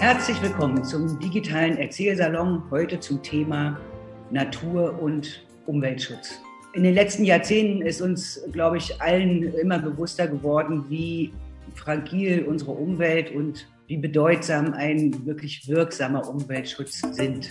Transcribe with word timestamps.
Herzlich 0.00 0.42
willkommen 0.42 0.82
zum 0.84 1.20
digitalen 1.20 1.78
Erzählsalon, 1.78 2.62
heute 2.70 2.98
zum 2.98 3.22
Thema 3.22 3.78
Natur 4.30 5.00
und 5.00 5.46
Umweltschutz. 5.66 6.40
In 6.74 6.82
den 6.82 6.94
letzten 6.94 7.24
Jahrzehnten 7.24 7.82
ist 7.82 8.00
uns, 8.00 8.42
glaube 8.50 8.78
ich, 8.78 9.00
allen 9.00 9.54
immer 9.54 9.78
bewusster 9.78 10.26
geworden, 10.26 10.86
wie 10.88 11.32
fragil 11.74 12.44
unsere 12.44 12.72
Umwelt 12.72 13.30
und 13.30 13.68
wie 13.86 13.98
bedeutsam 13.98 14.74
ein 14.74 15.24
wirklich 15.24 15.68
wirksamer 15.68 16.28
Umweltschutz 16.28 17.02
sind. 17.12 17.50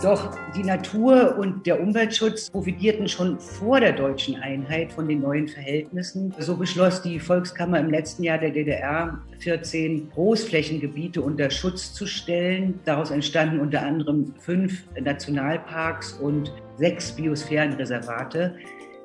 Doch 0.00 0.38
die 0.54 0.62
Natur 0.62 1.36
und 1.38 1.66
der 1.66 1.80
Umweltschutz 1.80 2.50
profitierten 2.50 3.08
schon 3.08 3.40
vor 3.40 3.80
der 3.80 3.92
deutschen 3.92 4.36
Einheit 4.36 4.92
von 4.92 5.08
den 5.08 5.22
neuen 5.22 5.48
Verhältnissen. 5.48 6.32
So 6.38 6.56
beschloss 6.56 7.02
die 7.02 7.18
Volkskammer 7.18 7.80
im 7.80 7.90
letzten 7.90 8.22
Jahr 8.22 8.38
der 8.38 8.50
DDR 8.50 9.20
14 9.40 10.08
Großflächengebiete 10.10 11.20
unter 11.20 11.50
Schutz 11.50 11.92
zu 11.94 12.06
stellen. 12.06 12.78
Daraus 12.84 13.10
entstanden 13.10 13.58
unter 13.58 13.82
anderem 13.82 14.34
fünf 14.38 14.84
Nationalparks 15.00 16.12
und 16.12 16.52
sechs 16.76 17.10
Biosphärenreservate 17.10 18.54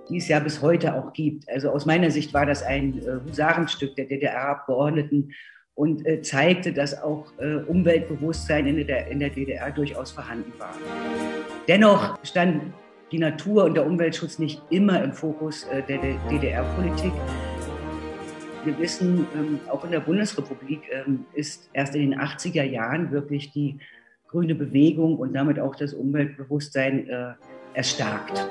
die 0.10 0.18
es 0.18 0.28
ja 0.28 0.40
bis 0.40 0.62
heute 0.62 0.96
auch 0.96 1.14
gibt. 1.14 1.50
Also 1.50 1.70
aus 1.70 1.86
meiner 1.86 2.12
Sicht 2.12 2.34
war 2.34 2.46
das 2.46 2.62
ein 2.62 3.00
äh, 3.00 3.20
Husarenstück 3.26 3.96
der 3.96 4.06
DDR-Abgeordneten 4.06 5.32
und 5.76 6.06
äh, 6.06 6.22
zeigte, 6.22 6.72
dass 6.72 7.02
auch 7.02 7.32
äh, 7.40 7.56
Umweltbewusstsein 7.56 8.68
in 8.68 8.86
der, 8.86 9.08
in 9.08 9.20
der 9.20 9.30
DDR 9.30 9.72
durchaus 9.72 10.12
vorhanden 10.12 10.54
war. 10.60 10.76
Dennoch 11.68 12.20
stand 12.24 12.74
die 13.12 13.20
Natur 13.20 13.66
und 13.66 13.76
der 13.76 13.86
Umweltschutz 13.86 14.40
nicht 14.40 14.62
immer 14.70 15.04
im 15.04 15.14
Fokus 15.14 15.64
äh, 15.66 15.82
der, 15.84 15.98
der 16.00 16.16
DDR-Politik. 16.30 17.14
Wir 18.66 18.80
wissen, 18.80 19.28
ähm, 19.36 19.60
auch 19.70 19.84
in 19.84 19.92
der 19.92 20.00
Bundesrepublik 20.00 20.82
ähm, 20.92 21.26
ist 21.34 21.70
erst 21.74 21.96
in 21.96 22.12
den 22.12 22.20
80er 22.20 22.64
Jahren 22.64 23.12
wirklich 23.12 23.52
die 23.52 23.78
grüne 24.28 24.56
Bewegung 24.56 25.18
und 25.18 25.34
damit 25.34 25.60
auch 25.60 25.76
das 25.76 25.94
Umweltbewusstsein 25.94 27.08
äh, 27.08 27.34
erstarkt. 27.74 28.48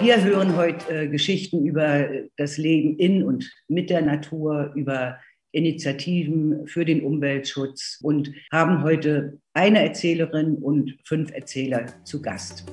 Wir 0.00 0.22
hören 0.22 0.56
heute 0.56 1.04
äh, 1.04 1.08
Geschichten 1.08 1.64
über 1.64 2.08
das 2.36 2.58
Leben 2.58 2.96
in 2.96 3.22
und 3.22 3.50
mit 3.68 3.90
der 3.90 4.02
Natur, 4.02 4.72
über 4.74 5.18
Initiativen 5.56 6.66
für 6.66 6.84
den 6.84 7.02
Umweltschutz 7.02 7.98
und 8.02 8.30
haben 8.52 8.82
heute 8.82 9.40
eine 9.54 9.82
Erzählerin 9.82 10.56
und 10.56 10.98
fünf 11.04 11.32
Erzähler 11.32 11.86
zu 12.04 12.20
Gast. 12.20 12.66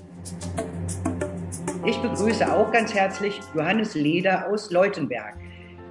Ich 1.86 1.98
begrüße 1.98 2.52
auch 2.52 2.72
ganz 2.72 2.94
herzlich 2.94 3.40
Johannes 3.56 3.96
Leder 3.96 4.50
aus 4.50 4.70
Leutenberg. 4.70 5.38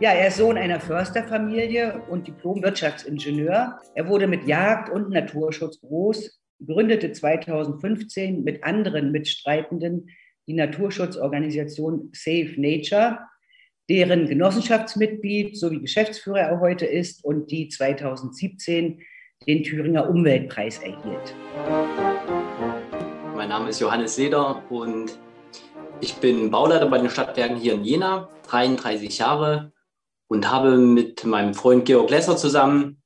Ja, 0.00 0.10
er 0.10 0.28
ist 0.28 0.36
Sohn 0.36 0.58
einer 0.58 0.80
Försterfamilie 0.80 2.02
und 2.10 2.26
Diplom-Wirtschaftsingenieur. 2.26 3.78
Er 3.94 4.08
wurde 4.08 4.26
mit 4.26 4.46
Jagd 4.46 4.90
und 4.90 5.10
Naturschutz 5.10 5.80
groß, 5.80 6.40
gründete 6.66 7.12
2015 7.12 8.44
mit 8.44 8.64
anderen 8.64 9.12
Mitstreitenden 9.12 10.08
die 10.46 10.54
Naturschutzorganisation 10.54 12.10
Save 12.12 12.54
Nature 12.56 13.18
deren 13.88 14.28
Genossenschaftsmitglied 14.28 15.58
sowie 15.58 15.80
Geschäftsführer 15.80 16.38
er 16.38 16.60
heute 16.60 16.86
ist 16.86 17.24
und 17.24 17.50
die 17.50 17.68
2017 17.68 19.02
den 19.46 19.64
Thüringer 19.64 20.08
Umweltpreis 20.08 20.78
erhielt. 20.78 21.34
Mein 23.34 23.48
Name 23.48 23.70
ist 23.70 23.80
Johannes 23.80 24.16
Leder 24.18 24.62
und 24.70 25.18
ich 26.00 26.14
bin 26.14 26.50
Bauleiter 26.50 26.86
bei 26.86 26.98
den 26.98 27.10
Stadtwerken 27.10 27.56
hier 27.56 27.74
in 27.74 27.84
Jena, 27.84 28.28
33 28.48 29.18
Jahre 29.18 29.72
und 30.28 30.50
habe 30.50 30.78
mit 30.78 31.24
meinem 31.24 31.54
Freund 31.54 31.84
Georg 31.84 32.10
Lesser 32.10 32.36
zusammen 32.36 33.02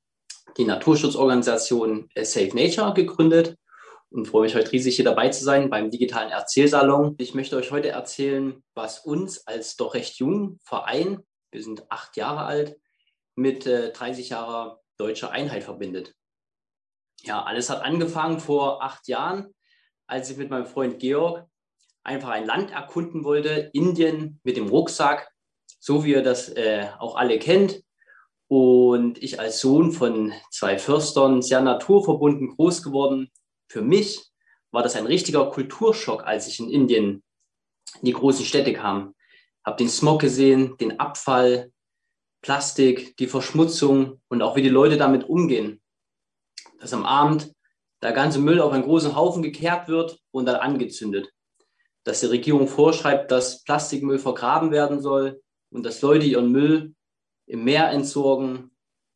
die 0.58 0.64
Naturschutzorganisation 0.64 2.08
Save 2.16 2.54
Nature 2.54 2.94
gegründet 2.94 3.56
und 4.10 4.26
freue 4.26 4.42
mich 4.42 4.54
heute 4.54 4.72
riesig 4.72 4.96
hier 4.96 5.04
dabei 5.04 5.28
zu 5.28 5.44
sein 5.44 5.70
beim 5.70 5.90
digitalen 5.90 6.30
Erzählsalon. 6.30 7.14
Ich 7.18 7.34
möchte 7.34 7.56
euch 7.56 7.70
heute 7.70 7.88
erzählen, 7.88 8.62
was 8.74 9.00
uns 9.00 9.46
als 9.46 9.76
doch 9.76 9.94
recht 9.94 10.16
jungen 10.16 10.58
Verein, 10.62 11.22
wir 11.50 11.62
sind 11.62 11.90
acht 11.90 12.16
Jahre 12.16 12.44
alt, 12.44 12.76
mit 13.34 13.66
äh, 13.66 13.92
30 13.92 14.30
Jahre 14.30 14.80
deutscher 14.96 15.30
Einheit 15.30 15.64
verbindet. 15.64 16.14
Ja, 17.22 17.42
alles 17.42 17.70
hat 17.70 17.82
angefangen 17.82 18.40
vor 18.40 18.82
acht 18.82 19.08
Jahren, 19.08 19.54
als 20.06 20.30
ich 20.30 20.36
mit 20.36 20.50
meinem 20.50 20.66
Freund 20.66 20.98
Georg 20.98 21.46
einfach 22.04 22.30
ein 22.30 22.46
Land 22.46 22.70
erkunden 22.70 23.24
wollte, 23.24 23.70
Indien 23.72 24.40
mit 24.44 24.56
dem 24.56 24.68
Rucksack, 24.68 25.30
so 25.80 26.04
wie 26.04 26.12
ihr 26.12 26.22
das 26.22 26.48
äh, 26.50 26.88
auch 26.98 27.16
alle 27.16 27.38
kennt. 27.38 27.82
Und 28.48 29.20
ich 29.20 29.40
als 29.40 29.60
Sohn 29.60 29.90
von 29.90 30.32
zwei 30.52 30.78
Förstern 30.78 31.42
sehr 31.42 31.60
naturverbunden 31.60 32.54
groß 32.54 32.84
geworden, 32.84 33.32
für 33.68 33.82
mich 33.82 34.30
war 34.70 34.82
das 34.82 34.96
ein 34.96 35.06
richtiger 35.06 35.50
Kulturschock, 35.50 36.24
als 36.24 36.46
ich 36.48 36.60
in 36.60 36.70
Indien 36.70 37.22
in 38.00 38.06
die 38.06 38.12
großen 38.12 38.44
Städte 38.44 38.72
kam. 38.72 39.14
Habe 39.64 39.76
den 39.76 39.88
Smog 39.88 40.20
gesehen, 40.20 40.76
den 40.78 41.00
Abfall, 41.00 41.72
Plastik, 42.42 43.16
die 43.16 43.26
Verschmutzung 43.26 44.20
und 44.28 44.42
auch 44.42 44.56
wie 44.56 44.62
die 44.62 44.68
Leute 44.68 44.96
damit 44.96 45.24
umgehen. 45.24 45.80
Dass 46.78 46.92
am 46.92 47.04
Abend 47.04 47.52
der 48.02 48.12
ganze 48.12 48.38
Müll 48.38 48.60
auf 48.60 48.72
einen 48.72 48.84
großen 48.84 49.16
Haufen 49.16 49.42
gekehrt 49.42 49.88
wird 49.88 50.20
und 50.30 50.46
dann 50.46 50.56
angezündet. 50.56 51.32
Dass 52.04 52.20
die 52.20 52.26
Regierung 52.26 52.68
vorschreibt, 52.68 53.30
dass 53.30 53.64
Plastikmüll 53.64 54.18
vergraben 54.18 54.70
werden 54.70 55.00
soll 55.00 55.42
und 55.70 55.84
dass 55.84 56.02
Leute 56.02 56.26
ihren 56.26 56.52
Müll 56.52 56.94
im 57.46 57.64
Meer 57.64 57.90
entsorgen, 57.90 58.70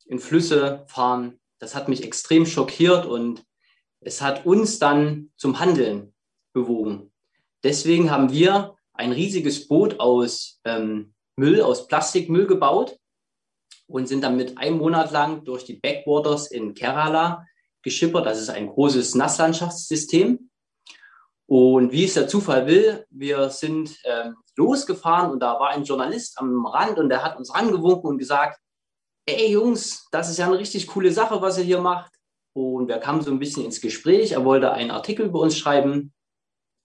in 0.07 0.19
Flüsse 0.19 0.85
fahren. 0.89 1.39
Das 1.59 1.75
hat 1.75 1.89
mich 1.89 2.03
extrem 2.03 2.47
schockiert 2.47 3.07
und 3.07 3.45
es 4.01 4.23
hat 4.23 4.47
uns 4.47 4.79
dann 4.79 5.31
zum 5.37 5.61
Handeln 5.61 6.15
bewogen. 6.53 7.13
Deswegen 7.63 8.11
haben 8.11 8.33
wir 8.33 8.77
ein 8.95 9.13
riesiges 9.13 9.69
Boot 9.69 10.01
aus 10.01 10.61
ähm, 10.65 11.15
Müll, 11.37 11.63
aus 11.63 11.87
Plastikmüll 11.87 12.47
gebaut 12.47 12.99
und 13.87 14.09
sind 14.09 14.23
dann 14.23 14.37
mit 14.37 14.59
einem 14.59 14.79
Monat 14.79 15.11
lang 15.11 15.45
durch 15.45 15.65
die 15.65 15.77
Backwaters 15.77 16.51
in 16.51 16.75
Kerala 16.75 17.47
geschippert. 17.83 18.27
Das 18.27 18.41
ist 18.41 18.51
ein 18.51 18.69
großes 18.69 19.15
Nasslandschaftssystem. 19.15 20.51
Und 21.47 21.91
wie 21.91 22.05
es 22.05 22.15
der 22.15 22.29
Zufall 22.29 22.67
will, 22.67 23.05
wir 23.11 23.51
sind 23.51 23.99
ähm, 24.05 24.37
losgefahren 24.57 25.33
und 25.33 25.41
da 25.41 25.59
war 25.59 25.71
ein 25.71 25.85
Journalist 25.85 26.39
am 26.39 26.65
Rand 26.65 26.99
und 26.99 27.09
der 27.09 27.25
hat 27.25 27.37
uns 27.37 27.53
rangewunken 27.53 28.11
und 28.11 28.19
gesagt, 28.19 28.61
ey 29.27 29.53
Jungs, 29.53 30.07
das 30.13 30.31
ist 30.31 30.39
ja 30.39 30.47
eine 30.47 30.59
richtig 30.59 30.87
coole 30.87 31.11
Sache, 31.11 31.43
was 31.43 31.59
ihr 31.59 31.65
hier 31.65 31.81
macht. 31.81 32.13
Und 32.53 32.89
wir 32.89 32.99
kamen 32.99 33.23
so 33.23 33.31
ein 33.31 33.39
bisschen 33.39 33.65
ins 33.65 33.81
Gespräch. 33.81 34.33
Er 34.33 34.45
wollte 34.45 34.73
einen 34.73 34.91
Artikel 34.91 35.27
über 35.27 35.41
uns 35.41 35.57
schreiben. 35.57 36.13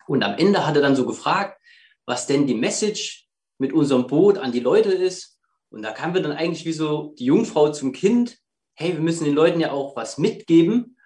Und 0.08 0.24
am 0.24 0.38
Ende 0.38 0.66
hat 0.66 0.76
er 0.76 0.82
dann 0.82 0.96
so 0.96 1.06
gefragt, 1.06 1.60
was 2.06 2.28
denn 2.28 2.48
die 2.48 2.54
Message 2.54 3.28
mit 3.58 3.74
unserem 3.74 4.08
Boot 4.08 4.38
an 4.38 4.52
die 4.52 4.60
Leute 4.60 4.92
ist. 4.92 5.40
Und 5.70 5.82
da 5.82 5.92
kamen 5.92 6.14
wir 6.14 6.22
dann 6.22 6.32
eigentlich 6.32 6.66
wie 6.66 6.74
so 6.74 7.16
die 7.18 7.26
Jungfrau 7.26 7.72
zum 7.72 7.92
Kind. 7.92 8.38
Hey, 8.76 8.94
wir 8.94 9.02
müssen 9.02 9.26
den 9.26 9.34
Leuten 9.34 9.60
ja 9.60 9.72
auch 9.72 9.96
was 9.96 10.18
mitgeben. 10.18 10.98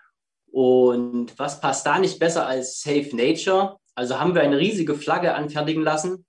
Und 0.52 1.38
was 1.38 1.62
passt 1.62 1.86
da 1.86 2.00
nicht 2.00 2.20
besser 2.20 2.46
als 2.48 2.82
Safe 2.82 3.16
Nature? 3.16 3.78
Also 3.96 4.20
haben 4.20 4.34
wir 4.34 4.42
eine 4.42 4.58
riesige 4.58 4.96
Flagge 4.96 5.36
anfertigen 5.36 5.84
lassen, 5.84 6.26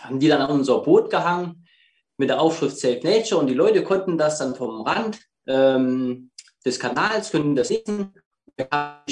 haben 0.00 0.18
die 0.18 0.28
dann 0.28 0.40
an 0.40 0.50
unser 0.50 0.80
Boot 0.80 1.10
gehangen 1.10 1.66
mit 2.16 2.30
der 2.30 2.40
Aufschrift 2.40 2.78
Safe 2.78 3.00
Nature 3.02 3.40
und 3.40 3.48
die 3.48 3.54
Leute 3.54 3.84
konnten 3.84 4.16
das 4.16 4.38
dann 4.38 4.54
vom 4.54 4.80
Rand 4.80 5.20
ähm, 5.46 6.30
des 6.66 6.80
Kanals, 6.80 7.30
können 7.30 7.54
das 7.54 7.68
sehen. 7.68 8.12
Wir 8.56 8.68
haben 8.70 9.02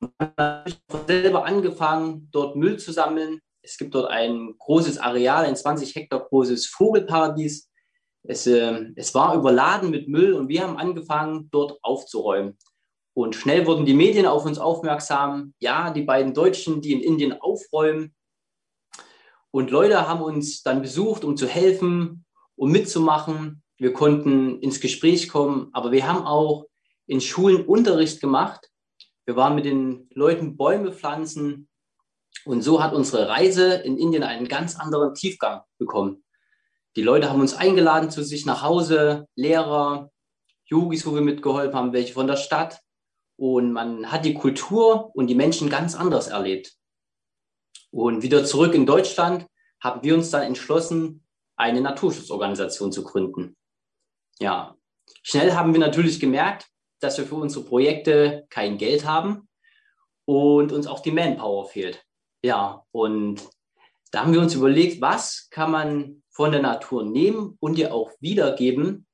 dann 0.00 0.32
habe 0.38 0.70
ich 0.70 0.78
selber 1.06 1.44
angefangen, 1.44 2.28
dort 2.32 2.56
Müll 2.56 2.78
zu 2.78 2.92
sammeln. 2.92 3.40
Es 3.62 3.76
gibt 3.76 3.94
dort 3.94 4.10
ein 4.10 4.54
großes 4.58 4.96
Areal, 4.96 5.44
ein 5.44 5.56
20 5.56 5.94
Hektar 5.94 6.20
großes 6.20 6.68
Vogelparadies. 6.68 7.68
Es, 8.22 8.46
äh, 8.46 8.86
es 8.96 9.14
war 9.14 9.34
überladen 9.34 9.90
mit 9.90 10.08
Müll 10.08 10.32
und 10.32 10.48
wir 10.48 10.62
haben 10.62 10.78
angefangen, 10.78 11.48
dort 11.50 11.78
aufzuräumen. 11.82 12.56
Und 13.12 13.34
schnell 13.34 13.66
wurden 13.66 13.84
die 13.84 13.94
Medien 13.94 14.26
auf 14.26 14.46
uns 14.46 14.58
aufmerksam. 14.58 15.52
Ja, 15.58 15.90
die 15.90 16.02
beiden 16.02 16.32
Deutschen, 16.32 16.80
die 16.80 16.92
in 16.92 17.00
Indien 17.00 17.38
aufräumen. 17.38 18.14
Und 19.50 19.70
Leute 19.70 20.08
haben 20.08 20.22
uns 20.22 20.62
dann 20.62 20.80
besucht, 20.80 21.24
um 21.24 21.36
zu 21.36 21.46
helfen, 21.46 22.24
um 22.56 22.70
mitzumachen. 22.70 23.62
Wir 23.80 23.94
konnten 23.94 24.60
ins 24.60 24.78
Gespräch 24.78 25.30
kommen, 25.30 25.70
aber 25.72 25.90
wir 25.90 26.06
haben 26.06 26.26
auch 26.26 26.66
in 27.06 27.22
Schulen 27.22 27.64
Unterricht 27.64 28.20
gemacht. 28.20 28.70
Wir 29.24 29.36
waren 29.36 29.54
mit 29.54 29.64
den 29.64 30.06
Leuten 30.12 30.58
Bäume 30.58 30.92
pflanzen 30.92 31.66
und 32.44 32.60
so 32.60 32.82
hat 32.82 32.92
unsere 32.92 33.28
Reise 33.28 33.76
in 33.76 33.96
Indien 33.96 34.22
einen 34.22 34.48
ganz 34.48 34.78
anderen 34.78 35.14
Tiefgang 35.14 35.62
bekommen. 35.78 36.22
Die 36.94 37.02
Leute 37.02 37.30
haben 37.30 37.40
uns 37.40 37.54
eingeladen 37.54 38.10
zu 38.10 38.22
sich 38.22 38.44
nach 38.44 38.62
Hause, 38.62 39.26
Lehrer, 39.34 40.10
Yogis, 40.66 41.06
wo 41.06 41.14
wir 41.14 41.22
mitgeholfen 41.22 41.74
haben, 41.74 41.94
welche 41.94 42.12
von 42.12 42.26
der 42.26 42.36
Stadt. 42.36 42.80
Und 43.36 43.72
man 43.72 44.12
hat 44.12 44.26
die 44.26 44.34
Kultur 44.34 45.10
und 45.14 45.28
die 45.28 45.34
Menschen 45.34 45.70
ganz 45.70 45.94
anders 45.94 46.28
erlebt. 46.28 46.74
Und 47.90 48.22
wieder 48.22 48.44
zurück 48.44 48.74
in 48.74 48.84
Deutschland 48.84 49.46
haben 49.82 50.02
wir 50.02 50.14
uns 50.14 50.28
dann 50.28 50.42
entschlossen, 50.42 51.24
eine 51.56 51.80
Naturschutzorganisation 51.80 52.92
zu 52.92 53.04
gründen. 53.04 53.56
Ja, 54.40 54.76
schnell 55.22 55.52
haben 55.52 55.72
wir 55.72 55.80
natürlich 55.80 56.18
gemerkt, 56.18 56.66
dass 57.00 57.18
wir 57.18 57.26
für 57.26 57.34
unsere 57.34 57.64
Projekte 57.64 58.46
kein 58.48 58.78
Geld 58.78 59.04
haben 59.04 59.48
und 60.24 60.72
uns 60.72 60.86
auch 60.86 61.00
die 61.00 61.12
Manpower 61.12 61.66
fehlt. 61.66 62.04
Ja, 62.42 62.84
und 62.90 63.46
da 64.12 64.22
haben 64.22 64.32
wir 64.32 64.40
uns 64.40 64.54
überlegt, 64.54 65.00
was 65.00 65.48
kann 65.50 65.70
man 65.70 66.22
von 66.30 66.52
der 66.52 66.62
Natur 66.62 67.04
nehmen 67.04 67.56
und 67.60 67.78
ihr 67.78 67.92
auch 67.92 68.12
wiedergeben. 68.20 69.06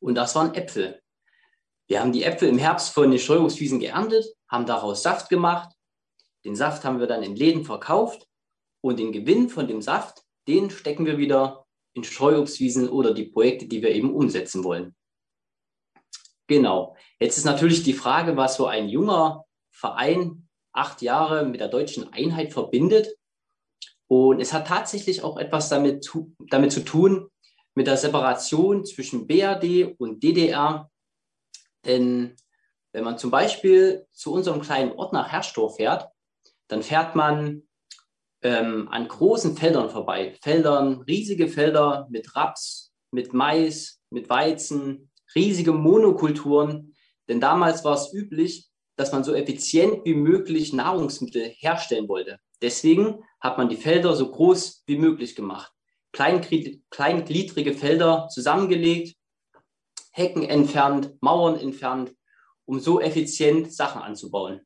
Und 0.00 0.16
das 0.16 0.34
waren 0.34 0.54
Äpfel. 0.54 1.00
Wir 1.86 2.00
haben 2.00 2.12
die 2.12 2.24
Äpfel 2.24 2.48
im 2.48 2.58
Herbst 2.58 2.92
von 2.92 3.10
den 3.10 3.20
Streuungswiesen 3.20 3.78
geerntet, 3.78 4.26
haben 4.48 4.66
daraus 4.66 5.02
Saft 5.02 5.28
gemacht. 5.28 5.72
Den 6.44 6.56
Saft 6.56 6.84
haben 6.84 6.98
wir 6.98 7.06
dann 7.06 7.22
in 7.22 7.36
Läden 7.36 7.64
verkauft 7.64 8.26
und 8.80 8.98
den 8.98 9.12
Gewinn 9.12 9.48
von 9.48 9.68
dem 9.68 9.82
Saft, 9.82 10.22
den 10.48 10.70
stecken 10.70 11.06
wir 11.06 11.18
wieder 11.18 11.61
in 11.94 12.04
Streuobstwiesen 12.04 12.88
oder 12.88 13.12
die 13.14 13.26
Projekte, 13.26 13.66
die 13.66 13.82
wir 13.82 13.90
eben 13.90 14.14
umsetzen 14.14 14.64
wollen. 14.64 14.94
Genau. 16.46 16.96
Jetzt 17.20 17.38
ist 17.38 17.44
natürlich 17.44 17.82
die 17.82 17.92
Frage, 17.92 18.36
was 18.36 18.56
so 18.56 18.66
ein 18.66 18.88
junger 18.88 19.44
Verein 19.70 20.48
acht 20.72 21.02
Jahre 21.02 21.44
mit 21.46 21.60
der 21.60 21.68
deutschen 21.68 22.12
Einheit 22.12 22.52
verbindet. 22.52 23.16
Und 24.08 24.40
es 24.40 24.52
hat 24.52 24.66
tatsächlich 24.66 25.22
auch 25.22 25.38
etwas 25.38 25.68
damit, 25.68 26.10
damit 26.50 26.72
zu 26.72 26.84
tun, 26.84 27.28
mit 27.74 27.86
der 27.86 27.96
Separation 27.96 28.84
zwischen 28.84 29.26
BRD 29.26 29.94
und 29.98 30.22
DDR. 30.22 30.90
Denn 31.86 32.36
wenn 32.92 33.04
man 33.04 33.18
zum 33.18 33.30
Beispiel 33.30 34.06
zu 34.12 34.32
unserem 34.32 34.60
kleinen 34.60 34.92
Ort 34.92 35.12
nach 35.12 35.32
Herrstorf 35.32 35.76
fährt, 35.76 36.10
dann 36.68 36.82
fährt 36.82 37.16
man 37.16 37.62
ähm, 38.42 38.88
an 38.90 39.08
großen 39.08 39.56
Feldern 39.56 39.90
vorbei. 39.90 40.36
Feldern, 40.42 41.02
riesige 41.02 41.48
Felder 41.48 42.06
mit 42.10 42.34
Raps, 42.34 42.92
mit 43.10 43.32
Mais, 43.32 44.00
mit 44.10 44.28
Weizen, 44.28 45.10
riesige 45.34 45.72
Monokulturen. 45.72 46.94
Denn 47.28 47.40
damals 47.40 47.84
war 47.84 47.94
es 47.94 48.12
üblich, 48.12 48.68
dass 48.96 49.12
man 49.12 49.24
so 49.24 49.34
effizient 49.34 50.04
wie 50.04 50.14
möglich 50.14 50.72
Nahrungsmittel 50.72 51.42
herstellen 51.56 52.08
wollte. 52.08 52.38
Deswegen 52.60 53.24
hat 53.40 53.58
man 53.58 53.68
die 53.68 53.76
Felder 53.76 54.14
so 54.14 54.30
groß 54.30 54.84
wie 54.86 54.96
möglich 54.96 55.34
gemacht. 55.34 55.72
Kleingliedrige 56.12 57.72
Felder 57.72 58.28
zusammengelegt, 58.28 59.16
Hecken 60.12 60.42
entfernt, 60.42 61.14
Mauern 61.22 61.58
entfernt, 61.58 62.14
um 62.66 62.80
so 62.80 63.00
effizient 63.00 63.72
Sachen 63.72 64.02
anzubauen. 64.02 64.60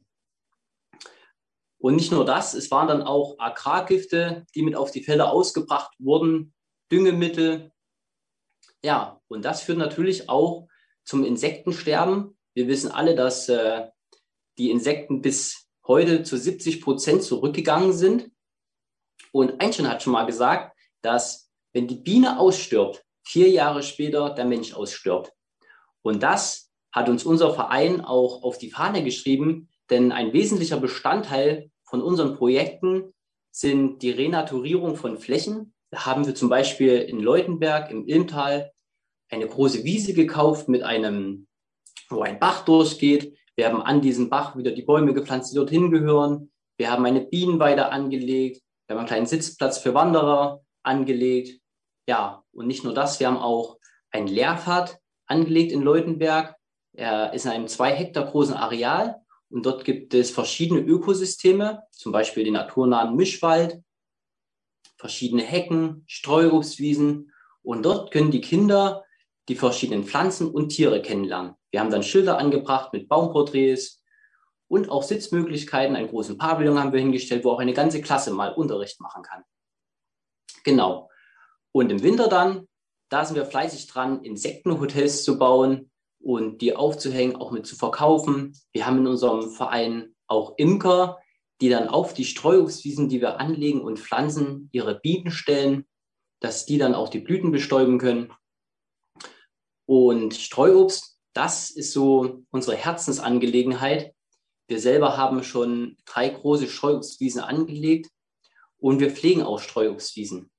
Und 1.78 1.96
nicht 1.96 2.10
nur 2.10 2.24
das, 2.24 2.54
es 2.54 2.70
waren 2.70 2.88
dann 2.88 3.02
auch 3.02 3.38
Agrargifte, 3.38 4.46
die 4.54 4.62
mit 4.62 4.76
auf 4.76 4.90
die 4.90 5.02
Felder 5.02 5.30
ausgebracht 5.30 5.94
wurden, 5.98 6.54
Düngemittel. 6.90 7.72
Ja, 8.82 9.20
und 9.28 9.44
das 9.44 9.62
führt 9.62 9.78
natürlich 9.78 10.28
auch 10.28 10.68
zum 11.04 11.24
Insektensterben. 11.24 12.36
Wir 12.54 12.68
wissen 12.68 12.90
alle, 12.90 13.14
dass 13.14 13.48
äh, 13.48 13.86
die 14.58 14.70
Insekten 14.70 15.20
bis 15.20 15.68
heute 15.86 16.22
zu 16.22 16.36
70 16.36 16.80
Prozent 16.80 17.22
zurückgegangen 17.22 17.92
sind. 17.92 18.30
Und 19.32 19.60
Einstein 19.60 19.88
hat 19.88 20.02
schon 20.02 20.12
mal 20.12 20.26
gesagt, 20.26 20.76
dass 21.02 21.50
wenn 21.72 21.86
die 21.86 21.96
Biene 21.96 22.38
ausstirbt, 22.38 23.04
vier 23.22 23.50
Jahre 23.50 23.82
später 23.82 24.30
der 24.30 24.44
Mensch 24.44 24.72
ausstirbt. 24.72 25.32
Und 26.02 26.22
das 26.22 26.70
hat 26.92 27.08
uns 27.08 27.24
unser 27.24 27.52
Verein 27.52 28.00
auch 28.00 28.42
auf 28.42 28.58
die 28.58 28.70
Fahne 28.70 29.04
geschrieben, 29.04 29.68
denn 29.90 30.12
ein 30.12 30.32
wesentlicher 30.32 30.78
Bestandteil 30.78 31.70
von 31.84 32.02
unseren 32.02 32.36
Projekten 32.36 33.12
sind 33.50 34.02
die 34.02 34.10
Renaturierung 34.10 34.96
von 34.96 35.18
Flächen. 35.18 35.74
Da 35.90 36.04
haben 36.04 36.26
wir 36.26 36.34
zum 36.34 36.48
Beispiel 36.48 36.96
in 36.98 37.20
Leutenberg 37.20 37.90
im 37.90 38.06
Ilmtal 38.06 38.72
eine 39.30 39.46
große 39.46 39.84
Wiese 39.84 40.12
gekauft 40.14 40.68
mit 40.68 40.82
einem, 40.82 41.46
wo 42.08 42.22
ein 42.22 42.38
Bach 42.38 42.64
durchgeht. 42.64 43.36
Wir 43.54 43.66
haben 43.66 43.80
an 43.80 44.00
diesem 44.00 44.28
Bach 44.28 44.56
wieder 44.56 44.72
die 44.72 44.82
Bäume 44.82 45.14
gepflanzt, 45.14 45.52
die 45.52 45.56
dorthin 45.56 45.90
gehören. 45.90 46.50
Wir 46.76 46.90
haben 46.90 47.06
eine 47.06 47.22
Bienenweide 47.22 47.90
angelegt. 47.90 48.62
Wir 48.86 48.94
haben 48.94 49.00
einen 49.00 49.08
kleinen 49.08 49.26
Sitzplatz 49.26 49.78
für 49.78 49.94
Wanderer 49.94 50.60
angelegt. 50.82 51.60
Ja, 52.08 52.44
und 52.52 52.66
nicht 52.66 52.84
nur 52.84 52.94
das, 52.94 53.18
wir 53.18 53.26
haben 53.26 53.38
auch 53.38 53.78
einen 54.10 54.28
Lehrpfad 54.28 54.98
angelegt 55.26 55.72
in 55.72 55.82
Leutenberg. 55.82 56.54
Er 56.92 57.32
ist 57.32 57.46
in 57.46 57.52
einem 57.52 57.68
zwei 57.68 57.92
Hektar 57.92 58.26
großen 58.26 58.54
Areal 58.54 59.22
und 59.50 59.64
dort 59.64 59.84
gibt 59.84 60.12
es 60.14 60.30
verschiedene 60.30 60.80
Ökosysteme, 60.80 61.82
zum 61.90 62.12
Beispiel 62.12 62.44
den 62.44 62.54
naturnahen 62.54 63.14
Mischwald, 63.14 63.82
verschiedene 64.96 65.42
Hecken, 65.42 66.04
Streuobstwiesen. 66.06 67.32
Und 67.62 67.84
dort 67.84 68.10
können 68.10 68.30
die 68.30 68.40
Kinder 68.40 69.04
die 69.48 69.54
verschiedenen 69.54 70.04
Pflanzen 70.04 70.50
und 70.50 70.70
Tiere 70.70 71.02
kennenlernen. 71.02 71.54
Wir 71.70 71.80
haben 71.80 71.90
dann 71.90 72.02
Schilder 72.02 72.38
angebracht 72.38 72.92
mit 72.92 73.08
Baumporträts 73.08 74.02
und 74.68 74.88
auch 74.88 75.04
Sitzmöglichkeiten. 75.04 75.94
Einen 75.94 76.08
großen 76.08 76.38
Pavillon 76.38 76.78
haben 76.78 76.92
wir 76.92 77.00
hingestellt, 77.00 77.44
wo 77.44 77.52
auch 77.52 77.60
eine 77.60 77.74
ganze 77.74 78.00
Klasse 78.00 78.32
mal 78.32 78.52
Unterricht 78.52 79.00
machen 79.00 79.22
kann. 79.22 79.44
Genau. 80.64 81.10
Und 81.70 81.90
im 81.90 82.02
Winter 82.02 82.28
dann, 82.28 82.66
da 83.08 83.24
sind 83.24 83.36
wir 83.36 83.46
fleißig 83.46 83.86
dran, 83.86 84.22
Insektenhotels 84.24 85.22
zu 85.22 85.38
bauen, 85.38 85.90
und 86.26 86.60
die 86.60 86.74
aufzuhängen, 86.74 87.36
auch 87.36 87.52
mit 87.52 87.68
zu 87.68 87.76
verkaufen. 87.76 88.52
Wir 88.72 88.84
haben 88.84 88.98
in 88.98 89.06
unserem 89.06 89.48
Verein 89.48 90.12
auch 90.26 90.54
Imker, 90.56 91.20
die 91.60 91.68
dann 91.68 91.86
auf 91.86 92.14
die 92.14 92.24
Streuobstwiesen, 92.24 93.08
die 93.08 93.20
wir 93.20 93.38
anlegen 93.38 93.80
und 93.80 94.00
pflanzen, 94.00 94.68
ihre 94.72 94.98
Bienen 94.98 95.30
stellen, 95.30 95.86
dass 96.40 96.66
die 96.66 96.78
dann 96.78 96.96
auch 96.96 97.10
die 97.10 97.20
Blüten 97.20 97.52
bestäuben 97.52 97.98
können. 97.98 98.32
Und 99.86 100.34
Streuobst, 100.34 101.16
das 101.32 101.70
ist 101.70 101.92
so 101.92 102.42
unsere 102.50 102.76
Herzensangelegenheit. 102.76 104.12
Wir 104.66 104.80
selber 104.80 105.16
haben 105.16 105.44
schon 105.44 105.96
drei 106.06 106.28
große 106.28 106.66
Streuobstwiesen 106.66 107.40
angelegt 107.40 108.10
und 108.78 108.98
wir 108.98 109.12
pflegen 109.12 109.44
auch 109.44 109.60
Streuobstwiesen. 109.60 110.50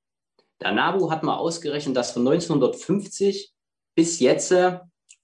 Der 0.61 0.71
NABU 0.71 1.11
hat 1.11 1.23
mal 1.23 1.35
ausgerechnet, 1.35 1.97
dass 1.97 2.11
von 2.11 2.25
1950 2.25 3.51
bis 3.95 4.21
jetzt 4.21 4.53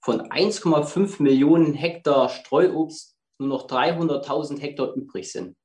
von 0.04 0.20
1,5 0.20 1.22
Millionen 1.22 1.72
Hektar 1.72 2.28
Streuobst 2.28 3.16
nur 3.38 3.48
noch 3.48 3.66
300.000 3.66 4.60
Hektar 4.60 4.92
übrig 4.92 5.32
sind. 5.32 5.56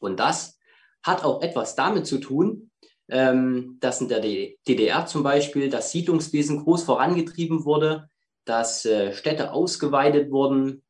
Und 0.00 0.18
das 0.18 0.58
hat 1.04 1.24
auch 1.24 1.40
etwas 1.40 1.76
damit 1.76 2.06
zu 2.06 2.18
tun, 2.18 2.72
ähm, 3.08 3.78
dass 3.78 4.00
in 4.00 4.08
der 4.08 4.20
DDR 4.20 5.06
zum 5.06 5.22
Beispiel 5.22 5.70
das 5.70 5.92
Siedlungswesen 5.92 6.64
groß 6.64 6.82
vorangetrieben 6.82 7.64
wurde, 7.64 8.10
dass 8.44 8.84
äh, 8.84 9.12
Städte 9.12 9.52
ausgeweitet 9.52 10.32
wurden. 10.32 10.82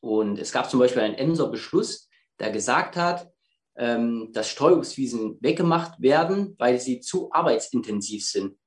Und 0.00 0.38
es 0.38 0.52
gab 0.52 0.68
zum 0.68 0.78
Beispiel 0.78 1.02
einen 1.02 1.14
Emser 1.14 1.48
Beschluss, 1.48 2.10
der 2.38 2.50
gesagt 2.50 2.96
hat, 2.96 3.32
ähm, 3.76 4.28
dass 4.34 4.50
Streuobstwiesen 4.50 5.38
weggemacht 5.40 6.02
werden, 6.02 6.54
weil 6.58 6.78
sie 6.78 7.00
zu 7.00 7.32
arbeitsintensiv 7.32 8.26
sind. 8.26 8.58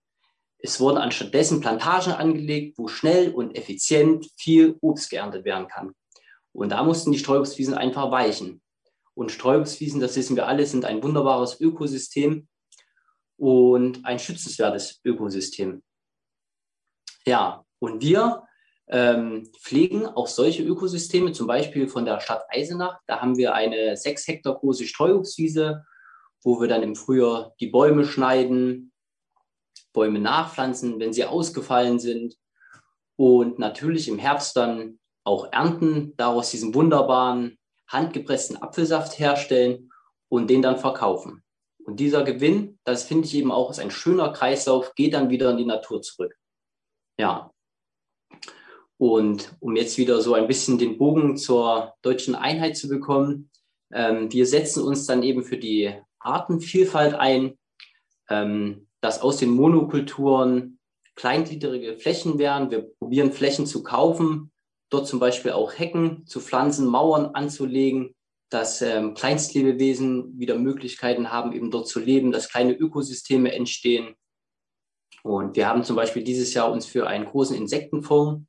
Es 0.57 0.79
wurden 0.79 0.97
anstattdessen 0.97 1.61
Plantagen 1.61 2.13
angelegt, 2.13 2.77
wo 2.77 2.87
schnell 2.87 3.33
und 3.33 3.55
effizient 3.55 4.27
viel 4.37 4.77
Obst 4.81 5.09
geerntet 5.09 5.45
werden 5.45 5.67
kann. 5.67 5.93
Und 6.53 6.69
da 6.69 6.83
mussten 6.83 7.11
die 7.11 7.19
Streuobstwiesen 7.19 7.73
einfach 7.73 8.11
weichen. 8.11 8.61
Und 9.13 9.31
Streuobstwiesen, 9.31 9.99
das 9.99 10.15
wissen 10.15 10.35
wir 10.35 10.47
alle, 10.47 10.65
sind 10.65 10.85
ein 10.85 11.03
wunderbares 11.03 11.59
Ökosystem 11.59 12.47
und 13.37 14.05
ein 14.05 14.19
schützenswertes 14.19 15.01
Ökosystem. 15.03 15.83
Ja, 17.25 17.65
und 17.79 18.01
wir 18.01 18.43
ähm, 18.87 19.49
pflegen 19.61 20.05
auch 20.05 20.27
solche 20.27 20.63
Ökosysteme, 20.63 21.31
zum 21.31 21.47
Beispiel 21.47 21.87
von 21.87 22.05
der 22.05 22.19
Stadt 22.19 22.45
Eisenach. 22.49 22.99
Da 23.07 23.19
haben 23.19 23.37
wir 23.37 23.53
eine 23.53 23.97
sechs 23.97 24.27
Hektar 24.27 24.55
große 24.55 24.85
Streuobstwiese, 24.85 25.83
wo 26.43 26.61
wir 26.61 26.67
dann 26.67 26.83
im 26.83 26.95
Frühjahr 26.95 27.53
die 27.59 27.67
Bäume 27.67 28.05
schneiden, 28.05 28.91
Bäume 29.95 30.19
nachpflanzen, 30.19 30.99
wenn 30.99 31.13
sie 31.13 31.25
ausgefallen 31.25 31.97
sind 31.97 32.35
und 33.15 33.57
natürlich 33.57 34.07
im 34.07 34.19
Herbst 34.19 34.55
dann 34.55 34.99
auch 35.23 35.51
ernten, 35.51 36.13
daraus 36.17 36.51
diesen 36.51 36.75
wunderbaren 36.75 37.57
handgepressten 37.87 38.61
Apfelsaft 38.61 39.17
herstellen 39.17 39.89
und 40.29 40.49
den 40.49 40.61
dann 40.61 40.77
verkaufen. 40.77 41.43
Und 41.85 41.99
dieser 41.99 42.23
Gewinn, 42.23 42.79
das 42.83 43.03
finde 43.03 43.27
ich 43.27 43.35
eben 43.35 43.51
auch, 43.51 43.69
ist 43.69 43.79
ein 43.79 43.91
schöner 43.91 44.33
Kreislauf, 44.33 44.93
geht 44.95 45.13
dann 45.13 45.29
wieder 45.29 45.51
in 45.51 45.57
die 45.57 45.65
Natur 45.65 46.01
zurück. 46.01 46.35
Ja. 47.17 47.51
Und 48.97 49.55
um 49.59 49.75
jetzt 49.75 49.97
wieder 49.97 50.21
so 50.21 50.33
ein 50.33 50.47
bisschen 50.47 50.77
den 50.77 50.97
Bogen 50.97 51.37
zur 51.37 51.93
deutschen 52.01 52.35
Einheit 52.35 52.77
zu 52.77 52.87
bekommen, 52.87 53.51
ähm, 53.93 54.31
wir 54.31 54.45
setzen 54.45 54.83
uns 54.83 55.05
dann 55.05 55.21
eben 55.21 55.43
für 55.43 55.57
die 55.57 55.93
Artenvielfalt 56.19 57.13
ein, 57.13 57.57
ähm, 58.29 58.84
dass 59.05 59.21
aus 59.21 59.37
den 59.37 59.51
Monokulturen 59.51 60.79
kleingliedrige 61.13 61.95
Flächen 61.95 62.39
werden. 62.39 62.71
Wir 62.71 62.89
probieren 62.97 63.31
Flächen 63.31 63.67
zu 63.67 63.83
kaufen, 63.83 64.51
dort 64.89 65.05
zum 65.05 65.19
Beispiel 65.19 65.51
auch 65.51 65.77
Hecken 65.77 66.25
zu 66.25 66.39
pflanzen, 66.39 66.87
Mauern 66.87 67.27
anzulegen, 67.35 68.15
dass 68.49 68.81
ähm, 68.81 69.13
Kleinstlebewesen 69.13 70.39
wieder 70.39 70.57
Möglichkeiten 70.57 71.31
haben, 71.31 71.53
eben 71.53 71.69
dort 71.69 71.87
zu 71.87 71.99
leben, 71.99 72.31
dass 72.31 72.49
kleine 72.49 72.73
Ökosysteme 72.73 73.53
entstehen. 73.53 74.15
Und 75.21 75.55
wir 75.55 75.67
haben 75.67 75.83
zum 75.83 75.95
Beispiel 75.95 76.23
dieses 76.23 76.55
Jahr 76.55 76.71
uns 76.71 76.87
für 76.87 77.05
einen 77.05 77.25
großen 77.25 77.55
Insektenfonds 77.55 78.43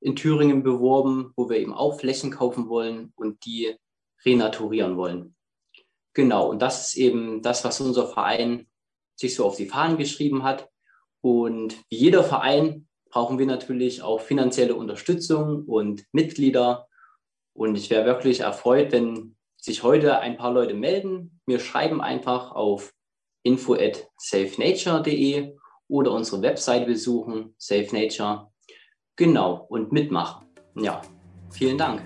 in 0.00 0.14
Thüringen 0.14 0.62
beworben, 0.62 1.32
wo 1.36 1.48
wir 1.48 1.56
eben 1.56 1.72
auch 1.72 1.98
Flächen 1.98 2.30
kaufen 2.30 2.68
wollen 2.68 3.14
und 3.16 3.46
die 3.46 3.74
renaturieren 4.26 4.98
wollen. 4.98 5.34
Genau, 6.12 6.50
und 6.50 6.60
das 6.60 6.88
ist 6.88 6.96
eben 6.96 7.40
das, 7.40 7.64
was 7.64 7.80
unser 7.80 8.06
Verein 8.08 8.66
sich 9.16 9.34
so 9.34 9.44
auf 9.44 9.56
die 9.56 9.66
Fahnen 9.66 9.96
geschrieben 9.96 10.44
hat. 10.44 10.68
Und 11.20 11.76
wie 11.88 11.96
jeder 11.96 12.22
Verein 12.22 12.86
brauchen 13.10 13.38
wir 13.38 13.46
natürlich 13.46 14.02
auch 14.02 14.20
finanzielle 14.20 14.74
Unterstützung 14.74 15.64
und 15.64 16.04
Mitglieder. 16.12 16.86
Und 17.54 17.76
ich 17.76 17.90
wäre 17.90 18.04
wirklich 18.04 18.40
erfreut, 18.40 18.92
wenn 18.92 19.36
sich 19.56 19.82
heute 19.82 20.20
ein 20.20 20.36
paar 20.36 20.52
Leute 20.52 20.74
melden. 20.74 21.40
Mir 21.46 21.58
schreiben 21.58 22.00
einfach 22.00 22.52
auf 22.52 22.92
info 23.42 23.74
at 23.74 24.08
safenature.de 24.18 25.56
oder 25.88 26.12
unsere 26.12 26.42
Webseite 26.42 26.86
besuchen, 26.86 27.54
Safe 27.58 27.88
Nature. 27.92 28.50
Genau, 29.16 29.66
und 29.68 29.92
mitmachen. 29.92 30.46
Ja, 30.74 31.00
vielen 31.50 31.78
Dank. 31.78 32.02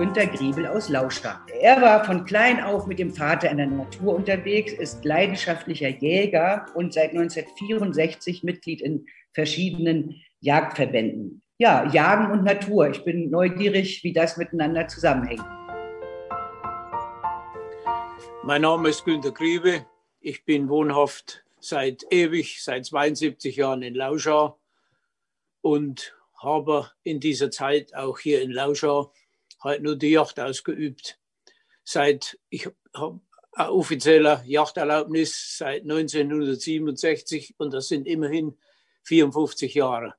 Günter 0.00 0.28
Griebel 0.28 0.66
aus 0.66 0.88
Lauschach. 0.88 1.46
Er 1.60 1.82
war 1.82 2.06
von 2.06 2.24
klein 2.24 2.64
auf 2.64 2.86
mit 2.86 2.98
dem 2.98 3.12
Vater 3.12 3.50
in 3.50 3.58
der 3.58 3.66
Natur 3.66 4.14
unterwegs, 4.14 4.72
ist 4.72 5.04
leidenschaftlicher 5.04 5.90
Jäger 5.90 6.64
und 6.72 6.94
seit 6.94 7.10
1964 7.10 8.42
Mitglied 8.42 8.80
in 8.80 9.04
verschiedenen 9.34 10.22
Jagdverbänden. 10.40 11.42
Ja, 11.58 11.86
Jagen 11.92 12.32
und 12.32 12.44
Natur. 12.44 12.88
Ich 12.88 13.04
bin 13.04 13.28
neugierig, 13.28 14.02
wie 14.02 14.14
das 14.14 14.38
miteinander 14.38 14.88
zusammenhängt. 14.88 15.44
Mein 18.42 18.62
Name 18.62 18.88
ist 18.88 19.04
Günter 19.04 19.32
Griebe. 19.32 19.84
Ich 20.22 20.46
bin 20.46 20.70
wohnhaft 20.70 21.44
seit 21.60 22.06
ewig, 22.10 22.64
seit 22.64 22.86
72 22.86 23.54
Jahren 23.54 23.82
in 23.82 23.94
Lauschau 23.94 24.58
und 25.60 26.16
habe 26.38 26.90
in 27.02 27.20
dieser 27.20 27.50
Zeit 27.50 27.94
auch 27.94 28.18
hier 28.18 28.40
in 28.40 28.50
Lauschau 28.50 29.12
halt 29.60 29.82
nur 29.82 29.96
die 29.96 30.10
Yacht 30.10 30.40
ausgeübt. 30.40 31.18
Seit 31.84 32.38
ich 32.48 32.68
habe 32.94 33.20
eine 33.52 33.72
offizielle 33.72 34.42
Yachterlaubnis 34.46 35.56
seit 35.58 35.82
1967 35.82 37.54
und 37.58 37.72
das 37.74 37.88
sind 37.88 38.06
immerhin 38.06 38.56
54 39.02 39.74
Jahre. 39.74 40.14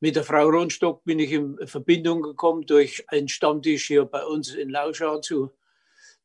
Mit 0.00 0.16
der 0.16 0.24
Frau 0.24 0.48
Ronstock 0.48 1.04
bin 1.04 1.18
ich 1.18 1.32
in 1.32 1.58
Verbindung 1.66 2.22
gekommen 2.22 2.66
durch 2.66 3.04
einen 3.08 3.28
Stammtisch 3.28 3.86
hier 3.86 4.04
bei 4.04 4.24
uns 4.24 4.54
in 4.54 4.68
Lauschau 4.68 5.20
zu, 5.20 5.52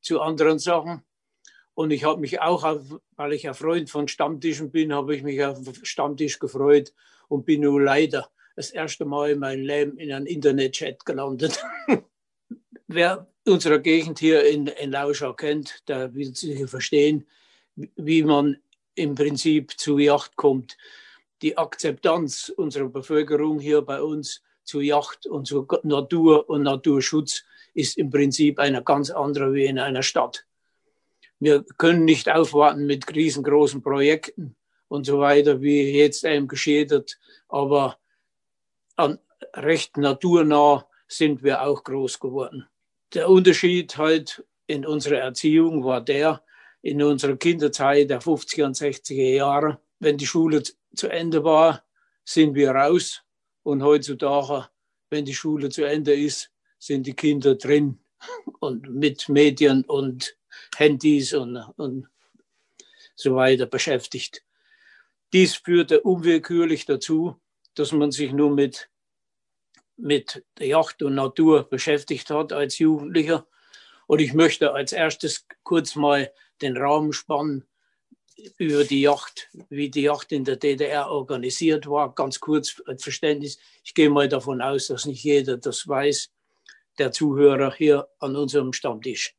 zu 0.01 0.19
anderen 0.19 0.60
Sachen. 0.60 1.03
Und 1.74 1.91
ich 1.91 2.03
habe 2.03 2.19
mich 2.19 2.41
auch, 2.41 2.63
auf, 2.65 3.00
weil 3.15 3.33
ich 3.33 3.48
ein 3.48 3.53
Freund 3.53 3.89
von 3.89 4.10
Stammtischen 4.10 4.71
bin, 4.71 4.93
habe 4.93 5.15
ich 5.15 5.24
mich 5.24 5.43
auf 5.43 5.60
Stammtisch 5.83 6.39
gefreut 6.39 6.93
und 7.29 7.45
bin 7.45 7.62
nun 7.62 7.83
leider 7.83 8.29
das 8.57 8.71
erste 8.71 9.05
Mal 9.05 9.31
in 9.31 9.39
meinem 9.39 9.63
Leben 9.63 9.98
in 9.98 10.12
einem 10.12 10.25
Internetchat 10.25 11.05
gelandet. 11.05 11.63
Wer 12.93 13.25
unsere 13.48 13.81
Gegend 13.81 14.19
hier 14.19 14.43
in, 14.45 14.67
in 14.67 14.91
Lauschau 14.91 15.31
kennt, 15.31 15.88
der 15.88 16.13
wird 16.13 16.36
sicher 16.36 16.67
verstehen, 16.67 17.25
wie 17.77 18.21
man 18.21 18.57
im 18.95 19.15
Prinzip 19.15 19.79
zu 19.79 19.98
Yacht 19.98 20.36
kommt. 20.36 20.77
Die 21.41 21.57
Akzeptanz 21.57 22.50
unserer 22.50 22.89
Bevölkerung 22.89 23.62
hier 23.62 23.81
bei 23.81 24.01
uns 24.01 24.43
zu 24.65 24.81
Yacht 24.81 25.25
und 25.25 25.48
zu 25.48 25.65
Natur 25.83 26.50
und 26.50 26.63
Naturschutz 26.63 27.45
ist 27.74 27.98
im 27.98 28.10
Prinzip 28.10 28.60
eine 28.60 28.83
ganz 28.83 29.10
andere 29.10 29.53
wie 29.53 29.67
in 29.67 29.79
einer 29.79 30.03
Stadt. 30.03 30.45
Wir 31.39 31.63
können 31.77 32.03
nicht 32.03 32.29
aufwarten 32.29 32.88
mit 32.88 33.15
riesengroßen 33.15 33.81
Projekten 33.81 34.57
und 34.89 35.05
so 35.05 35.17
weiter, 35.17 35.62
wie 35.62 35.98
jetzt 35.98 36.25
einem 36.25 36.50
geschieht, 36.50 37.17
aber 37.48 37.98
an 38.98 39.17
recht 39.55 39.95
naturnah 39.95 40.86
sind 41.07 41.41
wir 41.41 41.62
auch 41.62 41.86
groß 41.86 42.19
geworden. 42.19 42.67
Der 43.13 43.29
Unterschied 43.29 43.97
halt 43.97 44.43
in 44.67 44.85
unserer 44.85 45.17
Erziehung 45.17 45.83
war 45.83 46.01
der, 46.01 46.43
in 46.81 47.01
unserer 47.03 47.35
Kinderzeit 47.35 48.09
der 48.09 48.21
50er 48.21 48.65
und 48.65 48.75
60er 48.75 49.35
Jahre, 49.35 49.79
wenn 49.99 50.17
die 50.17 50.25
Schule 50.25 50.63
zu 50.95 51.09
Ende 51.09 51.43
war, 51.43 51.83
sind 52.23 52.55
wir 52.55 52.71
raus. 52.71 53.21
Und 53.63 53.83
heutzutage, 53.83 54.69
wenn 55.09 55.25
die 55.25 55.33
Schule 55.33 55.69
zu 55.69 55.83
Ende 55.83 56.13
ist, 56.13 56.51
sind 56.79 57.05
die 57.05 57.13
Kinder 57.13 57.55
drin 57.55 57.99
und 58.59 58.89
mit 58.89 59.29
Medien 59.29 59.83
und 59.83 60.35
Handys 60.75 61.33
und, 61.33 61.57
und 61.77 62.07
so 63.15 63.35
weiter 63.35 63.65
beschäftigt. 63.65 64.43
Dies 65.33 65.55
führte 65.55 66.01
unwillkürlich 66.01 66.85
dazu, 66.85 67.35
dass 67.75 67.91
man 67.91 68.11
sich 68.11 68.31
nur 68.31 68.51
mit 68.51 68.89
mit 70.01 70.43
der 70.58 70.67
Yacht 70.67 71.03
und 71.03 71.15
Natur 71.15 71.70
beschäftigt 71.70 72.29
hat 72.29 72.51
als 72.51 72.79
Jugendlicher. 72.79 73.48
Und 74.08 74.20
ich 74.20 74.34
möchte 74.34 74.74
als 74.74 74.91
erstes 74.91 75.46
kurz 75.63 75.96
mal 75.96 76.31
den 76.62 76.75
Rahmen 76.75 77.13
spannen 77.13 77.65
über 78.58 78.84
die 78.84 79.01
Yacht, 79.01 79.50
wie 79.70 79.89
die 79.89 80.01
Yacht 80.03 80.31
in 80.31 80.43
der 80.43 80.55
DDR 80.55 81.10
organisiert 81.10 81.88
war. 81.88 82.13
Ganz 82.15 82.39
kurz 82.39 82.81
als 82.86 83.03
Verständnis. 83.03 83.60
Ich 83.84 83.93
gehe 83.93 84.10
mal 84.10 84.27
davon 84.27 84.62
aus, 84.62 84.88
dass 84.88 85.05
nicht 85.05 85.24
jeder 85.24 85.58
das 85.58 85.88
weiß, 85.88 86.31
der 86.98 87.12
Zuhörer 87.12 87.74
hier 87.74 88.08
an 88.20 88.36
unserem 88.36 88.74
Stammtisch. 88.74 89.36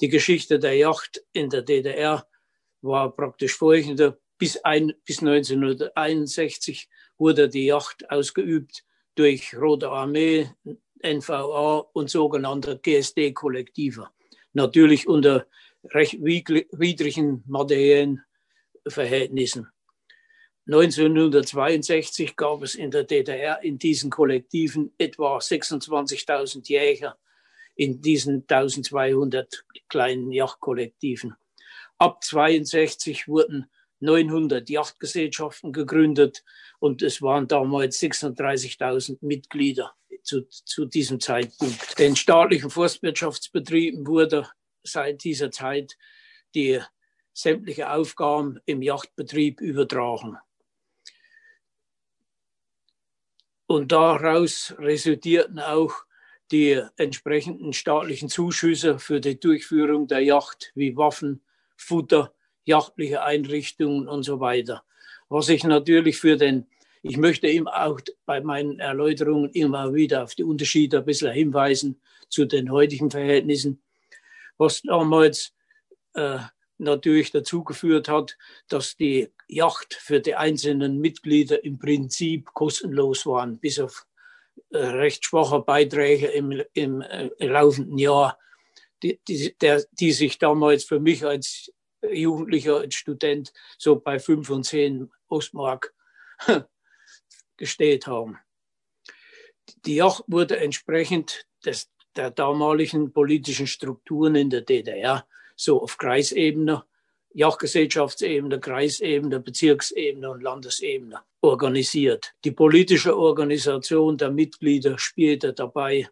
Die 0.00 0.08
Geschichte 0.08 0.60
der 0.60 0.74
Yacht 0.76 1.24
in 1.32 1.50
der 1.50 1.62
DDR 1.62 2.26
war 2.80 3.14
praktisch 3.14 3.54
folgende. 3.54 4.20
Bis, 4.38 4.56
ein, 4.58 4.92
bis 5.04 5.18
1961 5.18 6.88
wurde 7.18 7.48
die 7.48 7.66
Yacht 7.66 8.08
ausgeübt 8.08 8.84
durch 9.18 9.56
Rote 9.56 9.90
Armee, 9.90 10.48
NVA 11.02 11.78
und 11.92 12.08
sogenannte 12.08 12.78
GSD-Kollektive. 12.78 14.08
Natürlich 14.52 15.08
unter 15.08 15.46
recht 15.90 16.22
widrigen 16.22 17.42
materiellen 17.46 18.22
Verhältnissen. 18.86 19.68
1962 20.66 22.36
gab 22.36 22.62
es 22.62 22.74
in 22.74 22.90
der 22.90 23.04
DDR 23.04 23.62
in 23.62 23.78
diesen 23.78 24.10
Kollektiven 24.10 24.92
etwa 24.98 25.38
26.000 25.38 26.68
Jäger 26.68 27.18
in 27.74 28.00
diesen 28.00 28.42
1200 28.46 29.64
kleinen 29.88 30.30
Yachtkollektiven. 30.30 31.34
Ab 31.96 32.22
62 32.22 33.26
wurden 33.28 33.66
900 34.00 34.68
Yachtgesellschaften 34.68 35.72
gegründet 35.72 36.44
und 36.78 37.02
es 37.02 37.20
waren 37.22 37.48
damals 37.48 38.00
36.000 38.00 39.18
Mitglieder 39.20 39.94
zu, 40.22 40.42
zu 40.48 40.84
diesem 40.84 41.20
Zeitpunkt. 41.20 41.98
Den 41.98 42.16
staatlichen 42.16 42.70
Forstwirtschaftsbetrieben 42.70 44.06
wurde 44.06 44.48
seit 44.82 45.24
dieser 45.24 45.50
Zeit 45.50 45.96
die 46.54 46.80
sämtliche 47.32 47.90
Aufgaben 47.90 48.58
im 48.66 48.82
Yachtbetrieb 48.82 49.60
übertragen. 49.60 50.38
Und 53.66 53.92
daraus 53.92 54.74
resultierten 54.78 55.58
auch 55.58 55.92
die 56.50 56.82
entsprechenden 56.96 57.74
staatlichen 57.74 58.28
Zuschüsse 58.28 58.98
für 58.98 59.20
die 59.20 59.38
Durchführung 59.38 60.06
der 60.06 60.20
Yacht 60.20 60.72
wie 60.74 60.96
Waffen, 60.96 61.42
Futter, 61.76 62.34
jachtliche 62.68 63.22
Einrichtungen 63.22 64.06
und 64.06 64.22
so 64.22 64.40
weiter. 64.40 64.84
Was 65.28 65.48
ich 65.48 65.64
natürlich 65.64 66.18
für 66.18 66.36
den, 66.36 66.66
ich 67.02 67.16
möchte 67.16 67.48
ihm 67.48 67.66
auch 67.66 68.00
bei 68.26 68.40
meinen 68.40 68.78
Erläuterungen 68.78 69.50
immer 69.50 69.94
wieder 69.94 70.22
auf 70.22 70.34
die 70.34 70.44
Unterschiede 70.44 70.98
ein 70.98 71.04
bisschen 71.04 71.32
hinweisen 71.32 72.00
zu 72.28 72.44
den 72.44 72.70
heutigen 72.70 73.10
Verhältnissen, 73.10 73.82
was 74.58 74.82
damals 74.82 75.54
äh, 76.14 76.38
natürlich 76.78 77.32
dazu 77.32 77.64
geführt 77.64 78.08
hat, 78.08 78.36
dass 78.68 78.96
die 78.96 79.32
Yacht 79.48 79.94
für 79.94 80.20
die 80.20 80.34
einzelnen 80.34 80.98
Mitglieder 80.98 81.64
im 81.64 81.78
Prinzip 81.78 82.52
kostenlos 82.54 83.26
waren, 83.26 83.58
bis 83.58 83.80
auf 83.80 84.06
äh, 84.70 84.78
recht 84.78 85.24
schwache 85.24 85.60
Beiträge 85.60 86.26
im, 86.26 86.62
im, 86.74 87.00
äh, 87.00 87.30
laufenden 87.38 87.98
Jahr 87.98 88.38
die, 89.02 89.20
die, 89.28 89.56
der, 89.60 89.84
die 89.92 90.12
sich 90.12 90.38
damals 90.38 90.84
für 90.84 91.00
mich 91.00 91.24
als 91.24 91.72
Jugendlicher, 92.02 92.78
als 92.78 92.94
Student 92.94 93.52
so 93.76 93.96
bei 93.96 94.18
5 94.18 94.50
und 94.50 94.64
10 94.64 95.10
Ostmark 95.28 95.94
gestellt 97.56 98.06
haben. 98.06 98.38
Die 99.84 99.96
Yacht 99.96 100.24
wurde 100.26 100.58
entsprechend 100.58 101.46
des, 101.64 101.90
der 102.16 102.30
damaligen 102.30 103.12
politischen 103.12 103.66
Strukturen 103.66 104.34
in 104.34 104.50
der 104.50 104.62
DDR 104.62 105.26
so 105.56 105.82
auf 105.82 105.98
Kreisebene, 105.98 106.84
Yachtgesellschaftsebene, 107.34 108.60
Kreisebene, 108.60 109.40
Bezirksebene 109.40 110.30
und 110.30 110.42
Landesebene 110.42 111.20
organisiert. 111.40 112.34
Die 112.44 112.52
politische 112.52 113.16
Organisation 113.16 114.16
der 114.16 114.30
Mitglieder 114.30 114.98
spielte 114.98 115.52
dabei 115.52 116.08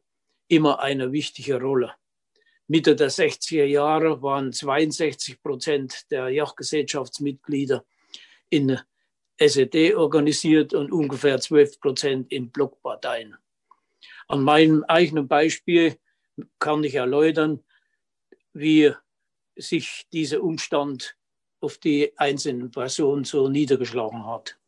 immer 0.48 0.80
eine 0.80 1.12
wichtige 1.12 1.60
Rolle. 1.60 1.94
Mitte 2.68 2.96
der 2.96 3.10
60er 3.10 3.64
Jahre 3.64 4.22
waren 4.22 4.52
62 4.52 5.40
Prozent 5.40 6.10
der 6.10 6.28
Yachtgesellschaftsmitglieder 6.30 7.84
in 8.50 8.78
SED 9.38 9.94
organisiert 9.94 10.74
und 10.74 10.90
ungefähr 10.90 11.40
12 11.40 11.80
Prozent 11.80 12.32
in 12.32 12.50
Blockparteien. 12.50 13.36
An 14.28 14.42
meinem 14.42 14.84
eigenen 14.84 15.28
Beispiel 15.28 15.96
kann 16.58 16.82
ich 16.82 16.94
erläutern, 16.94 17.62
wie 18.52 18.92
sich 19.54 20.06
dieser 20.12 20.42
Umstand 20.42 21.16
auf 21.60 21.78
die 21.78 22.12
einzelnen 22.18 22.70
Personen 22.70 23.24
so 23.24 23.48
niedergeschlagen 23.48 24.26
hat. 24.26 24.58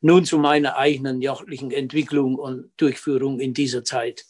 Nun 0.00 0.24
zu 0.24 0.38
meiner 0.38 0.76
eigenen 0.76 1.20
jachtlichen 1.20 1.70
Entwicklung 1.70 2.36
und 2.36 2.72
Durchführung 2.76 3.40
in 3.40 3.52
dieser 3.54 3.84
Zeit. 3.84 4.24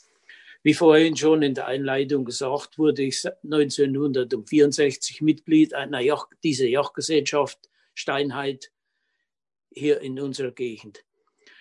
Wie 0.63 0.75
vorhin 0.75 1.17
schon 1.17 1.41
in 1.43 1.55
der 1.55 1.69
Einleitung 1.69 2.27
gesagt, 2.27 2.79
wurde 2.79 3.03
ich 3.03 3.25
1964 3.45 5.23
Mitglied 5.23 5.73
einer 5.73 6.01
Yacht, 6.01 6.29
dieser 6.45 6.67
Yachtgesellschaft 6.67 7.71
Steinheit 7.95 8.71
hier 9.71 10.03
in 10.03 10.21
unserer 10.21 10.51
Gegend. 10.51 11.03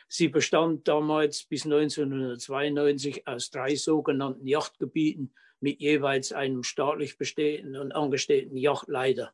Sie 0.09 0.27
bestand 0.27 0.87
damals 0.87 1.45
bis 1.45 1.63
1992 1.63 3.25
aus 3.25 3.51
drei 3.51 3.75
sogenannten 3.75 4.45
Yachtgebieten 4.45 5.33
mit 5.61 5.79
jeweils 5.79 6.33
einem 6.33 6.63
staatlich 6.63 7.17
bestehenden 7.17 7.77
und 7.79 7.93
angestellten 7.93 8.57
Yachtleiter, 8.57 9.33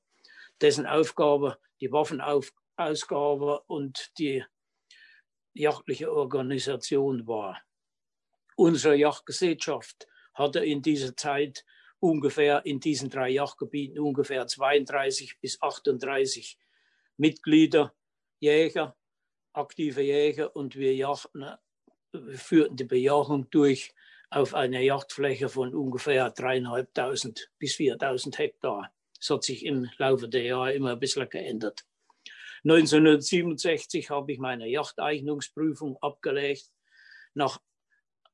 dessen 0.62 0.86
Aufgabe 0.86 1.58
die 1.82 1.92
Waffenausgabe 1.92 3.62
und 3.68 4.12
die 4.20 4.44
jachtliche 5.54 6.12
Organisation 6.12 7.26
war. 7.26 7.65
Unsere 8.56 8.96
Yachtgesellschaft 8.96 10.08
hatte 10.34 10.64
in 10.64 10.82
dieser 10.82 11.16
Zeit 11.16 11.66
ungefähr 12.00 12.66
in 12.66 12.80
diesen 12.80 13.10
drei 13.10 13.30
Yachtgebieten 13.30 14.00
ungefähr 14.00 14.48
32 14.48 15.40
bis 15.40 15.62
38 15.62 16.58
Mitglieder, 17.18 17.94
Jäger, 18.40 18.96
aktive 19.54 20.02
Jäger 20.02 20.56
und 20.56 20.76
wir 20.76 20.94
jachten, 20.94 21.46
führten 22.34 22.78
die 22.78 22.84
Bejahung 22.84 23.50
durch 23.50 23.94
auf 24.30 24.54
einer 24.54 24.80
Yachtfläche 24.80 25.50
von 25.50 25.74
ungefähr 25.74 26.30
dreieinhalbtausend 26.30 27.50
bis 27.58 27.76
4000 27.76 28.38
Hektar. 28.38 28.92
Das 29.18 29.30
hat 29.30 29.44
sich 29.44 29.66
im 29.66 29.90
Laufe 29.98 30.28
der 30.28 30.44
Jahre 30.44 30.74
immer 30.74 30.92
ein 30.92 31.00
bisschen 31.00 31.30
geändert. 31.30 31.86
1967 32.64 34.10
habe 34.10 34.34
ich 34.34 34.40
meine 34.40 34.68
Yachteignungsprüfung 34.68 35.98
abgelegt 36.02 36.72
nach 37.34 37.62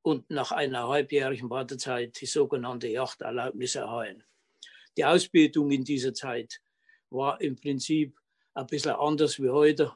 und 0.01 0.29
nach 0.29 0.51
einer 0.51 0.87
halbjährigen 0.87 1.49
Wartezeit 1.49 2.19
die 2.19 2.25
sogenannte 2.25 2.87
Yachterlaubnis 2.87 3.75
erhalten. 3.75 4.23
Die 4.97 5.05
Ausbildung 5.05 5.71
in 5.71 5.83
dieser 5.83 6.13
Zeit 6.13 6.61
war 7.09 7.39
im 7.41 7.55
Prinzip 7.55 8.17
ein 8.53 8.67
bisschen 8.67 8.91
anders 8.91 9.41
wie 9.41 9.49
heute. 9.49 9.95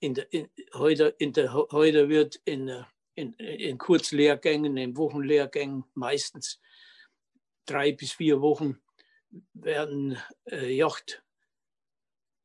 In 0.00 0.14
der, 0.14 0.32
in, 0.32 0.48
heute, 0.74 1.14
in 1.18 1.32
der, 1.32 1.52
heute 1.52 2.08
wird 2.08 2.40
in, 2.44 2.84
in, 3.14 3.32
in 3.34 3.76
Kurzlehrgängen, 3.78 4.76
in 4.76 4.96
Wochenlehrgängen 4.96 5.84
meistens 5.94 6.60
drei 7.66 7.92
bis 7.92 8.12
vier 8.12 8.40
Wochen 8.40 8.80
werden 9.52 10.16
äh, 10.50 10.72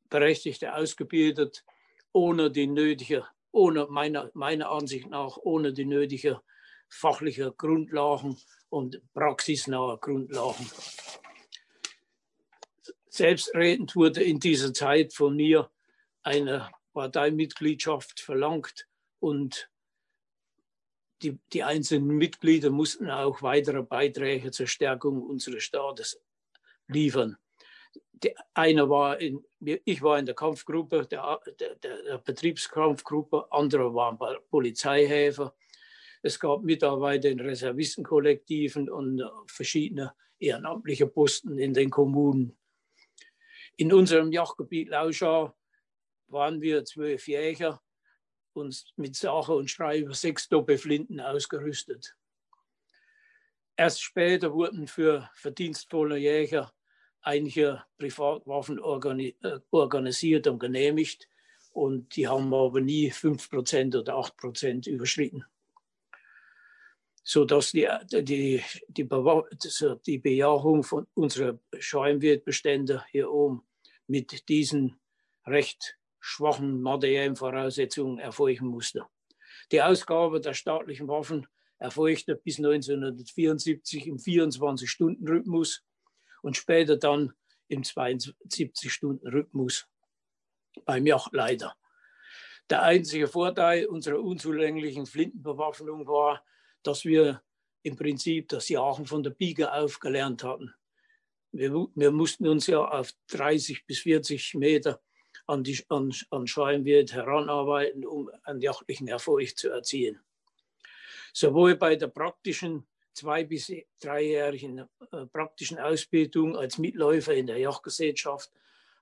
Yachtberechtigte 0.09 0.75
ausgebildet, 0.75 1.63
ohne 2.12 2.51
die 2.51 2.67
nötige, 2.67 3.25
ohne 3.51 3.86
meiner, 3.88 4.29
meiner 4.33 4.69
Ansicht 4.69 5.07
nach, 5.09 5.38
ohne 5.38 5.71
die 5.71 5.86
nötige 5.86 6.41
fachlicher 6.93 7.51
Grundlagen 7.51 8.38
und 8.69 9.01
praxisnaher 9.13 9.97
Grundlagen. 9.97 10.69
Selbstredend 13.10 13.95
wurde 13.95 14.23
in 14.23 14.39
dieser 14.39 14.73
Zeit 14.73 15.13
von 15.13 15.36
mir 15.36 15.69
eine 16.23 16.71
Parteimitgliedschaft 16.93 18.19
verlangt 18.19 18.88
und 19.19 19.69
die, 21.21 21.39
die 21.53 21.63
einzelnen 21.63 22.17
Mitglieder 22.17 22.69
mussten 22.69 23.10
auch 23.10 23.41
weitere 23.41 23.82
Beiträge 23.82 24.51
zur 24.51 24.67
Stärkung 24.67 25.21
unseres 25.21 25.63
Staates 25.63 26.21
liefern. 26.88 27.38
Die 28.12 28.36
eine 28.53 28.89
war 28.89 29.19
in, 29.19 29.45
ich 29.60 30.01
war 30.01 30.19
in 30.19 30.25
der 30.25 30.36
Kampfgruppe, 30.36 31.06
der, 31.06 31.39
der, 31.60 31.75
der 31.75 32.17
Betriebskampfgruppe, 32.17 33.51
andere 33.51 33.93
waren 33.93 34.17
Polizeihäfer 34.49 35.53
es 36.25 36.39
gab 36.39 36.63
Mitarbeiter 36.63 37.29
in 37.29 37.41
Reservistenkollektiven 37.41 38.89
und 38.89 39.21
verschiedene 39.47 40.13
ehrenamtliche 40.39 41.05
Posten 41.05 41.59
in 41.59 41.73
den 41.73 41.89
Kommunen. 41.89 42.57
In 43.75 43.91
unserem 43.91 44.31
Jagdgebiet 44.31 44.88
Lauschau 44.88 45.53
waren 46.27 46.62
wir 46.62 46.86
zwölf 46.86 47.27
Jäger 47.27 47.81
und 48.53 48.86
mit 48.95 49.17
Sache 49.17 49.53
und 49.53 49.69
Schreiber 49.69 50.13
sechs 50.13 50.47
Doppelflinten 50.47 51.19
ausgerüstet. 51.19 52.15
Erst 53.75 54.01
später 54.01 54.53
wurden 54.53 54.88
für 54.88 55.29
verdienstvolle 55.33 56.17
Jäger 56.17 56.71
einige 57.21 57.83
Privatwaffen 57.97 58.77
äh, 58.77 59.59
organisiert 59.71 60.47
und 60.47 60.59
genehmigt 60.59 61.27
und 61.71 62.15
die 62.15 62.29
haben 62.29 62.53
aber 62.53 62.79
nie 62.79 63.12
5% 63.12 63.99
oder 63.99 64.13
8% 64.15 64.88
überschritten 64.88 65.43
sodass 67.23 67.71
die, 67.71 67.88
die, 68.12 68.62
die, 68.89 69.07
die 70.05 70.17
Bejahung 70.17 70.83
von 70.83 71.07
unserer 71.13 71.59
Scheinwertbestände 71.77 73.05
hier 73.12 73.31
oben 73.31 73.65
mit 74.07 74.49
diesen 74.49 74.99
recht 75.45 75.97
schwachen 76.19 76.81
materiellen 76.81 77.36
Voraussetzungen 77.36 78.19
erfolgen 78.19 78.67
musste. 78.67 79.05
Die 79.71 79.81
Ausgabe 79.81 80.41
der 80.41 80.53
staatlichen 80.53 81.07
Waffen 81.07 81.47
erfolgte 81.79 82.36
bis 82.36 82.57
1974 82.57 84.07
im 84.07 84.17
24-Stunden-Rhythmus 84.17 85.83
und 86.41 86.57
später 86.57 86.97
dann 86.97 87.33
im 87.67 87.81
72-Stunden-Rhythmus 87.81 89.88
beim 90.86 91.05
Yachtleiter. 91.05 91.75
Der 92.69 92.83
einzige 92.83 93.27
Vorteil 93.27 93.86
unserer 93.86 94.19
unzulänglichen 94.19 95.05
Flintenbewaffnung 95.05 96.07
war, 96.07 96.43
dass 96.83 97.05
wir 97.05 97.41
im 97.83 97.95
Prinzip 97.95 98.49
das 98.49 98.69
Jagen 98.69 99.05
von 99.05 99.23
der 99.23 99.31
Biege 99.31 99.73
auf 99.73 99.99
gelernt 99.99 100.43
hatten. 100.43 100.73
Wir, 101.51 101.71
wir, 101.95 102.11
mussten 102.11 102.47
uns 102.47 102.67
ja 102.67 102.83
auf 102.83 103.11
30 103.27 103.85
bis 103.85 103.99
40 103.99 104.55
Meter 104.55 105.01
an, 105.45 105.63
die, 105.63 105.83
an, 105.89 106.13
an 106.31 106.47
Scheinwirt 106.47 107.13
heranarbeiten, 107.13 108.05
um 108.05 108.29
einen 108.43 108.61
jachtlichen 108.61 109.07
Erfolg 109.07 109.57
zu 109.57 109.69
erzielen. 109.69 110.19
Sowohl 111.33 111.75
bei 111.75 111.95
der 111.95 112.07
praktischen 112.07 112.87
zwei- 113.13 113.43
bis 113.43 113.71
dreijährigen 113.99 114.87
äh, 115.11 115.25
praktischen 115.27 115.79
Ausbildung 115.79 116.57
als 116.57 116.77
Mitläufer 116.77 117.33
in 117.33 117.47
der 117.47 117.57
Jagdgesellschaft, 117.57 118.51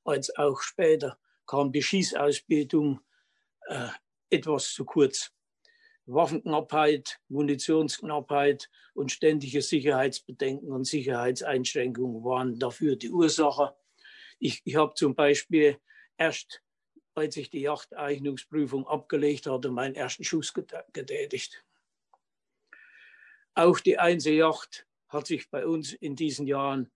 als 0.04 0.36
auch 0.36 0.62
später 0.62 1.18
kam 1.46 1.72
die 1.72 1.84
Schießausbildung 1.84 3.02
äh, 3.68 3.88
etwas 4.30 4.74
zu 4.74 4.86
kurz. 4.86 5.32
Waffenknappheit, 6.14 7.20
Munitionsknappheit 7.30 8.70
und 8.94 9.12
ständige 9.12 9.62
Sicherheitsbedenken 9.62 10.72
und 10.72 10.86
Sicherheitseinschränkungen 10.86 12.24
waren 12.24 12.60
dafür 12.60 12.96
die 12.96 13.12
Ursache. 13.12 13.76
Ich, 14.40 14.62
ich 14.66 14.76
habe 14.76 14.94
zum 14.96 15.16
Beispiel 15.16 15.78
erst, 16.18 16.62
als 17.14 17.36
ich 17.38 17.50
die 17.50 17.62
Yachteignungsprüfung 17.62 18.88
abgelegt 18.88 19.48
hatte, 19.48 19.70
meinen 19.70 19.96
ersten 19.96 20.24
Schuss 20.24 20.54
getätigt. 20.54 21.64
Auch 23.54 23.80
die 23.80 24.00
Einzeljacht 24.00 24.88
hat 25.10 25.28
sich 25.28 25.50
bei 25.50 25.66
uns 25.66 25.94
in 25.94 26.16
diesen 26.16 26.48
Jahren 26.48 26.90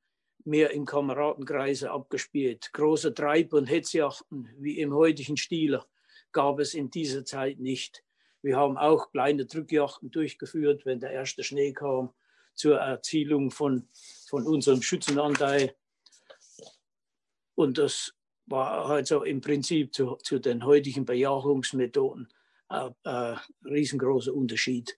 mehr 0.46 0.72
im 0.72 0.86
Kameradenkreise 0.86 1.92
abgespielt. 1.92 2.72
Große 2.72 3.14
Treib- 3.14 3.54
und 3.54 3.66
Hetzjachten 3.66 4.50
wie 4.58 4.80
im 4.80 4.94
heutigen 4.94 5.38
Stile 5.38 5.84
gab 6.32 6.60
es 6.60 6.74
in 6.74 6.90
dieser 6.90 7.26
Zeit 7.26 7.60
nicht. 7.60 8.05
Wir 8.46 8.58
haben 8.58 8.78
auch 8.78 9.12
kleine 9.12 9.48
Drückjachten 9.48 10.12
durchgeführt, 10.12 10.86
wenn 10.86 11.00
der 11.00 11.10
erste 11.10 11.44
Schnee 11.44 11.74
kam. 11.74 12.14
zur 12.54 12.78
Erzielung 12.78 13.50
von, 13.50 13.90
von 14.30 14.46
unserem 14.46 14.84
Schützenanteil. 14.84 15.76
Und 17.56 17.80
das 17.80 18.14
war 18.46 18.86
also 18.86 19.24
im 19.24 19.42
Prinzip 19.42 19.96
zu, 19.96 20.18
zu 20.18 20.38
den 20.38 20.64
heutigen 20.64 21.06
Bejahungsmethoden 21.06 22.32
ein, 22.68 22.94
ein 23.04 23.40
riesengroßer 23.66 24.34
Unterschied. 24.34 24.96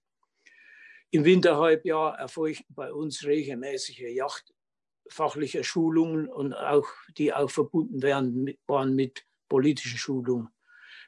Im 1.12 1.24
Winterhalbjahr 1.24 2.20
erfolgten 2.20 2.76
bei 2.76 2.92
uns 2.92 3.24
regelmäßige 3.26 4.14
yachtfachliche 4.14 5.64
Schulungen 5.64 6.28
und 6.28 6.54
auch 6.54 6.88
die 7.18 7.34
auch 7.34 7.50
verbunden 7.50 8.02
werden, 8.04 8.54
waren 8.68 8.94
mit 8.94 9.26
politischen 9.48 9.98
Schulungen. 9.98 10.50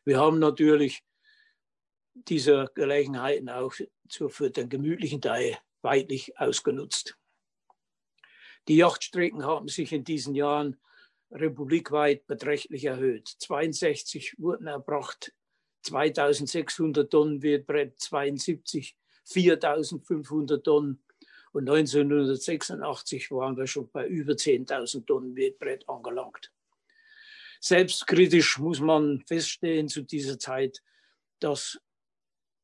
Wir 0.05 0.19
haben 0.19 0.39
natürlich 0.39 1.03
diese 2.27 2.71
Gelegenheiten 2.75 3.49
auch 3.49 3.73
für 4.09 4.49
den 4.49 4.69
gemütlichen 4.69 5.21
Teil 5.21 5.57
weitlich 5.81 6.37
ausgenutzt. 6.39 7.17
Die 8.67 8.77
Yachtstrecken 8.77 9.45
haben 9.45 9.67
sich 9.67 9.93
in 9.93 10.03
diesen 10.03 10.35
Jahren 10.35 10.77
republikweit 11.31 12.25
beträchtlich 12.27 12.85
erhöht. 12.85 13.27
62 13.27 14.35
wurden 14.39 14.67
erbracht, 14.67 15.33
2600 15.83 17.09
Tonnen 17.09 17.41
Wildbrett, 17.41 17.99
72 17.99 18.95
4500 19.25 20.63
Tonnen 20.63 21.03
und 21.51 21.69
1986 21.69 23.31
waren 23.31 23.57
wir 23.57 23.67
schon 23.67 23.89
bei 23.91 24.07
über 24.07 24.33
10.000 24.33 25.05
Tonnen 25.05 25.35
Wildbrett 25.35 25.87
angelangt. 25.87 26.51
Selbstkritisch 27.59 28.57
muss 28.59 28.79
man 28.79 29.21
feststellen 29.27 29.87
zu 29.87 30.03
dieser 30.03 30.39
Zeit, 30.39 30.81
dass 31.39 31.79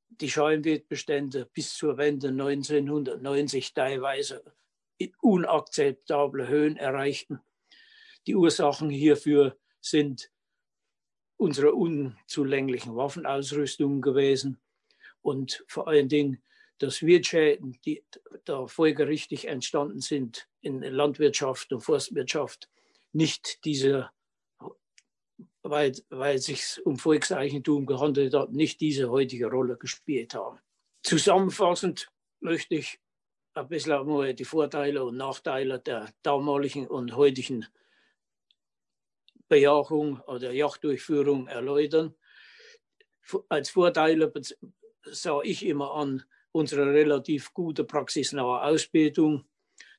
die 0.10 0.30
Scheinwildbestände 0.30 1.50
bis 1.54 1.76
zur 1.76 1.98
Wende 1.98 2.30
1990 2.30 3.74
teilweise 3.74 4.44
unakzeptable 5.22 6.48
Höhen 6.48 6.78
erreichten. 6.78 7.42
Die 8.28 8.36
Ursachen 8.36 8.90
hierfür 8.90 9.58
sind 9.82 10.32
unsere 11.38 11.74
unzulänglichen 11.74 12.96
Waffenausrüstung 12.96 14.02
gewesen 14.02 14.60
und 15.22 15.64
vor 15.68 15.88
allen 15.88 16.08
Dingen, 16.08 16.42
dass 16.78 17.02
Wirtschäden, 17.02 17.80
die 17.86 18.04
da 18.44 18.68
folgerichtig 18.68 19.48
entstanden 19.48 20.02
sind 20.02 20.48
in 20.62 20.82
Landwirtschaft 20.82 21.72
und 21.72 21.82
Forstwirtschaft, 21.82 22.70
nicht 23.12 23.64
diese, 23.66 24.10
weil, 25.70 25.94
weil 26.10 26.36
es 26.36 26.46
sich 26.46 26.86
um 26.86 27.00
Volkseigentum 27.00 27.88
gehandelt 27.88 28.36
hat, 28.36 28.52
nicht 28.52 28.80
diese 28.82 29.10
heutige 29.10 29.48
Rolle 29.48 29.78
gespielt 29.78 30.36
haben. 30.36 30.60
Zusammenfassend 31.02 32.12
möchte 32.40 32.76
ich 32.76 33.00
ein 33.56 33.68
bisschen 33.68 34.36
die 34.36 34.46
Vorteile 34.46 35.04
und 35.04 35.18
Nachteile 35.18 35.80
der 35.80 36.14
damaligen 36.22 36.88
und 36.88 37.16
heutigen 37.16 37.66
Bejahung 39.48 40.20
oder 40.22 40.52
Yachtdurchführung 40.52 41.48
erläutern. 41.48 42.14
Als 43.50 43.72
Vorteile 43.72 44.32
sah 45.04 45.42
ich 45.42 45.66
immer 45.66 45.96
an 45.96 46.24
unsere 46.52 46.94
relativ 46.94 47.54
gute 47.54 47.86
praxisnahe 47.86 48.62
Ausbildung, 48.62 49.46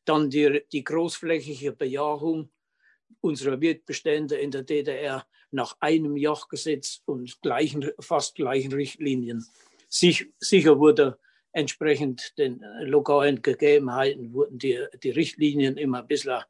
dann 0.04 0.30
die, 0.30 0.64
die 0.70 0.84
großflächige 0.84 1.72
Bejahung 1.72 2.50
unserer 3.20 3.60
Wildbestände 3.60 4.36
in 4.36 4.50
der 4.50 4.62
DDR 4.62 5.26
nach 5.50 5.76
einem 5.80 6.16
Yachtgesetz 6.16 7.02
und 7.04 7.40
gleichen, 7.42 7.90
fast 8.00 8.34
gleichen 8.34 8.72
Richtlinien. 8.72 9.44
Sich, 9.88 10.26
sicher 10.38 10.78
wurde 10.78 11.18
entsprechend 11.52 12.36
den 12.36 12.62
lokalen 12.82 13.40
Gegebenheiten 13.40 14.34
wurden 14.34 14.58
die, 14.58 14.84
die 15.02 15.10
Richtlinien 15.10 15.78
immer 15.78 16.00
ein 16.00 16.06
bisschen 16.06 16.42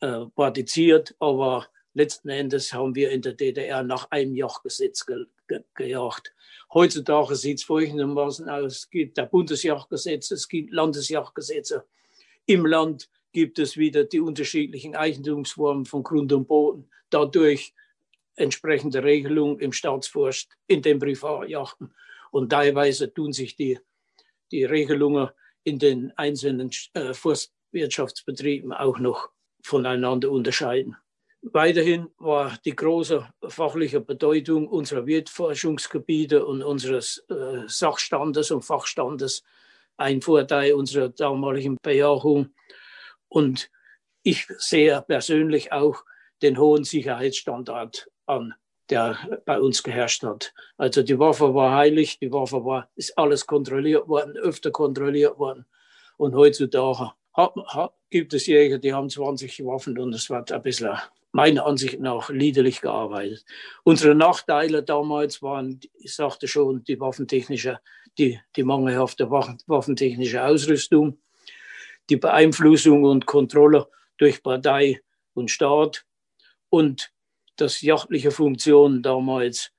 äh, 0.00 0.26
partiziert, 0.36 1.16
aber 1.18 1.66
letzten 1.94 2.28
Endes 2.28 2.72
haben 2.72 2.94
wir 2.94 3.10
in 3.10 3.22
der 3.22 3.32
DDR 3.32 3.82
nach 3.82 4.10
einem 4.10 4.36
Jagdgesetz 4.36 5.04
ge 5.04 5.26
ge 5.48 5.60
gejagt. 5.74 6.32
Heutzutage 6.72 7.36
sieht 7.36 7.58
es 7.58 7.64
folgendermaßen 7.64 8.48
aus. 8.48 8.76
Es 8.78 8.90
gibt 8.90 9.16
der 9.16 9.26
Bundesjagdgesetz, 9.26 10.30
es 10.30 10.48
gibt 10.48 10.72
Landesjagdgesetze. 10.72 11.84
Im 12.46 12.66
Land 12.66 13.08
gibt 13.34 13.58
es 13.58 13.76
wieder 13.76 14.04
die 14.04 14.20
unterschiedlichen 14.20 14.96
Eigentumsformen 14.96 15.84
von 15.84 16.02
Grund 16.02 16.32
und 16.32 16.48
Boden. 16.48 16.88
Dadurch 17.10 17.74
entsprechende 18.36 19.04
Regelungen 19.04 19.58
im 19.60 19.72
Staatsforst, 19.72 20.56
in 20.66 20.80
den 20.80 20.98
Privatjachten. 20.98 21.94
Und 22.30 22.50
teilweise 22.50 23.12
tun 23.12 23.32
sich 23.32 23.56
die, 23.56 23.78
die 24.50 24.64
Regelungen 24.64 25.28
in 25.64 25.78
den 25.78 26.12
einzelnen 26.16 26.70
äh, 26.94 27.12
Forstwirtschaftsbetrieben 27.12 28.72
auch 28.72 28.98
noch 28.98 29.30
voneinander 29.62 30.30
unterscheiden. 30.30 30.96
Weiterhin 31.42 32.08
war 32.18 32.56
die 32.64 32.74
große 32.74 33.28
fachliche 33.48 34.00
Bedeutung 34.00 34.66
unserer 34.66 35.06
Wildforschungsgebiete 35.06 36.44
und 36.44 36.62
unseres 36.62 37.24
äh, 37.28 37.66
Sachstandes 37.66 38.50
und 38.50 38.62
Fachstandes 38.62 39.42
ein 39.96 40.22
Vorteil 40.22 40.72
unserer 40.72 41.10
damaligen 41.10 41.76
Bejahung. 41.82 42.53
Und 43.34 43.68
ich 44.22 44.46
sehe 44.58 45.02
persönlich 45.02 45.72
auch 45.72 46.04
den 46.40 46.56
hohen 46.56 46.84
Sicherheitsstandard 46.84 48.08
an, 48.26 48.54
der 48.90 49.18
bei 49.44 49.58
uns 49.58 49.82
geherrscht 49.82 50.22
hat. 50.22 50.54
Also 50.76 51.02
die 51.02 51.18
Waffe 51.18 51.52
war 51.52 51.74
heilig, 51.74 52.20
die 52.20 52.30
Waffe 52.30 52.64
war, 52.64 52.88
ist 52.94 53.18
alles 53.18 53.44
kontrolliert 53.44 54.06
worden, 54.06 54.36
öfter 54.36 54.70
kontrolliert 54.70 55.36
worden. 55.36 55.66
Und 56.16 56.36
heutzutage 56.36 57.10
hat, 57.32 57.56
hat, 57.66 57.94
gibt 58.08 58.34
es 58.34 58.46
Jäger, 58.46 58.78
die 58.78 58.94
haben 58.94 59.10
20 59.10 59.64
Waffen 59.64 59.98
und 59.98 60.14
es 60.14 60.30
wird 60.30 60.52
ein 60.52 60.62
bisschen 60.62 60.96
meiner 61.32 61.66
Ansicht 61.66 61.98
nach 61.98 62.30
liederlich 62.30 62.82
gearbeitet. 62.82 63.44
Unsere 63.82 64.14
Nachteile 64.14 64.84
damals 64.84 65.42
waren, 65.42 65.80
ich 65.94 66.14
sagte 66.14 66.46
schon, 66.46 66.84
die 66.84 67.00
waffentechnische, 67.00 67.80
die, 68.16 68.38
die 68.54 68.62
mangelhafte 68.62 69.28
waffentechnische 69.28 70.44
Ausrüstung, 70.44 71.18
die 72.10 72.16
Beeinflussung 72.16 73.04
und 73.04 73.26
Kontrolle 73.26 73.88
durch 74.18 74.42
Partei 74.42 75.00
und 75.34 75.50
Staat 75.50 76.04
und 76.68 77.12
dass 77.56 77.82
jachtliche 77.82 78.30
Funktionen 78.30 79.02
damals 79.02 79.70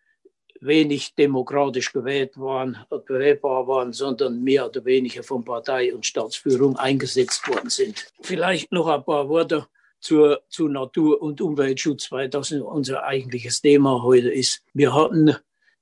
wenig 0.61 1.15
demokratisch 1.15 1.91
gewählt 1.91 2.37
waren, 2.39 2.77
gewählbar 3.05 3.67
waren, 3.67 3.93
sondern 3.93 4.43
mehr 4.43 4.65
oder 4.67 4.83
weniger 4.85 5.23
von 5.23 5.43
Partei 5.43 5.93
und 5.93 6.05
Staatsführung 6.05 6.77
eingesetzt 6.77 7.47
worden 7.47 7.69
sind. 7.69 8.07
Vielleicht 8.21 8.71
noch 8.71 8.87
ein 8.87 9.03
paar 9.03 9.29
Worte 9.29 9.67
zur, 9.99 10.43
zu 10.49 10.67
Natur- 10.67 11.21
und 11.21 11.41
Umweltschutz, 11.41 12.11
weil 12.11 12.29
das 12.29 12.51
unser 12.51 13.03
eigentliches 13.03 13.61
Thema 13.61 14.03
heute 14.03 14.31
ist. 14.31 14.63
Wir 14.73 14.93
hatten 14.93 15.35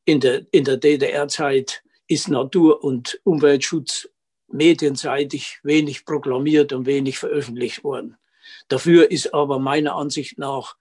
in 0.06 0.20
der, 0.20 0.46
in 0.52 0.64
der 0.64 0.78
DDR-Zeit 0.78 1.84
ist 2.08 2.30
Natur- 2.30 2.84
und 2.84 3.20
Umweltschutz 3.24 4.10
medienseitig 4.54 5.60
wenig 5.64 6.06
proklamiert 6.06 6.74
und 6.74 6.86
wenig 6.86 7.18
veröffentlicht 7.18 7.84
worden. 7.84 8.18
Dafür 8.68 9.10
ist 9.12 9.34
aber 9.34 9.60
meiner 9.60 9.96
Ansicht 9.96 10.38
nach 10.38 10.78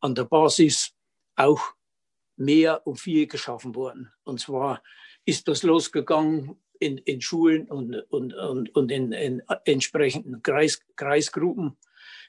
an 0.00 0.14
der 0.14 0.24
Basis 0.24 0.94
auch 1.36 1.60
mehr 2.36 2.86
und 2.86 3.00
viel 3.00 3.26
geschaffen 3.26 3.74
worden. 3.74 4.12
Und 4.24 4.40
zwar 4.40 4.82
ist 5.24 5.48
das 5.48 5.62
losgegangen 5.62 6.56
in, 6.78 6.98
in 6.98 7.20
Schulen 7.20 7.68
und, 7.68 7.94
und, 8.10 8.32
und, 8.34 8.74
und 8.74 8.90
in, 8.92 9.12
in 9.12 9.42
entsprechenden 9.64 10.42
Kreis, 10.42 10.80
Kreisgruppen 10.96 11.76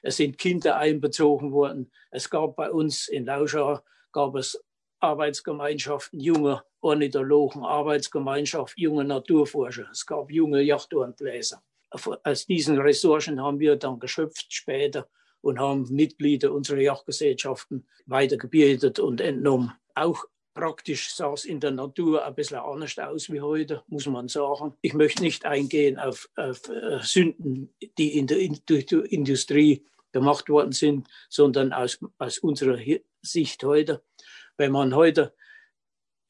es 0.02 0.16
sind 0.16 0.38
Kinder 0.38 0.76
einbezogen 0.76 1.52
worden. 1.52 1.90
Es 2.10 2.30
gab 2.30 2.56
bei 2.56 2.70
uns 2.70 3.08
in 3.08 3.26
Lauschau 3.26 3.80
gab 4.12 4.34
es 4.34 4.62
Arbeitsgemeinschaften 5.00 6.20
junger 6.20 6.64
Ornithologen, 6.80 7.64
Arbeitsgemeinschaft 7.64 8.78
junger 8.78 9.04
Naturforscher. 9.04 9.88
Es 9.90 10.06
gab 10.06 10.30
junge 10.30 10.62
Jachtohrenbläser. 10.62 11.62
Aus 11.90 12.46
diesen 12.46 12.78
Ressourcen 12.78 13.40
haben 13.40 13.58
wir 13.58 13.76
dann 13.76 13.98
geschöpft 13.98 14.52
später 14.52 15.08
und 15.40 15.58
haben 15.58 15.86
Mitglieder 15.90 16.52
unserer 16.52 16.80
Jagdgesellschaften 16.80 17.86
weitergebildet 18.06 18.98
und 18.98 19.20
entnommen. 19.20 19.72
Auch 19.94 20.24
praktisch 20.54 21.14
sah 21.14 21.32
es 21.32 21.44
in 21.44 21.60
der 21.60 21.70
Natur 21.70 22.24
ein 22.24 22.34
bisschen 22.34 22.58
anders 22.58 22.98
aus 22.98 23.30
wie 23.30 23.40
heute, 23.40 23.82
muss 23.88 24.06
man 24.06 24.28
sagen. 24.28 24.74
Ich 24.82 24.94
möchte 24.94 25.22
nicht 25.22 25.44
eingehen 25.44 25.98
auf, 25.98 26.28
auf 26.36 26.68
äh, 26.68 27.00
Sünden, 27.02 27.74
die 27.98 28.18
in 28.18 28.26
der, 28.26 28.38
Industrie 28.38 29.84
gemacht 30.12 30.48
worden 30.48 30.72
sind, 30.72 31.08
sondern 31.28 31.72
aus, 31.72 31.98
aus 32.18 32.38
unserer 32.38 32.78
Sicht 33.22 33.64
heute. 33.64 34.02
Wenn 34.56 34.72
man 34.72 34.94
heute 34.94 35.34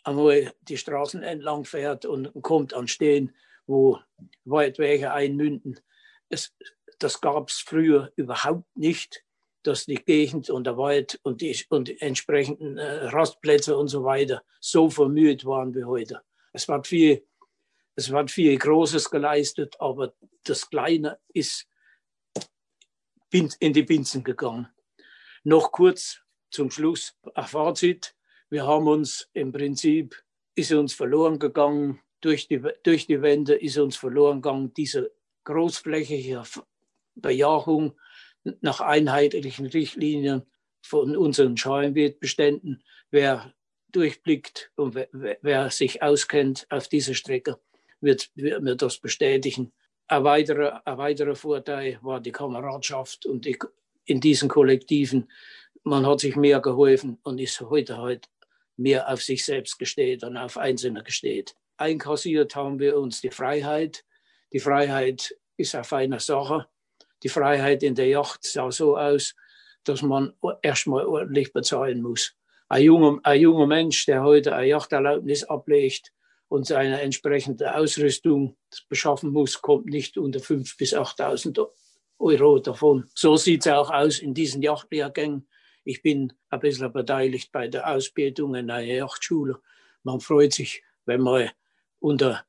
einmal 0.05 0.53
die 0.63 0.77
Straßen 0.77 1.23
entlang 1.23 1.65
fährt 1.65 2.05
und 2.05 2.33
kommt 2.43 2.75
an 2.75 2.89
Stehen, 2.89 3.35
wo 3.67 3.99
Waldwege 4.45 5.13
einmünden, 5.13 5.81
es, 6.29 6.55
das 6.99 7.21
gab 7.21 7.49
es 7.49 7.59
früher 7.59 8.13
überhaupt 8.17 8.77
nicht 8.77 9.25
dass 9.63 9.87
die 9.87 9.97
Gegend 9.97 10.51
und 10.51 10.65
der 10.65 10.77
Wald 10.77 11.21
und 11.23 11.41
die, 11.41 11.57
und 11.69 11.89
die 11.89 12.01
entsprechenden 12.01 12.79
äh, 12.79 13.07
Rastplätze 13.09 13.77
und 13.77 13.89
so 13.89 14.05
weiter 14.05 14.43
so 14.61 14.89
vermüllt 14.89 15.45
waren 15.45 15.75
wie 15.75 15.85
heute. 15.85 16.23
Es 16.53 16.69
war 16.69 16.83
viel 16.85 17.25
Es 17.97 18.11
wird 18.11 18.31
viel 18.31 18.57
Großes 18.57 19.11
geleistet, 19.11 19.77
aber 19.79 20.15
das 20.45 20.71
Kleine 20.71 21.19
ist 21.35 21.67
in 23.33 23.73
die 23.73 23.83
Binsen 23.83 24.25
gegangen. 24.25 24.69
Noch 25.45 25.71
kurz 25.71 26.21
zum 26.51 26.71
Schluss 26.71 27.15
ein 27.35 27.45
Fazit. 27.45 28.17
Wir 28.51 28.67
haben 28.67 28.89
uns 28.89 29.31
im 29.33 29.53
Prinzip, 29.53 30.17
ist 30.57 30.73
uns 30.73 30.93
verloren 30.93 31.39
gegangen, 31.39 32.01
durch 32.21 32.49
die, 32.49 32.61
durch 32.83 33.07
die 33.07 33.23
Wände 33.23 33.55
ist 33.55 33.79
uns 33.79 33.97
verloren 33.97 34.43
gegangen, 34.43 34.75
diese 34.75 35.13
großflächige 35.45 36.43
Bejahung 37.15 37.93
nach 38.61 38.81
einheitlichen 38.81 39.67
Richtlinien 39.67 40.43
von 40.83 41.17
unseren 41.17 41.57
Schauenbeständen. 41.57 42.83
Wer 43.11 43.55
durchblickt 43.93 44.73
und 44.75 44.97
wer, 44.97 45.39
wer, 45.43 45.71
sich 45.71 46.03
auskennt 46.03 46.67
auf 46.71 46.89
dieser 46.89 47.15
Strecke, 47.15 47.59
wird, 48.01 48.31
wird 48.35 48.63
mir 48.63 48.75
das 48.75 48.99
bestätigen. 48.99 49.73
Ein 50.09 50.25
weiterer, 50.25 50.85
ein 50.85 50.99
weiterer 50.99 51.37
Vorteil 51.37 52.01
war 52.03 52.21
die 52.21 52.33
Kameradschaft 52.33 53.27
und 53.27 53.45
die, 53.45 53.57
in 54.05 54.21
diesen 54.21 54.49
Kollektiven. 54.49 55.31
Man 55.85 56.05
hat 56.05 56.21
sich 56.21 56.35
mehr 56.35 56.61
geholfen 56.61 57.19
und 57.23 57.41
ist 57.41 57.61
heute 57.61 57.99
halt 57.99 58.29
mehr 58.81 59.09
auf 59.13 59.23
sich 59.23 59.45
selbst 59.45 59.79
gesteht 59.79 60.25
und 60.25 60.37
auf 60.37 60.57
Einzelne 60.57 61.03
gesteht. 61.03 61.55
Einkassiert 61.77 62.57
haben 62.57 62.79
wir 62.79 62.99
uns 62.99 63.21
die 63.21 63.31
Freiheit. 63.31 64.05
Die 64.53 64.61
Freiheit 64.61 65.35
ist 65.57 65.75
eine 65.75 65.85
feine 65.85 66.21
Sache. 66.21 66.67
Die 67.23 67.29
Freiheit 67.29 67.83
in 67.83 67.95
der 67.95 68.09
Yacht 68.09 68.45
sah 68.45 68.71
so 68.71 68.97
aus, 68.97 69.35
dass 69.85 70.03
man 70.03 70.33
erstmal 70.63 71.07
ordentlich 71.07 71.53
bezahlen 71.53 72.03
muss. 72.03 72.35
Ein 72.69 72.85
junger, 72.85 73.21
ein 73.23 73.41
junger 73.41 73.67
Mensch, 73.67 74.07
der 74.07 74.23
heute 74.23 74.55
eine 74.55 74.69
Yachterlaubnis 74.69 75.45
ablegt 75.45 76.13
und 76.49 76.67
seine 76.67 77.01
entsprechende 77.01 77.75
Ausrüstung 77.75 78.57
beschaffen 78.89 79.31
muss, 79.31 79.61
kommt 79.61 79.87
nicht 79.87 80.19
unter 80.19 80.41
5.000 80.41 80.77
bis 80.79 80.95
8.000 80.95 81.69
Euro 82.19 82.59
davon. 82.59 83.09
So 83.15 83.37
sieht 83.37 83.67
es 83.67 83.73
auch 83.73 83.91
aus 83.91 84.19
in 84.19 84.35
diesen 84.35 84.63
Yachtlehrgängen. 84.63 85.49
Ich 85.91 86.03
bin 86.03 86.33
ein 86.51 86.61
bisschen 86.61 86.93
beteiligt 86.93 87.51
bei 87.51 87.67
der 87.67 87.91
Ausbildung 87.91 88.55
in 88.55 88.71
einer 88.71 88.87
Yachtschule. 88.87 89.61
Man 90.05 90.21
freut 90.21 90.53
sich, 90.53 90.85
wenn 91.05 91.21
man 91.21 91.51
unter 91.99 92.47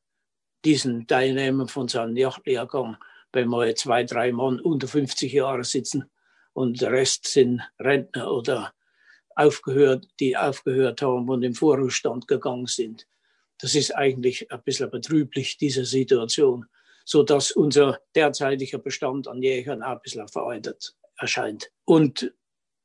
diesen 0.64 1.08
Teilnehmern 1.08 1.68
von 1.68 1.88
seinem 1.88 2.16
Yachtlehrgang, 2.16 2.98
wenn 3.34 3.48
man 3.48 3.76
zwei, 3.76 4.04
drei 4.04 4.32
Mann 4.32 4.60
unter 4.60 4.88
50 4.88 5.34
Jahre 5.34 5.64
sitzen 5.64 6.08
und 6.54 6.82
der 6.82 6.92
Rest 6.92 7.26
sind 7.30 7.64
Rentner 7.80 8.32
oder 8.32 8.76
aufgehört, 9.34 10.08
die 10.20 10.38
aufgehört 10.38 11.02
haben 11.02 11.28
und 11.28 11.42
im 11.42 11.56
Vorruhestand 11.56 12.28
gegangen 12.28 12.68
sind. 12.68 13.08
Das 13.58 13.74
ist 13.74 13.96
eigentlich 13.96 14.52
ein 14.52 14.62
bisschen 14.62 14.92
betrüblich, 14.92 15.58
diese 15.58 15.86
Situation, 15.86 16.68
so 17.06 17.24
dass 17.24 17.52
unser 17.52 18.02
derzeitiger 18.14 18.78
Bestand 18.78 19.28
an 19.28 19.42
Jägern 19.42 19.82
auch 19.82 19.94
ein 19.94 20.02
bisschen 20.04 20.28
veraltet 20.28 20.96
erscheint. 21.18 21.72
Und 21.86 22.32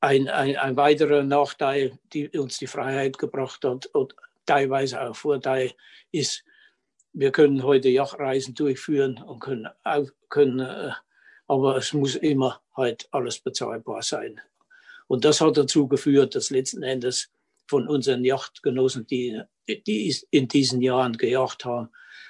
ein, 0.07 0.29
ein, 0.29 0.57
ein 0.57 0.77
weiterer 0.77 1.25
Nachteil, 1.25 1.99
die 2.13 2.29
uns 2.39 2.59
die 2.59 2.69
Freiheit 2.69 3.19
gebracht 3.19 3.65
hat 3.65 3.87
und 3.87 4.15
teilweise 4.47 5.01
auch 5.01 5.17
Vorteil, 5.17 5.73
ist, 6.13 6.45
wir 7.13 7.33
können 7.33 7.65
heute 7.65 7.89
Yachtreisen 7.89 8.55
durchführen 8.55 9.21
und 9.21 9.41
können, 9.41 9.69
können 10.29 10.61
äh, 10.61 10.93
aber 11.49 11.77
es 11.77 11.93
muss 11.93 12.15
immer 12.15 12.63
halt 12.77 13.09
alles 13.11 13.41
bezahlbar 13.41 14.03
sein. 14.03 14.41
Und 15.09 15.25
das 15.25 15.41
hat 15.41 15.57
dazu 15.57 15.89
geführt, 15.89 16.37
dass 16.37 16.51
letzten 16.51 16.85
Endes 16.85 17.33
von 17.67 17.89
unseren 17.89 18.25
Yachtgenossen, 18.25 19.09
die, 19.09 19.43
die 19.67 20.15
in 20.31 20.47
diesen 20.47 20.83
Jahren 20.83 21.17
gejacht 21.17 21.65
haben, 21.65 21.89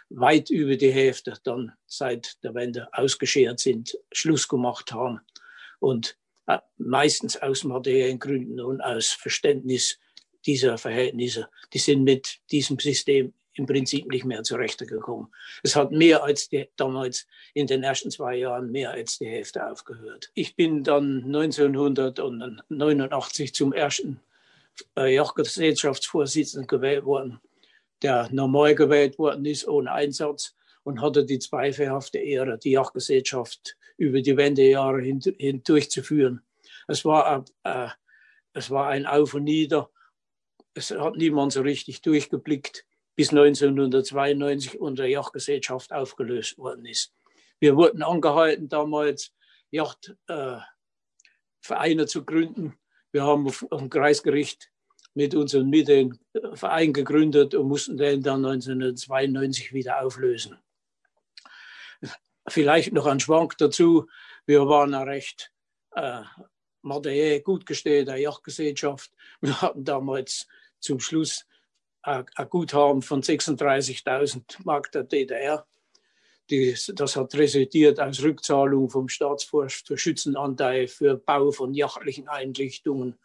weit 0.08 0.48
über 0.48 0.76
die 0.76 0.92
Hälfte 0.92 1.34
dann 1.44 1.72
seit 1.86 2.42
der 2.42 2.54
Wende 2.54 2.88
ausgeschert 2.92 3.60
sind, 3.60 3.98
Schluss 4.12 4.48
gemacht 4.48 4.92
haben 4.92 5.20
und 5.78 6.16
meistens 6.78 7.40
aus 7.40 7.64
materiellen 7.64 8.18
Gründen 8.18 8.60
und 8.60 8.80
aus 8.80 9.08
Verständnis 9.08 9.98
dieser 10.44 10.78
Verhältnisse. 10.78 11.48
Die 11.72 11.78
sind 11.78 12.04
mit 12.04 12.38
diesem 12.50 12.78
System 12.78 13.32
im 13.54 13.66
Prinzip 13.66 14.10
nicht 14.10 14.24
mehr 14.24 14.42
zurechte 14.42 14.86
gekommen. 14.86 15.28
Es 15.62 15.76
hat 15.76 15.90
mehr 15.90 16.22
als 16.22 16.48
die, 16.48 16.68
damals 16.76 17.26
in 17.54 17.66
den 17.66 17.82
ersten 17.82 18.10
zwei 18.10 18.36
Jahren 18.36 18.70
mehr 18.70 18.90
als 18.90 19.18
die 19.18 19.26
Hälfte 19.26 19.68
aufgehört. 19.68 20.30
Ich 20.34 20.56
bin 20.56 20.84
dann 20.84 21.24
1989 21.24 23.54
zum 23.54 23.72
ersten 23.72 24.20
äh, 24.96 25.14
Jagdgesellschaftsvorsitzenden 25.14 26.66
gewählt 26.66 27.04
worden, 27.04 27.40
der 28.02 28.28
normal 28.30 28.74
gewählt 28.74 29.18
worden 29.18 29.46
ist, 29.46 29.66
ohne 29.66 29.90
Einsatz 29.90 30.54
und 30.84 31.00
hatte 31.00 31.24
die 31.24 31.38
zweifelhafte 31.38 32.18
Ehre, 32.18 32.58
die 32.58 32.72
Jagdgesellschaft 32.72 33.75
über 33.96 34.20
die 34.20 34.36
Wendejahre 34.36 35.00
hin, 35.00 35.20
hin 35.38 35.62
durchzuführen. 35.64 36.42
Es 36.88 37.04
war, 37.04 37.44
äh, 37.64 37.88
es 38.52 38.70
war 38.70 38.88
ein 38.88 39.06
Auf 39.06 39.34
und 39.34 39.44
Nieder. 39.44 39.90
Es 40.74 40.90
hat 40.90 41.16
niemand 41.16 41.52
so 41.52 41.62
richtig 41.62 42.02
durchgeblickt 42.02 42.86
bis 43.16 43.30
1992 43.30 44.78
unsere 44.78 45.08
Yachtgesellschaft 45.08 45.92
aufgelöst 45.92 46.58
worden 46.58 46.84
ist. 46.84 47.14
Wir 47.58 47.74
wurden 47.76 48.02
angehalten, 48.02 48.68
damals 48.68 49.32
Yachtvereine 49.70 50.62
äh, 52.02 52.06
zu 52.06 52.24
gründen. 52.24 52.74
Wir 53.12 53.24
haben 53.24 53.46
auf, 53.46 53.66
dem 53.72 53.88
Kreisgericht 53.88 54.70
mit 55.14 55.34
unseren 55.34 55.70
Mitteln 55.70 56.18
Verein 56.52 56.92
gegründet 56.92 57.54
und 57.54 57.68
mussten 57.68 57.96
den 57.96 58.22
dann 58.22 58.44
1992 58.44 59.72
wieder 59.72 60.02
auflösen. 60.02 60.58
Vielleicht 62.48 62.92
noch 62.92 63.06
ein 63.06 63.20
Schwank 63.20 63.58
dazu. 63.58 64.08
Wir 64.46 64.68
waren 64.68 64.94
eine 64.94 65.06
recht 65.06 65.52
äh, 65.94 66.22
materiell 66.82 67.40
gut 67.40 67.66
gestellte 67.66 68.16
Yachtgesellschaft. 68.16 69.10
Wir 69.40 69.60
hatten 69.60 69.84
damals 69.84 70.46
zum 70.78 71.00
Schluss 71.00 71.44
ein 72.02 72.24
Guthaben 72.48 73.02
von 73.02 73.22
36.000 73.22 74.58
Mark 74.64 74.92
der 74.92 75.02
DDR. 75.02 75.66
Die, 76.48 76.76
das 76.94 77.16
hat 77.16 77.34
resultiert 77.34 77.98
aus 77.98 78.22
Rückzahlung 78.22 78.88
vom 78.88 79.08
Staatsforst 79.08 79.88
für 79.88 79.98
Schützenanteil, 79.98 80.86
für 80.86 81.16
Bau 81.16 81.50
von 81.50 81.74
jachtlichen 81.74 82.28
Einrichtungen, 82.28 83.18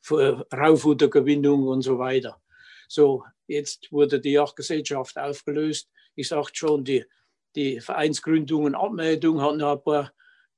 für 0.00 0.46
Raufuttergewinnung 0.52 1.66
und 1.66 1.82
so 1.82 1.98
weiter. 1.98 2.40
So, 2.86 3.24
jetzt 3.48 3.90
wurde 3.90 4.20
die 4.20 4.30
Jagdgesellschaft 4.30 5.18
aufgelöst. 5.18 5.90
Ich 6.14 6.28
sagte 6.28 6.54
schon, 6.54 6.84
die, 6.84 7.04
die 7.58 7.80
Vereinsgründung 7.80 8.64
und 8.64 8.74
Abmeldung 8.76 9.42
hat 9.42 9.56
noch 9.56 9.72
ein 9.72 9.82
paar, 9.82 10.12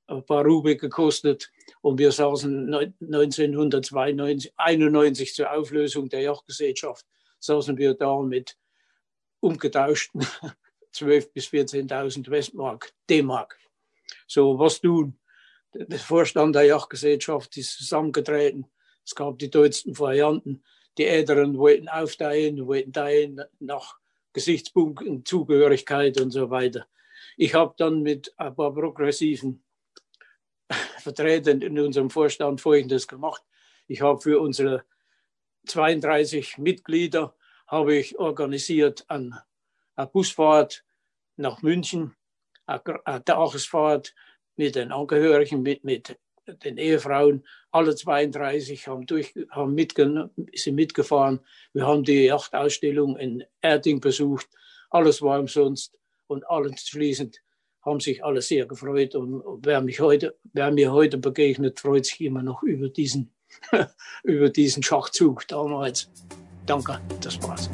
ein 0.06 0.24
paar 0.26 0.44
Rubel 0.44 0.76
gekostet. 0.76 1.50
Und 1.80 1.98
wir 1.98 2.12
saßen 2.12 2.74
1992 2.74 5.34
zur 5.34 5.50
Auflösung 5.50 6.10
der 6.10 6.20
Jagdgesellschaft 6.20 7.06
saßen 7.40 7.76
wir 7.78 7.94
da 7.94 8.20
mit 8.20 8.56
umgetauschten 9.40 10.20
12.000 10.94 11.32
bis 11.32 11.46
14.000 11.46 12.30
Westmark, 12.30 12.92
D-Mark. 13.08 13.56
So, 14.26 14.58
was 14.58 14.80
tun? 14.80 15.18
Der 15.72 15.98
Vorstand 15.98 16.56
der 16.56 16.64
Yachtgesellschaft 16.64 17.56
ist 17.56 17.78
zusammengetreten. 17.78 18.66
Es 19.04 19.14
gab 19.14 19.38
die 19.38 19.50
deutschen 19.50 19.98
Varianten. 19.98 20.62
Die 20.98 21.06
Älteren 21.06 21.56
wollten 21.56 21.88
aufteilen, 21.88 22.66
wollten 22.66 22.92
teilen 22.92 23.40
nach 23.60 23.99
Gesichtspunkten, 24.32 25.24
Zugehörigkeit 25.24 26.20
und 26.20 26.30
so 26.30 26.50
weiter. 26.50 26.86
Ich 27.36 27.54
habe 27.54 27.74
dann 27.76 28.02
mit 28.02 28.32
ein 28.38 28.54
paar 28.54 28.72
progressiven 28.72 29.62
Vertretern 30.98 31.62
in 31.62 31.78
unserem 31.78 32.10
Vorstand 32.10 32.60
Folgendes 32.60 33.08
gemacht. 33.08 33.42
Ich 33.86 34.02
habe 34.02 34.20
für 34.20 34.40
unsere 34.40 34.84
32 35.66 36.58
Mitglieder 36.58 37.34
habe 37.66 37.96
ich 37.96 38.18
organisiert 38.18 39.04
eine 39.08 39.44
Busfahrt 40.12 40.84
nach 41.36 41.62
München, 41.62 42.14
eine 42.66 43.24
Tagesfahrt 43.24 44.14
mit 44.56 44.74
den 44.74 44.92
Angehörigen, 44.92 45.62
mit, 45.62 45.84
mit 45.84 46.18
den 46.54 46.78
Ehefrauen. 46.78 47.44
Alle 47.70 47.94
32 47.94 48.88
haben, 48.88 49.06
durch, 49.06 49.34
haben 49.50 49.74
mitge 49.74 50.30
sind 50.54 50.74
mitgefahren. 50.74 51.40
Wir 51.72 51.86
haben 51.86 52.04
die 52.04 52.26
Yachtausstellung 52.26 53.16
in 53.16 53.44
Erding 53.60 54.00
besucht. 54.00 54.48
Alles 54.90 55.22
war 55.22 55.38
umsonst 55.38 55.96
und 56.26 56.48
anschließend 56.48 57.40
haben 57.82 58.00
sich 58.00 58.24
alle 58.24 58.42
sehr 58.42 58.66
gefreut. 58.66 59.14
Und 59.14 59.42
wer, 59.64 59.80
mich 59.80 60.00
heute, 60.00 60.36
wer 60.52 60.70
mir 60.70 60.92
heute 60.92 61.18
begegnet, 61.18 61.80
freut 61.80 62.06
sich 62.06 62.20
immer 62.20 62.42
noch 62.42 62.62
über 62.62 62.88
diesen 62.88 63.32
über 64.22 64.48
diesen 64.48 64.82
Schachzug 64.82 65.46
damals. 65.48 66.10
Danke, 66.66 67.00
das 67.20 67.42
war's. 67.42 67.68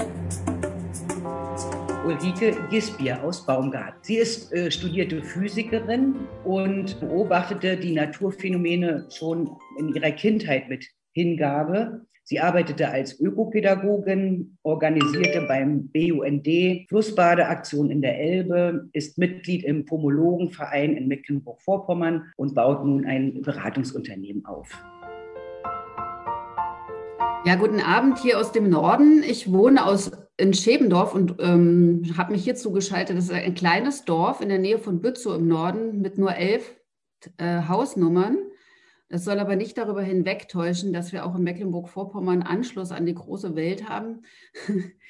Ulrike 2.06 2.54
Gisbier 2.70 3.20
aus 3.24 3.44
Baumgart. 3.44 3.94
Sie 4.02 4.18
ist 4.18 4.52
äh, 4.52 4.70
studierte 4.70 5.24
Physikerin 5.24 6.14
und 6.44 7.00
beobachtete 7.00 7.76
die 7.76 7.94
Naturphänomene 7.94 9.08
schon 9.10 9.50
in 9.76 9.92
ihrer 9.92 10.12
Kindheit 10.12 10.68
mit 10.68 10.86
Hingabe. 11.14 12.06
Sie 12.22 12.38
arbeitete 12.38 12.88
als 12.88 13.18
Ökopädagogin, 13.18 14.56
organisierte 14.62 15.46
beim 15.48 15.88
BUND 15.88 16.46
Flussbadeaktionen 16.88 17.90
in 17.90 18.02
der 18.02 18.20
Elbe, 18.20 18.88
ist 18.92 19.18
Mitglied 19.18 19.64
im 19.64 19.84
Pomologenverein 19.84 20.96
in 20.96 21.08
Mecklenburg-Vorpommern 21.08 22.32
und 22.36 22.54
baut 22.54 22.84
nun 22.84 23.04
ein 23.04 23.42
Beratungsunternehmen 23.42 24.44
auf. 24.44 24.70
Ja, 27.46 27.54
guten 27.54 27.78
Abend 27.78 28.18
hier 28.18 28.40
aus 28.40 28.50
dem 28.50 28.68
Norden. 28.68 29.22
Ich 29.22 29.52
wohne 29.52 29.86
aus 29.86 30.10
in 30.36 30.52
Schebendorf 30.52 31.14
und 31.14 31.36
ähm, 31.38 32.02
habe 32.16 32.32
mich 32.32 32.42
hier 32.42 32.56
zugeschaltet. 32.56 33.16
Das 33.16 33.26
ist 33.26 33.30
ein 33.30 33.54
kleines 33.54 34.04
Dorf 34.04 34.40
in 34.40 34.48
der 34.48 34.58
Nähe 34.58 34.80
von 34.80 35.00
Bützow 35.00 35.36
im 35.36 35.46
Norden 35.46 36.00
mit 36.00 36.18
nur 36.18 36.34
elf 36.34 36.74
äh, 37.38 37.62
Hausnummern. 37.68 38.36
Das 39.08 39.24
soll 39.24 39.38
aber 39.38 39.54
nicht 39.54 39.78
darüber 39.78 40.02
hinwegtäuschen, 40.02 40.92
dass 40.92 41.12
wir 41.12 41.24
auch 41.24 41.36
in 41.36 41.44
Mecklenburg-Vorpommern 41.44 42.42
Anschluss 42.42 42.90
an 42.90 43.06
die 43.06 43.14
große 43.14 43.54
Welt 43.54 43.88
haben. 43.88 44.22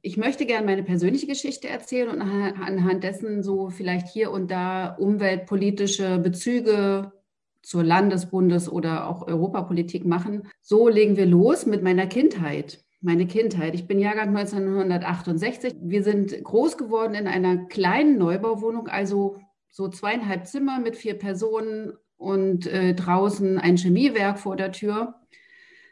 ich 0.00 0.16
möchte 0.16 0.46
gerne 0.46 0.64
meine 0.64 0.82
persönliche 0.82 1.26
Geschichte 1.26 1.68
erzählen 1.68 2.08
und 2.08 2.22
anhand 2.22 3.04
dessen 3.04 3.42
so 3.42 3.68
vielleicht 3.68 4.08
hier 4.08 4.30
und 4.30 4.50
da 4.50 4.94
umweltpolitische 4.94 6.18
Bezüge 6.18 7.12
zur 7.62 7.82
Landes-, 7.82 8.30
Bundes- 8.30 8.70
oder 8.70 9.08
auch 9.08 9.26
Europapolitik 9.26 10.04
machen. 10.04 10.48
So 10.60 10.88
legen 10.88 11.16
wir 11.16 11.26
los 11.26 11.66
mit 11.66 11.82
meiner 11.82 12.06
Kindheit. 12.06 12.84
Meine 13.00 13.26
Kindheit. 13.26 13.74
Ich 13.74 13.86
bin 13.86 14.00
Jahrgang 14.00 14.36
1968. 14.36 15.74
Wir 15.80 16.02
sind 16.02 16.42
groß 16.42 16.76
geworden 16.76 17.14
in 17.14 17.28
einer 17.28 17.66
kleinen 17.66 18.18
Neubauwohnung, 18.18 18.88
also 18.88 19.36
so 19.70 19.88
zweieinhalb 19.88 20.46
Zimmer 20.46 20.80
mit 20.80 20.96
vier 20.96 21.14
Personen 21.14 21.92
und 22.16 22.66
äh, 22.66 22.94
draußen 22.94 23.58
ein 23.58 23.76
Chemiewerk 23.76 24.38
vor 24.38 24.56
der 24.56 24.72
Tür. 24.72 25.14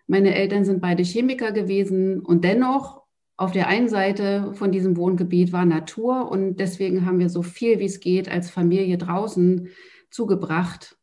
Meine 0.08 0.34
Eltern 0.34 0.64
sind 0.64 0.80
beide 0.80 1.02
Chemiker 1.02 1.52
gewesen 1.52 2.20
und 2.20 2.44
dennoch 2.44 3.02
auf 3.36 3.52
der 3.52 3.68
einen 3.68 3.88
Seite 3.88 4.52
von 4.54 4.72
diesem 4.72 4.96
Wohngebiet 4.96 5.52
war 5.52 5.64
Natur 5.64 6.30
und 6.30 6.56
deswegen 6.56 7.04
haben 7.04 7.18
wir 7.18 7.28
so 7.28 7.42
viel 7.42 7.78
wie 7.78 7.84
es 7.84 8.00
geht 8.00 8.30
als 8.30 8.50
Familie 8.50 8.98
draußen 8.98 9.68
zugebracht. 10.10 10.95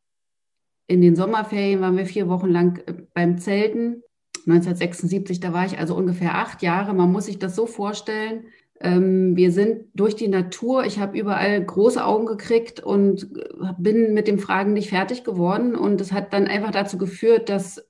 In 0.88 1.02
den 1.02 1.16
Sommerferien 1.16 1.82
waren 1.82 1.98
wir 1.98 2.06
vier 2.06 2.28
Wochen 2.28 2.50
lang 2.50 2.82
äh, 2.86 2.94
beim 3.14 3.38
Zelten. 3.38 4.04
1976, 4.46 5.40
da 5.40 5.54
war 5.54 5.66
ich 5.66 5.80
also 5.80 5.96
ungefähr 5.96 6.36
acht 6.36 6.62
Jahre. 6.62 6.94
Man 6.94 7.12
muss 7.12 7.26
sich 7.26 7.40
das 7.40 7.56
so 7.56 7.66
vorstellen. 7.66 8.46
Ähm, 8.82 9.38
wir 9.38 9.52
sind 9.52 9.86
durch 9.94 10.16
die 10.16 10.28
Natur, 10.28 10.86
ich 10.86 11.00
habe 11.00 11.18
überall 11.18 11.64
große 11.64 12.04
Augen 12.04 12.26
gekriegt 12.26 12.82
und 12.82 13.30
bin 13.78 14.14
mit 14.14 14.28
dem 14.28 14.40
Fragen 14.40 14.74
nicht 14.74 14.90
fertig 14.90 15.24
geworden. 15.24 15.76
Und 15.76 16.02
es 16.02 16.12
hat 16.12 16.34
dann 16.34 16.48
einfach 16.48 16.72
dazu 16.72 16.98
geführt, 16.98 17.48
dass 17.48 17.88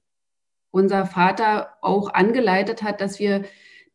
unser 0.69 1.06
Vater 1.06 1.69
auch 1.82 2.13
angeleitet 2.13 2.84
hat, 2.84 3.01
dass 3.01 3.19
wir 3.19 3.43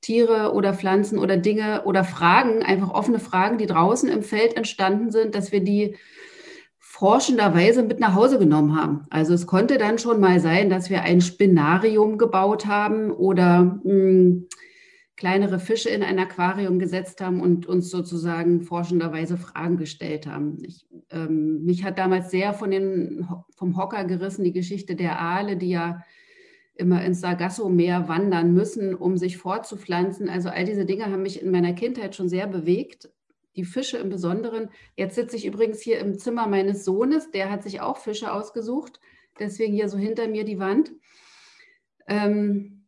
Tiere 0.01 0.53
oder 0.53 0.75
Pflanzen 0.75 1.19
oder 1.19 1.37
Dinge 1.37 1.85
oder 1.85 2.05
Fragen, 2.05 2.63
einfach 2.63 2.91
offene 2.91 3.19
Fragen, 3.19 3.59
die 3.59 3.67
draußen 3.67 4.09
im 4.09 4.23
Feld 4.23 4.57
entstanden 4.57 5.11
sind, 5.11 5.35
dass 5.35 5.51
wir 5.53 5.61
die 5.61 5.97
forschenderweise 6.99 7.85
mit 7.85 8.01
nach 8.01 8.17
Hause 8.17 8.41
genommen 8.41 8.75
haben. 8.75 9.07
Also 9.09 9.33
es 9.33 9.47
konnte 9.47 9.79
dann 9.79 9.99
schon 9.99 10.19
mal 10.19 10.41
sein, 10.41 10.69
dass 10.69 10.91
wir 10.91 11.03
ein 11.03 11.21
Spinarium 11.21 12.19
gebaut 12.19 12.67
haben 12.67 13.13
oder 13.13 13.81
mh, 13.85 13.93
hm, 13.93 14.49
kleinere 15.15 15.61
Fische 15.61 15.91
in 15.91 16.03
ein 16.03 16.19
Aquarium 16.19 16.81
gesetzt 16.81 17.21
haben 17.21 17.41
und 17.41 17.67
uns 17.67 17.91
sozusagen 17.91 18.63
forschenderweise 18.63 19.37
Fragen 19.37 19.77
gestellt 19.77 20.27
haben. 20.27 20.59
Ich, 20.65 20.89
ähm, 21.11 21.65
mich 21.65 21.85
hat 21.85 21.99
damals 21.99 22.33
sehr 22.33 22.53
von 22.53 22.73
den, 22.73 23.29
vom 23.55 23.77
Hocker 23.77 24.03
gerissen 24.03 24.43
die 24.43 24.53
Geschichte 24.53 24.97
der 24.97 25.21
Aale, 25.21 25.57
die 25.57 25.71
ja 25.71 26.03
immer 26.75 27.05
ins 27.05 27.21
Sargasso-Meer 27.21 28.09
wandern 28.09 28.53
müssen, 28.53 28.97
um 28.97 29.17
sich 29.17 29.37
fortzupflanzen. 29.37 30.29
Also 30.29 30.49
all 30.49 30.65
diese 30.65 30.85
Dinge 30.85 31.07
haben 31.07 31.23
mich 31.23 31.41
in 31.43 31.53
meiner 31.53 31.75
Kindheit 31.75 32.17
schon 32.17 32.29
sehr 32.29 32.49
bewegt. 32.49 33.09
Die 33.59 33.65
Fische 33.65 33.99
im 33.99 34.09
Besonderen. 34.09 34.71
Jetzt 34.97 35.17
sitze 35.17 35.37
ich 35.37 35.45
übrigens 35.45 35.81
hier 35.81 35.99
im 35.99 36.17
Zimmer 36.19 36.47
meines 36.47 36.85
Sohnes, 36.85 37.31
der 37.33 37.51
hat 37.51 37.65
sich 37.65 37.81
auch 37.81 37.99
Fische 37.99 38.33
ausgesucht. 38.33 39.01
Deswegen 39.41 39.75
hier 39.75 39.89
so 39.89 39.99
hinter 39.99 40.29
mir 40.29 40.45
die 40.45 40.61
Wand. 40.61 40.93
Ähm, 42.07 42.87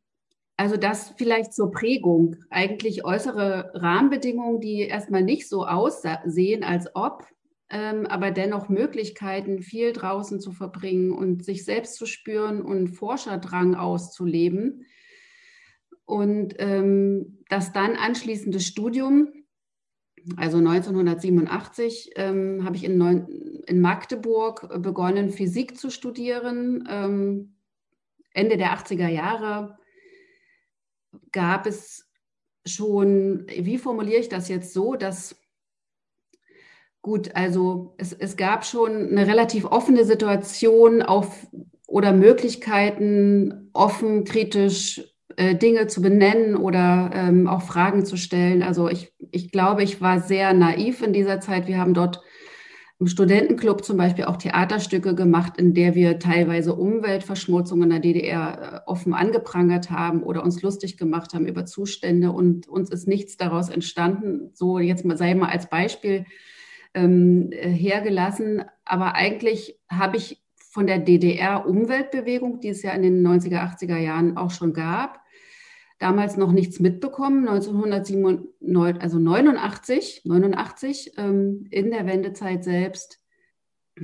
also 0.57 0.77
das 0.77 1.15
vielleicht 1.17 1.55
zur 1.55 1.73
Prägung. 1.73 2.37
Eigentlich 2.51 3.05
äußere 3.05 3.73
Rahmenbedingungen, 3.75 4.61
die 4.61 4.83
erstmal 4.83 5.23
nicht 5.23 5.49
so 5.49 5.67
aussehen, 5.67 6.63
als 6.63 6.95
ob, 6.95 7.27
ähm, 7.69 8.07
aber 8.07 8.31
dennoch 8.31 8.69
Möglichkeiten, 8.69 9.63
viel 9.63 9.93
draußen 9.93 10.39
zu 10.39 10.53
verbringen 10.53 11.11
und 11.11 11.45
sich 11.45 11.65
selbst 11.65 11.97
zu 11.97 12.07
spüren 12.07 12.63
und 12.63 12.89
Forscherdrang 12.89 13.75
auszuleben. 13.75 14.87
Und 16.05 16.55
ähm, 16.59 17.43
das 17.49 17.73
dann 17.73 17.97
anschließende 17.97 18.61
Studium, 18.61 19.33
also 20.37 20.59
1987, 20.59 22.11
ähm, 22.17 22.65
habe 22.65 22.77
ich 22.77 22.85
in, 22.85 23.63
in 23.67 23.81
Magdeburg 23.81 24.83
begonnen, 24.83 25.31
Physik 25.31 25.79
zu 25.79 25.91
studieren. 25.91 26.87
Ähm, 26.89 27.55
Ende 28.33 28.57
der 28.57 28.77
80er 28.77 29.09
Jahre 29.09 29.79
gab 31.33 31.67
es 31.67 32.09
schon, 32.67 33.47
wie 33.49 33.79
formuliere 33.79 34.21
ich 34.21 34.29
das 34.29 34.49
jetzt 34.49 34.73
so, 34.73 34.95
dass 34.95 35.37
gut, 37.03 37.35
also 37.35 37.95
es, 37.99 38.13
es 38.13 38.37
gab 38.37 38.65
schon 38.65 39.09
eine 39.09 39.27
relativ 39.27 39.65
offene 39.65 40.05
Situation 40.05 41.03
auf 41.03 41.47
oder 41.87 42.13
Möglichkeiten, 42.13 43.71
offen, 43.73 44.25
kritisch 44.25 45.03
äh, 45.41 45.55
Dinge 45.55 45.87
zu 45.87 46.03
benennen 46.03 46.55
oder 46.55 47.11
ähm, 47.15 47.49
auch 47.49 47.63
Fragen 47.63 48.05
zu 48.05 48.19
stellen. 48.19 48.63
Also 48.63 48.91
ich, 48.91 49.15
ich 49.31 49.51
glaube, 49.51 49.83
ich 49.83 50.03
war 50.03 50.21
sehr 50.21 50.53
naiv 50.53 51.01
in 51.01 51.15
dieser 51.15 51.41
Zeit. 51.41 51.67
Wir 51.67 51.79
haben 51.79 51.95
dort 51.95 52.21
im 52.99 53.07
Studentenclub 53.07 53.83
zum 53.83 53.97
Beispiel 53.97 54.25
auch 54.25 54.37
Theaterstücke 54.37 55.15
gemacht, 55.15 55.55
in 55.57 55.73
der 55.73 55.95
wir 55.95 56.19
teilweise 56.19 56.75
Umweltverschmutzung 56.75 57.83
in 57.83 57.89
der 57.89 58.01
DDR 58.01 58.83
äh, 58.85 58.91
offen 58.91 59.15
angeprangert 59.15 59.91
haben 59.91 60.23
oder 60.23 60.45
uns 60.45 60.61
lustig 60.61 60.99
gemacht 60.99 61.33
haben 61.33 61.47
über 61.47 61.65
Zustände 61.65 62.33
und 62.33 62.69
uns 62.69 62.91
ist 62.91 63.09
nichts 63.09 63.39
daraus 63.39 63.71
entstanden. 63.71 64.51
So 64.53 64.79
jetzt 64.79 65.07
mal 65.07 65.17
sei 65.17 65.35
mal 65.35 65.49
als 65.49 65.71
Beispiel 65.71 66.27
ähm, 66.93 67.49
äh, 67.53 67.71
hergelassen. 67.71 68.63
Aber 68.85 69.15
eigentlich 69.15 69.81
habe 69.89 70.19
ich 70.19 70.43
von 70.71 70.87
der 70.87 70.99
DDR-Umweltbewegung, 70.99 72.61
die 72.61 72.69
es 72.69 72.83
ja 72.83 72.93
in 72.93 73.01
den 73.03 73.27
90er, 73.27 73.59
80er 73.59 73.97
Jahren 73.97 74.37
auch 74.37 74.51
schon 74.51 74.75
gab, 74.75 75.20
damals 76.01 76.37
noch 76.37 76.51
nichts 76.51 76.81
mitbekommen. 76.81 77.47
1987, 77.47 79.01
also 79.01 79.19
89, 79.19 80.23
89 80.25 81.13
ähm, 81.19 81.67
in 81.71 81.93
der 81.93 82.07
Wendezeit 82.07 82.65
selbst 82.65 83.21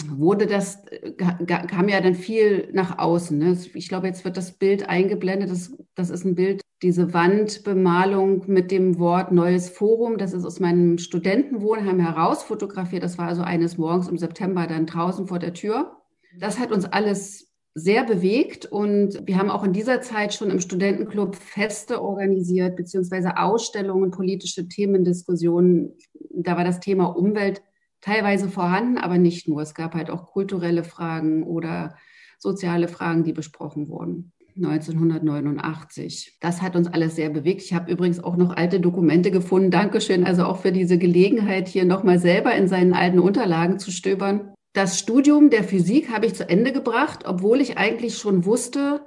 wurde 0.09 0.47
das, 0.47 0.85
kam 1.17 1.89
ja 1.89 2.01
dann 2.01 2.15
viel 2.15 2.69
nach 2.73 2.99
außen. 2.99 3.39
Ne? 3.39 3.57
Ich 3.75 3.89
glaube, 3.89 4.07
jetzt 4.07 4.25
wird 4.25 4.37
das 4.37 4.53
Bild 4.53 4.89
eingeblendet. 4.89 5.51
Das, 5.51 5.75
das 5.95 6.11
ist 6.11 6.25
ein 6.25 6.35
Bild, 6.35 6.61
diese 6.83 7.15
Wandbemalung 7.15 8.45
mit 8.47 8.71
dem 8.71 8.99
Wort 8.99 9.33
Neues 9.33 9.71
Forum. 9.71 10.19
Das 10.19 10.35
ist 10.35 10.45
aus 10.45 10.61
meinem 10.61 10.99
Studentenwohnheim 10.99 11.99
heraus 11.99 12.43
fotografiert. 12.43 13.05
Das 13.05 13.17
war 13.17 13.29
also 13.29 13.43
eines 13.43 13.79
Morgens 13.79 14.09
im 14.09 14.19
September 14.19 14.67
dann 14.67 14.85
draußen 14.85 15.27
vor 15.29 15.39
der 15.39 15.55
Tür. 15.55 15.97
Das 16.39 16.59
hat 16.59 16.73
uns 16.73 16.85
alles 16.85 17.51
sehr 17.79 18.05
bewegt 18.05 18.65
und 18.65 19.21
wir 19.27 19.37
haben 19.37 19.51
auch 19.51 19.63
in 19.63 19.75
dieser 19.75 20.01
Zeit 20.01 20.33
schon 20.33 20.51
im 20.51 20.61
Studentenclub 20.61 21.37
Feste 21.37 22.01
organisiert, 22.01 22.75
beziehungsweise 22.75 23.37
Ausstellungen, 23.37 24.11
politische 24.11 24.67
Themendiskussionen. 24.67 25.93
Da 26.31 26.57
war 26.57 26.65
das 26.65 26.81
Thema 26.81 27.05
Umwelt 27.05 27.63
teilweise 28.01 28.49
vorhanden, 28.49 28.97
aber 28.97 29.19
nicht 29.19 29.47
nur. 29.47 29.61
Es 29.61 29.75
gab 29.75 29.95
halt 29.95 30.09
auch 30.09 30.25
kulturelle 30.25 30.85
Fragen 30.85 31.43
oder 31.43 31.97
soziale 32.39 32.89
Fragen, 32.89 33.25
die 33.25 33.35
besprochen 33.35 33.89
wurden. 33.89 34.33
1989. 34.57 36.39
Das 36.41 36.63
hat 36.63 36.77
uns 36.77 36.89
alles 36.89 37.15
sehr 37.15 37.29
bewegt. 37.29 37.61
Ich 37.61 37.75
habe 37.75 37.93
übrigens 37.93 38.25
auch 38.25 38.39
noch 38.39 38.57
alte 38.57 38.81
Dokumente 38.81 39.31
gefunden. 39.31 39.71
Dankeschön 39.71 40.25
also 40.25 40.45
auch 40.45 40.63
für 40.63 40.73
diese 40.73 40.97
Gelegenheit, 40.97 41.69
hier 41.69 41.85
nochmal 41.85 42.19
selber 42.19 42.55
in 42.55 42.69
seinen 42.69 42.95
alten 42.95 43.19
Unterlagen 43.19 43.79
zu 43.79 43.91
stöbern. 43.91 44.56
Das 44.77 44.99
Studium 44.99 45.49
der 45.49 45.65
Physik 45.65 46.11
habe 46.11 46.27
ich 46.27 46.35
zu 46.35 46.47
Ende 46.51 46.71
gebracht, 46.71 47.25
obwohl 47.25 47.63
ich 47.63 47.79
eigentlich 47.79 48.19
schon 48.19 48.45
wusste, 48.45 49.07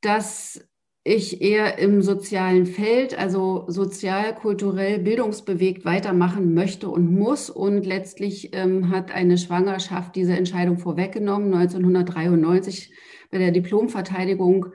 dass 0.00 0.66
ich 1.04 1.42
eher 1.42 1.78
im 1.78 2.00
sozialen 2.00 2.64
Feld, 2.64 3.18
also 3.18 3.66
sozial, 3.68 4.34
kulturell, 4.34 4.98
bildungsbewegt 4.98 5.84
weitermachen 5.84 6.54
möchte 6.54 6.88
und 6.88 7.12
muss. 7.12 7.50
Und 7.50 7.84
letztlich 7.84 8.56
ähm, 8.56 8.88
hat 8.88 9.12
eine 9.12 9.36
Schwangerschaft 9.36 10.16
diese 10.16 10.32
Entscheidung 10.32 10.78
vorweggenommen. 10.78 11.52
1993 11.52 12.90
bei 13.30 13.36
der 13.36 13.50
Diplomverteidigung 13.50 14.68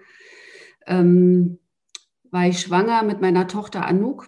ähm, 0.85 1.57
war 2.29 2.47
ich 2.47 2.59
schwanger 2.59 3.01
mit 3.01 3.21
meiner 3.21 3.47
Tochter 3.47 3.87
Anouk. 3.87 4.27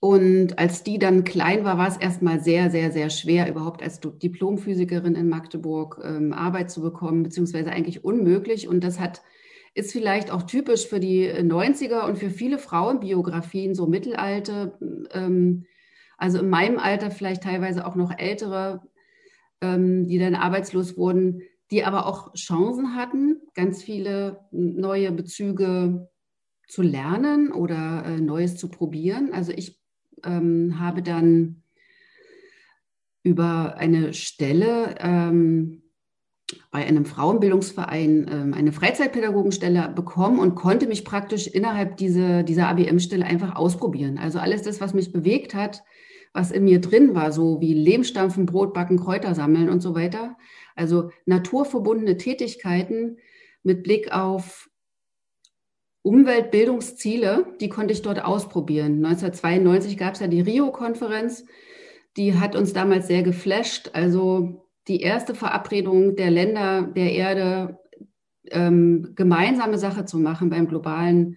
Und 0.00 0.58
als 0.58 0.82
die 0.82 0.98
dann 0.98 1.24
klein 1.24 1.64
war, 1.64 1.76
war 1.76 1.86
es 1.86 1.98
erstmal 1.98 2.40
sehr, 2.40 2.70
sehr, 2.70 2.90
sehr 2.90 3.10
schwer, 3.10 3.50
überhaupt 3.50 3.82
als 3.82 4.00
Diplomphysikerin 4.00 5.14
in 5.14 5.28
Magdeburg 5.28 6.00
ähm, 6.02 6.32
Arbeit 6.32 6.70
zu 6.70 6.80
bekommen, 6.80 7.22
beziehungsweise 7.22 7.70
eigentlich 7.70 8.02
unmöglich. 8.02 8.66
Und 8.66 8.82
das 8.82 8.98
hat, 8.98 9.20
ist 9.74 9.92
vielleicht 9.92 10.30
auch 10.30 10.44
typisch 10.44 10.86
für 10.88 11.00
die 11.00 11.30
90er 11.30 12.06
und 12.08 12.16
für 12.16 12.30
viele 12.30 12.56
Frauenbiografien, 12.56 13.74
so 13.74 13.86
Mittelalter, 13.86 14.78
ähm, 15.12 15.66
also 16.16 16.38
in 16.38 16.48
meinem 16.48 16.78
Alter 16.78 17.10
vielleicht 17.10 17.42
teilweise 17.42 17.86
auch 17.86 17.94
noch 17.94 18.16
ältere, 18.16 18.80
ähm, 19.60 20.06
die 20.06 20.18
dann 20.18 20.34
arbeitslos 20.34 20.96
wurden, 20.96 21.42
die 21.70 21.84
aber 21.84 22.06
auch 22.06 22.32
Chancen 22.34 22.96
hatten, 22.96 23.42
ganz 23.54 23.82
viele 23.82 24.40
neue 24.50 25.12
Bezüge 25.12 26.08
zu 26.66 26.82
lernen 26.82 27.52
oder 27.52 28.04
äh, 28.06 28.20
Neues 28.20 28.56
zu 28.56 28.68
probieren. 28.68 29.32
Also 29.32 29.52
ich 29.52 29.79
ähm, 30.24 30.78
habe 30.78 31.02
dann 31.02 31.62
über 33.22 33.76
eine 33.76 34.14
Stelle 34.14 34.94
ähm, 34.98 35.82
bei 36.70 36.84
einem 36.84 37.04
Frauenbildungsverein 37.04 38.26
ähm, 38.30 38.54
eine 38.54 38.72
Freizeitpädagogenstelle 38.72 39.88
bekommen 39.94 40.38
und 40.38 40.54
konnte 40.54 40.86
mich 40.86 41.04
praktisch 41.04 41.46
innerhalb 41.46 41.96
dieser, 41.96 42.42
dieser 42.42 42.68
ABM-Stelle 42.68 43.24
einfach 43.24 43.56
ausprobieren. 43.56 44.18
Also 44.18 44.38
alles 44.38 44.62
das, 44.62 44.80
was 44.80 44.94
mich 44.94 45.12
bewegt 45.12 45.54
hat, 45.54 45.82
was 46.32 46.50
in 46.50 46.64
mir 46.64 46.80
drin 46.80 47.14
war, 47.14 47.32
so 47.32 47.60
wie 47.60 47.74
Lehmstampfen, 47.74 48.46
Brot 48.46 48.72
backen, 48.72 48.98
Kräuter 48.98 49.34
sammeln 49.34 49.68
und 49.68 49.80
so 49.80 49.94
weiter. 49.94 50.36
Also 50.76 51.10
naturverbundene 51.26 52.16
Tätigkeiten 52.16 53.18
mit 53.62 53.82
Blick 53.82 54.12
auf 54.12 54.69
Umweltbildungsziele, 56.02 57.46
die 57.60 57.68
konnte 57.68 57.92
ich 57.92 58.02
dort 58.02 58.24
ausprobieren. 58.24 59.04
1992 59.04 59.98
gab 59.98 60.14
es 60.14 60.20
ja 60.20 60.28
die 60.28 60.40
Rio-Konferenz, 60.40 61.44
die 62.16 62.34
hat 62.34 62.56
uns 62.56 62.72
damals 62.72 63.06
sehr 63.06 63.22
geflasht. 63.22 63.90
Also 63.92 64.66
die 64.88 65.00
erste 65.00 65.34
Verabredung 65.34 66.16
der 66.16 66.30
Länder 66.30 66.82
der 66.82 67.12
Erde, 67.12 67.78
ähm, 68.50 69.12
gemeinsame 69.14 69.78
Sache 69.78 70.04
zu 70.06 70.18
machen 70.18 70.50
beim 70.50 70.66
globalen 70.66 71.36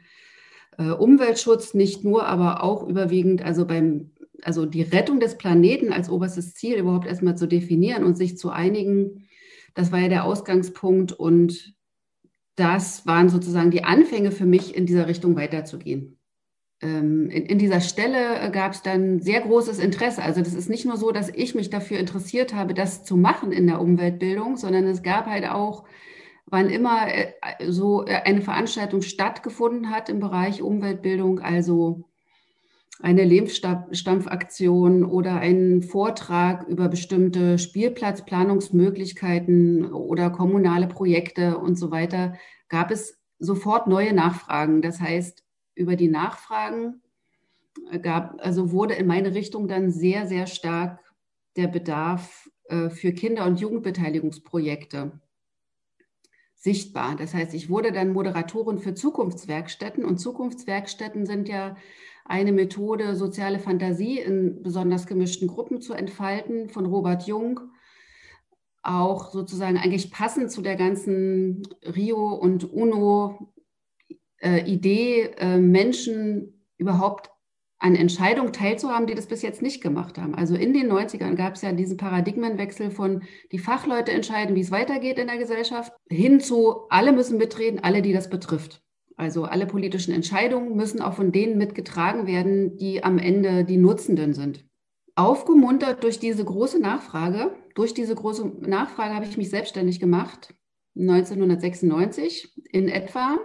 äh, 0.77 0.89
Umweltschutz, 0.89 1.73
nicht 1.73 2.03
nur, 2.03 2.25
aber 2.25 2.63
auch 2.63 2.87
überwiegend, 2.87 3.43
also 3.43 3.67
beim, 3.67 4.11
also 4.41 4.65
die 4.65 4.81
Rettung 4.81 5.19
des 5.19 5.37
Planeten 5.37 5.93
als 5.93 6.09
oberstes 6.09 6.53
Ziel 6.53 6.77
überhaupt 6.77 7.05
erstmal 7.05 7.37
zu 7.37 7.47
definieren 7.47 8.03
und 8.03 8.17
sich 8.17 8.37
zu 8.37 8.49
einigen. 8.49 9.27
Das 9.75 9.91
war 9.91 9.99
ja 9.99 10.07
der 10.07 10.23
Ausgangspunkt 10.23 11.11
und 11.11 11.75
das 12.55 13.05
waren 13.05 13.29
sozusagen 13.29 13.71
die 13.71 13.83
Anfänge 13.83 14.31
für 14.31 14.45
mich, 14.45 14.75
in 14.75 14.85
dieser 14.85 15.07
Richtung 15.07 15.35
weiterzugehen. 15.35 16.19
Ähm, 16.81 17.29
in, 17.29 17.45
in, 17.45 17.57
dieser 17.59 17.81
Stelle 17.81 18.39
äh, 18.39 18.51
gab 18.51 18.73
es 18.73 18.81
dann 18.81 19.19
sehr 19.19 19.41
großes 19.41 19.79
Interesse. 19.79 20.21
Also 20.21 20.41
das 20.41 20.53
ist 20.53 20.69
nicht 20.69 20.85
nur 20.85 20.97
so, 20.97 21.11
dass 21.11 21.29
ich 21.29 21.55
mich 21.55 21.69
dafür 21.69 21.97
interessiert 21.97 22.53
habe, 22.53 22.73
das 22.73 23.03
zu 23.03 23.15
machen 23.15 23.51
in 23.51 23.67
der 23.67 23.79
Umweltbildung, 23.79 24.57
sondern 24.57 24.85
es 24.85 25.01
gab 25.01 25.25
halt 25.25 25.45
auch, 25.49 25.85
wann 26.45 26.69
immer 26.69 27.07
äh, 27.07 27.33
so 27.67 28.05
äh, 28.05 28.21
eine 28.25 28.41
Veranstaltung 28.41 29.01
stattgefunden 29.01 29.89
hat 29.89 30.09
im 30.09 30.19
Bereich 30.19 30.61
Umweltbildung, 30.61 31.39
also 31.39 32.09
eine 32.99 33.23
Lehmstampfaktion 33.23 35.03
oder 35.03 35.35
einen 35.35 35.81
Vortrag 35.81 36.67
über 36.67 36.89
bestimmte 36.89 37.57
Spielplatzplanungsmöglichkeiten 37.57 39.91
oder 39.91 40.29
kommunale 40.29 40.87
Projekte 40.87 41.57
und 41.57 41.77
so 41.77 41.91
weiter, 41.91 42.37
gab 42.69 42.91
es 42.91 43.19
sofort 43.39 43.87
neue 43.87 44.13
Nachfragen. 44.13 44.81
Das 44.81 45.01
heißt, 45.01 45.43
über 45.75 45.95
die 45.95 46.07
Nachfragen 46.07 47.01
gab, 48.01 48.39
also 48.39 48.71
wurde 48.71 48.93
in 48.93 49.07
meine 49.07 49.33
Richtung 49.33 49.67
dann 49.67 49.91
sehr, 49.91 50.27
sehr 50.27 50.47
stark 50.47 50.99
der 51.55 51.67
Bedarf 51.67 52.49
äh, 52.65 52.89
für 52.89 53.11
Kinder- 53.11 53.45
und 53.45 53.59
Jugendbeteiligungsprojekte 53.59 55.19
sichtbar. 56.55 57.15
Das 57.17 57.33
heißt, 57.33 57.53
ich 57.53 57.69
wurde 57.69 57.91
dann 57.91 58.13
Moderatorin 58.13 58.79
für 58.79 58.93
Zukunftswerkstätten 58.93 60.05
und 60.05 60.19
Zukunftswerkstätten 60.19 61.25
sind 61.25 61.49
ja 61.49 61.75
eine 62.25 62.51
Methode, 62.51 63.15
soziale 63.15 63.59
Fantasie 63.59 64.19
in 64.19 64.63
besonders 64.63 65.07
gemischten 65.07 65.47
Gruppen 65.47 65.81
zu 65.81 65.93
entfalten 65.93 66.69
von 66.69 66.85
Robert 66.85 67.27
Jung. 67.27 67.59
Auch 68.81 69.31
sozusagen 69.31 69.77
eigentlich 69.77 70.11
passend 70.11 70.51
zu 70.51 70.61
der 70.61 70.75
ganzen 70.75 71.63
Rio 71.83 72.33
und 72.33 72.69
UNO-Idee, 72.71 73.61
äh, 75.21 75.55
äh, 75.55 75.57
Menschen 75.57 76.65
überhaupt 76.77 77.29
an 77.79 77.95
Entscheidungen 77.95 78.53
teilzuhaben, 78.53 79.07
die 79.07 79.15
das 79.15 79.27
bis 79.27 79.41
jetzt 79.41 79.61
nicht 79.61 79.81
gemacht 79.81 80.17
haben. 80.17 80.35
Also 80.35 80.55
in 80.55 80.73
den 80.73 80.89
90ern 80.89 81.35
gab 81.35 81.55
es 81.55 81.63
ja 81.63 81.73
diesen 81.73 81.97
Paradigmenwechsel 81.97 82.91
von 82.91 83.23
die 83.51 83.59
Fachleute 83.59 84.13
entscheiden, 84.13 84.55
wie 84.55 84.61
es 84.61 84.71
weitergeht 84.71 85.19
in 85.19 85.27
der 85.27 85.37
Gesellschaft, 85.37 85.91
hin 86.09 86.39
zu 86.39 86.87
alle 86.89 87.11
müssen 87.11 87.37
mitreden, 87.37 87.81
alle, 87.81 88.01
die 88.01 88.13
das 88.13 88.29
betrifft. 88.29 88.82
Also 89.15 89.43
alle 89.43 89.65
politischen 89.65 90.13
Entscheidungen 90.13 90.75
müssen 90.75 91.01
auch 91.01 91.13
von 91.13 91.31
denen 91.31 91.57
mitgetragen 91.57 92.25
werden, 92.25 92.77
die 92.77 93.03
am 93.03 93.19
Ende 93.19 93.63
die 93.63 93.77
Nutzenden 93.77 94.33
sind. 94.33 94.65
Aufgemuntert 95.15 96.03
durch 96.03 96.19
diese 96.19 96.43
große 96.43 96.79
Nachfrage, 96.79 97.55
durch 97.75 97.93
diese 97.93 98.15
große 98.15 98.51
Nachfrage 98.61 99.13
habe 99.13 99.25
ich 99.25 99.37
mich 99.37 99.49
selbstständig 99.49 99.99
gemacht, 99.99 100.55
1996 100.95 102.63
in 102.71 102.87
etwa, 102.87 103.37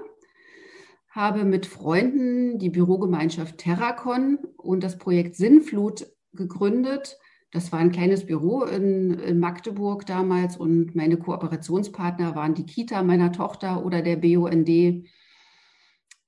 habe 1.11 1.45
mit 1.45 1.67
Freunden 1.67 2.59
die 2.59 2.71
Bürogemeinschaft 2.71 3.59
Terracon 3.59 4.39
und 4.57 4.83
das 4.83 4.99
Projekt 4.99 5.37
Sinnflut 5.37 6.07
gegründet. 6.33 7.19
Das 7.51 7.73
war 7.73 7.79
ein 7.79 7.93
kleines 7.93 8.27
Büro 8.27 8.65
in, 8.65 9.19
in, 9.19 9.39
Magdeburg 9.39 10.05
damals 10.05 10.57
und 10.57 10.95
meine 10.95 11.17
Kooperationspartner 11.17 12.35
waren 12.35 12.55
die 12.55 12.67
Kita 12.67 13.03
meiner 13.03 13.33
Tochter 13.33 13.85
oder 13.85 14.03
der 14.03 14.17
BUND 14.17 14.69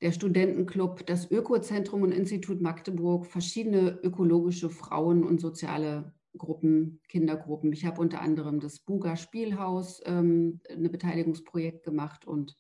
der 0.02 0.12
Studentenclub, 0.12 1.06
das 1.06 1.30
Ökozentrum 1.30 2.02
und 2.02 2.12
Institut 2.12 2.60
Magdeburg, 2.60 3.26
verschiedene 3.26 3.98
ökologische 4.02 4.70
Frauen- 4.70 5.24
und 5.24 5.40
soziale 5.40 6.14
Gruppen, 6.38 7.00
Kindergruppen. 7.08 7.72
Ich 7.72 7.84
habe 7.84 8.00
unter 8.00 8.20
anderem 8.20 8.60
das 8.60 8.78
Buga 8.78 9.16
Spielhaus, 9.16 10.00
ähm, 10.06 10.60
ein 10.70 10.90
Beteiligungsprojekt 10.90 11.82
gemacht 11.82 12.24
und 12.24 12.56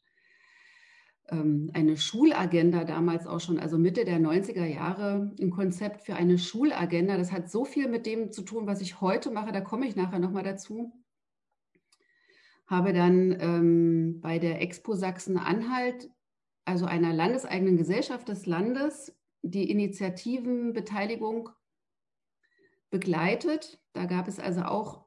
ähm, 1.30 1.70
eine 1.72 1.96
Schulagenda 1.96 2.84
damals 2.84 3.26
auch 3.26 3.40
schon, 3.40 3.58
also 3.58 3.78
Mitte 3.78 4.04
der 4.04 4.18
90er 4.18 4.66
Jahre, 4.66 5.32
ein 5.40 5.50
Konzept 5.50 6.02
für 6.02 6.16
eine 6.16 6.38
Schulagenda. 6.38 7.16
Das 7.16 7.32
hat 7.32 7.50
so 7.50 7.64
viel 7.64 7.88
mit 7.88 8.06
dem 8.06 8.32
zu 8.32 8.42
tun, 8.42 8.66
was 8.66 8.80
ich 8.80 9.00
heute 9.00 9.30
mache, 9.30 9.52
da 9.52 9.60
komme 9.60 9.86
ich 9.86 9.96
nachher 9.96 10.18
nochmal 10.18 10.44
dazu. 10.44 10.92
Habe 12.66 12.92
dann 12.92 13.36
ähm, 13.40 14.20
bei 14.20 14.38
der 14.38 14.60
Expo 14.60 14.94
Sachsen-Anhalt 14.94 16.10
also 16.64 16.86
einer 16.86 17.12
landeseigenen 17.12 17.76
Gesellschaft 17.76 18.28
des 18.28 18.46
Landes, 18.46 19.16
die 19.42 19.70
Initiativenbeteiligung 19.70 21.50
begleitet. 22.90 23.80
Da 23.92 24.06
gab 24.06 24.28
es 24.28 24.38
also 24.38 24.62
auch 24.62 25.06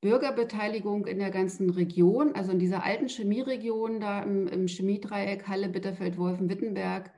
Bürgerbeteiligung 0.00 1.06
in 1.06 1.18
der 1.18 1.30
ganzen 1.30 1.70
Region, 1.70 2.34
also 2.34 2.52
in 2.52 2.58
dieser 2.58 2.84
alten 2.84 3.08
Chemieregion, 3.08 4.00
da 4.00 4.22
im, 4.22 4.46
im 4.48 4.66
Chemiedreieck 4.66 5.48
Halle, 5.48 5.68
Bitterfeld, 5.68 6.18
Wolfen, 6.18 6.48
Wittenberg, 6.48 7.10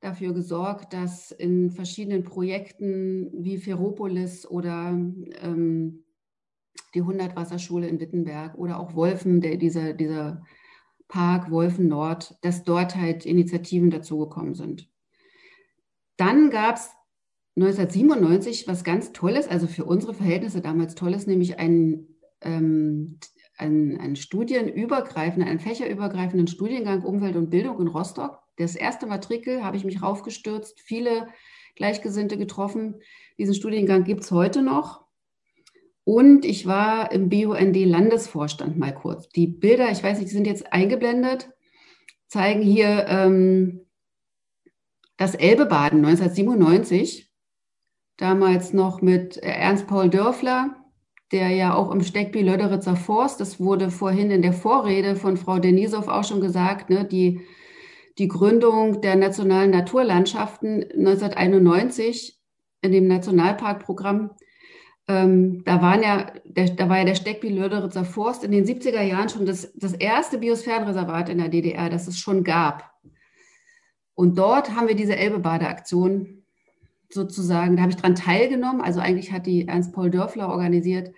dafür 0.00 0.34
gesorgt, 0.34 0.92
dass 0.92 1.30
in 1.30 1.70
verschiedenen 1.70 2.24
Projekten 2.24 3.30
wie 3.32 3.56
Ferropolis 3.56 4.46
oder 4.46 4.90
ähm, 4.90 6.04
die 6.94 7.02
Hundertwasserschule 7.02 7.88
in 7.88 8.00
Wittenberg 8.00 8.58
oder 8.58 8.78
auch 8.78 8.94
Wolfen, 8.94 9.40
der, 9.40 9.56
dieser, 9.56 9.94
dieser 9.94 10.42
Park, 11.12 11.50
Wolfen 11.50 11.88
Nord, 11.88 12.38
dass 12.40 12.64
dort 12.64 12.96
halt 12.96 13.26
Initiativen 13.26 13.90
dazugekommen 13.90 14.54
sind. 14.54 14.88
Dann 16.16 16.48
gab 16.48 16.76
es 16.76 16.88
1997 17.56 18.66
was 18.66 18.82
ganz 18.82 19.12
Tolles, 19.12 19.46
also 19.46 19.66
für 19.66 19.84
unsere 19.84 20.14
Verhältnisse 20.14 20.62
damals 20.62 20.94
Tolles, 20.94 21.26
nämlich 21.26 21.58
einen, 21.58 22.16
ähm, 22.40 23.18
einen, 23.58 24.00
einen 24.00 24.16
studienübergreifenden, 24.16 25.46
einen 25.46 25.60
fächerübergreifenden 25.60 26.46
Studiengang 26.46 27.02
Umwelt 27.02 27.36
und 27.36 27.50
Bildung 27.50 27.78
in 27.82 27.88
Rostock. 27.88 28.38
Das 28.56 28.74
erste 28.74 29.06
Matrikel 29.06 29.62
habe 29.62 29.76
ich 29.76 29.84
mich 29.84 30.00
raufgestürzt, 30.00 30.80
viele 30.80 31.28
Gleichgesinnte 31.76 32.38
getroffen. 32.38 33.02
Diesen 33.36 33.54
Studiengang 33.54 34.04
gibt 34.04 34.22
es 34.22 34.30
heute 34.30 34.62
noch. 34.62 35.01
Und 36.04 36.44
ich 36.44 36.66
war 36.66 37.12
im 37.12 37.28
BUND-Landesvorstand 37.28 38.76
mal 38.76 38.92
kurz. 38.92 39.28
Die 39.28 39.46
Bilder, 39.46 39.90
ich 39.90 40.02
weiß 40.02 40.18
nicht, 40.18 40.30
die 40.30 40.34
sind 40.34 40.46
jetzt 40.46 40.72
eingeblendet, 40.72 41.50
zeigen 42.26 42.62
hier 42.62 43.06
ähm, 43.08 43.86
das 45.16 45.34
Elbebaden 45.34 46.04
1997. 46.04 47.30
Damals 48.16 48.72
noch 48.72 49.00
mit 49.00 49.36
Ernst 49.38 49.86
Paul 49.86 50.10
Dörfler, 50.10 50.76
der 51.30 51.48
ja 51.48 51.74
auch 51.74 51.90
im 51.90 52.02
Steckby 52.02 52.42
Löderitzer 52.42 52.96
Forst, 52.96 53.40
das 53.40 53.58
wurde 53.58 53.90
vorhin 53.90 54.30
in 54.30 54.42
der 54.42 54.52
Vorrede 54.52 55.16
von 55.16 55.36
Frau 55.36 55.58
Denisow 55.58 56.08
auch 56.08 56.24
schon 56.24 56.40
gesagt, 56.40 56.90
ne, 56.90 57.04
die, 57.04 57.40
die 58.18 58.28
Gründung 58.28 59.00
der 59.00 59.16
nationalen 59.16 59.70
Naturlandschaften 59.70 60.82
1991 60.82 62.38
in 62.82 62.92
dem 62.92 63.06
Nationalparkprogramm. 63.08 64.30
Ähm, 65.08 65.64
da, 65.64 65.82
waren 65.82 66.02
ja, 66.02 66.32
der, 66.44 66.70
da 66.70 66.88
war 66.88 66.98
ja 66.98 67.04
der 67.04 67.16
Steckby-Lörderitzer 67.16 68.04
Forst 68.04 68.44
in 68.44 68.52
den 68.52 68.64
70er 68.64 69.02
Jahren 69.02 69.28
schon 69.28 69.46
das, 69.46 69.72
das 69.74 69.92
erste 69.94 70.38
Biosphärenreservat 70.38 71.28
in 71.28 71.38
der 71.38 71.48
DDR, 71.48 71.90
das 71.90 72.06
es 72.06 72.18
schon 72.18 72.44
gab. 72.44 72.92
Und 74.14 74.38
dort 74.38 74.76
haben 74.76 74.88
wir 74.88 74.94
diese 74.94 75.16
Elbe-Badeaktion 75.16 76.44
sozusagen, 77.10 77.76
da 77.76 77.82
habe 77.82 77.92
ich 77.92 77.98
dran 77.98 78.14
teilgenommen. 78.14 78.80
Also 78.80 79.00
eigentlich 79.00 79.32
hat 79.32 79.46
die 79.46 79.66
Ernst-Paul 79.66 80.10
Dörfler 80.10 80.48
organisiert. 80.48 81.12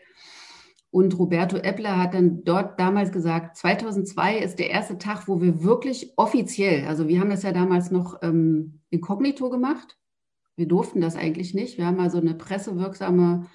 Und 0.91 1.19
Roberto 1.19 1.57
Eppler 1.57 2.01
hat 2.01 2.15
dann 2.15 2.45
dort 2.45 2.79
damals 2.79 3.11
gesagt, 3.11 3.57
2002 3.57 4.39
ist 4.39 4.61
der 4.61 4.71
erste 4.71 4.97
Tag, 4.97 5.27
wo 5.27 5.41
wir 5.41 5.65
wirklich 5.65 6.13
offiziell, 6.17 6.87
also 6.87 7.09
wir 7.09 7.19
haben 7.19 7.31
das 7.31 7.43
ja 7.43 7.51
damals 7.51 7.91
noch 7.91 8.23
ähm, 8.23 8.81
inkognito 8.91 9.51
gemacht. 9.51 9.99
Wir 10.55 10.69
durften 10.69 11.01
das 11.01 11.17
eigentlich 11.17 11.53
nicht. 11.53 11.79
Wir 11.79 11.87
haben 11.87 11.99
also 11.99 12.19
eine 12.19 12.35
pressewirksame 12.35 13.47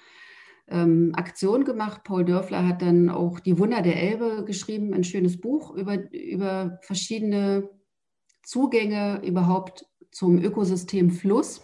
ähm, 0.70 1.14
Aktion 1.16 1.66
gemacht. 1.66 2.04
Paul 2.04 2.26
Dörfler 2.26 2.68
hat 2.68 2.82
dann 2.82 3.10
auch 3.10 3.40
Die 3.40 3.58
Wunder 3.58 3.82
der 3.82 4.02
Elbe 4.02 4.44
geschrieben, 4.46 4.94
ein 4.94 5.04
schönes 5.04 5.40
Buch 5.40 5.76
über, 5.76 6.12
über 6.12 6.80
verschiedene 6.82 7.70
Zugänge 8.44 9.22
überhaupt 9.26 9.86
zum 10.12 10.40
Ökosystem 10.40 11.12
Fluss. 11.12 11.64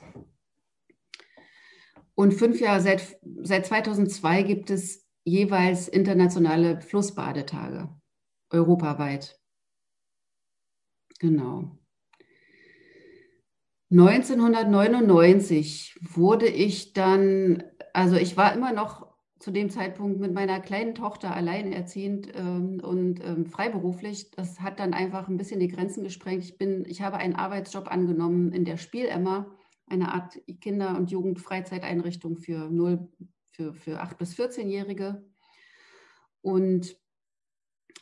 Und 2.16 2.34
fünf 2.34 2.62
Jahre, 2.62 2.82
seit, 2.82 3.18
seit 3.41 3.66
2002 3.66 4.43
gibt 4.43 4.70
es 4.70 5.06
jeweils 5.26 5.88
internationale 5.88 6.82
Flussbadetage, 6.82 7.89
europaweit. 8.51 9.39
Genau. 11.20 11.78
1999 13.91 15.99
wurde 16.01 16.47
ich 16.47 16.93
dann, 16.93 17.64
also 17.96 18.18
ich 18.18 18.36
war 18.36 18.54
immer 18.54 18.74
noch 18.74 19.08
zu 19.39 19.52
dem 19.52 19.70
Zeitpunkt 19.70 20.20
mit 20.20 20.34
meiner 20.34 20.60
kleinen 20.60 20.96
Tochter 20.96 21.34
alleinerziehend 21.34 22.30
ähm, 22.36 22.82
und 22.84 23.24
ähm, 23.24 23.46
freiberuflich. 23.46 24.32
Das 24.32 24.60
hat 24.60 24.80
dann 24.80 24.93
einfach 24.93 25.28
ein 25.28 25.38
bisschen 25.38 25.62
die 25.62 25.70
Grenzen 25.70 26.04
gesprengt. 26.04 26.43
Ich, 26.43 26.58
bin, 26.58 26.84
ich 26.88 27.02
habe 27.02 27.18
einen 27.18 27.36
Arbeitsjob 27.36 27.89
angenommen 27.89 28.52
in 28.52 28.66
der 28.66 28.78
Spielemma 28.78 29.48
eine 29.88 30.14
Art 30.14 30.39
Kinder- 30.62 30.98
und 30.98 31.12
Jugendfreizeiteinrichtung 31.12 32.38
für, 32.38 32.70
0, 32.70 33.08
für, 33.52 33.74
für 33.74 34.04
8- 34.04 34.18
bis 34.18 34.34
14-Jährige 34.34 35.24
und 36.41 36.98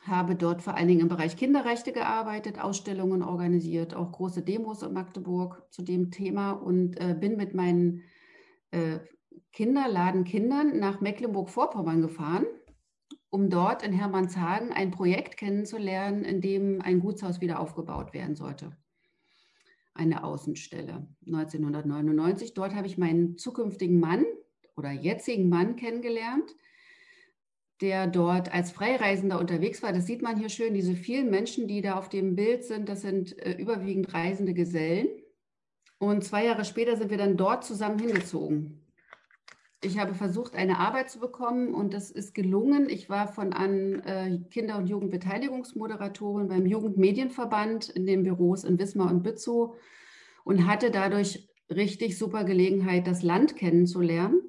habe 0.06 0.36
dort 0.36 0.62
vor 0.62 0.76
allen 0.76 0.88
Dingen 0.88 1.02
im 1.02 1.08
Bereich 1.08 1.38
Kinderrechte 1.38 1.92
gearbeitet, 1.92 2.60
Ausstellungen 2.60 3.22
organisiert, 3.22 3.94
auch 3.94 4.12
große 4.12 4.42
Demos 4.42 4.82
in 4.82 4.94
Magdeburg 4.94 5.68
zu 5.72 5.82
dem 5.82 6.10
Thema 6.10 6.52
und 6.52 7.00
äh, 7.00 7.16
bin 7.20 7.38
mit 7.38 7.54
meinen 7.54 8.02
äh, 8.72 9.00
Kinderladen 9.54 10.26
Kindern 10.26 10.80
nach 10.80 11.00
Mecklenburg-Vorpommern 11.00 12.02
gefahren, 12.02 12.46
um 13.30 13.50
dort 13.50 13.84
in 13.84 13.94
Hermannshagen 13.94 14.72
ein 14.72 14.92
Projekt 14.92 15.38
kennenzulernen, 15.38 16.26
in 16.26 16.42
dem 16.42 16.82
ein 16.82 17.00
Gutshaus 17.00 17.40
wieder 17.40 17.60
aufgebaut 17.60 18.14
werden 18.14 18.36
sollte 18.36 18.76
eine 19.94 20.24
Außenstelle 20.24 21.08
1999. 21.26 22.54
Dort 22.54 22.74
habe 22.74 22.88
ich 22.88 22.98
meinen 22.98 23.38
zukünftigen 23.38 24.00
Mann 24.00 24.26
oder 24.76 24.92
jetzigen 24.92 25.50
Mann 25.50 25.76
kennengelernt, 25.76 26.56
der 27.82 28.08
dort 28.08 28.54
als 28.54 28.72
Freireisender 28.72 29.40
unterwegs 29.40 29.84
war. 29.84 29.94
Das 29.94 30.08
sieht 30.08 30.22
man 30.22 30.38
hier 30.38 30.50
schön, 30.50 30.74
diese 30.74 30.96
vielen 30.96 31.30
Menschen, 31.30 31.68
die 31.68 31.82
da 31.82 31.98
auf 31.98 32.10
dem 32.10 32.36
Bild 32.36 32.64
sind, 32.64 32.90
das 32.90 33.02
sind 33.02 33.38
äh, 33.40 33.54
überwiegend 33.54 34.14
reisende 34.14 34.54
Gesellen. 34.54 35.08
Und 36.00 36.24
zwei 36.24 36.46
Jahre 36.46 36.66
später 36.66 36.98
sind 36.98 37.12
wir 37.12 37.18
dann 37.18 37.38
dort 37.38 37.64
zusammen 37.64 38.00
hingezogen. 38.00 38.83
Ich 39.84 40.00
habe 40.00 40.14
versucht, 40.14 40.56
eine 40.56 40.80
Arbeit 40.80 41.10
zu 41.10 41.20
bekommen 41.20 41.74
und 41.74 41.94
das 41.94 42.10
ist 42.10 42.34
gelungen. 42.34 42.90
Ich 42.90 43.10
war 43.10 43.28
von 43.28 43.54
an 43.54 44.00
äh, 44.02 44.40
Kinder- 44.50 44.78
und 44.78 44.88
Jugendbeteiligungsmoderatorin 44.88 46.48
beim 46.48 46.66
Jugendmedienverband 46.66 47.90
in 47.90 48.06
den 48.06 48.24
Büros 48.24 48.64
in 48.64 48.80
Wismar 48.80 49.12
und 49.12 49.24
Bützow 49.24 49.76
und 50.44 50.68
hatte 50.68 50.90
dadurch 50.90 51.50
richtig 51.70 52.18
super 52.18 52.44
Gelegenheit, 52.44 53.08
das 53.08 53.24
Land 53.24 53.56
kennenzulernen 53.56 54.42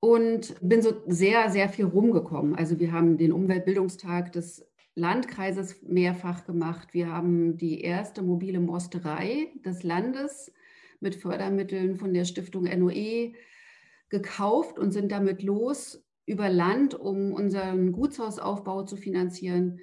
und 0.00 0.54
bin 0.60 0.82
so 0.82 0.92
sehr, 1.06 1.50
sehr 1.50 1.68
viel 1.68 1.86
rumgekommen. 1.86 2.54
Also 2.54 2.78
wir 2.78 2.92
haben 2.92 3.16
den 3.16 3.32
Umweltbildungstag 3.32 4.32
des 4.32 4.66
Landkreises 4.94 5.82
mehrfach 5.82 6.44
gemacht. 6.44 6.92
Wir 6.92 7.08
haben 7.12 7.56
die 7.56 7.80
erste 7.80 8.22
mobile 8.22 8.60
Mosterei 8.60 9.48
des 9.64 9.82
Landes 9.82 10.52
mit 11.00 11.14
Fördermitteln 11.14 11.96
von 11.96 12.12
der 12.12 12.24
Stiftung 12.24 12.64
NOE 12.64 13.32
gekauft 14.10 14.78
und 14.78 14.92
sind 14.92 15.10
damit 15.12 15.42
los 15.42 16.04
über 16.26 16.48
Land, 16.48 16.94
um 16.94 17.32
unseren 17.32 17.92
Gutshausaufbau 17.92 18.84
zu 18.84 18.96
finanzieren. 18.96 19.80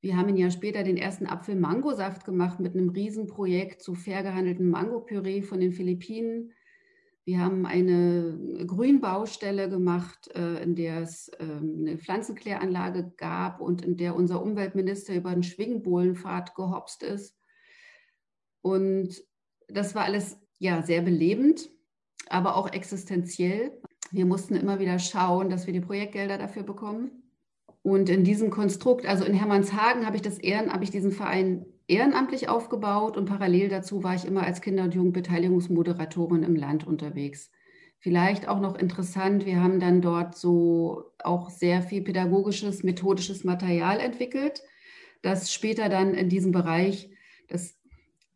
Wir 0.00 0.16
haben 0.16 0.28
ein 0.28 0.36
Jahr 0.36 0.50
später 0.50 0.82
den 0.82 0.96
ersten 0.96 1.26
Apfel-Mangosaft 1.26 2.24
gemacht 2.24 2.60
mit 2.60 2.74
einem 2.74 2.88
Riesenprojekt 2.88 3.82
zu 3.82 3.94
fair 3.94 4.22
gehandeltem 4.22 4.70
Mangopüree 4.70 5.42
von 5.42 5.60
den 5.60 5.72
Philippinen. 5.72 6.52
Wir 7.24 7.40
haben 7.40 7.66
eine 7.66 8.64
Grünbaustelle 8.66 9.68
gemacht, 9.68 10.30
äh, 10.34 10.62
in 10.62 10.74
der 10.74 11.02
es 11.02 11.30
ähm, 11.38 11.76
eine 11.80 11.98
Pflanzenkläranlage 11.98 13.12
gab 13.18 13.60
und 13.60 13.82
in 13.84 13.98
der 13.98 14.16
unser 14.16 14.42
Umweltminister 14.42 15.14
über 15.14 15.32
den 15.32 15.42
Schwingbohlenpfad 15.42 16.54
gehopst 16.54 17.02
ist. 17.02 17.36
Und 18.62 19.22
das 19.68 19.94
war 19.94 20.04
alles 20.04 20.38
ja 20.58 20.82
sehr 20.82 21.02
belebend 21.02 21.70
aber 22.30 22.56
auch 22.56 22.72
existenziell. 22.72 23.72
Wir 24.10 24.26
mussten 24.26 24.56
immer 24.56 24.78
wieder 24.78 24.98
schauen, 24.98 25.50
dass 25.50 25.66
wir 25.66 25.72
die 25.72 25.80
Projektgelder 25.80 26.38
dafür 26.38 26.62
bekommen. 26.62 27.10
Und 27.82 28.08
in 28.08 28.24
diesem 28.24 28.50
Konstrukt, 28.50 29.06
also 29.06 29.24
in 29.24 29.34
Hermannshagen, 29.34 30.06
habe 30.06 30.16
ich, 30.16 30.22
das 30.22 30.38
Ehren, 30.38 30.72
habe 30.72 30.84
ich 30.84 30.90
diesen 30.90 31.12
Verein 31.12 31.64
ehrenamtlich 31.86 32.48
aufgebaut 32.48 33.16
und 33.16 33.26
parallel 33.26 33.68
dazu 33.68 34.04
war 34.04 34.14
ich 34.14 34.24
immer 34.24 34.44
als 34.44 34.60
Kinder- 34.60 34.84
und 34.84 34.94
Jugendbeteiligungsmoderatorin 34.94 36.42
im 36.42 36.56
Land 36.56 36.86
unterwegs. 36.86 37.50
Vielleicht 37.98 38.48
auch 38.48 38.60
noch 38.60 38.76
interessant, 38.76 39.44
wir 39.44 39.60
haben 39.60 39.80
dann 39.80 40.00
dort 40.00 40.36
so 40.36 41.12
auch 41.22 41.50
sehr 41.50 41.82
viel 41.82 42.02
pädagogisches, 42.02 42.82
methodisches 42.82 43.44
Material 43.44 43.98
entwickelt, 43.98 44.62
das 45.22 45.52
später 45.52 45.88
dann 45.88 46.14
in 46.14 46.28
diesem 46.28 46.52
Bereich 46.52 47.10
das 47.48 47.76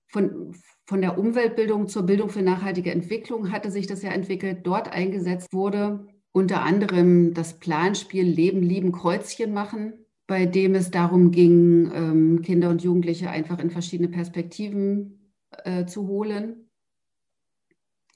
von, 0.09 0.55
von 0.87 1.01
der 1.01 1.19
Umweltbildung 1.19 1.89
zur 1.89 2.03
Bildung 2.05 2.29
für 2.29 2.43
nachhaltige 2.43 2.91
Entwicklung 2.91 3.51
hatte 3.51 3.71
sich 3.71 3.87
das 3.87 4.03
ja 4.03 4.11
entwickelt. 4.11 4.61
Dort 4.65 4.93
eingesetzt 4.93 5.49
wurde 5.53 6.07
unter 6.33 6.63
anderem 6.63 7.33
das 7.33 7.59
Planspiel 7.59 8.25
Leben, 8.25 8.61
Lieben, 8.63 8.93
Kreuzchen 8.93 9.55
machen, 9.55 9.95
bei 10.27 10.47
dem 10.47 10.75
es 10.75 10.91
darum 10.91 11.31
ging, 11.31 11.91
ähm, 11.95 12.43
Kinder 12.43 12.71
und 12.71 12.83
Jugendliche 12.83 13.31
einfach 13.31 13.59
in 13.61 13.71
verschiedene 13.71 14.09
Perspektiven 14.09 15.33
äh, 15.65 15.87
zu 15.87 16.07
holen. 16.07 16.69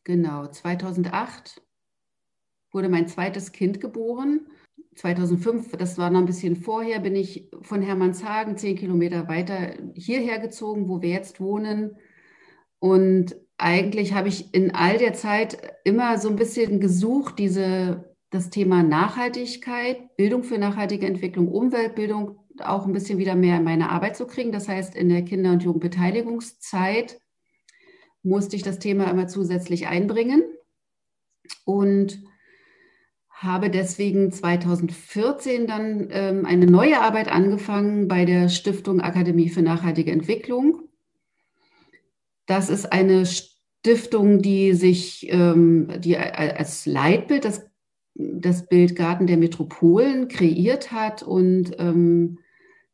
Genau, 0.05 0.47
2008 0.47 1.63
wurde 2.73 2.89
mein 2.89 3.09
zweites 3.09 3.53
Kind 3.53 3.81
geboren. 3.81 4.49
2005, 4.97 5.73
das 5.77 5.97
war 5.97 6.11
noch 6.11 6.21
ein 6.21 6.27
bisschen 6.27 6.57
vorher, 6.57 6.99
bin 7.01 7.15
ich 7.15 7.51
von 7.63 7.83
Hermannshagen 7.83 8.57
zehn 8.57 8.77
Kilometer 8.77 9.29
weiter 9.29 9.75
hierher 9.95 10.39
gezogen, 10.39 10.89
wo 10.89 11.01
wir 11.01 11.11
jetzt 11.11 11.41
wohnen 11.41 11.97
und 12.81 13.37
eigentlich 13.59 14.15
habe 14.15 14.29
ich 14.29 14.55
in 14.55 14.75
all 14.75 14.99
der 14.99 15.15
Zeit 15.15 15.59
immer 15.85 16.19
so 16.19 16.29
ein 16.29 16.37
bisschen 16.37 16.81
gesucht, 16.81 17.39
diese, 17.39 18.15
das 18.31 18.51
Thema 18.51 18.83
Nachhaltigkeit, 18.83 20.17
Bildung 20.17 20.45
für 20.45 20.59
nachhaltige 20.59 21.07
Entwicklung, 21.07 21.49
Umweltbildung 21.49 22.39
auch 22.61 22.87
ein 22.87 22.93
bisschen 22.93 23.19
wieder 23.19 23.35
mehr 23.35 23.57
in 23.57 23.65
meine 23.65 23.91
Arbeit 23.91 24.17
zu 24.17 24.27
kriegen. 24.27 24.53
Das 24.53 24.69
heißt, 24.69 24.95
in 24.95 25.09
der 25.09 25.23
Kinder- 25.23 25.53
und 25.53 25.63
Jugendbeteiligungszeit 25.63 27.21
musste 28.23 28.57
ich 28.57 28.63
das 28.63 28.79
Thema 28.79 29.11
immer 29.11 29.27
zusätzlich 29.27 29.89
einbringen 29.89 30.43
und 31.65 32.23
habe 33.31 33.71
deswegen 33.71 34.33
2014 34.33 35.67
dann 35.69 36.09
ähm, 36.11 36.45
eine 36.45 36.67
neue 36.67 37.01
Arbeit 37.01 37.31
angefangen 37.31 38.09
bei 38.09 38.25
der 38.25 38.49
Stiftung 38.49 39.01
Akademie 39.01 39.49
für 39.49 39.63
nachhaltige 39.63 40.11
Entwicklung 40.11 40.88
das 42.49 42.71
ist 42.71 42.93
eine 42.93 43.27
Stiftung, 43.27 44.41
die 44.41 44.73
sich, 44.73 45.31
ähm, 45.31 45.89
die 46.01 46.17
als 46.17 46.87
Leitbild 46.87 47.45
das, 47.45 47.67
das 48.15 48.67
Bild 48.67 48.97
Garten 48.97 49.27
der 49.27 49.37
Metropolen 49.37 50.29
kreiert 50.29 50.91
hat 50.91 51.23
und 51.23 51.77
ähm, 51.79 52.39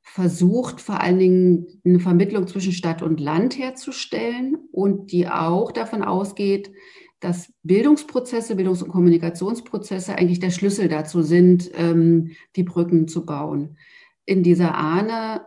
versucht 0.02 0.80
vor 0.80 1.00
allen 1.00 1.18
Dingen 1.18 1.66
eine 1.84 2.00
Vermittlung 2.00 2.46
zwischen 2.48 2.72
Stadt 2.72 3.00
und 3.00 3.20
Land 3.20 3.56
herzustellen 3.56 4.56
und 4.72 5.12
die 5.12 5.28
auch 5.28 5.70
davon 5.70 6.02
ausgeht, 6.02 6.72
dass 7.20 7.52
Bildungsprozesse, 7.62 8.56
Bildungs- 8.56 8.82
und 8.82 8.90
Kommunikationsprozesse 8.90 10.16
eigentlich 10.16 10.40
der 10.40 10.50
Schlüssel 10.50 10.88
dazu 10.88 11.22
sind, 11.22 11.70
ähm, 11.74 12.32
die 12.56 12.64
Brücken 12.64 13.06
zu 13.06 13.24
bauen. 13.24 13.78
In 14.26 14.42
dieser 14.42 14.74
Ahne 14.74 15.46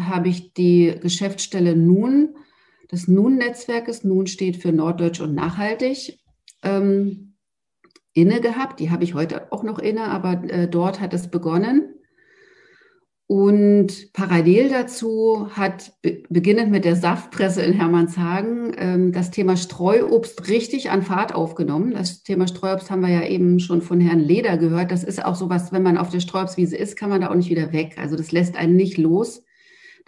habe 0.00 0.30
ich 0.30 0.54
die 0.54 0.94
Geschäftsstelle 1.00 1.76
nun 1.76 2.34
des 2.90 3.08
NUN-Netzwerkes. 3.08 4.04
NUN 4.04 4.26
steht 4.26 4.56
für 4.56 4.72
Norddeutsch 4.72 5.20
und 5.20 5.34
Nachhaltig. 5.34 6.18
ähm, 6.62 7.28
inne 8.18 8.40
gehabt. 8.40 8.80
Die 8.80 8.90
habe 8.90 9.04
ich 9.04 9.14
heute 9.14 9.52
auch 9.52 9.62
noch 9.62 9.78
inne, 9.78 10.04
aber 10.04 10.42
äh, 10.50 10.68
dort 10.68 11.00
hat 11.00 11.14
es 11.14 11.28
begonnen. 11.28 11.94
Und 13.30 14.14
parallel 14.14 14.70
dazu 14.70 15.48
hat, 15.50 15.92
beginnend 16.30 16.70
mit 16.70 16.86
der 16.86 16.96
Saftpresse 16.96 17.60
in 17.60 17.74
Hermannshagen, 17.74 18.74
ähm, 18.78 19.12
das 19.12 19.30
Thema 19.30 19.58
Streuobst 19.58 20.48
richtig 20.48 20.90
an 20.90 21.02
Fahrt 21.02 21.34
aufgenommen. 21.34 21.92
Das 21.92 22.22
Thema 22.22 22.48
Streuobst 22.48 22.90
haben 22.90 23.02
wir 23.02 23.10
ja 23.10 23.26
eben 23.26 23.60
schon 23.60 23.82
von 23.82 24.00
Herrn 24.00 24.20
Leder 24.20 24.56
gehört. 24.56 24.90
Das 24.90 25.04
ist 25.04 25.22
auch 25.22 25.34
sowas, 25.34 25.72
wenn 25.72 25.82
man 25.82 25.98
auf 25.98 26.08
der 26.08 26.20
Streuobstwiese 26.20 26.76
ist, 26.76 26.96
kann 26.96 27.10
man 27.10 27.20
da 27.20 27.28
auch 27.28 27.34
nicht 27.34 27.50
wieder 27.50 27.72
weg. 27.72 27.96
Also 27.98 28.16
das 28.16 28.32
lässt 28.32 28.56
einen 28.56 28.76
nicht 28.76 28.96
los. 28.96 29.44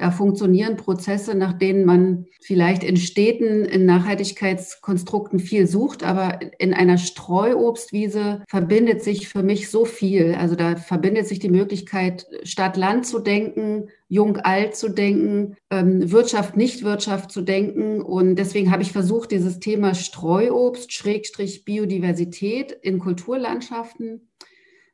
Da 0.00 0.10
funktionieren 0.10 0.78
Prozesse, 0.78 1.34
nach 1.34 1.52
denen 1.52 1.84
man 1.84 2.24
vielleicht 2.40 2.84
in 2.84 2.96
Städten, 2.96 3.66
in 3.66 3.84
Nachhaltigkeitskonstrukten 3.84 5.38
viel 5.38 5.66
sucht, 5.66 6.04
aber 6.04 6.38
in 6.58 6.72
einer 6.72 6.96
Streuobstwiese 6.96 8.42
verbindet 8.48 9.02
sich 9.02 9.28
für 9.28 9.42
mich 9.42 9.68
so 9.68 9.84
viel. 9.84 10.34
Also 10.34 10.54
da 10.54 10.76
verbindet 10.76 11.26
sich 11.26 11.38
die 11.38 11.50
Möglichkeit, 11.50 12.26
Stadt-Land 12.44 13.04
zu 13.04 13.18
denken, 13.18 13.90
Jung-Alt 14.08 14.74
zu 14.74 14.88
denken, 14.88 15.56
ähm, 15.68 16.10
Wirtschaft, 16.10 16.56
Nicht-Wirtschaft 16.56 17.30
zu 17.30 17.42
denken. 17.42 18.00
Und 18.00 18.36
deswegen 18.36 18.70
habe 18.70 18.82
ich 18.82 18.92
versucht, 18.92 19.32
dieses 19.32 19.60
Thema 19.60 19.94
Streuobst, 19.94 20.94
Schrägstrich 20.94 21.66
Biodiversität 21.66 22.72
in 22.72 23.00
Kulturlandschaften 23.00 24.30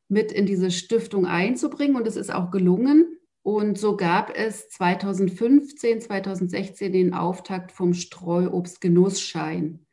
mit 0.09 0.33
in 0.33 0.47
diese 0.47 0.73
Stiftung 0.73 1.27
einzubringen. 1.27 1.95
Und 1.95 2.09
es 2.09 2.17
ist 2.17 2.35
auch 2.35 2.51
gelungen. 2.51 3.17
Und 3.47 3.79
so 3.79 3.97
gab 3.97 4.37
es 4.37 4.69
2015, 4.71 6.01
2016 6.01 6.93
den 6.93 7.15
Auftakt 7.15 7.71
vom 7.71 7.95
Streuobstgenussschein. 7.95 9.87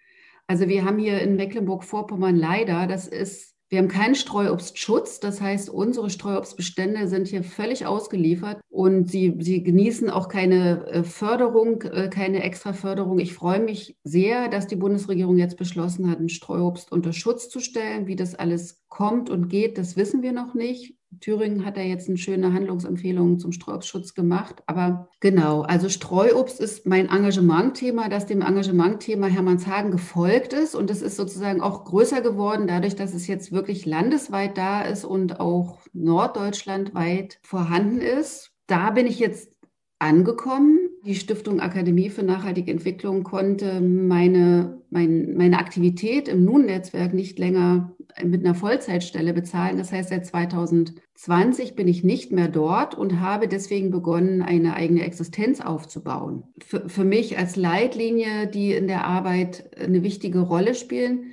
Also 0.47 0.67
wir 0.67 0.83
haben 0.83 0.97
hier 0.97 1.21
in 1.21 1.35
Mecklenburg-Vorpommern 1.35 2.35
leider, 2.35 2.87
das 2.87 3.07
ist, 3.07 3.53
wir 3.69 3.77
haben 3.77 3.89
keinen 3.89 4.15
Streuobstschutz. 4.15 5.19
Das 5.19 5.39
heißt, 5.39 5.69
unsere 5.69 6.09
Streuobstbestände 6.09 7.07
sind 7.07 7.27
hier 7.27 7.43
völlig 7.43 7.85
ausgeliefert 7.85 8.59
und 8.69 9.11
sie, 9.11 9.37
sie 9.39 9.61
genießen 9.61 10.09
auch 10.09 10.29
keine 10.29 10.87
äh, 10.87 11.03
Förderung, 11.03 11.83
äh, 11.83 12.09
keine 12.09 12.41
extra 12.41 12.73
Förderung. 12.73 13.19
Ich 13.19 13.35
freue 13.35 13.59
mich 13.59 13.95
sehr, 14.03 14.47
dass 14.47 14.65
die 14.65 14.77
Bundesregierung 14.77 15.37
jetzt 15.37 15.57
beschlossen 15.57 16.09
hat, 16.09 16.19
ein 16.19 16.29
Streuobst 16.29 16.91
unter 16.91 17.13
Schutz 17.13 17.49
zu 17.49 17.59
stellen. 17.59 18.07
Wie 18.07 18.15
das 18.15 18.33
alles 18.33 18.83
kommt 18.89 19.29
und 19.29 19.47
geht, 19.47 19.77
das 19.77 19.95
wissen 19.95 20.23
wir 20.23 20.31
noch 20.31 20.55
nicht. 20.55 20.95
Thüringen 21.19 21.65
hat 21.65 21.77
da 21.77 21.81
jetzt 21.81 22.07
eine 22.07 22.17
schöne 22.17 22.53
Handlungsempfehlung 22.53 23.39
zum 23.39 23.51
Streuobstschutz 23.51 24.13
gemacht. 24.13 24.63
Aber 24.65 25.09
genau, 25.19 25.61
also 25.61 25.89
Streuobst 25.89 26.59
ist 26.59 26.85
mein 26.85 27.09
Engagementthema, 27.09 28.09
das 28.09 28.25
dem 28.25 28.41
Engagementthema 28.41 29.27
Hermannshagen 29.27 29.91
gefolgt 29.91 30.53
ist. 30.53 30.75
Und 30.75 30.89
es 30.89 31.01
ist 31.01 31.17
sozusagen 31.17 31.61
auch 31.61 31.85
größer 31.85 32.21
geworden, 32.21 32.67
dadurch, 32.67 32.95
dass 32.95 33.13
es 33.13 33.27
jetzt 33.27 33.51
wirklich 33.51 33.85
landesweit 33.85 34.57
da 34.57 34.81
ist 34.81 35.05
und 35.05 35.39
auch 35.39 35.79
norddeutschlandweit 35.93 37.39
vorhanden 37.41 37.99
ist. 37.99 38.51
Da 38.67 38.91
bin 38.91 39.07
ich 39.07 39.19
jetzt 39.19 39.53
angekommen. 39.99 40.82
Die 41.05 41.15
Stiftung 41.15 41.59
Akademie 41.59 42.09
für 42.09 42.23
nachhaltige 42.23 42.71
Entwicklung 42.71 43.23
konnte 43.23 43.81
meine, 43.81 44.81
mein, 44.89 45.35
meine 45.35 45.59
Aktivität 45.59 46.29
im 46.29 46.45
NUN-Netzwerk 46.45 47.13
nicht 47.13 47.37
länger 47.39 47.93
mit 48.23 48.45
einer 48.45 48.55
Vollzeitstelle 48.55 49.33
bezahlen. 49.33 49.77
Das 49.77 49.91
heißt, 49.91 50.09
seit 50.09 50.25
2020 50.25 51.75
bin 51.75 51.89
ich 51.89 52.05
nicht 52.05 52.31
mehr 52.31 52.47
dort 52.47 52.95
und 52.95 53.19
habe 53.19 53.49
deswegen 53.49 53.91
begonnen, 53.91 54.41
eine 54.41 54.75
eigene 54.75 55.03
Existenz 55.03 55.59
aufzubauen. 55.59 56.43
Für, 56.65 56.87
für 56.87 57.03
mich 57.03 57.37
als 57.37 57.57
Leitlinie, 57.57 58.47
die 58.47 58.71
in 58.71 58.87
der 58.87 59.05
Arbeit 59.05 59.71
eine 59.77 60.03
wichtige 60.03 60.39
Rolle 60.39 60.73
spielen, 60.73 61.25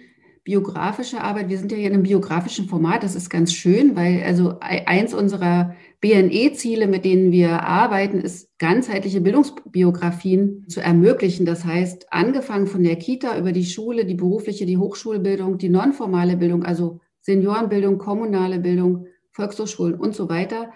biografische 0.42 1.20
Arbeit. 1.20 1.48
Wir 1.48 1.58
sind 1.58 1.70
ja 1.70 1.78
hier 1.78 1.86
in 1.86 1.94
einem 1.94 2.02
biografischen 2.02 2.66
Format. 2.66 3.04
Das 3.04 3.14
ist 3.14 3.30
ganz 3.30 3.52
schön, 3.52 3.94
weil 3.94 4.22
also 4.24 4.56
eins 4.60 5.14
unserer 5.14 5.76
BNE-Ziele, 6.00 6.86
mit 6.86 7.04
denen 7.04 7.30
wir 7.30 7.62
arbeiten, 7.62 8.20
ist 8.20 8.48
ganzheitliche 8.58 9.20
Bildungsbiografien 9.20 10.66
zu 10.66 10.80
ermöglichen. 10.80 11.44
Das 11.44 11.64
heißt, 11.64 12.10
angefangen 12.10 12.66
von 12.66 12.82
der 12.82 12.96
Kita 12.96 13.38
über 13.38 13.52
die 13.52 13.66
Schule, 13.66 14.06
die 14.06 14.14
berufliche, 14.14 14.64
die 14.64 14.78
Hochschulbildung, 14.78 15.58
die 15.58 15.68
nonformale 15.68 16.38
Bildung, 16.38 16.64
also 16.64 17.00
Seniorenbildung, 17.20 17.98
kommunale 17.98 18.60
Bildung, 18.60 19.06
Volkshochschulen 19.32 19.94
und 19.94 20.14
so 20.14 20.30
weiter, 20.30 20.72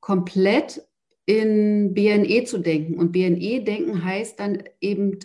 komplett 0.00 0.82
in 1.26 1.94
BNE 1.94 2.44
zu 2.44 2.58
denken. 2.58 2.98
Und 2.98 3.12
BNE-Denken 3.12 4.04
heißt 4.04 4.40
dann 4.40 4.64
eben 4.80 5.18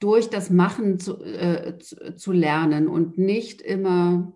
durch 0.00 0.28
das 0.28 0.50
Machen 0.50 0.98
zu, 0.98 1.22
äh, 1.22 1.78
zu, 1.78 2.16
zu 2.16 2.32
lernen 2.32 2.88
und 2.88 3.16
nicht 3.16 3.62
immer 3.62 4.32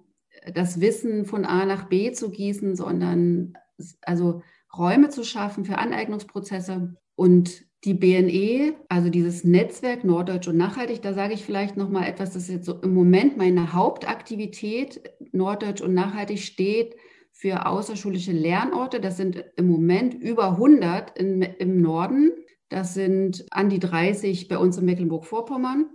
das 0.55 0.81
Wissen 0.81 1.27
von 1.27 1.45
A 1.45 1.67
nach 1.67 1.89
B 1.89 2.13
zu 2.13 2.31
gießen, 2.31 2.77
sondern 2.77 3.55
also 4.03 4.43
Räume 4.77 5.09
zu 5.09 5.25
schaffen 5.25 5.65
für 5.65 5.79
Aneignungsprozesse 5.79 6.97
und 7.15 7.65
die 7.85 7.95
BNE, 7.95 8.75
also 8.89 9.11
dieses 9.11 9.45
Netzwerk 9.45 10.03
Norddeutsch 10.03 10.49
und 10.49 10.57
Nachhaltig, 10.57 11.03
da 11.03 11.13
sage 11.13 11.35
ich 11.35 11.45
vielleicht 11.45 11.77
noch 11.77 11.89
mal 11.89 12.07
etwas, 12.07 12.33
das 12.33 12.45
ist 12.45 12.51
jetzt 12.51 12.67
so 12.67 12.81
im 12.81 12.95
Moment 12.95 13.37
meine 13.37 13.73
Hauptaktivität. 13.73 15.03
Norddeutsch 15.33 15.83
und 15.83 15.95
Nachhaltig 15.95 16.41
steht 16.41 16.97
für 17.33 17.67
außerschulische 17.67 18.33
Lernorte. 18.33 18.99
Das 18.99 19.17
sind 19.17 19.45
im 19.57 19.69
Moment 19.69 20.15
über 20.15 20.53
100 20.53 21.17
in, 21.19 21.43
im 21.43 21.81
Norden 21.81 22.33
das 22.69 22.95
sind 22.95 23.47
an 23.51 23.69
die 23.69 23.79
30 23.79 24.49
bei 24.49 24.59
uns 24.59 24.77
in 24.79 24.87
Mecklenburg-Vorpommern. 24.87 25.87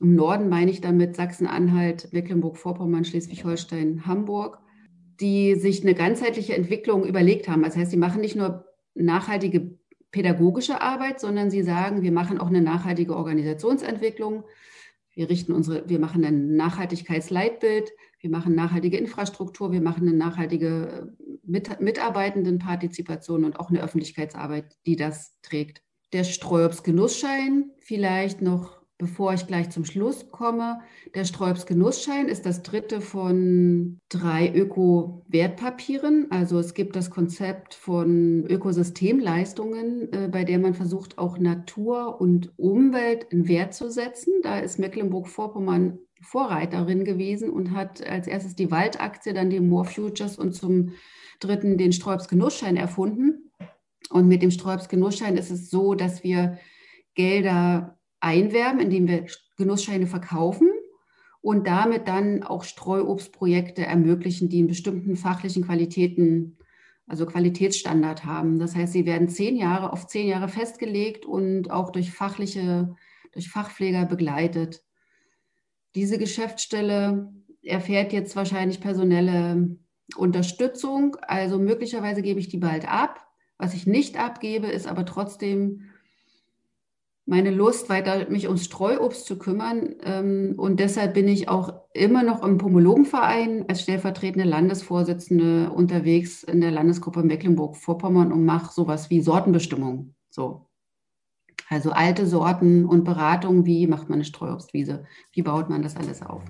Im 0.00 0.14
Norden 0.14 0.48
meine 0.48 0.70
ich 0.70 0.80
damit 0.80 1.16
Sachsen-Anhalt, 1.16 2.12
Mecklenburg-Vorpommern, 2.12 3.04
Schleswig-Holstein, 3.04 4.06
Hamburg, 4.06 4.58
die 5.20 5.54
sich 5.54 5.82
eine 5.82 5.94
ganzheitliche 5.94 6.54
Entwicklung 6.54 7.04
überlegt 7.04 7.48
haben. 7.48 7.62
Das 7.62 7.76
heißt, 7.76 7.90
sie 7.90 7.96
machen 7.96 8.20
nicht 8.20 8.36
nur 8.36 8.66
nachhaltige 8.94 9.78
pädagogische 10.10 10.80
Arbeit, 10.80 11.20
sondern 11.20 11.50
sie 11.50 11.62
sagen, 11.62 12.02
wir 12.02 12.12
machen 12.12 12.40
auch 12.40 12.48
eine 12.48 12.62
nachhaltige 12.62 13.16
Organisationsentwicklung. 13.16 14.44
Wir 15.14 15.28
richten 15.28 15.52
unsere, 15.52 15.88
wir 15.88 15.98
machen 15.98 16.24
ein 16.24 16.56
Nachhaltigkeitsleitbild, 16.56 17.90
wir 18.20 18.30
machen 18.30 18.54
nachhaltige 18.54 18.96
Infrastruktur, 18.96 19.72
wir 19.72 19.80
machen 19.80 20.08
eine 20.08 20.16
nachhaltige 20.16 21.14
Mitarbeitendenpartizipation 21.44 23.44
und 23.44 23.60
auch 23.60 23.70
eine 23.70 23.82
Öffentlichkeitsarbeit, 23.82 24.76
die 24.86 24.96
das 24.96 25.38
trägt 25.42 25.82
der 26.12 26.24
Streuobst-Genussschein 26.24 27.70
vielleicht 27.78 28.42
noch, 28.42 28.79
bevor 29.00 29.32
ich 29.32 29.46
gleich 29.46 29.70
zum 29.70 29.86
Schluss 29.86 30.30
komme. 30.30 30.80
Der 31.14 31.24
Streuobst-Genussschein 31.24 32.28
ist 32.28 32.44
das 32.44 32.62
dritte 32.62 33.00
von 33.00 33.98
drei 34.10 34.52
Öko-Wertpapieren. 34.54 36.26
Also 36.30 36.58
es 36.58 36.74
gibt 36.74 36.94
das 36.96 37.10
Konzept 37.10 37.72
von 37.72 38.44
Ökosystemleistungen, 38.46 40.12
äh, 40.12 40.28
bei 40.30 40.44
der 40.44 40.58
man 40.58 40.74
versucht, 40.74 41.16
auch 41.16 41.38
Natur 41.38 42.20
und 42.20 42.52
Umwelt 42.58 43.24
in 43.30 43.48
Wert 43.48 43.72
zu 43.72 43.90
setzen. 43.90 44.34
Da 44.42 44.58
ist 44.58 44.78
Mecklenburg-Vorpommern 44.78 45.98
Vorreiterin 46.20 47.04
gewesen 47.04 47.48
und 47.48 47.70
hat 47.72 48.06
als 48.06 48.26
erstes 48.26 48.54
die 48.54 48.70
Waldaktie, 48.70 49.32
dann 49.32 49.48
die 49.48 49.60
More 49.60 49.86
Futures 49.86 50.36
und 50.36 50.52
zum 50.52 50.90
dritten 51.40 51.78
den 51.78 51.92
Streuobst-Genussschein 51.92 52.76
erfunden. 52.76 53.50
Und 54.10 54.28
mit 54.28 54.42
dem 54.42 54.50
Sträubs-Genussschein 54.50 55.38
ist 55.38 55.50
es 55.50 55.70
so, 55.70 55.94
dass 55.94 56.22
wir 56.22 56.58
Gelder 57.14 57.96
einwerben, 58.20 58.80
indem 58.80 59.08
wir 59.08 59.26
Genussscheine 59.56 60.06
verkaufen 60.06 60.70
und 61.40 61.66
damit 61.66 62.06
dann 62.06 62.42
auch 62.42 62.64
Streuobstprojekte 62.64 63.84
ermöglichen, 63.84 64.48
die 64.48 64.60
in 64.60 64.66
bestimmten 64.66 65.16
fachlichen 65.16 65.64
Qualitäten, 65.64 66.58
also 67.06 67.26
Qualitätsstandard 67.26 68.24
haben. 68.24 68.58
Das 68.58 68.76
heißt, 68.76 68.92
sie 68.92 69.06
werden 69.06 69.28
zehn 69.28 69.56
Jahre 69.56 69.92
auf 69.92 70.06
zehn 70.06 70.28
Jahre 70.28 70.48
festgelegt 70.48 71.24
und 71.24 71.70
auch 71.70 71.90
durch 71.90 72.12
fachliche, 72.12 72.94
durch 73.32 73.48
Fachpfleger 73.48 74.04
begleitet. 74.04 74.82
Diese 75.94 76.18
Geschäftsstelle 76.18 77.32
erfährt 77.62 78.12
jetzt 78.12 78.36
wahrscheinlich 78.36 78.80
personelle 78.80 79.76
Unterstützung. 80.16 81.16
Also 81.22 81.58
möglicherweise 81.58 82.22
gebe 82.22 82.40
ich 82.40 82.48
die 82.48 82.58
bald 82.58 82.90
ab. 82.90 83.26
Was 83.58 83.74
ich 83.74 83.86
nicht 83.86 84.18
abgebe, 84.18 84.68
ist 84.68 84.86
aber 84.86 85.04
trotzdem 85.04 85.89
meine 87.30 87.52
Lust, 87.52 87.88
weiter 87.88 88.28
mich 88.28 88.48
ums 88.48 88.64
Streuobst 88.64 89.24
zu 89.24 89.38
kümmern. 89.38 89.94
Ähm, 90.02 90.54
und 90.56 90.80
deshalb 90.80 91.14
bin 91.14 91.28
ich 91.28 91.48
auch 91.48 91.72
immer 91.94 92.24
noch 92.24 92.42
im 92.42 92.58
Pomologenverein 92.58 93.66
als 93.68 93.82
stellvertretende 93.82 94.46
Landesvorsitzende 94.46 95.70
unterwegs 95.70 96.42
in 96.42 96.60
der 96.60 96.72
Landesgruppe 96.72 97.22
Mecklenburg-Vorpommern 97.22 98.32
und 98.32 98.44
mache 98.44 98.74
sowas 98.74 99.10
wie 99.10 99.20
Sortenbestimmung. 99.20 100.16
So. 100.28 100.66
Also 101.68 101.92
alte 101.92 102.26
Sorten 102.26 102.84
und 102.84 103.04
Beratung, 103.04 103.64
wie 103.64 103.86
macht 103.86 104.08
man 104.08 104.16
eine 104.16 104.24
Streuobstwiese? 104.24 105.04
Wie 105.30 105.42
baut 105.42 105.70
man 105.70 105.82
das 105.82 105.96
alles 105.96 106.22
auf? 106.22 106.42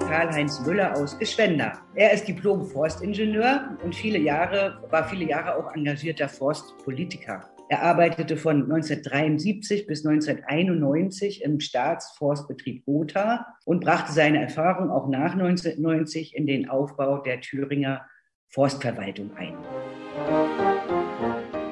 Karl-Heinz 0.00 0.60
Müller 0.66 0.94
aus 0.98 1.18
Geschwender. 1.18 1.78
Er 1.94 2.12
ist 2.12 2.28
Diplom-Forstingenieur 2.28 3.78
und 3.82 3.94
viele 3.94 4.18
Jahre, 4.18 4.82
war 4.90 5.08
viele 5.08 5.24
Jahre 5.26 5.56
auch 5.56 5.74
engagierter 5.74 6.28
Forstpolitiker. 6.28 7.55
Er 7.68 7.82
arbeitete 7.82 8.36
von 8.36 8.62
1973 8.62 9.88
bis 9.88 10.06
1991 10.06 11.42
im 11.42 11.58
Staatsforstbetrieb 11.58 12.84
Gotha 12.84 13.44
und 13.64 13.80
brachte 13.80 14.12
seine 14.12 14.40
Erfahrung 14.40 14.88
auch 14.88 15.08
nach 15.08 15.32
1990 15.32 16.36
in 16.36 16.46
den 16.46 16.68
Aufbau 16.68 17.18
der 17.18 17.40
Thüringer 17.40 18.06
Forstverwaltung 18.50 19.36
ein. 19.36 19.54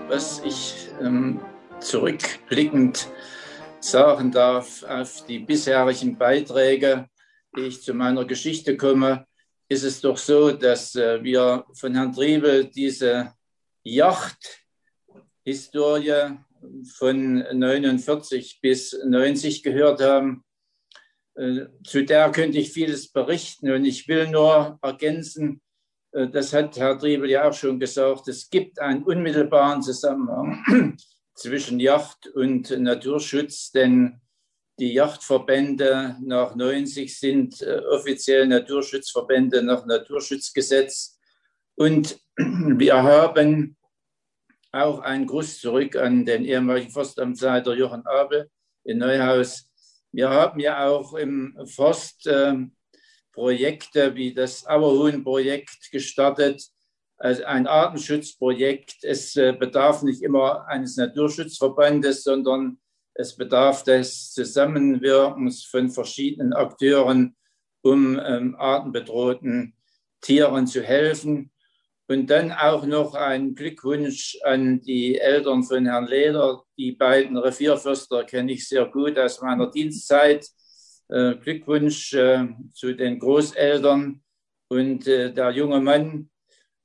Was 0.08 0.42
ich 0.44 0.88
ähm, 1.00 1.40
zurückblickend 1.78 3.08
sagen 3.78 4.32
darf 4.32 4.82
auf 4.82 5.24
die 5.26 5.38
bisherigen 5.38 6.18
Beiträge, 6.18 7.06
die 7.56 7.66
ich 7.66 7.82
zu 7.82 7.94
meiner 7.94 8.24
Geschichte 8.24 8.76
komme, 8.76 9.26
ist 9.68 9.84
es 9.84 10.00
doch 10.00 10.18
so, 10.18 10.50
dass 10.50 10.96
äh, 10.96 11.22
wir 11.22 11.64
von 11.72 11.94
Herrn 11.94 12.12
Triebel 12.12 12.64
diese 12.64 13.32
Yachthistorie 15.44 16.38
von 16.96 17.44
49 17.52 18.60
bis 18.62 18.96
90 19.04 19.62
gehört 19.62 20.00
haben. 20.00 20.42
Äh, 21.34 21.66
zu 21.84 22.04
der 22.04 22.30
könnte 22.32 22.58
ich 22.58 22.72
vieles 22.72 23.12
berichten 23.12 23.70
und 23.70 23.84
ich 23.84 24.08
will 24.08 24.28
nur 24.28 24.78
ergänzen, 24.80 25.60
äh, 26.12 26.28
das 26.28 26.52
hat 26.54 26.78
Herr 26.78 26.98
Triebel 26.98 27.28
ja 27.28 27.48
auch 27.48 27.52
schon 27.52 27.78
gesagt, 27.78 28.28
es 28.28 28.48
gibt 28.48 28.78
einen 28.78 29.02
unmittelbaren 29.02 29.82
Zusammenhang 29.82 30.96
zwischen 31.34 31.78
Yacht 31.78 32.28
und 32.28 32.70
Naturschutz, 32.70 33.72
denn 33.72 34.20
die 34.78 34.94
Yachtverbände 34.94 36.16
nach 36.22 36.54
90 36.54 37.18
sind 37.18 37.60
äh, 37.60 37.82
offiziell 37.90 38.46
Naturschutzverbände 38.46 39.62
nach 39.62 39.84
Naturschutzgesetz. 39.84 41.18
Und 41.74 42.18
wir 42.36 43.02
haben 43.02 43.76
auch 44.74 45.00
einen 45.00 45.26
Gruß 45.26 45.60
zurück 45.60 45.96
an 45.96 46.24
den 46.24 46.44
ehemaligen 46.44 46.90
Forstamtsleiter 46.90 47.74
Johann 47.74 48.06
Abel 48.06 48.50
in 48.84 48.98
Neuhaus. 48.98 49.70
Wir 50.12 50.30
haben 50.30 50.60
ja 50.60 50.86
auch 50.86 51.14
im 51.14 51.56
Forst 51.66 52.26
äh, 52.26 52.54
Projekte 53.32 54.14
wie 54.14 54.34
das 54.34 54.66
Auerhuhn-Projekt 54.66 55.90
gestartet, 55.90 56.62
also 57.18 57.44
ein 57.44 57.66
Artenschutzprojekt. 57.66 59.02
Es 59.02 59.36
äh, 59.36 59.52
bedarf 59.52 60.02
nicht 60.02 60.22
immer 60.22 60.66
eines 60.66 60.96
Naturschutzverbandes, 60.96 62.22
sondern 62.22 62.78
es 63.14 63.36
bedarf 63.36 63.84
des 63.84 64.32
Zusammenwirkens 64.32 65.64
von 65.64 65.90
verschiedenen 65.90 66.52
Akteuren, 66.52 67.36
um 67.82 68.18
ähm, 68.18 68.56
artenbedrohten 68.58 69.74
Tieren 70.20 70.66
zu 70.66 70.82
helfen. 70.82 71.50
Und 72.06 72.28
dann 72.28 72.52
auch 72.52 72.84
noch 72.84 73.14
ein 73.14 73.54
Glückwunsch 73.54 74.36
an 74.42 74.80
die 74.82 75.18
Eltern 75.18 75.62
von 75.62 75.86
Herrn 75.86 76.06
Leder. 76.06 76.62
Die 76.76 76.92
beiden 76.92 77.38
Revierförster 77.38 78.24
kenne 78.24 78.52
ich 78.52 78.68
sehr 78.68 78.84
gut 78.86 79.18
aus 79.18 79.40
meiner 79.40 79.70
Dienstzeit. 79.70 80.46
Äh, 81.08 81.36
Glückwunsch 81.36 82.12
äh, 82.12 82.46
zu 82.74 82.94
den 82.94 83.18
Großeltern. 83.18 84.22
Und 84.68 85.06
äh, 85.06 85.32
der 85.32 85.50
junge 85.52 85.80
Mann 85.80 86.30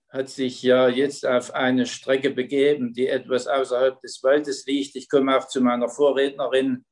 hat 0.10 0.30
sich 0.30 0.64
ja 0.64 0.88
jetzt 0.88 1.26
auf 1.26 1.54
eine 1.54 1.86
Strecke 1.86 2.30
begeben, 2.32 2.94
die 2.94 3.08
etwas 3.08 3.46
außerhalb 3.46 4.00
des 4.02 4.24
Waldes 4.24 4.66
liegt. 4.66 4.96
Ich 4.96 5.10
komme 5.10 5.38
auch 5.38 5.48
zu 5.48 5.62
meiner 5.62 5.90
Vorrednerin. 5.90 6.86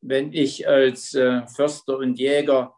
Wenn 0.00 0.32
ich 0.32 0.68
als 0.68 1.14
äh, 1.14 1.46
Förster 1.46 1.96
und 1.98 2.18
Jäger 2.18 2.74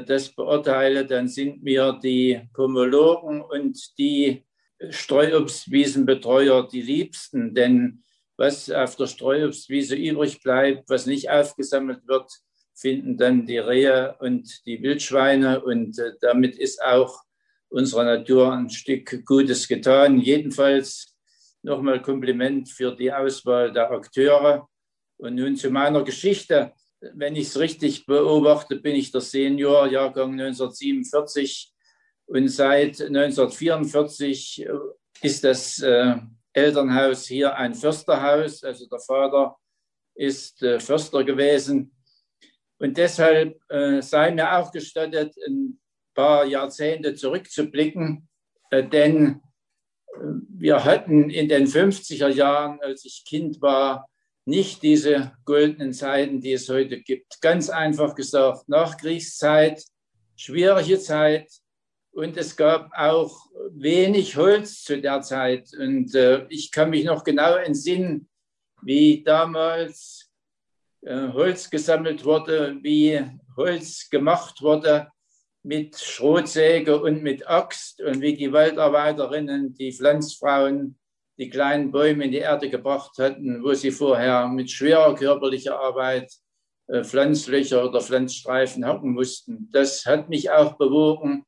das 0.00 0.30
beurteile, 0.30 1.06
dann 1.06 1.28
sind 1.28 1.62
mir 1.62 1.98
die 2.02 2.40
Pomologen 2.54 3.42
und 3.42 3.98
die 3.98 4.44
Streuobstwiesenbetreuer 4.90 6.66
die 6.68 6.82
liebsten. 6.82 7.54
Denn 7.54 8.02
was 8.36 8.70
auf 8.70 8.96
der 8.96 9.06
Streuobstwiese 9.06 9.94
übrig 9.94 10.42
bleibt, 10.42 10.88
was 10.88 11.06
nicht 11.06 11.30
aufgesammelt 11.30 12.06
wird, 12.06 12.30
finden 12.74 13.16
dann 13.16 13.46
die 13.46 13.58
Rehe 13.58 14.16
und 14.20 14.66
die 14.66 14.82
Wildschweine. 14.82 15.62
Und 15.62 15.98
äh, 15.98 16.12
damit 16.20 16.56
ist 16.56 16.82
auch 16.82 17.20
unserer 17.68 18.04
Natur 18.04 18.52
ein 18.52 18.70
Stück 18.70 19.24
Gutes 19.24 19.68
getan. 19.68 20.18
Jedenfalls 20.18 21.14
nochmal 21.62 22.02
Kompliment 22.02 22.68
für 22.68 22.94
die 22.94 23.12
Auswahl 23.12 23.72
der 23.72 23.90
Akteure. 23.90 24.68
Und 25.18 25.36
nun 25.36 25.56
zu 25.56 25.70
meiner 25.70 26.02
Geschichte. 26.02 26.72
Wenn 27.14 27.34
ich 27.34 27.48
es 27.48 27.58
richtig 27.58 28.06
beobachte, 28.06 28.76
bin 28.76 28.94
ich 28.94 29.10
der 29.10 29.20
Senior, 29.20 29.88
Jahrgang 29.88 30.32
1947. 30.32 31.72
Und 32.26 32.48
seit 32.48 33.00
1944 33.00 34.68
ist 35.20 35.44
das 35.44 35.80
äh, 35.80 36.16
Elternhaus 36.52 37.26
hier 37.26 37.56
ein 37.56 37.74
Försterhaus. 37.74 38.62
Also 38.62 38.86
der 38.86 39.00
Vater 39.00 39.56
ist 40.14 40.62
äh, 40.62 40.78
Förster 40.78 41.24
gewesen. 41.24 41.92
Und 42.78 42.96
deshalb 42.96 43.60
äh, 43.68 44.00
sei 44.00 44.30
mir 44.32 44.58
auch 44.58 44.70
gestattet, 44.70 45.34
ein 45.46 45.80
paar 46.14 46.44
Jahrzehnte 46.44 47.14
zurückzublicken, 47.14 48.28
äh, 48.70 48.86
denn 48.86 49.40
äh, 50.14 50.18
wir 50.48 50.84
hatten 50.84 51.30
in 51.30 51.48
den 51.48 51.66
50er 51.66 52.28
Jahren, 52.28 52.80
als 52.80 53.04
ich 53.04 53.24
Kind 53.26 53.60
war, 53.62 54.08
nicht 54.44 54.82
diese 54.82 55.32
goldenen 55.44 55.92
Zeiten, 55.92 56.40
die 56.40 56.52
es 56.52 56.68
heute 56.68 57.00
gibt. 57.00 57.40
Ganz 57.40 57.70
einfach 57.70 58.14
gesagt, 58.14 58.68
Nachkriegszeit, 58.68 59.84
schwierige 60.36 60.98
Zeit 60.98 61.48
und 62.12 62.36
es 62.36 62.56
gab 62.56 62.90
auch 62.96 63.46
wenig 63.70 64.36
Holz 64.36 64.84
zu 64.84 65.00
der 65.00 65.22
Zeit. 65.22 65.70
Und 65.78 66.14
äh, 66.14 66.46
ich 66.48 66.70
kann 66.70 66.90
mich 66.90 67.04
noch 67.04 67.24
genau 67.24 67.54
entsinnen, 67.54 68.28
wie 68.82 69.22
damals 69.22 70.30
äh, 71.02 71.28
Holz 71.28 71.70
gesammelt 71.70 72.24
wurde, 72.24 72.76
wie 72.82 73.20
Holz 73.56 74.10
gemacht 74.10 74.60
wurde 74.60 75.08
mit 75.62 75.96
Schrotsäge 75.96 77.00
und 77.00 77.22
mit 77.22 77.48
Axt 77.48 78.02
und 78.02 78.20
wie 78.20 78.36
die 78.36 78.52
Waldarbeiterinnen, 78.52 79.74
die 79.74 79.92
Pflanzfrauen, 79.92 80.98
die 81.38 81.50
kleinen 81.50 81.90
Bäume 81.90 82.24
in 82.24 82.30
die 82.30 82.38
Erde 82.38 82.68
gebracht 82.68 83.18
hatten, 83.18 83.62
wo 83.62 83.72
sie 83.74 83.90
vorher 83.90 84.48
mit 84.48 84.70
schwerer 84.70 85.14
körperlicher 85.14 85.78
Arbeit 85.78 86.30
äh, 86.88 87.04
Pflanzlöcher 87.04 87.84
oder 87.88 88.00
Pflanzstreifen 88.00 88.84
hacken 88.84 89.12
mussten. 89.12 89.68
Das 89.72 90.04
hat 90.04 90.28
mich 90.28 90.50
auch 90.50 90.76
bewogen, 90.76 91.44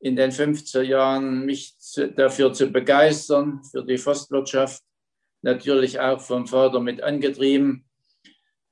in 0.00 0.16
den 0.16 0.32
50er 0.32 0.82
Jahren 0.82 1.44
mich 1.44 1.78
zu, 1.78 2.10
dafür 2.10 2.52
zu 2.52 2.68
begeistern, 2.68 3.62
für 3.70 3.84
die 3.84 3.98
Forstwirtschaft, 3.98 4.82
natürlich 5.42 6.00
auch 6.00 6.20
vom 6.20 6.46
Vater 6.46 6.80
mit 6.80 7.02
angetrieben. 7.02 7.84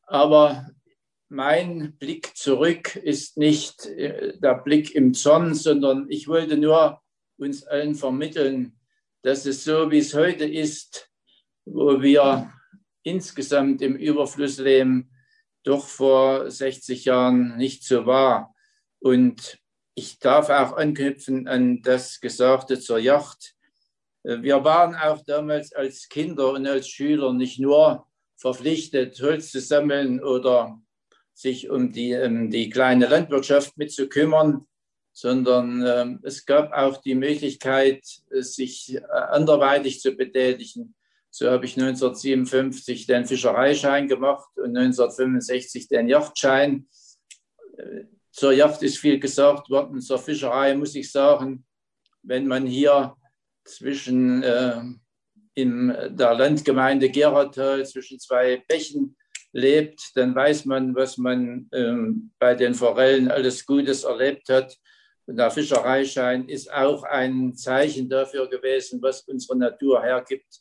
Aber 0.07 0.69
mein 1.29 1.97
Blick 1.99 2.37
zurück 2.37 2.97
ist 2.97 3.37
nicht 3.37 3.87
äh, 3.87 4.37
der 4.39 4.55
Blick 4.55 4.95
im 4.95 5.15
Zorn, 5.15 5.55
sondern 5.55 6.07
ich 6.09 6.27
wollte 6.27 6.57
nur 6.57 7.01
uns 7.39 7.65
allen 7.65 7.95
vermitteln, 7.95 8.80
dass 9.23 9.47
es 9.47 9.65
so, 9.65 9.91
wie 9.91 9.99
es 9.99 10.15
heute 10.15 10.45
ist, 10.45 11.11
wo 11.65 12.01
wir 12.01 12.53
insgesamt 13.03 13.83
im 13.83 13.97
Überfluss 13.97 14.59
leben, 14.59 15.11
doch 15.63 15.87
vor 15.87 16.51
60 16.51 17.05
Jahren 17.05 17.57
nicht 17.57 17.85
so 17.85 18.07
war. 18.07 18.55
Und 19.01 19.59
ich 19.95 20.19
darf 20.19 20.49
auch 20.49 20.77
anknüpfen 20.77 21.49
an 21.49 21.83
das 21.83 22.21
Gesagte 22.21 22.79
zur 22.81 22.99
Yacht. 22.99 23.55
Wir 24.23 24.65
waren 24.65 24.95
auch 24.95 25.23
damals 25.25 25.73
als 25.73 26.09
Kinder 26.09 26.53
und 26.53 26.67
als 26.67 26.89
Schüler 26.89 27.33
nicht 27.33 27.59
nur 27.59 28.07
verpflichtet, 28.37 29.21
Holz 29.21 29.51
zu 29.51 29.61
sammeln 29.61 30.23
oder 30.23 30.81
sich 31.35 31.71
um 31.71 31.93
die, 31.93 32.15
um 32.15 32.51
die 32.51 32.71
kleine 32.71 33.07
Landwirtschaft 33.07 33.77
mitzukümmern, 33.77 34.67
sondern 35.13 35.83
äh, 35.83 36.17
es 36.23 36.47
gab 36.47 36.73
auch 36.73 36.99
die 36.99 37.15
Möglichkeit, 37.15 38.03
sich 38.31 38.95
äh, 38.95 39.01
anderweitig 39.31 40.01
zu 40.01 40.13
betätigen. 40.13 40.95
So 41.31 41.49
habe 41.49 41.65
ich 41.65 41.77
1957 41.77 43.07
den 43.07 43.25
Fischereischein 43.25 44.09
gemacht 44.09 44.51
und 44.57 44.77
1965 44.77 45.89
den 45.89 46.09
Yachtschein. 46.09 46.89
Äh, 47.77 48.05
zur 48.33 48.53
Yacht 48.53 48.83
ist 48.83 48.99
viel 48.99 49.19
gesagt 49.19 49.71
worden, 49.71 50.01
zur 50.01 50.19
Fischerei 50.19 50.75
muss 50.75 50.95
ich 50.95 51.11
sagen, 51.11 51.65
wenn 52.23 52.47
man 52.47 52.67
hier 52.67 53.17
zwischen 53.65 54.43
äh, 54.43 54.81
in 55.55 55.89
der 55.89 56.35
Landgemeinde 56.35 57.11
Geratal 57.11 57.85
zwischen 57.87 58.19
zwei 58.19 58.63
Bächen 58.69 59.17
lebt, 59.53 60.13
dann 60.15 60.35
weiß 60.35 60.65
man, 60.65 60.95
was 60.95 61.19
man 61.19 61.69
ähm, 61.73 62.31
bei 62.39 62.55
den 62.55 62.75
Forellen 62.75 63.31
alles 63.31 63.67
Gutes 63.67 64.05
erlebt 64.05 64.49
hat. 64.49 64.77
Der 65.33 65.51
Fischereischein 65.51 66.49
ist 66.49 66.73
auch 66.73 67.05
ein 67.05 67.55
Zeichen 67.55 68.09
dafür 68.09 68.49
gewesen, 68.49 69.01
was 69.01 69.21
unsere 69.23 69.57
Natur 69.57 70.03
hergibt. 70.03 70.61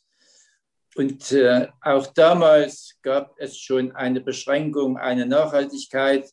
Und 0.94 1.32
äh, 1.32 1.68
auch 1.80 2.06
damals 2.08 2.96
gab 3.02 3.34
es 3.38 3.58
schon 3.58 3.92
eine 3.92 4.20
Beschränkung, 4.20 4.96
eine 4.96 5.26
Nachhaltigkeit. 5.26 6.30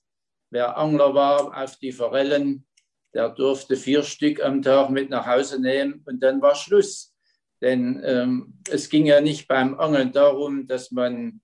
Wer 0.52 0.78
Angler 0.78 1.14
war 1.14 1.64
auf 1.64 1.78
die 1.78 1.92
Forellen, 1.92 2.66
der 3.14 3.30
durfte 3.30 3.76
vier 3.76 4.04
Stück 4.04 4.44
am 4.44 4.62
Tag 4.62 4.92
mit 4.92 5.10
nach 5.10 5.26
Hause 5.26 5.60
nehmen 5.60 6.04
und 6.06 6.22
dann 6.22 6.42
war 6.42 6.56
Schluss. 6.56 7.16
Denn 7.62 8.02
ähm, 8.06 8.60
es 8.70 8.90
ging 8.90 9.08
ja 9.08 9.20
nicht 9.20 9.48
beim 9.48 9.80
Angeln 9.80 10.12
darum, 10.12 10.68
dass 10.68 10.92
man 10.92 11.42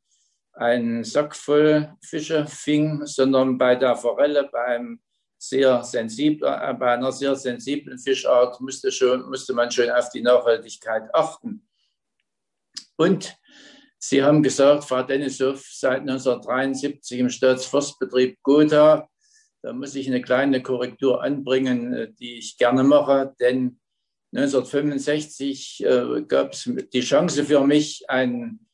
einen 0.54 1.04
Sack 1.04 1.36
voll 1.36 1.92
Fische 2.04 2.46
fing, 2.46 3.04
sondern 3.06 3.58
bei 3.58 3.76
der 3.76 3.96
Forelle, 3.96 4.48
beim 4.52 5.00
sehr 5.48 5.84
sensibel, 5.84 6.48
äh, 6.48 6.74
bei 6.74 6.94
einer 6.94 7.12
sehr 7.12 7.36
sensiblen 7.36 8.00
Fischart 8.00 8.60
musste, 8.62 8.92
schon, 8.92 9.30
musste 9.30 9.54
man 9.54 9.70
schon 9.72 9.90
auf 9.90 10.10
die 10.10 10.22
Nachhaltigkeit 10.22 11.14
achten. 11.14 11.68
Und 12.96 13.36
Sie 14.00 14.22
haben 14.22 14.44
gesagt, 14.44 14.84
Frau 14.84 15.02
Denisov, 15.02 15.66
seit 15.66 16.02
1973 16.02 17.20
im 17.20 17.30
Staatsforstbetrieb 17.30 18.38
Gotha. 18.44 19.08
Da 19.62 19.72
muss 19.72 19.96
ich 19.96 20.08
eine 20.08 20.22
kleine 20.22 20.62
Korrektur 20.62 21.24
anbringen, 21.24 21.94
äh, 21.94 22.12
die 22.14 22.38
ich 22.38 22.58
gerne 22.58 22.84
mache, 22.84 23.34
denn 23.40 23.80
1965 24.36 25.86
äh, 25.86 26.24
gab 26.28 26.54
es 26.54 26.70
die 26.94 27.02
Chance 27.02 27.46
für 27.46 27.66
mich, 27.66 28.04
einen 28.10 28.68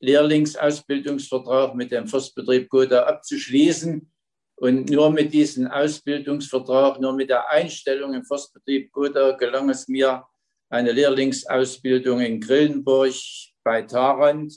Lehrlingsausbildungsvertrag 0.00 1.74
mit 1.74 1.90
dem 1.90 2.06
Forstbetrieb 2.06 2.68
Gotha 2.68 3.04
abzuschließen. 3.04 4.12
Und 4.60 4.90
nur 4.90 5.10
mit 5.10 5.32
diesem 5.32 5.68
Ausbildungsvertrag, 5.68 7.00
nur 7.00 7.12
mit 7.12 7.30
der 7.30 7.48
Einstellung 7.48 8.14
im 8.14 8.24
Forstbetrieb 8.24 8.90
Gotha 8.90 9.32
gelang 9.32 9.70
es 9.70 9.86
mir, 9.86 10.24
eine 10.68 10.92
Lehrlingsausbildung 10.92 12.20
in 12.20 12.40
Grillenburg 12.40 13.14
bei 13.62 13.82
Tarant 13.82 14.52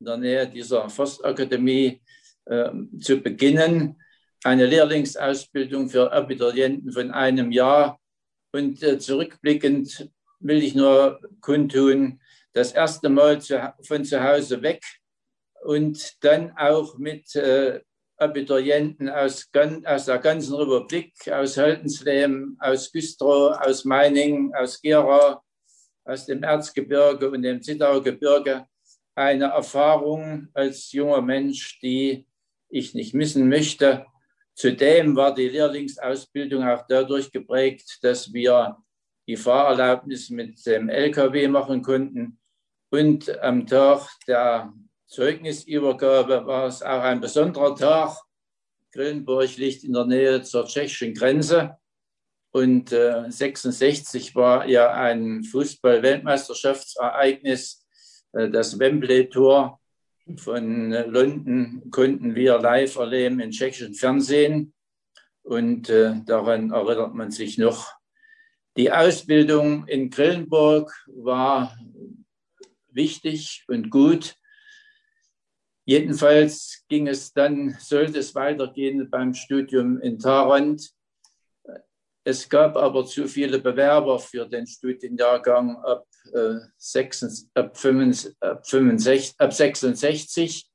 in 0.00 0.06
der 0.06 0.16
Nähe 0.16 0.48
dieser 0.48 0.88
Forstakademie 0.88 2.02
äh, 2.46 2.70
zu 2.98 3.18
beginnen. 3.18 4.00
Eine 4.42 4.66
Lehrlingsausbildung 4.66 5.88
für 5.88 6.10
Abiturienten 6.10 6.90
von 6.90 7.10
einem 7.10 7.52
Jahr. 7.52 8.00
Und 8.52 8.82
äh, 8.82 8.98
zurückblickend 8.98 10.08
will 10.40 10.62
ich 10.62 10.74
nur 10.74 11.20
kundtun, 11.40 12.20
das 12.54 12.72
erste 12.72 13.08
Mal 13.08 13.40
zu, 13.40 13.72
von 13.86 14.04
zu 14.04 14.22
Hause 14.22 14.62
weg 14.62 14.82
und 15.62 16.16
dann 16.24 16.52
auch 16.56 16.98
mit 16.98 17.34
äh, 17.36 17.80
Abiturienten 18.22 19.08
aus, 19.08 19.48
aus, 19.84 20.04
der 20.06 20.18
ganzen 20.18 20.54
Republik, 20.54 21.12
aus 21.30 21.56
Holtensleben, 21.56 22.56
aus 22.60 22.90
Güstrow, 22.92 23.56
aus 23.58 23.84
Meiningen, 23.84 24.54
aus 24.54 24.80
Gera, 24.80 25.42
aus 26.04 26.26
dem 26.26 26.42
Erzgebirge 26.42 27.30
und 27.30 27.42
dem 27.42 27.62
Zittaugebirge 27.62 28.66
eine 29.14 29.46
Erfahrung 29.46 30.48
als 30.54 30.92
junger 30.92 31.20
Mensch, 31.20 31.78
die 31.80 32.26
ich 32.68 32.94
nicht 32.94 33.14
missen 33.14 33.48
möchte. 33.48 34.06
Zudem 34.54 35.16
war 35.16 35.34
die 35.34 35.48
Lehrlingsausbildung 35.48 36.64
auch 36.64 36.84
dadurch 36.88 37.30
geprägt, 37.30 37.98
dass 38.02 38.32
wir 38.32 38.76
die 39.26 39.36
Fahrerlaubnis 39.36 40.30
mit 40.30 40.64
dem 40.66 40.88
LKW 40.88 41.48
machen 41.48 41.82
konnten. 41.82 42.38
Und 42.90 43.38
am 43.40 43.66
Tag 43.66 44.08
der 44.26 44.72
Zeugnisübergabe 45.12 46.46
war 46.46 46.68
es 46.68 46.82
auch 46.82 47.02
ein 47.02 47.20
besonderer 47.20 47.76
Tag. 47.76 48.16
Grillenburg 48.92 49.58
liegt 49.58 49.84
in 49.84 49.92
der 49.92 50.06
Nähe 50.06 50.40
zur 50.42 50.64
tschechischen 50.64 51.12
Grenze. 51.12 51.76
Und 52.50 52.92
äh, 52.92 53.24
66 53.28 54.34
war 54.34 54.66
ja 54.66 54.90
ein 54.90 55.44
Fußball-Weltmeisterschaftsereignis 55.44 57.86
äh, 58.32 58.48
das 58.48 58.78
Wembley-Tor 58.78 59.78
von 60.38 60.92
äh, 60.92 61.04
London 61.04 61.82
konnten 61.90 62.34
wir 62.34 62.58
live 62.58 62.96
erleben 62.96 63.40
im 63.40 63.50
tschechischen 63.50 63.94
Fernsehen. 63.94 64.72
Und 65.42 65.90
äh, 65.90 66.22
daran 66.24 66.70
erinnert 66.70 67.12
man 67.14 67.30
sich 67.30 67.58
noch. 67.58 67.92
Die 68.78 68.90
Ausbildung 68.90 69.86
in 69.88 70.08
Grillenburg 70.08 70.90
war 71.06 71.76
wichtig 72.88 73.66
und 73.68 73.90
gut. 73.90 74.36
Jedenfalls 75.84 76.84
ging 76.88 77.08
es 77.08 77.32
dann, 77.32 77.76
sollte 77.80 78.20
es 78.20 78.34
weitergehen 78.34 79.10
beim 79.10 79.34
Studium 79.34 80.00
in 80.00 80.18
Tarant. 80.18 80.90
Es 82.24 82.48
gab 82.48 82.76
aber 82.76 83.04
zu 83.04 83.26
viele 83.26 83.58
Bewerber 83.58 84.20
für 84.20 84.46
den 84.46 84.66
Studienjahrgang 84.66 85.76
ab, 85.78 86.06
äh, 86.32 86.54
6, 86.76 87.50
ab, 87.54 87.76
65, 87.76 88.36
ab, 88.40 88.64
65, 88.64 89.34
ab 89.38 89.52
66, 89.52 90.70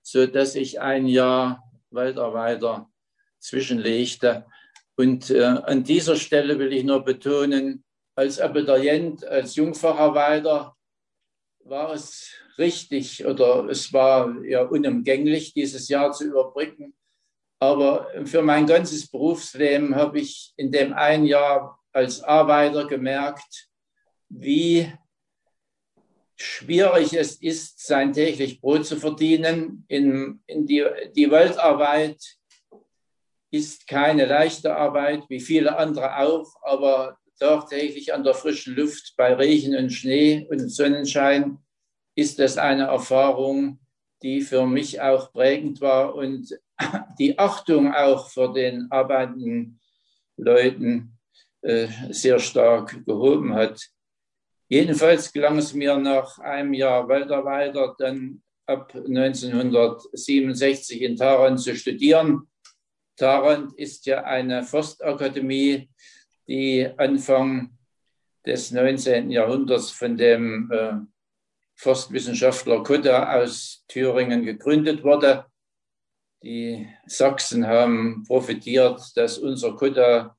sodass 0.00 0.54
ich 0.54 0.80
ein 0.80 1.06
Jahr 1.06 1.62
weiter 1.90 2.32
weiter 2.32 2.88
zwischenlegte. 3.40 4.46
Und 4.96 5.30
äh, 5.30 5.42
an 5.42 5.82
dieser 5.82 6.14
Stelle 6.14 6.58
will 6.60 6.72
ich 6.72 6.84
nur 6.84 7.04
betonen, 7.04 7.84
als 8.14 8.40
Abiturient, 8.40 9.24
als 9.24 9.56
Jungfacharbeiter 9.56 10.76
war 11.64 11.92
es 11.92 12.30
richtig 12.58 13.24
oder 13.24 13.68
es 13.68 13.92
war 13.92 14.42
ja 14.44 14.62
unumgänglich, 14.62 15.54
dieses 15.54 15.88
Jahr 15.88 16.12
zu 16.12 16.24
überbrücken. 16.24 16.94
Aber 17.58 18.08
für 18.24 18.42
mein 18.42 18.66
ganzes 18.66 19.08
Berufsleben 19.08 19.94
habe 19.94 20.18
ich 20.20 20.52
in 20.56 20.72
dem 20.72 20.92
einen 20.92 21.26
Jahr 21.26 21.78
als 21.92 22.22
Arbeiter 22.22 22.86
gemerkt, 22.86 23.68
wie 24.28 24.92
schwierig 26.36 27.12
es 27.14 27.36
ist, 27.36 27.86
sein 27.86 28.12
täglich 28.12 28.60
Brot 28.60 28.86
zu 28.86 28.96
verdienen. 28.96 29.84
In, 29.88 30.42
in 30.46 30.66
die, 30.66 30.84
die 31.14 31.30
Weltarbeit 31.30 32.20
ist 33.50 33.86
keine 33.86 34.24
leichte 34.24 34.74
Arbeit, 34.74 35.24
wie 35.28 35.40
viele 35.40 35.76
andere 35.76 36.16
auch, 36.18 36.56
aber 36.62 37.18
tagtäglich 37.38 38.12
an 38.12 38.24
der 38.24 38.34
frischen 38.34 38.74
Luft 38.74 39.14
bei 39.16 39.34
Regen 39.34 39.76
und 39.76 39.90
Schnee 39.90 40.46
und 40.50 40.68
Sonnenschein 40.68 41.58
ist 42.14 42.38
das 42.38 42.58
eine 42.58 42.84
Erfahrung, 42.84 43.78
die 44.22 44.40
für 44.40 44.66
mich 44.66 45.00
auch 45.00 45.32
prägend 45.32 45.80
war 45.80 46.14
und 46.14 46.56
die 47.18 47.38
Achtung 47.38 47.92
auch 47.92 48.30
vor 48.30 48.52
den 48.52 48.86
arbeitenden 48.90 49.80
Leuten 50.36 51.18
äh, 51.62 51.88
sehr 52.10 52.38
stark 52.38 53.04
gehoben 53.04 53.54
hat. 53.54 53.80
Jedenfalls 54.68 55.32
gelang 55.32 55.58
es 55.58 55.74
mir 55.74 55.96
nach 55.96 56.38
einem 56.38 56.74
Jahr 56.74 57.08
weiter 57.08 57.44
weiter, 57.44 57.94
dann 57.98 58.42
ab 58.66 58.94
1967 58.94 61.02
in 61.02 61.16
Tarant 61.16 61.60
zu 61.60 61.76
studieren. 61.76 62.48
Tarant 63.16 63.74
ist 63.74 64.06
ja 64.06 64.24
eine 64.24 64.62
Forstakademie, 64.62 65.90
die 66.48 66.88
Anfang 66.96 67.76
des 68.46 68.70
19. 68.70 69.30
Jahrhunderts 69.30 69.90
von 69.90 70.16
dem 70.16 70.70
äh, 70.72 70.94
Forstwissenschaftler 71.82 72.84
Kutta 72.84 73.40
aus 73.40 73.84
Thüringen 73.88 74.44
gegründet 74.44 75.02
wurde. 75.02 75.46
Die 76.44 76.88
Sachsen 77.06 77.66
haben 77.66 78.22
profitiert, 78.24 79.00
dass 79.16 79.38
unser 79.38 79.74
Kutta 79.74 80.36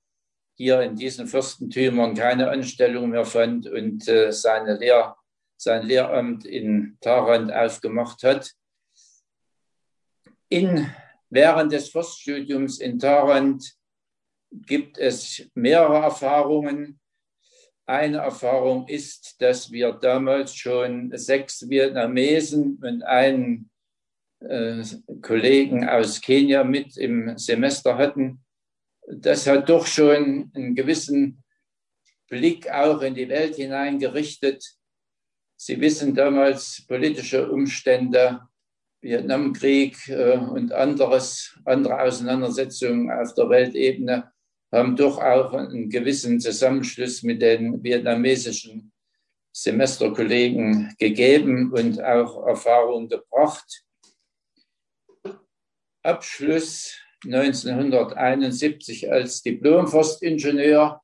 hier 0.56 0.82
in 0.82 0.96
diesen 0.96 1.28
Fürstentümern 1.28 2.14
keine 2.14 2.50
Anstellung 2.50 3.10
mehr 3.10 3.26
fand 3.26 3.68
und 3.68 4.08
äh, 4.08 4.32
seine 4.32 4.78
Lehr 4.78 5.18
sein 5.58 5.86
Lehramt 5.86 6.46
in 6.46 6.98
Tarant 7.02 7.52
aufgemacht 7.52 8.24
hat. 8.24 8.52
In, 10.48 10.90
während 11.30 11.74
des 11.74 11.90
Forststudiums 11.90 12.80
in 12.80 13.00
Tarant 13.00 13.74
gibt 14.50 14.98
es 14.98 15.50
mehrere 15.56 16.04
Erfahrungen. 16.04 17.02
Eine 17.86 18.20
Erfahrung 18.20 18.88
ist, 18.88 19.42
dass 19.42 19.72
wir 19.72 19.92
damals 19.94 20.56
schon 20.56 21.12
sechs 21.18 21.70
Vietnamesen 21.70 22.80
und 22.82 23.04
einen 23.04 23.70
äh, 24.40 24.84
Kollegen 25.22 25.88
aus 25.88 26.22
Kenia 26.22 26.64
mit 26.64 26.96
im 26.96 27.38
Semester 27.38 27.98
hatten. 27.98 28.44
Das 29.08 29.48
hat 29.48 29.68
doch 29.68 29.86
schon 29.86 30.50
einen 30.54 30.76
gewissen 30.76 31.44
Blick 32.30 32.70
auch 32.72 33.02
in 33.02 33.16
die 33.16 33.28
Welt 33.28 33.56
hineingerichtet. 33.56 34.64
Sie 35.58 35.80
wissen 35.80 36.16
damals 36.16 36.86
politische 36.88 37.52
Umstände, 37.52 38.42
Vietnamkrieg 39.02 40.08
äh, 40.08 40.38
und 40.38 40.72
anderes, 40.72 41.60
andere 41.66 42.02
Auseinandersetzungen 42.02 43.12
auf 43.12 43.34
der 43.34 43.50
Weltebene 43.50 44.33
haben 44.74 44.96
doch 44.96 45.20
auch 45.20 45.54
einen 45.54 45.90
gewissen 45.90 46.40
Zusammenschluss 46.40 47.22
mit 47.22 47.42
den 47.42 47.84
vietnamesischen 47.84 48.92
Semesterkollegen 49.56 50.96
gegeben 50.98 51.72
und 51.72 52.04
auch 52.04 52.48
Erfahrung 52.48 53.08
gebracht. 53.08 53.84
Abschluss 56.02 57.00
1971 57.24 59.12
als 59.12 59.44
Diplom-Forstingenieur. 59.44 61.02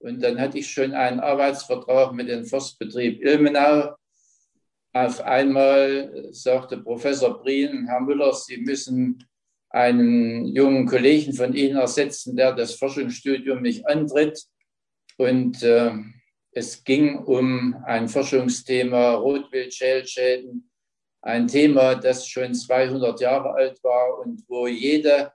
Und 0.00 0.20
dann 0.20 0.40
hatte 0.40 0.58
ich 0.58 0.70
schon 0.70 0.92
einen 0.92 1.20
Arbeitsvertrag 1.20 2.12
mit 2.12 2.28
dem 2.28 2.44
Forstbetrieb 2.44 3.22
Ilmenau. 3.24 3.94
Auf 4.92 5.20
einmal 5.20 6.28
sagte 6.32 6.78
Professor 6.78 7.40
Brien, 7.40 7.86
Herr 7.86 8.00
Müller, 8.00 8.34
Sie 8.34 8.58
müssen 8.58 9.24
einen 9.72 10.46
jungen 10.46 10.86
Kollegen 10.86 11.32
von 11.32 11.54
Ihnen 11.54 11.76
ersetzen, 11.76 12.36
der 12.36 12.52
das 12.52 12.74
Forschungsstudium 12.74 13.62
nicht 13.62 13.86
antritt. 13.86 14.44
Und 15.16 15.62
äh, 15.62 15.92
es 16.52 16.84
ging 16.84 17.18
um 17.18 17.74
ein 17.86 18.08
Forschungsthema 18.08 19.14
Rotwildschälschäden, 19.14 20.70
ein 21.22 21.46
Thema, 21.46 21.94
das 21.94 22.28
schon 22.28 22.54
200 22.54 23.20
Jahre 23.20 23.54
alt 23.54 23.82
war 23.82 24.18
und 24.18 24.42
wo 24.48 24.66
jede, 24.66 25.32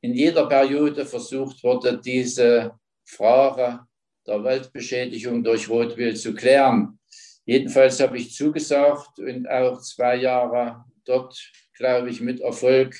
in 0.00 0.14
jeder 0.14 0.46
Periode 0.46 1.04
versucht 1.04 1.62
wurde, 1.64 1.98
diese 1.98 2.78
Frage 3.04 3.80
der 4.26 4.44
Waldbeschädigung 4.44 5.42
durch 5.42 5.68
Rotwild 5.68 6.18
zu 6.18 6.34
klären. 6.34 6.98
Jedenfalls 7.46 7.98
habe 8.00 8.18
ich 8.18 8.34
zugesagt 8.34 9.18
und 9.18 9.48
auch 9.48 9.80
zwei 9.80 10.16
Jahre 10.16 10.84
dort, 11.04 11.36
glaube 11.72 12.10
ich, 12.10 12.20
mit 12.20 12.40
Erfolg 12.40 12.94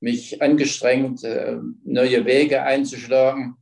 mich 0.00 0.40
angestrengt, 0.40 1.22
äh, 1.24 1.58
neue 1.84 2.24
Wege 2.24 2.62
einzuschlagen. 2.62 3.56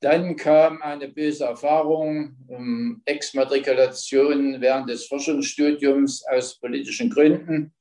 Dann 0.00 0.36
kam 0.36 0.82
eine 0.82 1.08
böse 1.08 1.44
Erfahrung, 1.44 2.36
um 2.46 3.00
Exmatrikulation 3.06 4.60
während 4.60 4.90
des 4.90 5.06
Forschungsstudiums 5.06 6.26
aus 6.26 6.60
politischen 6.60 7.08
Gründen. 7.08 7.72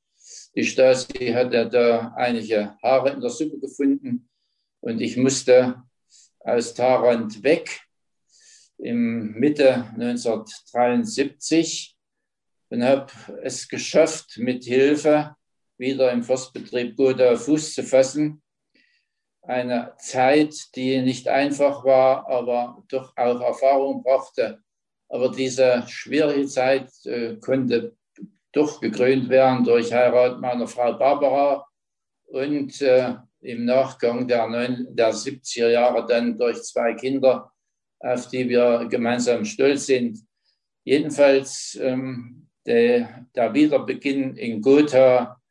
Die 0.56 0.64
Stasi 0.64 1.34
hatte 1.34 1.68
da 1.68 2.14
einige 2.16 2.78
Haare 2.82 3.12
in 3.12 3.20
der 3.20 3.30
Suppe 3.30 3.60
gefunden 3.60 4.30
und 4.80 5.02
ich 5.02 5.18
musste 5.18 5.84
aus 6.40 6.74
Tarant 6.74 7.44
weg 7.44 7.82
im 8.78 9.34
Mitte 9.34 9.86
1973 9.96 11.98
und 12.70 12.84
habe 12.84 13.12
es 13.42 13.68
geschafft, 13.68 14.38
mit 14.38 14.64
Hilfe 14.64 15.36
wieder 15.78 16.12
im 16.12 16.24
Forstbetrieb 16.24 16.96
Gotha 16.96 17.36
Fuß 17.36 17.74
zu 17.76 17.84
fassen 17.84 18.44
eine 19.46 19.94
Zeit, 19.98 20.56
die 20.76 21.02
nicht 21.02 21.28
einfach 21.28 21.84
war, 21.84 22.28
aber 22.30 22.84
doch 22.88 23.16
auch 23.18 23.42
Erfahrung 23.42 24.04
brachte. 24.04 24.60
Aber 25.10 25.30
diese 25.30 25.84
schwierige 25.88 26.48
Zeit 26.48 26.90
äh, 27.06 27.36
konnte 27.36 27.96
doch 28.52 28.80
gekrönt 28.80 29.30
werden 29.30 29.64
durch 29.64 29.92
Heirat 29.92 30.40
meiner 30.40 30.68
Frau 30.68 30.94
Barbara 30.94 31.66
und 32.26 32.82
äh, 32.82 33.16
im 33.42 33.66
Nachgang 33.66 34.28
der, 34.28 34.48
der 34.48 35.14
70er 35.14 35.70
Jahre 35.70 36.06
dann 36.08 36.38
durch 36.38 36.64
zwei 36.64 36.94
Kinder, 36.94 37.52
auf 38.00 38.28
die 38.30 38.48
wir 38.48 38.88
gemeinsam 38.90 39.44
stolz 39.44 39.88
sind. 39.88 40.20
Jedenfalls 40.86 41.78
ähm, 41.82 42.48
der, 42.66 43.26
der 43.36 43.54
Wiederbeginn 43.54 44.38
in 44.38 44.62
Gotha 44.62 45.42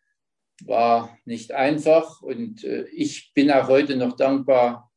war 0.65 1.19
nicht 1.25 1.53
einfach 1.53 2.23
und 2.23 2.65
äh, 2.65 2.85
ich 2.93 3.33
bin 3.35 3.51
auch 3.51 3.69
heute 3.69 3.97
noch 3.97 4.17
dankbar, 4.17 4.91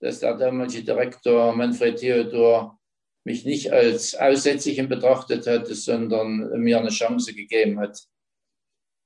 dass 0.00 0.20
der 0.20 0.36
damalige 0.36 0.84
Direktor 0.84 1.54
Manfred 1.54 1.98
Theodor 1.98 2.78
mich 3.24 3.44
nicht 3.44 3.72
als 3.72 4.14
Aussätzigen 4.14 4.88
betrachtet 4.88 5.46
hat, 5.46 5.66
sondern 5.66 6.60
mir 6.60 6.78
eine 6.78 6.90
Chance 6.90 7.34
gegeben 7.34 7.78
hat. 7.78 7.98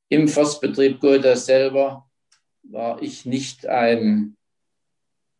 Im 0.08 0.28
Forstbetrieb 0.28 1.00
Gotha 1.00 1.34
selber 1.36 2.08
war 2.62 3.02
ich 3.02 3.24
nicht 3.26 3.66
ein 3.66 4.36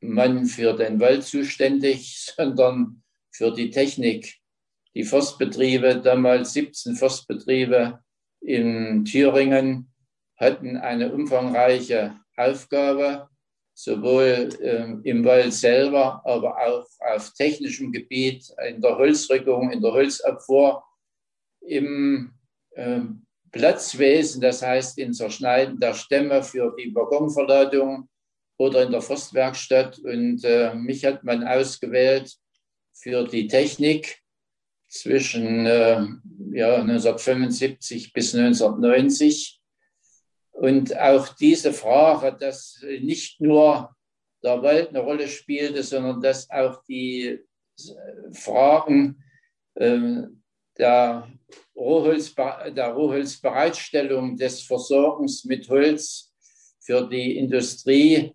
Mann 0.00 0.46
für 0.46 0.72
den 0.72 0.98
Wald 0.98 1.24
zuständig, 1.24 2.32
sondern 2.36 3.02
für 3.30 3.52
die 3.52 3.70
Technik. 3.70 4.38
Die 4.94 5.04
Forstbetriebe, 5.04 6.00
damals 6.00 6.52
17 6.52 6.96
Forstbetriebe 6.96 8.00
in 8.40 9.04
Thüringen, 9.04 9.91
hatten 10.42 10.76
eine 10.76 11.12
umfangreiche 11.12 12.16
Aufgabe, 12.36 13.28
sowohl 13.74 14.50
äh, 14.60 15.08
im 15.08 15.24
Wald 15.24 15.54
selber, 15.54 16.20
aber 16.24 16.58
auch 16.58 16.86
auf 17.14 17.32
technischem 17.34 17.92
Gebiet, 17.92 18.52
in 18.68 18.82
der 18.82 18.98
Holzrückung, 18.98 19.70
in 19.70 19.80
der 19.80 19.92
Holzabfuhr, 19.92 20.82
im 21.60 22.34
äh, 22.72 23.00
Platzwesen, 23.52 24.40
das 24.40 24.62
heißt 24.62 24.98
in 24.98 25.14
Zerschneiden 25.14 25.78
der 25.78 25.94
Stämme 25.94 26.42
für 26.42 26.74
die 26.76 26.94
Waggonverladung 26.94 28.08
oder 28.58 28.82
in 28.82 28.90
der 28.90 29.02
Forstwerkstatt. 29.02 29.98
Und 30.00 30.42
äh, 30.44 30.74
mich 30.74 31.04
hat 31.04 31.22
man 31.22 31.46
ausgewählt 31.46 32.34
für 32.92 33.24
die 33.24 33.46
Technik 33.46 34.18
zwischen 34.88 35.66
äh, 35.66 36.04
ja, 36.52 36.76
1975 36.76 38.12
bis 38.12 38.34
1990 38.34 39.61
und 40.52 40.96
auch 40.98 41.28
diese 41.30 41.72
Frage, 41.72 42.36
dass 42.38 42.84
nicht 43.00 43.40
nur 43.40 43.94
der 44.42 44.62
Wald 44.62 44.90
eine 44.90 45.00
Rolle 45.00 45.28
spielte, 45.28 45.82
sondern 45.82 46.20
dass 46.20 46.48
auch 46.50 46.82
die 46.84 47.40
Fragen 48.32 49.22
äh, 49.74 50.22
der, 50.78 51.28
Rohholz, 51.76 52.34
der 52.34 52.92
Rohholzbereitstellung 52.92 54.36
des 54.36 54.62
Versorgens 54.62 55.44
mit 55.44 55.68
Holz 55.68 56.32
für 56.80 57.08
die 57.08 57.36
Industrie 57.36 58.32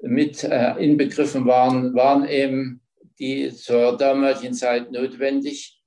mit 0.00 0.44
äh, 0.44 0.74
inbegriffen 0.78 1.44
waren, 1.46 1.94
waren 1.94 2.26
eben 2.28 2.80
die 3.18 3.52
zur 3.52 3.96
damaligen 3.96 4.54
Zeit 4.54 4.92
notwendig. 4.92 5.82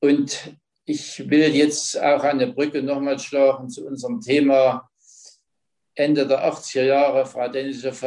Und 0.00 0.56
ich 0.84 1.30
will 1.30 1.54
jetzt 1.54 2.00
auch 2.00 2.24
eine 2.24 2.52
Brücke 2.52 2.82
nochmal 2.82 3.18
schlagen 3.18 3.68
zu 3.68 3.86
unserem 3.86 4.20
Thema 4.20 4.89
Ende 6.00 6.26
der 6.26 6.50
80er 6.50 6.82
Jahre, 6.82 7.26
Frau 7.26 7.48
Denisov, 7.48 8.02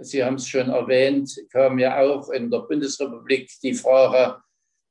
Sie 0.00 0.24
haben 0.24 0.36
es 0.36 0.46
schon 0.46 0.68
erwähnt, 0.70 1.30
kam 1.50 1.78
ja 1.78 2.00
auch 2.00 2.30
in 2.30 2.50
der 2.50 2.60
Bundesrepublik 2.60 3.50
die 3.62 3.74
Frage 3.74 4.40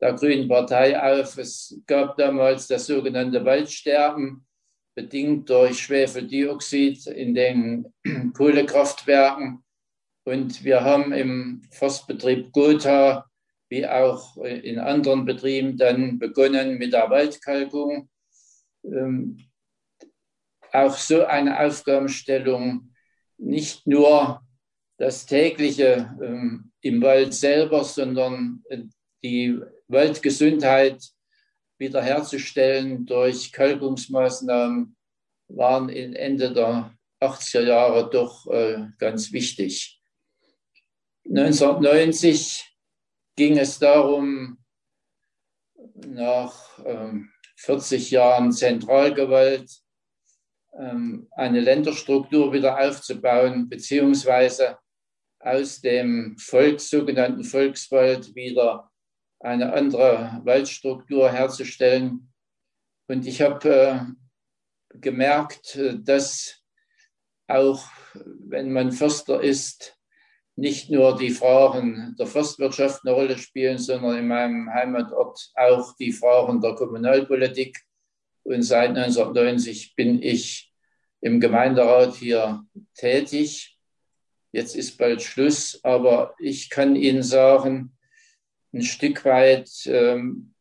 der 0.02 0.14
Grünen 0.14 0.50
Partei 0.50 1.02
auf. 1.02 1.38
Es 1.38 1.80
gab 1.88 2.18
damals 2.18 2.68
das 2.68 2.88
sogenannte 2.88 3.44
Waldsterben, 3.46 4.46
bedingt 4.96 5.50
durch 5.50 5.80
Schwefeldioxid 5.80 7.08
in 7.08 7.34
den 7.34 7.94
Kohlekraftwerken. 8.34 9.64
Und 10.26 10.64
wir 10.64 10.84
haben 10.84 11.14
im 11.14 11.62
Forstbetrieb 11.72 12.52
Gotha 12.52 13.26
wie 13.70 13.88
auch 13.88 14.38
in 14.38 14.78
anderen 14.78 15.26
Betrieben 15.26 15.78
dann 15.78 16.20
begonnen 16.20 16.78
mit 16.78 16.94
der 16.94 17.10
Waldkalkung. 17.10 18.08
Ähm, 18.84 19.40
auch 20.74 20.98
so 20.98 21.26
eine 21.26 21.60
Aufgabenstellung 21.60 22.94
nicht 23.38 23.86
nur 23.88 24.42
das 24.98 25.26
tägliche 25.26 26.16
ähm, 26.22 26.72
im 26.82 27.02
Wald 27.02 27.34
selber, 27.34 27.84
sondern 27.84 28.64
äh, 28.70 28.84
die 29.24 29.60
Waldgesundheit 29.88 31.02
wiederherzustellen 31.78 33.06
durch 33.06 33.52
Kalkungsmaßnahmen 33.52 34.96
waren 35.50 35.90
in 35.90 36.16
Ende 36.16 36.54
der 36.54 36.98
80er 37.22 37.62
Jahre 37.62 38.10
doch 38.10 38.48
äh, 38.48 38.88
ganz 38.98 39.32
wichtig. 39.32 40.02
1990 41.26 42.76
ging 43.36 43.58
es 43.58 43.80
darum, 43.80 44.58
nach 45.96 46.80
ähm, 46.86 47.32
40 47.56 48.12
Jahren 48.12 48.52
Zentralgewalt 48.52 49.83
eine 50.76 51.60
Länderstruktur 51.60 52.52
wieder 52.52 52.80
aufzubauen, 52.80 53.70
beziehungsweise 53.70 54.78
aus 55.40 55.82
dem 55.82 56.36
Volks, 56.40 56.90
sogenannten 56.90 57.44
Volkswald 57.44 58.34
wieder 58.34 58.90
eine 59.40 59.74
andere 59.74 60.42
Waldstruktur 60.46 61.30
herzustellen. 61.32 62.34
Und 63.08 63.28
ich 63.28 63.42
habe 63.42 63.70
äh, 63.70 64.98
gemerkt, 65.00 65.78
dass 66.04 66.64
auch 67.48 67.86
wenn 68.14 68.72
man 68.72 68.92
Förster 68.92 69.42
ist, 69.42 69.98
nicht 70.56 70.90
nur 70.90 71.18
die 71.18 71.32
Fragen 71.32 72.16
der 72.18 72.28
Forstwirtschaft 72.28 73.02
eine 73.04 73.16
Rolle 73.16 73.38
spielen, 73.38 73.80
sondern 73.80 74.18
in 74.18 74.28
meinem 74.28 74.70
Heimatort 74.72 75.52
auch 75.56 75.96
die 75.98 76.12
Fragen 76.12 76.62
der 76.62 76.76
Kommunalpolitik 76.76 77.80
und 78.44 78.62
seit 78.64 78.90
1990 78.90 79.96
bin 79.96 80.22
ich 80.22 80.74
im 81.22 81.40
Gemeinderat 81.40 82.16
hier 82.16 82.66
tätig. 82.96 83.78
Jetzt 84.52 84.76
ist 84.76 84.98
bald 84.98 85.22
Schluss, 85.22 85.80
aber 85.84 86.36
ich 86.40 86.70
kann 86.70 86.96
Ihnen 86.96 87.24
sagen, 87.24 87.98
ein 88.74 88.82
Stück 88.82 89.24
weit 89.26 89.70
ähm, 89.86 90.54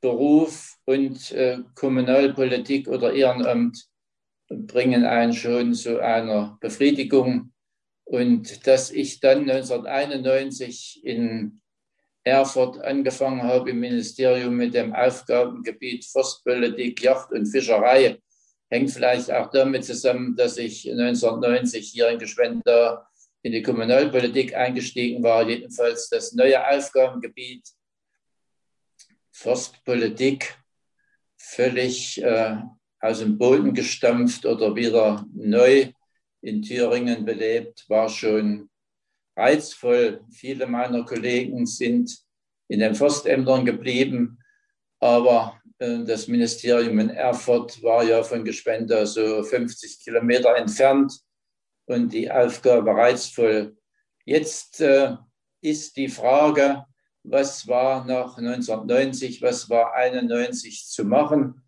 Beruf 0.00 0.78
und 0.86 1.30
äh, 1.32 1.58
Kommunalpolitik 1.74 2.88
oder 2.88 3.12
Ehrenamt 3.12 3.86
bringen 4.48 5.04
einen 5.04 5.32
schon 5.32 5.74
zu 5.74 6.00
einer 6.00 6.58
Befriedigung. 6.60 7.52
Und 8.04 8.66
dass 8.66 8.90
ich 8.90 9.20
dann 9.20 9.48
1991 9.48 11.02
in 11.04 11.59
Erfurt 12.24 12.78
angefangen 12.82 13.42
habe 13.42 13.70
im 13.70 13.80
Ministerium 13.80 14.56
mit 14.56 14.74
dem 14.74 14.94
Aufgabengebiet 14.94 16.04
Forstpolitik, 16.04 17.02
Yacht 17.02 17.32
und 17.32 17.46
Fischerei. 17.46 18.18
Hängt 18.68 18.90
vielleicht 18.90 19.30
auch 19.30 19.50
damit 19.50 19.84
zusammen, 19.84 20.36
dass 20.36 20.56
ich 20.58 20.88
1990 20.90 21.88
hier 21.88 22.10
in 22.10 22.18
Geschwender 22.18 23.06
in 23.42 23.52
die 23.52 23.62
Kommunalpolitik 23.62 24.54
eingestiegen 24.54 25.22
war. 25.22 25.48
Jedenfalls 25.48 26.08
das 26.08 26.32
neue 26.32 26.66
Aufgabengebiet 26.68 27.66
Forstpolitik 29.32 30.56
völlig 31.38 32.22
äh, 32.22 32.56
aus 33.00 33.20
dem 33.20 33.38
Boden 33.38 33.72
gestampft 33.72 34.44
oder 34.44 34.76
wieder 34.76 35.24
neu 35.32 35.90
in 36.42 36.62
Thüringen 36.62 37.24
belebt, 37.24 37.88
war 37.88 38.08
schon 38.08 38.68
reizvoll. 39.40 40.20
Viele 40.30 40.66
meiner 40.66 41.04
Kollegen 41.04 41.66
sind 41.66 42.16
in 42.68 42.80
den 42.80 42.94
Forstämtern 42.94 43.64
geblieben, 43.64 44.38
aber 45.00 45.60
äh, 45.78 46.04
das 46.04 46.28
Ministerium 46.28 46.98
in 47.00 47.10
Erfurt 47.10 47.82
war 47.82 48.04
ja 48.04 48.22
von 48.22 48.44
Gespenda 48.44 49.06
so 49.06 49.42
50 49.42 50.04
Kilometer 50.04 50.54
entfernt 50.56 51.12
und 51.86 52.12
die 52.12 52.30
Aufgabe 52.30 52.90
reizvoll. 52.92 53.76
Jetzt 54.24 54.80
äh, 54.80 55.16
ist 55.62 55.96
die 55.96 56.08
Frage, 56.08 56.84
was 57.22 57.66
war 57.66 58.04
nach 58.04 58.38
1990, 58.38 59.42
was 59.42 59.68
war 59.68 59.94
91 59.94 60.86
zu 60.86 61.04
machen. 61.04 61.62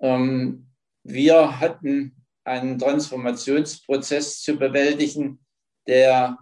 Ähm, 0.00 0.70
wir 1.02 1.60
hatten 1.60 2.24
einen 2.44 2.78
Transformationsprozess 2.78 4.42
zu 4.42 4.56
bewältigen, 4.56 5.44
der 5.86 6.38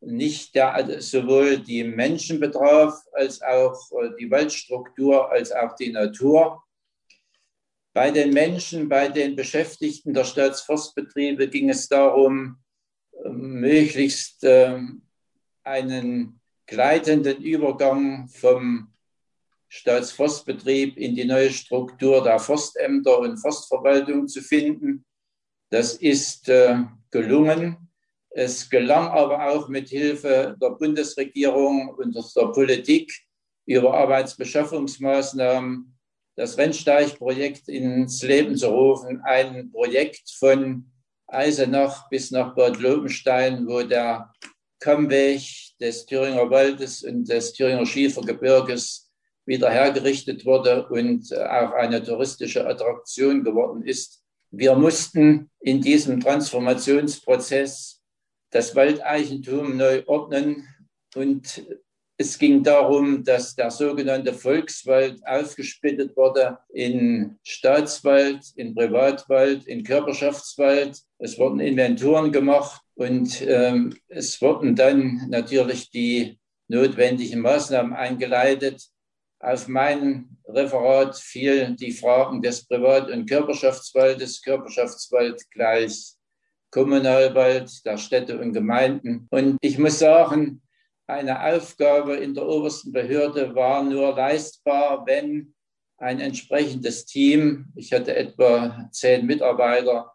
nicht 0.00 0.54
der, 0.54 1.00
sowohl 1.00 1.58
die 1.58 1.84
Menschen 1.84 2.40
betraf, 2.40 2.94
als 3.12 3.42
auch 3.42 3.76
äh, 3.92 4.10
die 4.18 4.30
Waldstruktur, 4.30 5.30
als 5.30 5.52
auch 5.52 5.74
die 5.74 5.92
Natur. 5.92 6.62
Bei 7.92 8.10
den 8.10 8.32
Menschen, 8.32 8.88
bei 8.88 9.08
den 9.08 9.34
Beschäftigten 9.34 10.14
der 10.14 10.24
Staatsforstbetriebe 10.24 11.48
ging 11.48 11.68
es 11.68 11.88
darum, 11.88 12.58
möglichst 13.24 14.44
ähm, 14.44 15.02
einen 15.64 16.40
gleitenden 16.66 17.42
Übergang 17.42 18.28
vom 18.28 18.92
Staatsforstbetrieb 19.68 20.96
in 20.96 21.14
die 21.14 21.24
neue 21.24 21.50
Struktur 21.50 22.22
der 22.22 22.38
Forstämter 22.38 23.18
und 23.18 23.38
Forstverwaltung 23.38 24.28
zu 24.28 24.40
finden. 24.40 25.04
Das 25.70 25.94
ist 25.94 26.48
äh, 26.48 26.84
gelungen. 27.10 27.87
Es 28.38 28.70
gelang 28.70 29.08
aber 29.08 29.50
auch 29.50 29.68
mit 29.68 29.88
Hilfe 29.88 30.56
der 30.62 30.70
Bundesregierung 30.70 31.88
und 31.88 32.14
der 32.14 32.46
Politik 32.52 33.12
über 33.66 33.94
Arbeitsbeschaffungsmaßnahmen 33.94 35.98
das 36.36 36.56
Rennsteig-Projekt 36.56 37.68
ins 37.68 38.22
Leben 38.22 38.56
zu 38.56 38.68
rufen. 38.68 39.20
Ein 39.24 39.72
Projekt 39.72 40.30
von 40.38 40.88
Eisenach 41.26 42.08
bis 42.10 42.30
nach 42.30 42.54
Bad 42.54 42.78
Lobenstein, 42.78 43.66
wo 43.66 43.82
der 43.82 44.32
Kammweg 44.78 45.42
des 45.80 46.06
Thüringer 46.06 46.48
Waldes 46.48 47.02
und 47.02 47.28
des 47.28 47.54
Thüringer 47.54 47.86
Schiefergebirges 47.86 49.10
wieder 49.46 49.68
hergerichtet 49.68 50.46
wurde 50.46 50.86
und 50.90 51.36
auch 51.36 51.72
eine 51.72 52.04
touristische 52.04 52.64
Attraktion 52.64 53.42
geworden 53.42 53.82
ist. 53.82 54.22
Wir 54.52 54.76
mussten 54.76 55.50
in 55.58 55.80
diesem 55.80 56.20
Transformationsprozess 56.20 57.97
das 58.50 58.74
Waldeigentum 58.74 59.76
neu 59.76 60.02
ordnen 60.06 60.66
und 61.14 61.62
es 62.20 62.36
ging 62.36 62.64
darum, 62.64 63.22
dass 63.22 63.54
der 63.54 63.70
sogenannte 63.70 64.34
Volkswald 64.34 65.24
aufgesplittet 65.24 66.16
wurde 66.16 66.58
in 66.70 67.38
Staatswald, 67.44 68.44
in 68.56 68.74
Privatwald, 68.74 69.68
in 69.68 69.84
Körperschaftswald. 69.84 71.00
Es 71.18 71.38
wurden 71.38 71.60
Inventuren 71.60 72.32
gemacht 72.32 72.82
und 72.96 73.40
ähm, 73.46 73.94
es 74.08 74.42
wurden 74.42 74.74
dann 74.74 75.28
natürlich 75.28 75.90
die 75.90 76.40
notwendigen 76.66 77.40
Maßnahmen 77.40 77.92
eingeleitet. 77.92 78.82
Auf 79.38 79.68
mein 79.68 80.38
Referat 80.48 81.16
fielen 81.16 81.76
die 81.76 81.92
Fragen 81.92 82.42
des 82.42 82.66
Privat- 82.66 83.12
und 83.12 83.30
Körperschaftswaldes, 83.30 84.42
Körperschaftswald 84.42 85.48
gleich 85.52 86.17
Kommunalwald 86.70 87.84
der 87.84 87.96
Städte 87.96 88.38
und 88.40 88.52
Gemeinden. 88.52 89.26
Und 89.30 89.58
ich 89.60 89.78
muss 89.78 89.98
sagen, 89.98 90.62
eine 91.06 91.42
Aufgabe 91.42 92.16
in 92.16 92.34
der 92.34 92.46
obersten 92.46 92.92
Behörde 92.92 93.54
war 93.54 93.82
nur 93.82 94.14
leistbar, 94.14 95.06
wenn 95.06 95.54
ein 95.96 96.20
entsprechendes 96.20 97.06
Team, 97.06 97.72
ich 97.74 97.92
hatte 97.92 98.14
etwa 98.14 98.88
zehn 98.92 99.26
Mitarbeiter, 99.26 100.12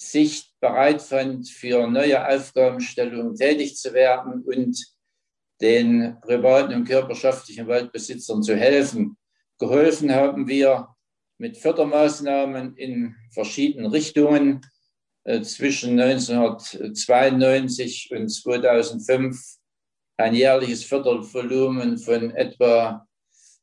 sich 0.00 0.54
bereit 0.60 1.02
fand, 1.02 1.48
für 1.48 1.86
neue 1.88 2.26
Aufgabenstellungen 2.26 3.34
tätig 3.34 3.76
zu 3.76 3.92
werden 3.92 4.42
und 4.44 4.78
den 5.60 6.16
privaten 6.20 6.74
und 6.74 6.84
körperschaftlichen 6.84 7.66
Waldbesitzern 7.66 8.42
zu 8.42 8.56
helfen. 8.56 9.16
Geholfen 9.58 10.14
haben 10.14 10.46
wir 10.46 10.88
mit 11.38 11.56
Fördermaßnahmen 11.56 12.76
in 12.76 13.16
verschiedenen 13.32 13.90
Richtungen. 13.90 14.60
Äh, 15.28 15.42
zwischen 15.42 16.00
1992 16.00 18.10
und 18.12 18.30
2005 18.30 19.38
ein 20.16 20.34
jährliches 20.34 20.84
Fördervolumen 20.84 21.98
von 21.98 22.30
etwa 22.30 23.06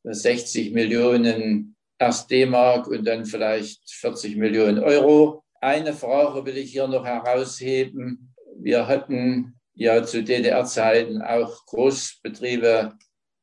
60 0.04 0.74
Millionen 0.74 1.76
erst 1.98 2.30
D-Mark 2.30 2.86
und 2.86 3.04
dann 3.06 3.26
vielleicht 3.26 3.82
40 3.90 4.36
Millionen 4.36 4.78
Euro. 4.78 5.44
Eine 5.60 5.94
Frage 5.94 6.46
will 6.46 6.58
ich 6.58 6.72
hier 6.72 6.88
noch 6.88 7.04
herausheben. 7.04 8.32
Wir 8.60 8.88
hatten 8.88 9.60
ja 9.74 10.04
zu 10.04 10.24
DDR-Zeiten 10.24 11.24
auch 11.24 11.66
Großbetriebe 11.66 12.94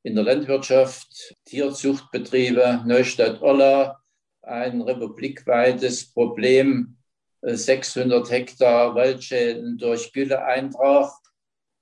in 0.04 0.14
der 0.14 0.22
Landwirtschaft, 0.22 1.34
Tierzuchtbetriebe, 1.46 2.84
Neustadt-Olla, 2.86 4.00
ein 4.42 4.80
republikweites 4.80 6.12
Problem 6.12 6.98
600 7.42 8.30
Hektar 8.30 8.94
Waldschäden 8.94 9.76
durch 9.76 10.12
Gülleeintrag. 10.12 11.10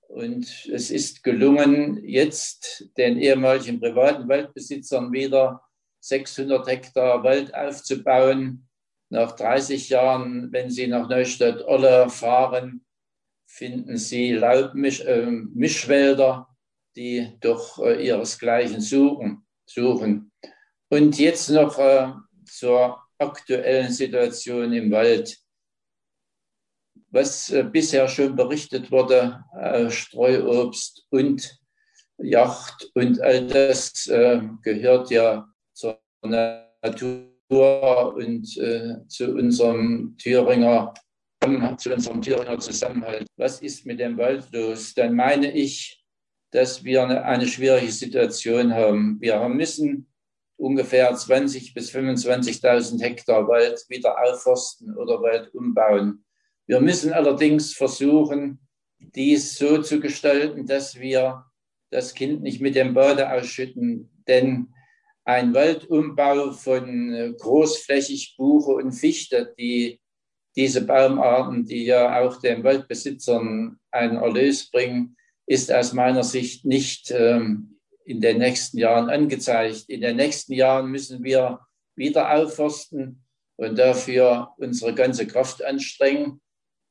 Und 0.08 0.66
es 0.72 0.90
ist 0.90 1.22
gelungen, 1.22 2.02
jetzt 2.04 2.88
den 2.96 3.18
ehemaligen 3.18 3.78
privaten 3.78 4.28
Waldbesitzern 4.28 5.12
wieder 5.12 5.62
600 6.00 6.66
Hektar 6.66 7.22
Wald 7.22 7.54
aufzubauen. 7.54 8.66
Nach 9.10 9.32
30 9.32 9.90
Jahren, 9.90 10.52
wenn 10.52 10.70
Sie 10.70 10.86
nach 10.86 11.08
Neustadt-Olle 11.08 12.10
fahren, 12.10 12.84
finden 13.46 13.96
Sie 13.96 14.32
Laubmischwälder, 14.32 16.46
äh, 16.48 16.54
die 16.96 17.36
doch 17.40 17.78
äh, 17.80 18.06
ihresgleichen 18.06 18.80
suchen. 18.80 19.44
suchen. 19.66 20.32
Und 20.88 21.18
jetzt 21.18 21.50
noch 21.50 21.78
äh, 21.78 22.12
zur 22.44 23.00
aktuellen 23.18 23.92
Situation 23.92 24.72
im 24.72 24.90
Wald 24.90 25.38
was 27.10 27.50
äh, 27.50 27.64
bisher 27.64 28.08
schon 28.08 28.36
berichtet 28.36 28.90
wurde, 28.90 29.44
äh, 29.58 29.90
Streuobst 29.90 31.06
und 31.10 31.58
Yacht 32.18 32.90
und 32.94 33.20
all 33.20 33.46
das 33.46 34.06
äh, 34.06 34.40
gehört 34.62 35.10
ja 35.10 35.46
zur 35.72 35.98
Natur 36.22 38.14
und 38.14 38.44
zu 39.08 39.34
unserem 39.34 40.16
Thüringer 40.18 40.94
zu 41.78 41.94
unserem 41.94 42.20
Thüringer 42.20 42.58
Zusammenhalt. 42.58 43.26
Was 43.36 43.62
ist 43.62 43.86
mit 43.86 43.98
dem 43.98 44.18
Wald 44.18 44.52
los? 44.52 44.92
Dann 44.92 45.16
meine 45.16 45.50
ich, 45.50 46.04
dass 46.50 46.84
wir 46.84 47.02
eine, 47.02 47.24
eine 47.24 47.46
schwierige 47.46 47.90
Situation 47.90 48.74
haben. 48.74 49.18
Wir 49.20 49.48
müssen 49.48 50.06
ungefähr 50.58 51.10
20.000 51.12 51.72
bis 51.74 51.90
25.000 51.90 53.00
Hektar 53.00 53.48
Wald 53.48 53.82
wieder 53.88 54.14
aufforsten 54.22 54.94
oder 54.96 55.20
Wald 55.22 55.52
umbauen. 55.54 56.24
Wir 56.70 56.80
müssen 56.80 57.12
allerdings 57.12 57.74
versuchen, 57.74 58.60
dies 59.00 59.58
so 59.58 59.82
zu 59.82 59.98
gestalten, 59.98 60.66
dass 60.66 61.00
wir 61.00 61.44
das 61.90 62.14
Kind 62.14 62.42
nicht 62.42 62.60
mit 62.60 62.76
dem 62.76 62.94
Bade 62.94 63.28
ausschütten. 63.32 64.08
Denn 64.28 64.72
ein 65.24 65.52
Waldumbau 65.52 66.52
von 66.52 67.12
äh, 67.12 67.32
großflächig 67.36 68.36
Buche 68.36 68.70
und 68.70 68.92
Fichte, 68.92 69.52
die 69.58 70.00
diese 70.54 70.86
Baumarten, 70.86 71.64
die 71.64 71.86
ja 71.86 72.20
auch 72.20 72.40
den 72.40 72.62
Waldbesitzern 72.62 73.80
einen 73.90 74.16
Erlös 74.18 74.70
bringen, 74.70 75.16
ist 75.46 75.72
aus 75.72 75.92
meiner 75.92 76.22
Sicht 76.22 76.64
nicht 76.64 77.10
ähm, 77.10 77.80
in 78.04 78.20
den 78.20 78.38
nächsten 78.38 78.78
Jahren 78.78 79.10
angezeigt. 79.10 79.86
In 79.88 80.02
den 80.02 80.14
nächsten 80.14 80.52
Jahren 80.52 80.88
müssen 80.92 81.24
wir 81.24 81.66
wieder 81.96 82.32
aufforsten 82.32 83.24
und 83.56 83.76
dafür 83.76 84.50
unsere 84.56 84.94
ganze 84.94 85.26
Kraft 85.26 85.64
anstrengen. 85.64 86.40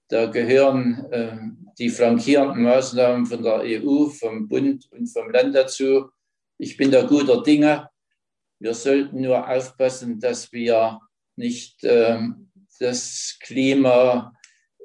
Da 0.10 0.26
gehören 0.26 1.06
äh, 1.11 1.38
die 1.77 1.90
flankierenden 1.90 2.64
Maßnahmen 2.64 3.27
von 3.27 3.44
der 3.44 3.61
EU, 3.64 4.07
vom 4.10 4.48
Bund 4.48 4.88
und 4.91 5.07
vom 5.07 5.30
Land 5.30 5.56
dazu. 5.56 6.10
Ich 6.57 6.76
bin 6.76 6.91
da 6.91 7.03
guter 7.03 7.44
Dinge. 7.44 7.90
Wir 8.60 8.73
sollten 8.73 9.22
nur 9.22 9.48
aufpassen, 9.48 10.19
dass 10.19 10.52
wir 10.52 10.99
nicht 11.36 11.84
äh, 11.84 12.19
das 12.80 13.38
Klima 13.40 14.34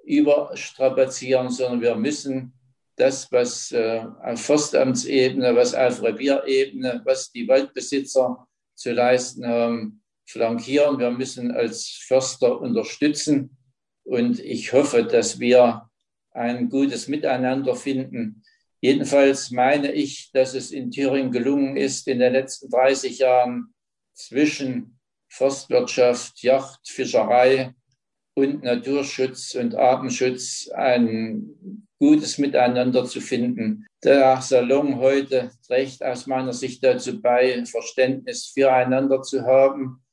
überstrapazieren, 0.05 1.49
sondern 1.49 1.81
wir 1.81 1.97
müssen 1.97 2.53
das, 2.97 3.33
was 3.33 3.73
äh, 3.73 4.05
auf 4.23 4.41
Forstamtsebene, 4.43 5.57
was 5.57 5.75
auf 5.75 6.03
Revierebene, 6.03 7.01
was 7.05 7.33
die 7.33 7.49
Waldbesitzer 7.49 8.47
zu 8.75 8.93
leisten 8.93 9.47
haben, 9.47 10.03
flankieren. 10.27 10.99
Wir 10.99 11.11
müssen 11.11 11.51
als 11.51 11.89
Förster 12.07 12.61
unterstützen. 12.61 13.57
Und 14.05 14.39
ich 14.39 14.73
hoffe, 14.73 15.05
dass 15.05 15.41
wir 15.41 15.89
ein 16.31 16.69
gutes 16.69 17.09
Miteinander 17.09 17.75
finden. 17.75 18.43
Jedenfalls 18.81 19.51
meine 19.51 19.93
ich, 19.93 20.31
dass 20.33 20.55
es 20.55 20.71
in 20.71 20.91
Thüringen 20.91 21.33
gelungen 21.33 21.77
ist, 21.77 22.07
in 22.07 22.19
den 22.19 22.35
letzten 22.35 22.69
30 22.69 23.19
Jahren 23.19 23.75
zwischen 24.13 24.99
Forstwirtschaft, 25.29 26.43
Yacht, 26.43 26.81
Fischerei 26.87 27.75
und 28.35 28.63
Naturschutz 28.63 29.55
und 29.55 29.75
Artenschutz 29.75 30.69
ein 30.75 31.87
gutes 31.99 32.37
Miteinander 32.39 33.07
zu 33.07 33.21
finden. 33.21 33.87
Der 34.03 34.41
Salon 34.43 34.99
heute 34.99 35.51
trägt 35.67 36.05
aus 36.05 36.27
meiner 36.27 36.53
Sicht 36.53 36.85
dazu 36.85 37.23
bei, 37.23 37.65
Verständnis 37.65 38.51
füreinander 38.53 39.23
zu 39.23 39.43
haben 39.47 40.04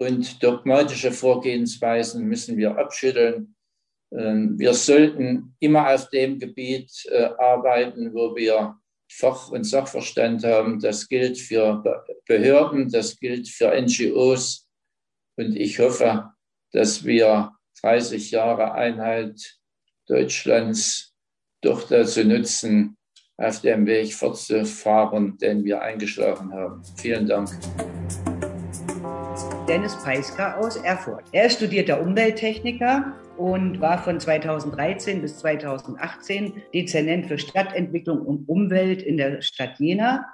und 0.00 0.42
dogmatische 0.42 1.12
Vorgehensweisen 1.12 2.24
müssen 2.24 2.56
wir 2.56 2.76
abschütteln. 2.78 3.54
Ähm, 4.12 4.58
wir 4.58 4.72
sollten 4.72 5.54
immer 5.60 5.92
auf 5.92 6.08
dem 6.08 6.38
Gebiet 6.38 6.90
äh, 7.10 7.28
arbeiten, 7.38 8.14
wo 8.14 8.34
wir 8.34 8.76
Fach- 9.12 9.50
und 9.50 9.64
Sachverstand 9.64 10.42
haben. 10.42 10.80
Das 10.80 11.06
gilt 11.06 11.36
für 11.36 11.82
Behörden, 12.26 12.88
das 12.88 13.18
gilt 13.18 13.48
für 13.48 13.78
NGOs. 13.78 14.66
Und 15.36 15.54
ich 15.56 15.78
hoffe, 15.78 16.30
dass 16.72 17.04
wir 17.04 17.52
30 17.82 18.30
Jahre 18.30 18.72
Einheit 18.72 19.58
Deutschlands 20.06 21.14
doch 21.62 21.86
dazu 21.86 22.24
nutzen, 22.24 22.96
auf 23.36 23.60
dem 23.60 23.86
Weg 23.86 24.14
fortzufahren, 24.14 25.36
den 25.38 25.62
wir 25.64 25.82
eingeschlagen 25.82 26.52
haben. 26.52 26.82
Vielen 26.96 27.26
Dank. 27.26 27.50
Dennis 29.70 29.96
Peiska 30.02 30.56
aus 30.56 30.74
Erfurt. 30.74 31.22
Er 31.30 31.46
ist 31.46 31.58
studierter 31.58 32.02
Umwelttechniker 32.02 33.16
und 33.36 33.80
war 33.80 34.02
von 34.02 34.18
2013 34.18 35.22
bis 35.22 35.38
2018 35.38 36.60
Dezernent 36.74 37.26
für 37.26 37.38
Stadtentwicklung 37.38 38.20
und 38.20 38.48
Umwelt 38.48 39.00
in 39.00 39.16
der 39.16 39.42
Stadt 39.42 39.78
Jena, 39.78 40.26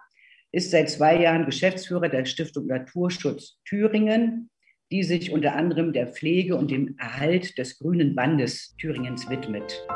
ist 0.52 0.70
seit 0.70 0.88
zwei 0.88 1.20
Jahren 1.20 1.44
Geschäftsführer 1.44 2.08
der 2.08 2.24
Stiftung 2.24 2.66
Naturschutz 2.66 3.58
Thüringen, 3.66 4.48
die 4.90 5.02
sich 5.02 5.30
unter 5.30 5.54
anderem 5.54 5.92
der 5.92 6.06
Pflege 6.06 6.56
und 6.56 6.70
dem 6.70 6.96
Erhalt 6.96 7.58
des 7.58 7.78
grünen 7.78 8.14
Bandes 8.14 8.74
Thüringens 8.80 9.28
widmet. 9.28 9.86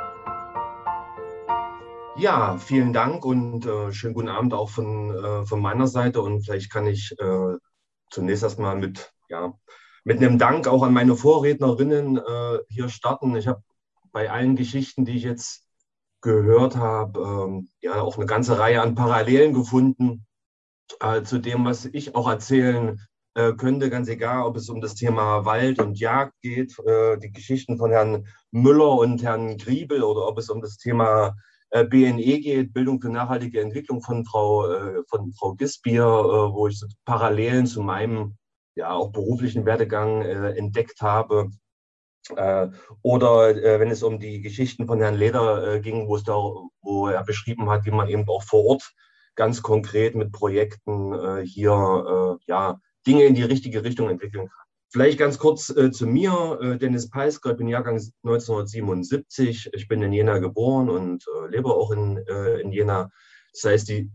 Ja, 2.19 2.59
vielen 2.59 2.93
Dank 2.93 3.25
und 3.25 3.65
äh, 3.65 3.91
schönen 3.91 4.13
guten 4.13 4.29
Abend 4.29 4.53
auch 4.53 4.69
von, 4.69 5.15
äh, 5.15 5.47
von 5.47 5.63
meiner 5.63 5.87
Seite. 5.87 6.21
Und 6.21 6.43
vielleicht 6.43 6.71
kann 6.71 6.87
ich 6.87 7.15
äh, 7.19 7.57
zunächst 8.11 8.43
erstmal 8.43 8.77
mit, 8.77 9.11
ja, 9.31 9.55
mit 10.05 10.19
einem 10.19 10.39
Dank 10.39 10.67
auch 10.67 10.83
an 10.83 10.93
meine 10.93 11.17
Vorrednerinnen 11.17 12.19
äh, 12.19 12.59
hier 12.69 12.89
starten. 12.89 13.35
Ich 13.37 13.47
habe 13.47 13.63
bei 14.13 14.31
allen 14.31 14.57
Geschichten, 14.57 15.05
die 15.05 15.17
ich 15.17 15.23
jetzt 15.23 15.67
gehört 16.21 16.77
habe, 16.77 17.21
ähm, 17.21 17.69
ja 17.81 18.01
auch 18.03 18.17
eine 18.17 18.27
ganze 18.27 18.59
Reihe 18.59 18.83
an 18.83 18.95
Parallelen 18.95 19.55
gefunden 19.55 20.27
äh, 21.01 21.23
zu 21.23 21.39
dem, 21.39 21.65
was 21.65 21.87
ich 21.87 22.15
auch 22.15 22.29
erzählen 22.29 23.01
äh, 23.35 23.53
könnte, 23.53 23.89
ganz 23.89 24.09
egal, 24.09 24.45
ob 24.45 24.57
es 24.57 24.69
um 24.69 24.81
das 24.81 24.95
Thema 24.97 25.45
Wald 25.45 25.81
und 25.81 25.99
Jagd 25.99 26.35
geht, 26.43 26.77
die 27.23 27.33
Geschichten 27.33 27.79
von 27.79 27.91
Herrn 27.91 28.27
Müller 28.51 28.99
und 28.99 29.23
Herrn 29.23 29.57
Griebel 29.57 30.03
oder 30.03 30.27
ob 30.27 30.39
es 30.39 30.51
um 30.51 30.61
das 30.61 30.77
Thema 30.77 31.35
äh, 31.71 31.85
BNE 31.85 32.41
geht, 32.41 32.73
Bildung 32.73 33.01
für 33.01 33.11
nachhaltige 33.11 33.61
Entwicklung 33.61 34.03
von 34.03 34.25
Frau, 34.25 34.67
äh, 34.67 35.03
von 35.09 35.33
Frau 35.33 35.55
Gisbier, 35.55 36.03
äh, 36.03 36.53
wo 36.53 36.67
ich 36.67 36.79
so 36.79 36.87
Parallelen 37.05 37.67
zu 37.67 37.81
meinem 37.81 38.37
ja 38.81 38.93
auch 38.93 39.13
beruflichen 39.13 39.65
Werdegang 39.67 40.23
entdeckt 40.23 41.01
habe. 41.01 41.51
oder 43.03 43.55
wenn 43.81 43.91
es 43.91 44.03
um 44.03 44.21
die 44.21 44.41
Geschichten 44.41 44.87
von 44.87 45.01
Herrn 45.01 45.17
Leder 45.17 45.81
ging, 45.81 46.07
wo 46.07 46.17
es 46.17 46.25
da, 46.25 46.35
wo 46.83 47.09
er 47.09 47.25
beschrieben 47.25 47.71
hat, 47.71 47.87
wie 47.87 47.91
man 47.91 48.09
eben 48.09 48.29
auch 48.29 48.43
vor 48.43 48.65
Ort 48.67 48.93
ganz 49.37 49.63
konkret 49.63 50.15
mit 50.15 50.33
Projekten 50.33 51.43
hier 51.45 52.39
ja 52.47 52.79
Dinge 53.07 53.25
in 53.25 53.35
die 53.35 53.43
richtige 53.43 53.85
Richtung 53.85 54.11
entwickeln 54.11 54.49
kann. 54.49 54.61
Vielleicht 54.93 55.19
ganz 55.19 55.39
kurz 55.39 55.71
äh, 55.71 55.93
zu 55.93 56.07
mir. 56.07 56.59
Äh, 56.61 56.77
Dennis 56.77 57.09
Peisker, 57.09 57.53
ich 57.53 57.57
bin 57.57 57.69
Jahrgang 57.69 57.95
1977. 58.25 59.71
Ich 59.73 59.87
bin 59.87 60.03
in 60.03 60.13
Jena 60.13 60.39
geboren 60.39 60.91
und 60.91 61.25
äh, 61.29 61.49
lebe 61.49 61.73
auch 61.73 61.93
in, 61.93 62.17
äh, 62.27 62.61
in 62.61 62.73
Jena. 62.73 63.11
Das 63.53 63.65
heißt, 63.65 63.89
die 63.89 64.11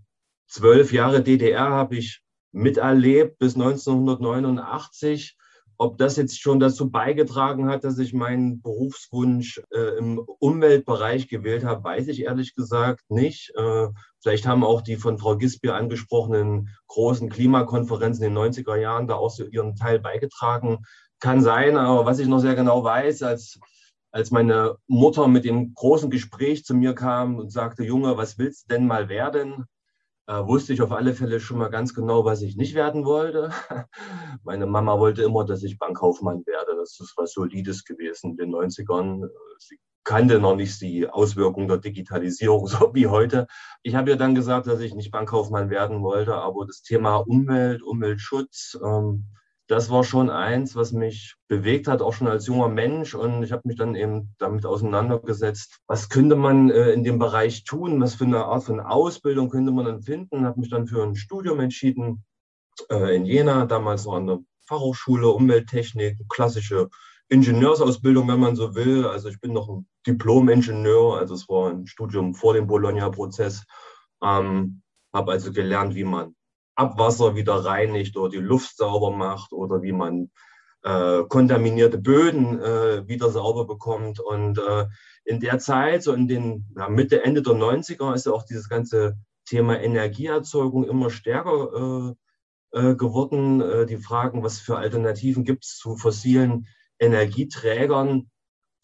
zwölf 0.47 0.91
Jahre 0.91 1.23
DDR 1.23 1.69
habe 1.69 1.95
ich 1.95 2.21
miterlebt 2.55 3.37
bis 3.37 3.55
1989 3.55 5.37
ob 5.77 5.97
das 5.97 6.15
jetzt 6.15 6.39
schon 6.41 6.59
dazu 6.59 6.89
beigetragen 6.89 7.67
hat, 7.67 7.83
dass 7.83 7.99
ich 7.99 8.13
meinen 8.13 8.61
Berufswunsch 8.61 9.61
äh, 9.71 9.97
im 9.97 10.19
Umweltbereich 10.19 11.27
gewählt 11.27 11.65
habe, 11.65 11.83
weiß 11.83 12.07
ich 12.07 12.23
ehrlich 12.23 12.55
gesagt 12.55 13.03
nicht. 13.09 13.51
Äh, 13.55 13.87
vielleicht 14.21 14.47
haben 14.47 14.63
auch 14.63 14.81
die 14.81 14.95
von 14.95 15.17
Frau 15.17 15.35
Gisbier 15.35 15.75
angesprochenen 15.75 16.69
großen 16.87 17.29
Klimakonferenzen 17.29 18.23
in 18.23 18.33
den 18.33 18.53
90er 18.53 18.77
Jahren 18.77 19.07
da 19.07 19.15
auch 19.15 19.29
so 19.29 19.45
ihren 19.45 19.75
Teil 19.75 19.99
beigetragen. 19.99 20.85
Kann 21.19 21.41
sein, 21.41 21.77
aber 21.77 22.05
was 22.05 22.19
ich 22.19 22.27
noch 22.27 22.39
sehr 22.39 22.55
genau 22.55 22.83
weiß, 22.83 23.23
als, 23.23 23.59
als 24.11 24.31
meine 24.31 24.77
Mutter 24.87 25.27
mit 25.27 25.43
dem 25.43 25.73
großen 25.73 26.09
Gespräch 26.09 26.63
zu 26.63 26.73
mir 26.73 26.93
kam 26.93 27.35
und 27.35 27.51
sagte, 27.51 27.83
Junge, 27.83 28.15
was 28.17 28.37
willst 28.37 28.69
du 28.69 28.75
denn 28.75 28.87
mal 28.87 29.09
werden? 29.09 29.65
Äh, 30.27 30.45
wusste 30.45 30.73
ich 30.73 30.81
auf 30.81 30.91
alle 30.91 31.13
Fälle 31.13 31.39
schon 31.39 31.57
mal 31.57 31.69
ganz 31.69 31.93
genau, 31.93 32.25
was 32.25 32.41
ich 32.41 32.55
nicht 32.55 32.73
werden 32.75 33.05
wollte. 33.05 33.51
Meine 34.43 34.65
Mama 34.65 34.99
wollte 34.99 35.23
immer, 35.23 35.45
dass 35.45 35.63
ich 35.63 35.77
Bankkaufmann 35.77 36.45
werde. 36.45 36.75
Das 36.77 36.99
ist 36.99 37.13
was 37.17 37.33
Solides 37.33 37.83
gewesen 37.85 38.31
in 38.31 38.37
den 38.37 38.55
90ern. 38.55 39.27
Sie 39.59 39.77
kannte 40.03 40.39
noch 40.39 40.55
nicht 40.55 40.79
die 40.81 41.09
Auswirkungen 41.09 41.67
der 41.67 41.77
Digitalisierung 41.77 42.67
so 42.67 42.93
wie 42.93 43.07
heute. 43.07 43.47
Ich 43.83 43.95
habe 43.95 44.11
ihr 44.11 44.17
dann 44.17 44.35
gesagt, 44.35 44.67
dass 44.67 44.79
ich 44.79 44.95
nicht 44.95 45.11
Bankkaufmann 45.11 45.69
werden 45.69 46.01
wollte, 46.01 46.35
aber 46.35 46.65
das 46.65 46.81
Thema 46.81 47.17
Umwelt, 47.17 47.83
Umweltschutz, 47.83 48.77
ähm, 48.83 49.25
das 49.67 49.89
war 49.89 50.03
schon 50.03 50.29
eins, 50.29 50.75
was 50.75 50.91
mich 50.91 51.35
bewegt 51.47 51.87
hat, 51.87 52.01
auch 52.01 52.13
schon 52.13 52.27
als 52.27 52.45
junger 52.47 52.69
Mensch. 52.69 53.15
Und 53.15 53.43
ich 53.43 53.51
habe 53.51 53.67
mich 53.67 53.77
dann 53.77 53.95
eben 53.95 54.35
damit 54.37 54.65
auseinandergesetzt, 54.65 55.79
was 55.87 56.09
könnte 56.09 56.35
man 56.35 56.69
äh, 56.69 56.91
in 56.91 57.03
dem 57.03 57.17
Bereich 57.17 57.63
tun, 57.63 57.99
was 57.99 58.15
für 58.15 58.25
eine 58.25 58.45
Art 58.45 58.63
von 58.63 58.79
Ausbildung 58.79 59.49
könnte 59.49 59.71
man 59.71 59.85
dann 59.85 60.01
finden. 60.01 60.45
Habe 60.45 60.59
mich 60.59 60.69
dann 60.69 60.87
für 60.87 61.01
ein 61.03 61.15
Studium 61.15 61.59
entschieden 61.59 62.23
äh, 62.89 63.15
in 63.15 63.25
Jena, 63.25 63.65
damals 63.65 64.05
noch 64.05 64.13
an 64.13 64.27
der 64.27 64.39
Fachhochschule 64.67 65.29
Umwelttechnik, 65.29 66.17
klassische 66.29 66.89
Ingenieursausbildung, 67.29 68.27
wenn 68.27 68.39
man 68.39 68.55
so 68.55 68.75
will. 68.75 69.07
Also 69.07 69.29
ich 69.29 69.39
bin 69.39 69.53
noch 69.53 69.67
ein 69.67 69.87
Diplom-Ingenieur, 70.05 71.17
also 71.17 71.33
es 71.33 71.49
war 71.49 71.71
ein 71.71 71.87
Studium 71.87 72.35
vor 72.35 72.53
dem 72.53 72.67
Bologna-Prozess. 72.67 73.63
Ähm, 74.23 74.81
habe 75.11 75.31
also 75.31 75.51
gelernt, 75.51 75.95
wie 75.95 76.03
man 76.03 76.34
Abwasser 76.75 77.35
wieder 77.35 77.65
reinigt 77.65 78.17
oder 78.17 78.29
die 78.29 78.37
Luft 78.37 78.77
sauber 78.77 79.11
macht 79.11 79.53
oder 79.53 79.81
wie 79.81 79.93
man 79.93 80.31
äh, 80.83 81.23
kontaminierte 81.27 81.97
Böden 81.97 82.61
äh, 82.61 83.07
wieder 83.07 83.29
sauber 83.31 83.65
bekommt. 83.65 84.19
Und 84.19 84.59
äh, 84.59 84.85
in 85.23 85.39
der 85.39 85.59
Zeit, 85.59 86.03
so 86.03 86.13
in 86.13 86.27
den 86.27 86.67
ja, 86.77 86.89
Mitte, 86.89 87.23
Ende 87.23 87.41
der 87.41 87.53
90er, 87.53 88.13
ist 88.13 88.27
ja 88.27 88.31
auch 88.31 88.43
dieses 88.43 88.69
ganze 88.69 89.17
Thema 89.45 89.79
Energieerzeugung 89.79 90.87
immer 90.87 91.09
stärker 91.09 92.15
äh, 92.73 92.79
äh, 92.79 92.95
geworden. 92.95 93.61
Äh, 93.61 93.85
die 93.85 93.97
Fragen, 93.97 94.43
was 94.43 94.59
für 94.59 94.77
Alternativen 94.77 95.43
gibt 95.43 95.65
es 95.65 95.77
zu 95.77 95.97
fossilen 95.97 96.67
Energieträgern. 96.99 98.29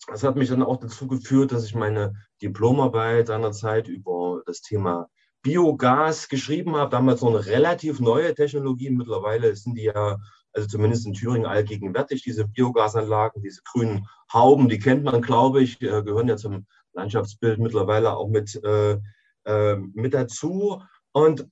Das 0.07 0.23
hat 0.23 0.35
mich 0.35 0.49
dann 0.49 0.63
auch 0.63 0.77
dazu 0.77 1.07
geführt, 1.07 1.51
dass 1.51 1.65
ich 1.65 1.75
meine 1.75 2.13
Diplomarbeit 2.41 3.27
seinerzeit 3.27 3.87
über 3.87 4.41
das 4.45 4.61
Thema 4.61 5.07
Biogas 5.41 6.29
geschrieben 6.29 6.75
habe, 6.75 6.91
damals 6.91 7.21
noch 7.21 7.29
eine 7.29 7.45
relativ 7.45 7.99
neue 7.99 8.33
Technologie. 8.35 8.89
Mittlerweile 8.89 9.55
sind 9.55 9.75
die 9.75 9.83
ja, 9.83 10.17
also 10.53 10.67
zumindest 10.67 11.05
in 11.05 11.13
Thüringen 11.13 11.45
allgegenwärtig, 11.45 12.23
diese 12.23 12.47
Biogasanlagen, 12.47 13.41
diese 13.41 13.61
grünen 13.63 14.07
Hauben, 14.31 14.69
die 14.69 14.79
kennt 14.79 15.03
man, 15.03 15.21
glaube 15.21 15.61
ich, 15.61 15.79
gehören 15.79 16.27
ja 16.27 16.37
zum 16.37 16.65
Landschaftsbild 16.93 17.59
mittlerweile 17.59 18.15
auch 18.15 18.27
mit, 18.27 18.61
äh, 18.63 18.97
äh, 19.45 19.75
mit 19.75 20.13
dazu. 20.13 20.83
Und 21.11 21.47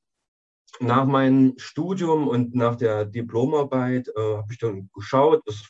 nach 0.80 1.06
meinem 1.06 1.56
Studium 1.58 2.28
und 2.28 2.56
nach 2.56 2.76
der 2.76 3.06
Diplomarbeit 3.06 4.08
äh, 4.10 4.36
habe 4.38 4.52
ich 4.52 4.60
dann 4.60 4.90
geschaut, 4.94 5.42
es 5.48 5.70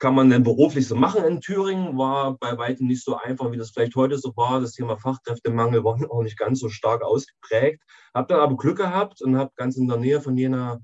kann 0.00 0.14
man 0.14 0.30
denn 0.30 0.42
beruflich 0.42 0.88
so 0.88 0.96
machen 0.96 1.24
in 1.24 1.40
Thüringen? 1.40 1.96
War 1.98 2.36
bei 2.38 2.56
weitem 2.56 2.86
nicht 2.86 3.04
so 3.04 3.16
einfach, 3.16 3.52
wie 3.52 3.58
das 3.58 3.70
vielleicht 3.70 3.94
heute 3.94 4.18
so 4.18 4.32
war. 4.34 4.60
Das 4.60 4.72
Thema 4.72 4.96
Fachkräftemangel 4.96 5.84
war 5.84 5.98
auch 6.10 6.22
nicht 6.22 6.38
ganz 6.38 6.58
so 6.60 6.68
stark 6.70 7.02
ausgeprägt. 7.02 7.82
Habe 8.14 8.26
dann 8.28 8.40
aber 8.40 8.56
Glück 8.56 8.78
gehabt 8.78 9.20
und 9.22 9.36
habe 9.36 9.52
ganz 9.56 9.76
in 9.76 9.86
der 9.86 9.98
Nähe 9.98 10.20
von 10.20 10.36
Jena 10.36 10.80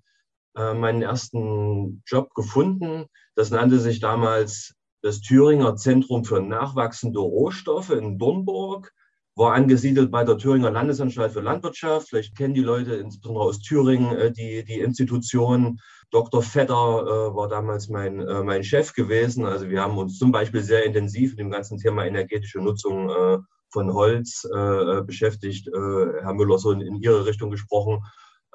äh, 0.54 0.74
meinen 0.74 1.02
ersten 1.02 2.02
Job 2.06 2.34
gefunden. 2.34 3.06
Das 3.34 3.50
nannte 3.50 3.80
sich 3.80 4.00
damals 4.00 4.74
das 5.02 5.20
Thüringer 5.20 5.76
Zentrum 5.76 6.24
für 6.24 6.40
nachwachsende 6.40 7.20
Rohstoffe 7.20 7.90
in 7.90 8.18
Dornburg. 8.18 8.92
war 9.34 9.54
angesiedelt 9.54 10.10
bei 10.10 10.24
der 10.24 10.38
Thüringer 10.38 10.70
Landesanstalt 10.70 11.32
für 11.32 11.40
Landwirtschaft. 11.40 12.08
Vielleicht 12.08 12.36
kennen 12.36 12.54
die 12.54 12.62
Leute 12.62 12.96
insbesondere 12.96 13.44
aus 13.44 13.60
Thüringen 13.60 14.14
äh, 14.14 14.30
die, 14.30 14.64
die 14.64 14.80
Institution. 14.80 15.80
Dr. 16.10 16.42
Vetter 16.42 16.72
äh, 16.72 17.34
war 17.34 17.48
damals 17.48 17.88
mein, 17.88 18.20
äh, 18.20 18.42
mein 18.42 18.62
Chef 18.62 18.92
gewesen. 18.92 19.44
Also 19.44 19.68
wir 19.68 19.82
haben 19.82 19.98
uns 19.98 20.18
zum 20.18 20.32
Beispiel 20.32 20.62
sehr 20.62 20.84
intensiv 20.84 21.32
mit 21.32 21.40
dem 21.40 21.50
ganzen 21.50 21.78
Thema 21.78 22.06
energetische 22.06 22.60
Nutzung 22.60 23.10
äh, 23.10 23.38
von 23.70 23.92
Holz 23.92 24.44
äh, 24.44 25.02
beschäftigt. 25.02 25.68
Äh, 25.68 26.22
Herr 26.22 26.34
Müller 26.34 26.58
so 26.58 26.70
in, 26.70 26.80
in 26.80 26.96
Ihre 26.96 27.26
Richtung 27.26 27.50
gesprochen. 27.50 28.04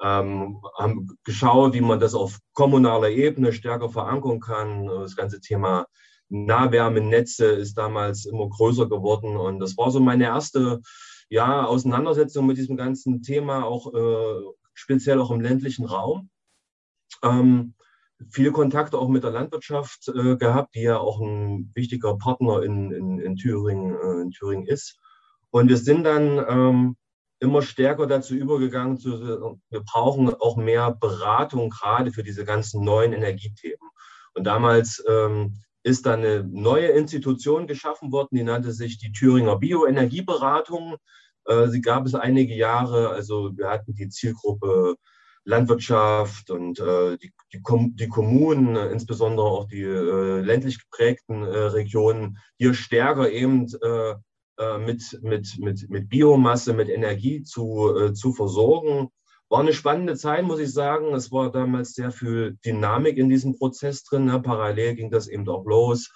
Ähm, 0.02 0.60
haben 0.78 1.08
geschaut, 1.24 1.74
wie 1.74 1.80
man 1.80 2.00
das 2.00 2.14
auf 2.14 2.38
kommunaler 2.54 3.10
Ebene 3.10 3.52
stärker 3.52 3.88
verankern 3.90 4.40
kann. 4.40 4.86
Das 4.86 5.14
ganze 5.14 5.40
Thema 5.40 5.86
Nahwärmenetze 6.28 7.44
ist 7.46 7.74
damals 7.74 8.24
immer 8.24 8.48
größer 8.48 8.88
geworden. 8.88 9.36
Und 9.36 9.60
das 9.60 9.76
war 9.76 9.90
so 9.90 10.00
meine 10.00 10.24
erste 10.24 10.80
ja, 11.28 11.64
Auseinandersetzung 11.64 12.46
mit 12.46 12.56
diesem 12.56 12.76
ganzen 12.76 13.22
Thema, 13.22 13.64
auch 13.64 13.92
äh, 13.94 14.42
speziell 14.74 15.20
auch 15.20 15.30
im 15.30 15.40
ländlichen 15.40 15.84
Raum. 15.84 16.30
Ähm, 17.22 17.74
viel 18.30 18.52
Kontakt 18.52 18.94
auch 18.94 19.08
mit 19.08 19.24
der 19.24 19.30
Landwirtschaft 19.30 20.08
äh, 20.08 20.36
gehabt, 20.36 20.74
die 20.74 20.82
ja 20.82 20.98
auch 20.98 21.20
ein 21.20 21.70
wichtiger 21.74 22.16
Partner 22.16 22.62
in, 22.62 22.92
in, 22.92 23.18
in, 23.18 23.36
Thüringen, 23.36 23.94
äh, 23.94 24.22
in 24.22 24.30
Thüringen 24.30 24.66
ist. 24.66 24.98
Und 25.50 25.68
wir 25.68 25.76
sind 25.76 26.04
dann 26.04 26.44
ähm, 26.48 26.96
immer 27.40 27.62
stärker 27.62 28.06
dazu 28.06 28.34
übergegangen, 28.34 28.98
zu, 28.98 29.58
wir 29.68 29.80
brauchen 29.80 30.32
auch 30.34 30.56
mehr 30.56 30.92
Beratung 30.92 31.70
gerade 31.70 32.12
für 32.12 32.22
diese 32.22 32.44
ganzen 32.44 32.84
neuen 32.84 33.12
Energiethemen. 33.12 33.90
Und 34.34 34.44
damals 34.44 35.02
ähm, 35.08 35.56
ist 35.82 36.06
dann 36.06 36.20
eine 36.20 36.44
neue 36.44 36.88
Institution 36.88 37.66
geschaffen 37.66 38.12
worden, 38.12 38.36
die 38.36 38.44
nannte 38.44 38.72
sich 38.72 38.98
die 38.98 39.12
Thüringer 39.12 39.58
Bioenergieberatung. 39.58 40.96
Äh, 41.46 41.68
sie 41.68 41.80
gab 41.80 42.06
es 42.06 42.14
einige 42.14 42.54
Jahre, 42.54 43.10
also 43.10 43.50
wir 43.56 43.68
hatten 43.68 43.94
die 43.94 44.08
Zielgruppe 44.08 44.94
Landwirtschaft 45.44 46.50
und 46.50 46.78
äh, 46.78 47.18
die, 47.18 47.32
die, 47.52 47.60
die, 47.94 48.08
Kommunen, 48.08 48.76
insbesondere 48.76 49.46
auch 49.46 49.66
die 49.66 49.82
äh, 49.82 50.40
ländlich 50.40 50.78
geprägten 50.80 51.42
äh, 51.44 51.58
Regionen, 51.58 52.38
hier 52.58 52.74
stärker 52.74 53.30
eben 53.30 53.66
äh, 53.82 54.14
äh, 54.58 54.78
mit, 54.78 55.18
mit, 55.22 55.58
mit, 55.58 55.90
mit 55.90 56.08
Biomasse, 56.08 56.72
mit 56.72 56.88
Energie 56.88 57.42
zu, 57.42 58.12
zu 58.12 58.32
versorgen. 58.32 59.08
War 59.48 59.60
eine 59.60 59.74
spannende 59.74 60.16
Zeit, 60.16 60.44
muss 60.44 60.60
ich 60.60 60.72
sagen. 60.72 61.14
Es 61.14 61.30
war 61.30 61.52
damals 61.52 61.92
sehr 61.92 62.10
viel 62.10 62.56
Dynamik 62.64 63.18
in 63.18 63.28
diesem 63.28 63.58
Prozess 63.58 64.02
drin. 64.04 64.26
Ne? 64.26 64.40
Parallel 64.40 64.94
ging 64.94 65.10
das 65.10 65.28
eben 65.28 65.48
auch 65.48 65.66
los. 65.66 66.10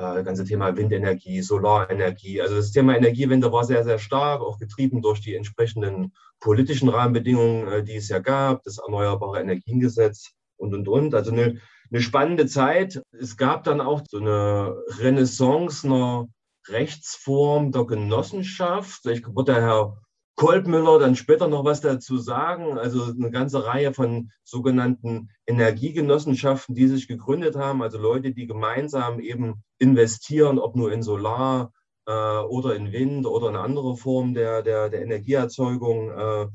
Äh, 0.00 0.14
das 0.14 0.24
ganze 0.24 0.44
Thema 0.44 0.76
Windenergie, 0.76 1.42
Solarenergie. 1.42 2.40
Also 2.40 2.56
das 2.56 2.72
Thema 2.72 2.96
Energiewende 2.96 3.52
war 3.52 3.64
sehr, 3.64 3.84
sehr 3.84 3.98
stark, 3.98 4.40
auch 4.40 4.58
getrieben 4.58 5.02
durch 5.02 5.20
die 5.20 5.34
entsprechenden 5.34 6.12
politischen 6.40 6.88
Rahmenbedingungen, 6.88 7.68
äh, 7.68 7.84
die 7.84 7.96
es 7.96 8.08
ja 8.08 8.18
gab, 8.18 8.62
das 8.62 8.78
Erneuerbare 8.78 9.40
Energiengesetz 9.40 10.32
und, 10.56 10.74
und, 10.74 10.88
und. 10.88 11.14
Also 11.14 11.32
eine, 11.32 11.60
eine 11.90 12.00
spannende 12.00 12.46
Zeit. 12.46 13.02
Es 13.12 13.36
gab 13.36 13.64
dann 13.64 13.80
auch 13.80 14.02
so 14.08 14.18
eine 14.18 14.74
Renaissance 14.98 15.86
einer 15.86 16.28
Rechtsform 16.68 17.72
der 17.72 17.84
Genossenschaft. 17.84 19.00
Vielleicht 19.02 19.26
wird 19.34 19.48
der 19.48 19.60
Herr 19.60 19.98
Kolbmüller 20.40 20.98
dann 20.98 21.16
später 21.16 21.48
noch 21.48 21.66
was 21.66 21.82
dazu 21.82 22.16
sagen. 22.16 22.78
Also 22.78 23.12
eine 23.12 23.30
ganze 23.30 23.66
Reihe 23.66 23.92
von 23.92 24.30
sogenannten 24.42 25.28
Energiegenossenschaften, 25.46 26.74
die 26.74 26.88
sich 26.88 27.08
gegründet 27.08 27.56
haben. 27.56 27.82
Also 27.82 27.98
Leute, 27.98 28.32
die 28.32 28.46
gemeinsam 28.46 29.20
eben 29.20 29.62
investieren, 29.78 30.58
ob 30.58 30.76
nur 30.76 30.92
in 30.92 31.02
Solar 31.02 31.74
äh, 32.06 32.38
oder 32.38 32.74
in 32.74 32.90
Wind 32.90 33.26
oder 33.26 33.50
in 33.50 33.56
andere 33.56 33.98
Formen 33.98 34.32
der, 34.32 34.62
der, 34.62 34.88
der 34.88 35.02
Energieerzeugung. 35.02 36.10
Äh, 36.10 36.46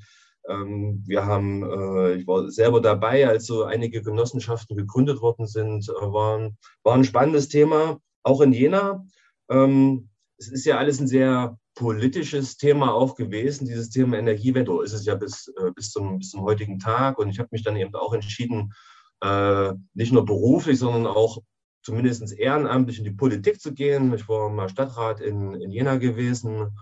ähm, 0.50 1.04
wir 1.06 1.28
haben, 1.28 1.62
äh, 1.62 2.14
ich 2.16 2.26
war 2.26 2.50
selber 2.50 2.82
dabei, 2.82 3.28
als 3.28 3.46
so 3.46 3.66
einige 3.66 4.02
Genossenschaften 4.02 4.76
gegründet 4.76 5.22
worden 5.22 5.46
sind. 5.46 5.88
Äh, 5.90 6.12
war, 6.12 6.50
war 6.82 6.96
ein 6.96 7.04
spannendes 7.04 7.50
Thema, 7.50 8.00
auch 8.24 8.42
in 8.42 8.52
Jena. 8.52 9.06
Ähm, 9.48 10.10
es 10.40 10.52
ist 10.52 10.66
ja 10.66 10.80
alles 10.80 11.00
ein 11.00 11.08
sehr 11.08 11.60
politisches 11.76 12.58
Thema 12.58 12.94
auch 12.94 13.16
gewesen, 13.16 13.66
dieses 13.66 13.90
Thema 13.90 14.18
Energiewende, 14.18 14.72
ist 14.84 14.94
es 14.94 15.06
ja 15.06 15.16
bis, 15.16 15.48
äh, 15.60 15.72
bis, 15.76 15.92
zum, 15.92 16.20
bis 16.20 16.32
zum 16.32 16.42
heutigen 16.42 16.80
Tag. 16.80 17.20
Und 17.20 17.30
ich 17.30 17.40
habe 17.40 17.50
mich 17.52 17.64
dann 17.64 17.76
eben 17.76 17.94
auch 17.96 18.14
entschieden, 18.14 18.74
äh, 19.22 19.74
nicht 19.94 20.14
nur 20.14 20.26
beruflich, 20.26 20.80
sondern 20.80 21.06
auch 21.06 21.42
zumindest 21.84 22.34
ehrenamtlich 22.34 22.98
in 22.98 23.04
die 23.04 23.12
Politik 23.12 23.62
zu 23.62 23.74
gehen. 23.74 24.14
Ich 24.14 24.28
war 24.28 24.50
mal 24.50 24.70
Stadtrat 24.70 25.22
in, 25.22 25.54
in 25.54 25.72
Jena 25.72 25.98
gewesen 25.98 26.76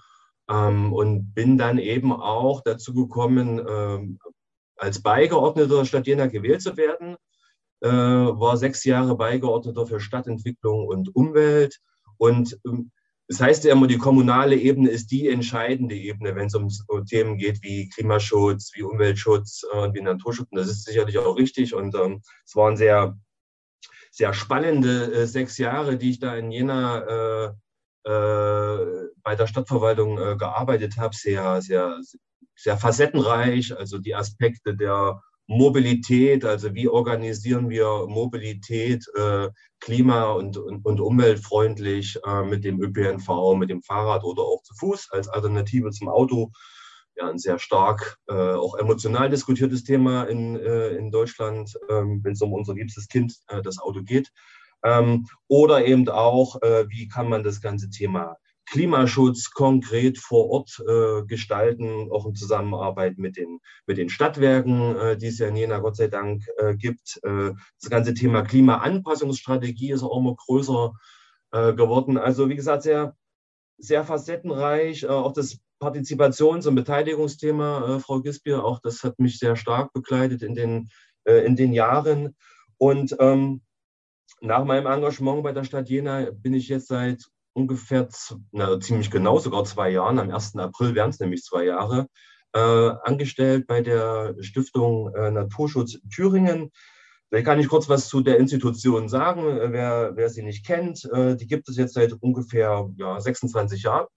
ähm, 0.49 0.93
und 0.93 1.33
bin 1.33 1.57
dann 1.57 1.77
eben 1.77 2.13
auch 2.13 2.61
dazu 2.61 2.93
gekommen, 2.93 3.61
ähm, 3.67 4.19
als 4.77 5.01
Beigeordneter 5.01 5.85
Stadt 5.85 6.07
Jena 6.07 6.27
gewählt 6.27 6.61
zu 6.61 6.77
werden. 6.77 7.17
Äh, 7.81 7.89
war 7.89 8.55
sechs 8.57 8.85
Jahre 8.85 9.17
Beigeordneter 9.17 9.85
für 9.85 9.99
Stadtentwicklung 9.99 10.87
und 10.87 11.13
Umwelt. 11.15 11.79
Und 12.17 12.57
ähm, 12.65 12.91
das 13.27 13.39
heißt 13.39 13.63
ja 13.63 13.71
immer, 13.71 13.87
die 13.87 13.97
kommunale 13.97 14.55
Ebene 14.55 14.89
ist 14.89 15.11
die 15.11 15.29
entscheidende 15.29 15.95
Ebene, 15.95 16.35
wenn 16.35 16.47
es 16.47 16.55
um 16.55 17.05
Themen 17.05 17.37
geht 17.37 17.63
wie 17.63 17.87
Klimaschutz, 17.89 18.71
wie 18.75 18.83
Umweltschutz 18.83 19.63
und 19.63 19.91
äh, 19.91 19.93
wie 19.93 20.01
Naturschutz. 20.01 20.47
Und 20.51 20.57
das 20.57 20.67
ist 20.67 20.85
sicherlich 20.85 21.17
auch 21.17 21.37
richtig. 21.37 21.73
Und 21.73 21.95
ähm, 21.95 22.21
es 22.45 22.55
waren 22.55 22.75
sehr, 22.75 23.17
sehr 24.11 24.33
spannende 24.33 25.13
äh, 25.13 25.25
sechs 25.25 25.57
Jahre, 25.57 25.97
die 25.97 26.11
ich 26.11 26.19
da 26.19 26.35
in 26.35 26.51
Jena 26.51 26.99
äh, 26.99 28.09
äh, 28.09 29.09
bei 29.23 29.35
der 29.35 29.47
Stadtverwaltung 29.47 30.17
äh, 30.19 30.35
gearbeitet 30.35 30.97
habe. 30.97 31.15
Sehr, 31.15 31.61
sehr, 31.61 32.01
sehr 32.55 32.77
facettenreich. 32.77 33.75
Also 33.77 33.99
die 33.99 34.15
Aspekte 34.15 34.75
der 34.75 35.21
Mobilität, 35.47 36.45
also 36.45 36.73
wie 36.73 36.87
organisieren 36.87 37.69
wir 37.69 38.05
Mobilität 38.07 39.05
äh, 39.15 39.49
klima- 39.79 40.31
und, 40.31 40.57
und, 40.57 40.85
und, 40.85 41.01
umweltfreundlich 41.01 42.17
äh, 42.25 42.43
mit 42.43 42.63
dem 42.63 42.81
ÖPNV, 42.81 43.55
mit 43.57 43.69
dem 43.69 43.81
Fahrrad 43.81 44.23
oder 44.23 44.43
auch 44.43 44.63
zu 44.63 44.73
Fuß 44.75 45.09
als 45.11 45.27
Alternative 45.27 45.91
zum 45.91 46.07
Auto. 46.07 46.51
Ja, 47.15 47.29
ein 47.29 47.37
sehr 47.37 47.59
stark 47.59 48.17
äh, 48.27 48.33
auch 48.33 48.75
emotional 48.75 49.29
diskutiertes 49.29 49.83
Thema 49.83 50.23
in, 50.23 50.55
äh, 50.55 50.89
in 50.89 51.11
Deutschland, 51.11 51.77
ähm, 51.89 52.21
wenn 52.23 52.33
es 52.33 52.41
um 52.41 52.53
unser 52.53 52.73
liebstes 52.73 53.07
Kind, 53.07 53.35
äh, 53.49 53.61
das 53.61 53.79
Auto 53.79 54.01
geht. 54.01 54.31
Ähm, 54.83 55.27
oder 55.47 55.85
eben 55.85 56.07
auch, 56.09 56.61
äh, 56.61 56.85
wie 56.89 57.07
kann 57.07 57.29
man 57.29 57.43
das 57.43 57.61
ganze 57.61 57.89
Thema 57.89 58.37
Klimaschutz 58.65 59.51
konkret 59.51 60.17
vor 60.17 60.49
Ort 60.49 60.83
äh, 60.87 61.25
gestalten, 61.25 62.09
auch 62.11 62.25
in 62.25 62.35
Zusammenarbeit 62.35 63.17
mit 63.17 63.37
den, 63.37 63.59
mit 63.85 63.97
den 63.97 64.09
Stadtwerken, 64.09 64.95
äh, 64.95 65.17
die 65.17 65.27
es 65.27 65.39
ja 65.39 65.47
in 65.47 65.55
Jena 65.55 65.79
Gott 65.79 65.95
sei 65.95 66.07
Dank 66.07 66.43
äh, 66.57 66.75
gibt. 66.75 67.19
Äh, 67.23 67.51
das 67.81 67.89
ganze 67.89 68.13
Thema 68.13 68.41
Klimaanpassungsstrategie 68.43 69.91
ist 69.91 70.03
auch 70.03 70.17
immer 70.17 70.35
größer 70.35 70.93
äh, 71.51 71.73
geworden. 71.73 72.17
Also 72.17 72.49
wie 72.49 72.55
gesagt, 72.55 72.83
sehr, 72.83 73.15
sehr 73.77 74.03
facettenreich. 74.03 75.03
Äh, 75.03 75.07
auch 75.07 75.33
das 75.33 75.59
Partizipations- 75.81 76.67
und 76.67 76.75
Beteiligungsthema, 76.75 77.99
Frau 77.99 78.21
Gispier, 78.21 78.63
auch 78.63 78.79
das 78.79 79.03
hat 79.03 79.19
mich 79.19 79.37
sehr 79.37 79.57
stark 79.57 79.91
begleitet 79.91 80.41
in 80.41 80.55
den, 80.55 80.89
in 81.25 81.57
den 81.57 81.73
Jahren. 81.73 82.37
Und 82.77 83.17
ähm, 83.19 83.61
nach 84.39 84.63
meinem 84.63 84.87
Engagement 84.87 85.43
bei 85.43 85.51
der 85.51 85.65
Stadt 85.65 85.89
Jena 85.89 86.31
bin 86.31 86.53
ich 86.53 86.69
jetzt 86.69 86.87
seit 86.87 87.25
ungefähr, 87.53 88.07
na, 88.51 88.79
ziemlich 88.79 89.11
genau, 89.11 89.39
sogar 89.39 89.63
zwei 89.65 89.89
Jahren, 89.89 90.19
am 90.19 90.31
1. 90.31 90.55
April 90.57 90.95
wären 90.95 91.09
es 91.11 91.19
nämlich 91.19 91.43
zwei 91.43 91.65
Jahre, 91.65 92.07
äh, 92.53 92.59
angestellt 92.59 93.67
bei 93.67 93.81
der 93.81 94.35
Stiftung 94.41 95.13
äh, 95.15 95.31
Naturschutz 95.31 95.99
Thüringen. 96.13 96.71
Vielleicht 97.29 97.45
kann 97.45 97.59
ich 97.59 97.67
kurz 97.67 97.89
was 97.89 98.09
zu 98.09 98.21
der 98.21 98.37
Institution 98.37 99.09
sagen, 99.09 99.45
äh, 99.45 99.71
wer, 99.71 100.11
wer 100.15 100.29
sie 100.29 100.43
nicht 100.43 100.65
kennt. 100.65 101.05
Äh, 101.05 101.35
die 101.35 101.47
gibt 101.47 101.69
es 101.69 101.77
jetzt 101.77 101.93
seit 101.93 102.13
ungefähr 102.13 102.89
ja, 102.97 103.19
26 103.19 103.83
Jahren. 103.83 104.07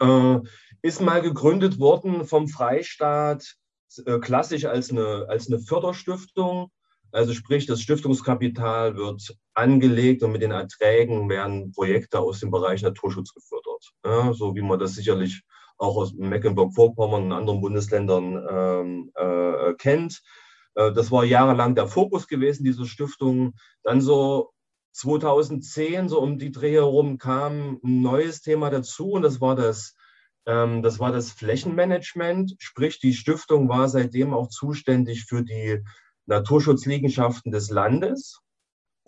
Äh, 0.00 0.40
ist 0.82 1.00
mal 1.00 1.22
gegründet 1.22 1.78
worden 1.78 2.24
vom 2.24 2.48
Freistaat, 2.48 3.56
äh, 4.04 4.18
klassisch 4.18 4.66
als 4.66 4.90
eine, 4.90 5.26
als 5.28 5.48
eine 5.48 5.60
Förderstiftung 5.60 6.70
also 7.12 7.34
sprich, 7.34 7.66
das 7.66 7.82
Stiftungskapital 7.82 8.96
wird 8.96 9.36
angelegt 9.60 10.22
und 10.22 10.32
mit 10.32 10.42
den 10.42 10.50
Erträgen 10.50 11.28
werden 11.28 11.72
Projekte 11.72 12.18
aus 12.18 12.40
dem 12.40 12.50
Bereich 12.50 12.82
Naturschutz 12.82 13.32
gefördert. 13.34 13.92
Ja, 14.04 14.32
so 14.32 14.54
wie 14.54 14.62
man 14.62 14.78
das 14.78 14.94
sicherlich 14.94 15.42
auch 15.78 15.96
aus 15.96 16.12
Mecklenburg-Vorpommern 16.14 17.24
und 17.24 17.32
anderen 17.32 17.60
Bundesländern 17.60 18.46
ähm, 18.50 19.12
äh, 19.14 19.74
kennt. 19.74 20.22
Äh, 20.74 20.92
das 20.92 21.10
war 21.10 21.24
jahrelang 21.24 21.74
der 21.74 21.88
Fokus 21.88 22.26
gewesen, 22.26 22.64
diese 22.64 22.86
Stiftung. 22.86 23.54
Dann 23.82 24.00
so 24.00 24.50
2010, 24.92 26.08
so 26.08 26.20
um 26.20 26.38
die 26.38 26.52
Dreh 26.52 26.74
herum, 26.74 27.18
kam 27.18 27.80
ein 27.84 28.02
neues 28.02 28.42
Thema 28.42 28.70
dazu 28.70 29.12
und 29.12 29.22
das 29.22 29.40
war 29.40 29.56
das, 29.56 29.94
ähm, 30.46 30.82
das 30.82 30.98
war 30.98 31.12
das 31.12 31.30
Flächenmanagement. 31.30 32.56
Sprich, 32.58 33.00
die 33.00 33.14
Stiftung 33.14 33.68
war 33.68 33.88
seitdem 33.88 34.34
auch 34.34 34.48
zuständig 34.48 35.24
für 35.24 35.42
die 35.42 35.82
Naturschutzliegenschaften 36.26 37.52
des 37.52 37.70
Landes 37.70 38.40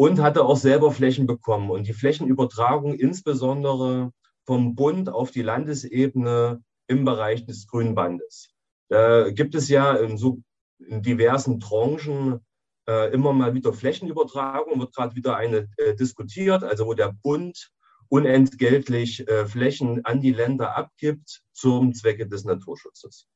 und 0.02 0.20
hatte 0.20 0.44
auch 0.44 0.56
selber 0.56 0.90
Flächen 0.90 1.28
bekommen. 1.28 1.70
Und 1.70 1.86
die 1.86 1.92
Flächenübertragung 1.92 2.94
insbesondere 2.94 4.10
vom 4.44 4.74
Bund 4.74 5.08
auf 5.08 5.30
die 5.30 5.42
Landesebene 5.42 6.60
im 6.88 7.04
Bereich 7.04 7.46
des 7.46 7.68
Grünen 7.68 7.94
Bandes. 7.94 8.50
Da 8.88 9.30
gibt 9.30 9.54
es 9.54 9.68
ja 9.68 9.94
in, 9.94 10.18
so, 10.18 10.40
in 10.80 11.02
diversen 11.02 11.60
Tranchen 11.60 12.40
äh, 12.88 13.12
immer 13.12 13.32
mal 13.32 13.54
wieder 13.54 13.72
Flächenübertragung, 13.72 14.80
wird 14.80 14.92
gerade 14.92 15.14
wieder 15.14 15.36
eine 15.36 15.68
äh, 15.76 15.94
diskutiert, 15.94 16.64
also 16.64 16.86
wo 16.86 16.94
der 16.94 17.14
Bund 17.22 17.70
unentgeltlich 18.08 19.28
äh, 19.28 19.46
Flächen 19.46 20.04
an 20.04 20.20
die 20.20 20.32
Länder 20.32 20.76
abgibt 20.76 21.42
zum 21.52 21.94
Zwecke 21.94 22.26
des 22.26 22.44
Naturschutzes. 22.44 23.28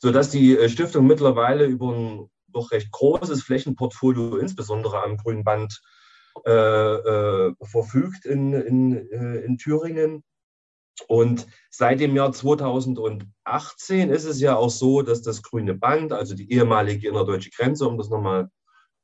Sodass 0.00 0.28
die 0.28 0.54
äh, 0.54 0.68
Stiftung 0.68 1.06
mittlerweile 1.06 1.64
über 1.64 1.94
ein 1.94 2.30
doch 2.56 2.70
recht 2.72 2.90
großes 2.90 3.42
Flächenportfolio, 3.42 4.36
insbesondere 4.36 5.02
am 5.02 5.16
Grünen 5.16 5.44
Band, 5.44 5.80
äh, 6.44 6.50
äh, 6.50 7.54
verfügt 7.62 8.26
in, 8.26 8.52
in, 8.52 9.10
äh, 9.10 9.36
in 9.40 9.58
Thüringen. 9.58 10.22
Und 11.08 11.46
seit 11.70 12.00
dem 12.00 12.16
Jahr 12.16 12.32
2018 12.32 14.10
ist 14.10 14.24
es 14.24 14.40
ja 14.40 14.56
auch 14.56 14.70
so, 14.70 15.02
dass 15.02 15.22
das 15.22 15.42
Grüne 15.42 15.74
Band, 15.74 16.12
also 16.12 16.34
die 16.34 16.50
ehemalige 16.50 17.08
innerdeutsche 17.08 17.50
Grenze, 17.50 17.86
um 17.86 17.98
das 17.98 18.08
nochmal 18.08 18.50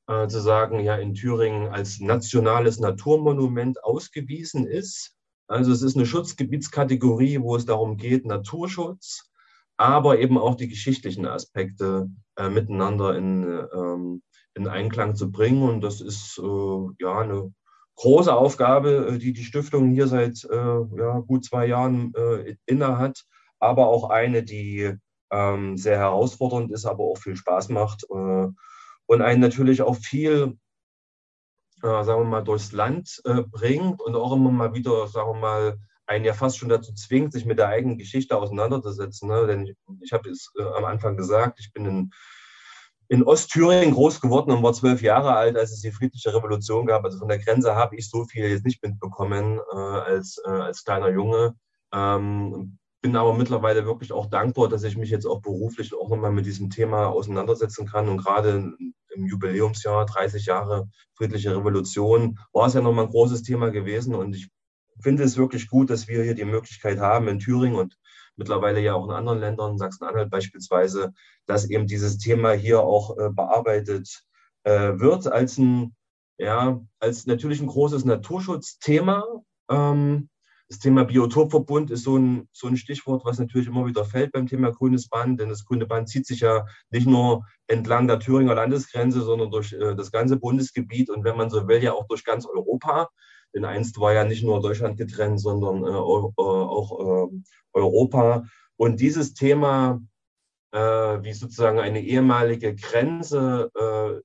äh, 0.08 0.26
zu 0.28 0.40
sagen, 0.40 0.80
ja 0.80 0.96
in 0.96 1.14
Thüringen 1.14 1.68
als 1.68 2.00
nationales 2.00 2.80
Naturmonument 2.80 3.82
ausgewiesen 3.84 4.66
ist. 4.66 5.14
Also 5.48 5.72
es 5.72 5.82
ist 5.82 5.96
eine 5.96 6.06
Schutzgebietskategorie, 6.06 7.40
wo 7.40 7.56
es 7.56 7.66
darum 7.66 7.98
geht, 7.98 8.24
Naturschutz, 8.24 9.30
aber 9.82 10.18
eben 10.18 10.38
auch 10.38 10.54
die 10.54 10.68
geschichtlichen 10.68 11.26
Aspekte 11.26 12.08
äh, 12.36 12.48
miteinander 12.48 13.16
in, 13.16 13.66
ähm, 13.74 14.22
in 14.54 14.68
Einklang 14.68 15.14
zu 15.16 15.30
bringen. 15.30 15.62
Und 15.62 15.80
das 15.82 16.00
ist 16.00 16.38
äh, 16.38 16.88
ja 17.00 17.18
eine 17.18 17.52
große 17.96 18.34
Aufgabe, 18.34 19.08
äh, 19.08 19.18
die 19.18 19.32
die 19.32 19.44
Stiftung 19.44 19.90
hier 19.90 20.06
seit 20.06 20.44
äh, 20.44 20.56
ja, 20.96 21.20
gut 21.20 21.44
zwei 21.44 21.66
Jahren 21.66 22.12
äh, 22.14 22.56
inne 22.66 22.98
hat, 22.98 23.24
aber 23.58 23.88
auch 23.88 24.10
eine, 24.10 24.42
die 24.42 24.94
ähm, 25.30 25.76
sehr 25.76 25.98
herausfordernd 25.98 26.70
ist, 26.70 26.84
aber 26.86 27.04
auch 27.04 27.18
viel 27.18 27.36
Spaß 27.36 27.70
macht 27.70 28.04
äh, 28.04 28.48
und 29.06 29.22
einen 29.22 29.40
natürlich 29.40 29.82
auch 29.82 29.96
viel, 29.96 30.58
äh, 31.82 32.04
sagen 32.04 32.22
wir 32.22 32.28
mal, 32.28 32.44
durchs 32.44 32.72
Land 32.72 33.20
äh, 33.24 33.42
bringt 33.42 34.00
und 34.00 34.14
auch 34.14 34.32
immer 34.32 34.50
mal 34.50 34.74
wieder, 34.74 35.08
sagen 35.08 35.34
wir 35.34 35.40
mal, 35.40 35.78
einen 36.06 36.24
ja 36.24 36.34
fast 36.34 36.58
schon 36.58 36.68
dazu 36.68 36.92
zwingt, 36.94 37.32
sich 37.32 37.44
mit 37.44 37.58
der 37.58 37.68
eigenen 37.68 37.98
Geschichte 37.98 38.36
auseinanderzusetzen. 38.36 39.28
Ne? 39.28 39.46
Denn 39.46 39.66
ich, 39.66 39.74
ich 40.02 40.12
habe 40.12 40.28
es 40.30 40.52
am 40.76 40.84
Anfang 40.84 41.16
gesagt, 41.16 41.60
ich 41.60 41.72
bin 41.72 41.86
in 41.86 42.10
in 43.12 43.24
Ostthüringen 43.24 43.92
groß 43.92 44.22
geworden 44.22 44.52
und 44.52 44.62
war 44.62 44.72
zwölf 44.72 45.02
Jahre 45.02 45.34
alt, 45.34 45.54
als 45.58 45.70
es 45.70 45.82
die 45.82 45.90
friedliche 45.90 46.34
Revolution 46.34 46.86
gab. 46.86 47.04
Also 47.04 47.18
von 47.18 47.28
der 47.28 47.38
Grenze 47.38 47.74
habe 47.74 47.94
ich 47.96 48.08
so 48.08 48.24
viel 48.24 48.48
jetzt 48.48 48.64
nicht 48.64 48.82
mitbekommen 48.82 49.60
äh, 49.70 49.76
als, 49.76 50.40
äh, 50.46 50.48
als 50.48 50.82
kleiner 50.82 51.10
Junge. 51.10 51.54
Ähm, 51.92 52.78
bin 53.02 53.14
aber 53.14 53.34
mittlerweile 53.34 53.84
wirklich 53.84 54.12
auch 54.12 54.30
dankbar, 54.30 54.70
dass 54.70 54.82
ich 54.84 54.96
mich 54.96 55.10
jetzt 55.10 55.26
auch 55.26 55.42
beruflich 55.42 55.92
auch 55.92 56.08
nochmal 56.08 56.32
mit 56.32 56.46
diesem 56.46 56.70
Thema 56.70 57.08
auseinandersetzen 57.08 57.86
kann. 57.86 58.08
Und 58.08 58.16
gerade 58.16 58.72
im 59.14 59.26
Jubiläumsjahr, 59.26 60.06
30 60.06 60.46
Jahre 60.46 60.88
friedliche 61.14 61.54
Revolution, 61.54 62.38
war 62.54 62.68
es 62.68 62.72
ja 62.72 62.80
nochmal 62.80 63.04
ein 63.04 63.10
großes 63.10 63.42
Thema 63.42 63.70
gewesen. 63.70 64.14
Und 64.14 64.34
ich 64.34 64.48
finde 65.00 65.24
es 65.24 65.36
wirklich 65.36 65.68
gut, 65.68 65.90
dass 65.90 66.08
wir 66.08 66.22
hier 66.22 66.34
die 66.34 66.44
Möglichkeit 66.44 66.98
haben, 66.98 67.28
in 67.28 67.38
Thüringen 67.38 67.76
und 67.76 67.96
mittlerweile 68.36 68.80
ja 68.80 68.94
auch 68.94 69.04
in 69.04 69.12
anderen 69.12 69.40
Ländern, 69.40 69.78
Sachsen-Anhalt 69.78 70.30
beispielsweise, 70.30 71.12
dass 71.46 71.68
eben 71.68 71.86
dieses 71.86 72.18
Thema 72.18 72.52
hier 72.52 72.80
auch 72.80 73.16
äh, 73.18 73.30
bearbeitet 73.30 74.24
äh, 74.64 74.98
wird 74.98 75.26
als 75.26 75.58
ein, 75.58 75.94
ja, 76.38 76.80
als 76.98 77.26
natürlich 77.26 77.60
ein 77.60 77.66
großes 77.66 78.04
Naturschutzthema. 78.04 79.24
Ähm, 79.70 80.28
das 80.68 80.78
Thema 80.78 81.04
Biotopverbund 81.04 81.90
ist 81.90 82.04
so 82.04 82.16
ein, 82.16 82.48
so 82.52 82.66
ein 82.66 82.78
Stichwort, 82.78 83.26
was 83.26 83.38
natürlich 83.38 83.66
immer 83.66 83.84
wieder 83.84 84.06
fällt 84.06 84.32
beim 84.32 84.46
Thema 84.46 84.72
grünes 84.72 85.06
Band, 85.06 85.38
denn 85.38 85.50
das 85.50 85.66
grüne 85.66 85.84
Band 85.84 86.08
zieht 86.08 86.26
sich 86.26 86.40
ja 86.40 86.64
nicht 86.90 87.06
nur 87.06 87.44
entlang 87.66 88.08
der 88.08 88.20
Thüringer 88.20 88.54
Landesgrenze, 88.54 89.20
sondern 89.20 89.50
durch 89.50 89.74
äh, 89.74 89.94
das 89.94 90.10
ganze 90.10 90.38
Bundesgebiet 90.38 91.10
und 91.10 91.24
wenn 91.24 91.36
man 91.36 91.50
so 91.50 91.68
will, 91.68 91.82
ja 91.82 91.92
auch 91.92 92.06
durch 92.06 92.24
ganz 92.24 92.46
Europa. 92.46 93.10
Denn 93.54 93.64
einst 93.64 94.00
war 94.00 94.12
ja 94.12 94.24
nicht 94.24 94.44
nur 94.44 94.60
Deutschland 94.60 94.96
getrennt, 94.96 95.40
sondern 95.40 95.84
äh, 95.84 95.96
auch, 95.96 96.32
auch 96.36 97.28
äh, 97.28 97.36
Europa. 97.72 98.44
Und 98.76 99.00
dieses 99.00 99.34
Thema, 99.34 100.00
äh, 100.72 100.78
wie 100.78 101.32
sozusagen 101.32 101.78
eine 101.78 102.00
ehemalige 102.00 102.74
Grenze 102.74 103.70
äh, 103.74 104.20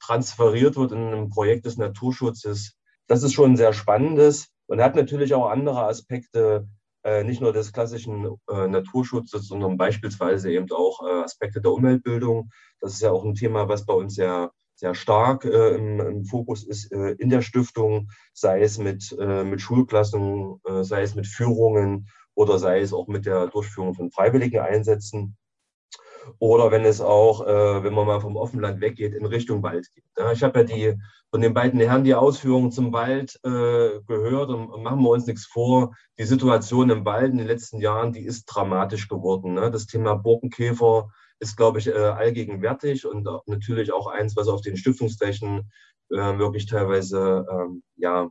transferiert 0.00 0.76
wird 0.76 0.92
in 0.92 0.98
einem 0.98 1.28
Projekt 1.28 1.66
des 1.66 1.76
Naturschutzes, 1.76 2.76
das 3.08 3.22
ist 3.22 3.32
schon 3.32 3.56
sehr 3.56 3.72
spannendes 3.72 4.48
und 4.66 4.80
hat 4.80 4.94
natürlich 4.94 5.34
auch 5.34 5.50
andere 5.50 5.82
Aspekte, 5.82 6.68
äh, 7.04 7.24
nicht 7.24 7.40
nur 7.40 7.52
des 7.52 7.72
klassischen 7.72 8.36
äh, 8.48 8.68
Naturschutzes, 8.68 9.48
sondern 9.48 9.76
beispielsweise 9.76 10.52
eben 10.52 10.70
auch 10.70 11.00
Aspekte 11.24 11.60
der 11.60 11.72
Umweltbildung. 11.72 12.50
Das 12.80 12.92
ist 12.92 13.02
ja 13.02 13.10
auch 13.10 13.24
ein 13.24 13.34
Thema, 13.34 13.68
was 13.68 13.86
bei 13.86 13.94
uns 13.94 14.14
sehr 14.14 14.52
sehr 14.78 14.94
stark 14.94 15.44
äh, 15.44 15.74
im, 15.74 16.00
im, 16.00 16.24
Fokus 16.24 16.62
ist 16.62 16.92
äh, 16.92 17.10
in 17.18 17.30
der 17.30 17.42
Stiftung, 17.42 18.10
sei 18.32 18.62
es 18.62 18.78
mit, 18.78 19.14
äh, 19.18 19.42
mit 19.42 19.60
Schulklassen, 19.60 20.60
äh, 20.64 20.84
sei 20.84 21.02
es 21.02 21.16
mit 21.16 21.26
Führungen 21.26 22.08
oder 22.34 22.60
sei 22.60 22.80
es 22.80 22.92
auch 22.92 23.08
mit 23.08 23.26
der 23.26 23.48
Durchführung 23.48 23.94
von 23.94 24.12
freiwilligen 24.12 24.60
Einsätzen. 24.60 25.36
Oder 26.38 26.70
wenn 26.70 26.84
es 26.84 27.00
auch, 27.00 27.44
äh, 27.44 27.82
wenn 27.82 27.92
man 27.92 28.06
mal 28.06 28.20
vom 28.20 28.36
Offenland 28.36 28.80
weggeht, 28.80 29.14
in 29.14 29.26
Richtung 29.26 29.64
Wald 29.64 29.92
geht. 29.92 30.04
Ja, 30.16 30.30
ich 30.30 30.44
habe 30.44 30.60
ja 30.60 30.64
die, 30.64 31.00
von 31.32 31.40
den 31.40 31.54
beiden 31.54 31.80
Herren 31.80 32.04
die 32.04 32.14
Ausführungen 32.14 32.70
zum 32.70 32.92
Wald 32.92 33.40
äh, 33.42 34.00
gehört 34.06 34.50
und, 34.50 34.82
machen 34.84 35.02
wir 35.02 35.10
uns 35.10 35.26
nichts 35.26 35.46
vor. 35.46 35.96
Die 36.18 36.24
Situation 36.24 36.90
im 36.90 37.04
Wald 37.04 37.32
in 37.32 37.38
den 37.38 37.48
letzten 37.48 37.80
Jahren, 37.80 38.12
die 38.12 38.24
ist 38.24 38.44
dramatisch 38.44 39.08
geworden. 39.08 39.54
Ne? 39.54 39.72
Das 39.72 39.86
Thema 39.86 40.14
Borkenkäfer, 40.14 41.10
ist, 41.40 41.56
glaube 41.56 41.78
ich, 41.78 41.88
äh, 41.88 41.92
allgegenwärtig 41.92 43.06
und 43.06 43.26
natürlich 43.46 43.92
auch 43.92 44.06
eins, 44.06 44.36
was 44.36 44.48
auf 44.48 44.60
den 44.60 44.76
Stiftungsflächen 44.76 45.70
äh, 46.10 46.38
wirklich 46.38 46.66
teilweise 46.66 47.46
ähm, 47.50 47.82
ja, 47.96 48.28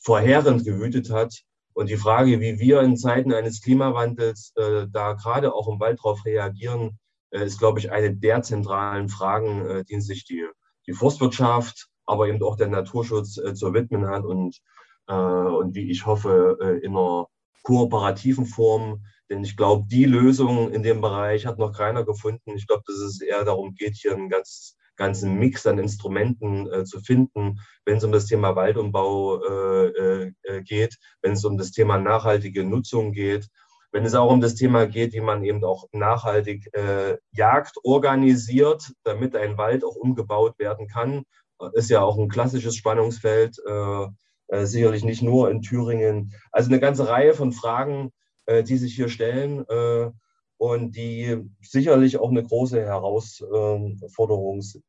vorherend 0.00 0.64
gewütet 0.64 1.10
hat. 1.10 1.42
Und 1.74 1.88
die 1.88 1.96
Frage, 1.96 2.40
wie 2.40 2.58
wir 2.58 2.80
in 2.82 2.96
Zeiten 2.96 3.32
eines 3.32 3.62
Klimawandels 3.62 4.52
äh, 4.56 4.86
da 4.90 5.14
gerade 5.14 5.54
auch 5.54 5.68
im 5.68 5.80
Wald 5.80 5.98
darauf 5.98 6.24
reagieren, 6.24 6.98
ist, 7.30 7.58
glaube 7.58 7.78
ich, 7.78 7.90
eine 7.90 8.14
der 8.14 8.42
zentralen 8.42 9.08
Fragen, 9.08 9.86
denen 9.88 10.02
sich 10.02 10.26
die, 10.26 10.44
die 10.86 10.92
Forstwirtschaft, 10.92 11.88
aber 12.04 12.28
eben 12.28 12.42
auch 12.42 12.56
der 12.56 12.68
Naturschutz 12.68 13.40
zu 13.54 13.72
widmen 13.72 14.06
hat 14.06 14.26
und, 14.26 14.58
und 15.06 15.74
wie 15.74 15.90
ich 15.90 16.04
hoffe, 16.04 16.80
in 16.82 16.94
einer 16.94 17.28
kooperativen 17.62 18.44
Form 18.44 19.02
denn 19.32 19.42
ich 19.44 19.56
glaube, 19.56 19.86
die 19.88 20.04
Lösung 20.04 20.70
in 20.72 20.82
dem 20.82 21.00
Bereich 21.00 21.46
hat 21.46 21.58
noch 21.58 21.72
keiner 21.72 22.04
gefunden. 22.04 22.52
Ich 22.54 22.66
glaube, 22.66 22.82
dass 22.86 22.96
es 22.96 23.22
eher 23.22 23.44
darum 23.44 23.74
geht, 23.74 23.96
hier 23.96 24.12
einen 24.12 24.28
ganz, 24.28 24.76
ganzen 24.96 25.38
Mix 25.38 25.66
an 25.66 25.78
Instrumenten 25.78 26.70
äh, 26.70 26.84
zu 26.84 27.00
finden, 27.00 27.58
wenn 27.86 27.96
es 27.96 28.04
um 28.04 28.12
das 28.12 28.26
Thema 28.26 28.56
Waldumbau 28.56 29.42
äh, 29.42 30.32
äh, 30.42 30.62
geht, 30.62 30.98
wenn 31.22 31.32
es 31.32 31.46
um 31.46 31.56
das 31.56 31.70
Thema 31.70 31.96
nachhaltige 31.96 32.62
Nutzung 32.62 33.12
geht, 33.12 33.48
wenn 33.90 34.04
es 34.04 34.14
auch 34.14 34.30
um 34.30 34.42
das 34.42 34.54
Thema 34.54 34.86
geht, 34.86 35.14
wie 35.14 35.22
man 35.22 35.44
eben 35.44 35.64
auch 35.64 35.86
nachhaltig 35.92 36.68
äh, 36.74 37.16
Jagd 37.30 37.76
organisiert, 37.84 38.92
damit 39.02 39.34
ein 39.34 39.56
Wald 39.56 39.82
auch 39.82 39.96
umgebaut 39.96 40.58
werden 40.58 40.88
kann, 40.88 41.24
ist 41.72 41.88
ja 41.88 42.02
auch 42.02 42.18
ein 42.18 42.28
klassisches 42.28 42.76
Spannungsfeld, 42.76 43.56
äh, 43.66 44.06
äh, 44.48 44.66
sicherlich 44.66 45.04
nicht 45.04 45.22
nur 45.22 45.50
in 45.50 45.62
Thüringen. 45.62 46.34
Also 46.50 46.68
eine 46.68 46.80
ganze 46.80 47.08
Reihe 47.08 47.32
von 47.32 47.52
Fragen, 47.52 48.12
äh, 48.46 48.62
die 48.62 48.76
sich 48.76 48.94
hier 48.94 49.08
stellen 49.08 49.64
äh, 49.68 50.10
und 50.58 50.96
die 50.96 51.42
sicherlich 51.60 52.18
auch 52.18 52.30
eine 52.30 52.42
große 52.42 52.80
Herausforderung 52.80 54.62
sind. 54.62 54.84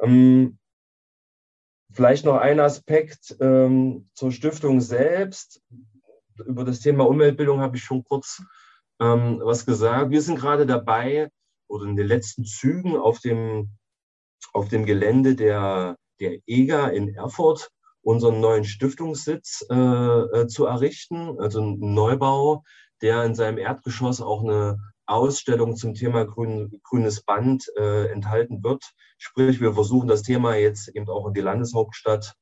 Ähm, 0.00 0.58
vielleicht 1.92 2.24
noch 2.24 2.36
ein 2.36 2.60
Aspekt 2.60 3.36
ähm, 3.40 4.08
zur 4.14 4.32
Stiftung 4.32 4.80
selbst. 4.80 5.62
Über 6.44 6.64
das 6.64 6.80
Thema 6.80 7.06
Umweltbildung 7.08 7.60
habe 7.60 7.76
ich 7.76 7.82
schon 7.82 8.04
kurz 8.04 8.42
ähm, 9.00 9.40
was 9.42 9.66
gesagt. 9.66 10.10
Wir 10.10 10.22
sind 10.22 10.38
gerade 10.38 10.66
dabei 10.66 11.30
oder 11.68 11.84
in 11.84 11.96
den 11.96 12.06
letzten 12.06 12.44
Zügen 12.44 12.96
auf 12.96 13.20
dem, 13.20 13.70
auf 14.52 14.68
dem 14.68 14.84
Gelände 14.86 15.34
der, 15.34 15.96
der 16.20 16.38
EGA 16.46 16.88
in 16.88 17.14
Erfurt 17.14 17.70
unseren 18.08 18.40
neuen 18.40 18.64
Stiftungssitz 18.64 19.66
äh, 19.70 19.74
äh, 19.74 20.46
zu 20.46 20.64
errichten, 20.64 21.38
also 21.38 21.60
ein 21.60 21.78
Neubau, 21.78 22.64
der 23.02 23.22
in 23.24 23.34
seinem 23.34 23.58
Erdgeschoss 23.58 24.22
auch 24.22 24.42
eine 24.42 24.78
Ausstellung 25.04 25.76
zum 25.76 25.92
Thema 25.92 26.24
grün, 26.24 26.80
grünes 26.84 27.22
Band 27.22 27.66
äh, 27.76 28.06
enthalten 28.06 28.64
wird. 28.64 28.82
Sprich, 29.18 29.60
wir 29.60 29.74
versuchen 29.74 30.08
das 30.08 30.22
Thema 30.22 30.56
jetzt 30.56 30.88
eben 30.88 31.06
auch 31.10 31.26
in 31.26 31.34
die 31.34 31.42
Landeshauptstadt 31.42 32.34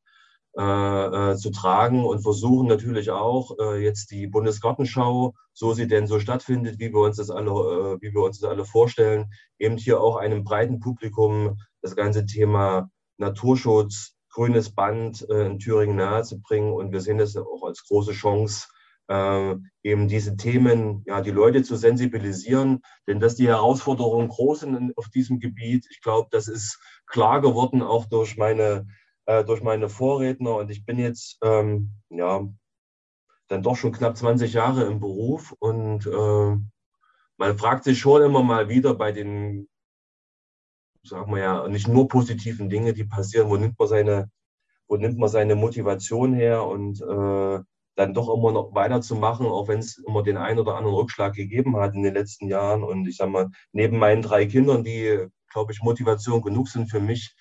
äh, 0.57 1.33
äh, 1.33 1.37
zu 1.37 1.51
tragen 1.51 2.05
und 2.05 2.23
versuchen 2.23 2.69
natürlich 2.69 3.11
auch 3.11 3.59
äh, 3.59 3.83
jetzt 3.83 4.13
die 4.13 4.29
Bundesgartenschau, 4.29 5.35
so 5.53 5.75
sie 5.75 5.89
denn 5.89 6.07
so 6.07 6.21
stattfindet, 6.21 6.79
wie 6.79 6.93
wir 6.93 7.01
uns 7.01 7.17
das 7.17 7.31
alle, 7.31 7.51
äh, 7.51 7.99
wie 8.03 8.15
wir 8.15 8.23
uns 8.23 8.39
das 8.39 8.49
alle 8.49 8.65
vorstellen, 8.65 9.33
eben 9.59 9.79
hier 9.79 10.01
auch 10.01 10.15
einem 10.15 10.45
breiten 10.45 10.79
Publikum 10.79 11.59
das 11.83 11.97
ganze 11.97 12.25
Thema 12.25 12.89
Naturschutz, 13.19 14.16
grünes 14.37 14.71
Band 14.71 15.27
äh, 15.31 15.47
in 15.47 15.59
Thüringen 15.59 15.97
nahezubringen. 15.97 16.73
Und 16.75 16.93
wir 16.93 17.01
sehen 17.01 17.17
das 17.17 17.37
auch 17.37 17.65
als 17.65 17.87
große 17.89 18.13
Chance, 18.13 18.69
äh, 19.09 19.55
eben 19.83 20.09
diese 20.09 20.37
Themen, 20.37 21.03
ja, 21.07 21.23
die 21.23 21.31
Leute 21.31 21.63
zu 21.63 21.77
sensibilisieren, 21.77 22.83
denn 23.07 23.19
dass 23.19 23.37
die 23.37 23.49
Herausforderungen 23.49 24.29
groß 24.29 24.61
sind 24.61 24.93
auf 24.99 25.09
diesem 25.09 25.41
Gebiet, 25.41 25.87
ich 25.91 26.03
glaube, 26.03 26.29
das 26.31 26.49
ist 26.49 26.79
klar 27.07 27.41
geworden 27.41 27.81
auch 27.83 28.05
durch 28.05 28.37
meine, 28.37 28.87
äh, 29.25 29.43
durch 29.43 29.63
meine 29.63 29.89
Vorredner. 29.89 30.57
Und 30.57 30.71
ich 30.71 30.85
bin 30.85 30.99
jetzt, 30.99 31.39
ähm, 31.43 31.93
ja, 32.11 32.47
dann 33.49 33.63
doch 33.63 33.77
schon 33.77 33.93
knapp 33.93 34.19
20 34.19 34.53
Jahre 34.53 34.85
im 34.85 35.01
Beruf. 35.01 35.55
Und 35.59 36.07
äh, 36.07 36.57
man 37.39 37.59
fragt 37.59 37.85
sich 37.85 37.99
schon 37.99 38.21
immer 38.21 38.43
mal 38.43 38.69
wieder 38.69 38.93
bei 38.95 39.13
den, 39.13 39.67
sagen 41.09 41.33
wir 41.33 41.43
ja, 41.43 41.69
nicht 41.69 41.89
nur 41.89 42.09
positiven 42.09 42.69
Dinge, 42.69 42.93
die 42.93 43.05
passieren, 43.05 43.49
wo 43.49 43.57
nimmt 43.57 43.79
man 43.79 43.89
seine, 43.89 44.31
wo 44.89 44.97
nimmt 44.97 45.19
man 45.19 45.29
seine 45.29 45.55
Motivation 45.55 46.35
her 46.35 46.67
und 46.67 47.01
äh, 47.01 47.61
dann 47.97 48.15
doch 48.15 48.33
immer 48.33 48.53
noch 48.53 48.75
weiterzumachen, 48.75 49.47
auch 49.47 49.69
wenn 49.69 49.79
es 49.79 49.99
immer 49.99 50.23
den 50.23 50.37
einen 50.37 50.59
oder 50.59 50.77
anderen 50.77 50.97
Rückschlag 50.97 51.35
gegeben 51.35 51.77
hat 51.77 51.95
in 51.95 52.03
den 52.03 52.15
letzten 52.15 52.49
Jahren. 52.49 52.85
Und 52.85 53.09
ich 53.09 53.17
sage 53.17 53.31
mal, 53.31 53.49
neben 53.73 53.99
meinen 53.99 54.23
drei 54.23 54.47
Kindern, 54.47 54.85
die, 54.85 55.27
glaube 55.51 55.73
ich, 55.73 55.83
Motivation 55.83 56.43
genug 56.43 56.69
sind 56.69 56.91
für 56.91 57.01
mich, 57.01 57.35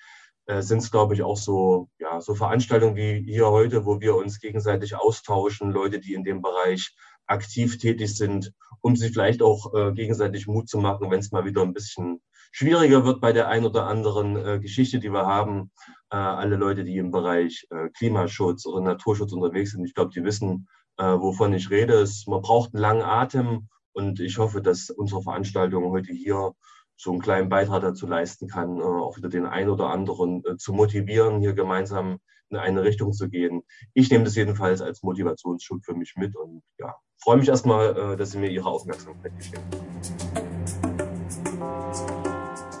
äh, 0.46 0.62
sind 0.62 0.78
es, 0.78 0.90
glaube 0.90 1.14
ich, 1.14 1.22
auch 1.22 1.36
so, 1.36 1.88
ja, 1.98 2.20
so 2.20 2.34
Veranstaltungen 2.34 2.96
wie 2.96 3.22
hier 3.22 3.50
heute, 3.50 3.84
wo 3.84 4.00
wir 4.00 4.16
uns 4.16 4.40
gegenseitig 4.40 4.96
austauschen, 4.96 5.72
Leute, 5.72 6.00
die 6.00 6.14
in 6.14 6.24
dem 6.24 6.40
Bereich 6.40 6.94
aktiv 7.26 7.78
tätig 7.78 8.16
sind, 8.16 8.52
um 8.80 8.96
sich 8.96 9.12
vielleicht 9.12 9.42
auch 9.42 9.74
äh, 9.74 9.92
gegenseitig 9.92 10.46
Mut 10.46 10.68
zu 10.68 10.78
machen, 10.78 11.10
wenn 11.10 11.20
es 11.20 11.32
mal 11.32 11.44
wieder 11.44 11.62
ein 11.62 11.74
bisschen 11.74 12.20
schwieriger 12.56 13.04
wird 13.04 13.20
bei 13.20 13.32
der 13.32 13.48
ein 13.48 13.66
oder 13.66 13.86
anderen 13.86 14.34
äh, 14.34 14.58
Geschichte, 14.58 14.98
die 14.98 15.10
wir 15.10 15.26
haben. 15.26 15.70
Äh, 16.10 16.16
alle 16.16 16.56
Leute, 16.56 16.84
die 16.84 16.96
im 16.96 17.10
Bereich 17.10 17.66
äh, 17.68 17.90
Klimaschutz 17.90 18.64
oder 18.64 18.80
Naturschutz 18.80 19.32
unterwegs 19.32 19.72
sind, 19.72 19.84
ich 19.84 19.94
glaube, 19.94 20.12
die 20.14 20.24
wissen, 20.24 20.66
äh, 20.96 21.04
wovon 21.04 21.52
ich 21.52 21.68
rede. 21.68 21.94
Es, 21.94 22.26
man 22.26 22.40
braucht 22.40 22.72
einen 22.72 22.80
langen 22.80 23.02
Atem 23.02 23.68
und 23.92 24.20
ich 24.20 24.38
hoffe, 24.38 24.62
dass 24.62 24.88
unsere 24.88 25.20
Veranstaltung 25.20 25.90
heute 25.90 26.14
hier 26.14 26.52
so 26.96 27.10
einen 27.10 27.20
kleinen 27.20 27.50
Beitrag 27.50 27.82
dazu 27.82 28.06
leisten 28.06 28.48
kann, 28.48 28.78
äh, 28.78 28.82
auch 28.82 29.18
wieder 29.18 29.28
den 29.28 29.44
einen 29.44 29.68
oder 29.68 29.90
anderen 29.90 30.42
äh, 30.46 30.56
zu 30.56 30.72
motivieren, 30.72 31.40
hier 31.40 31.52
gemeinsam 31.52 32.20
in 32.48 32.56
eine 32.56 32.84
Richtung 32.84 33.12
zu 33.12 33.28
gehen. 33.28 33.64
Ich 33.92 34.10
nehme 34.10 34.24
das 34.24 34.34
jedenfalls 34.34 34.80
als 34.80 35.02
Motivationsschub 35.02 35.84
für 35.84 35.94
mich 35.94 36.14
mit 36.16 36.34
und 36.34 36.62
ja, 36.78 36.94
freue 37.20 37.36
mich 37.36 37.48
erstmal, 37.48 38.16
dass 38.16 38.30
Sie 38.30 38.38
mir 38.38 38.48
Ihre 38.48 38.70
Aufmerksamkeit 38.70 39.36
geschenkt 39.36 39.74
haben. 39.74 40.45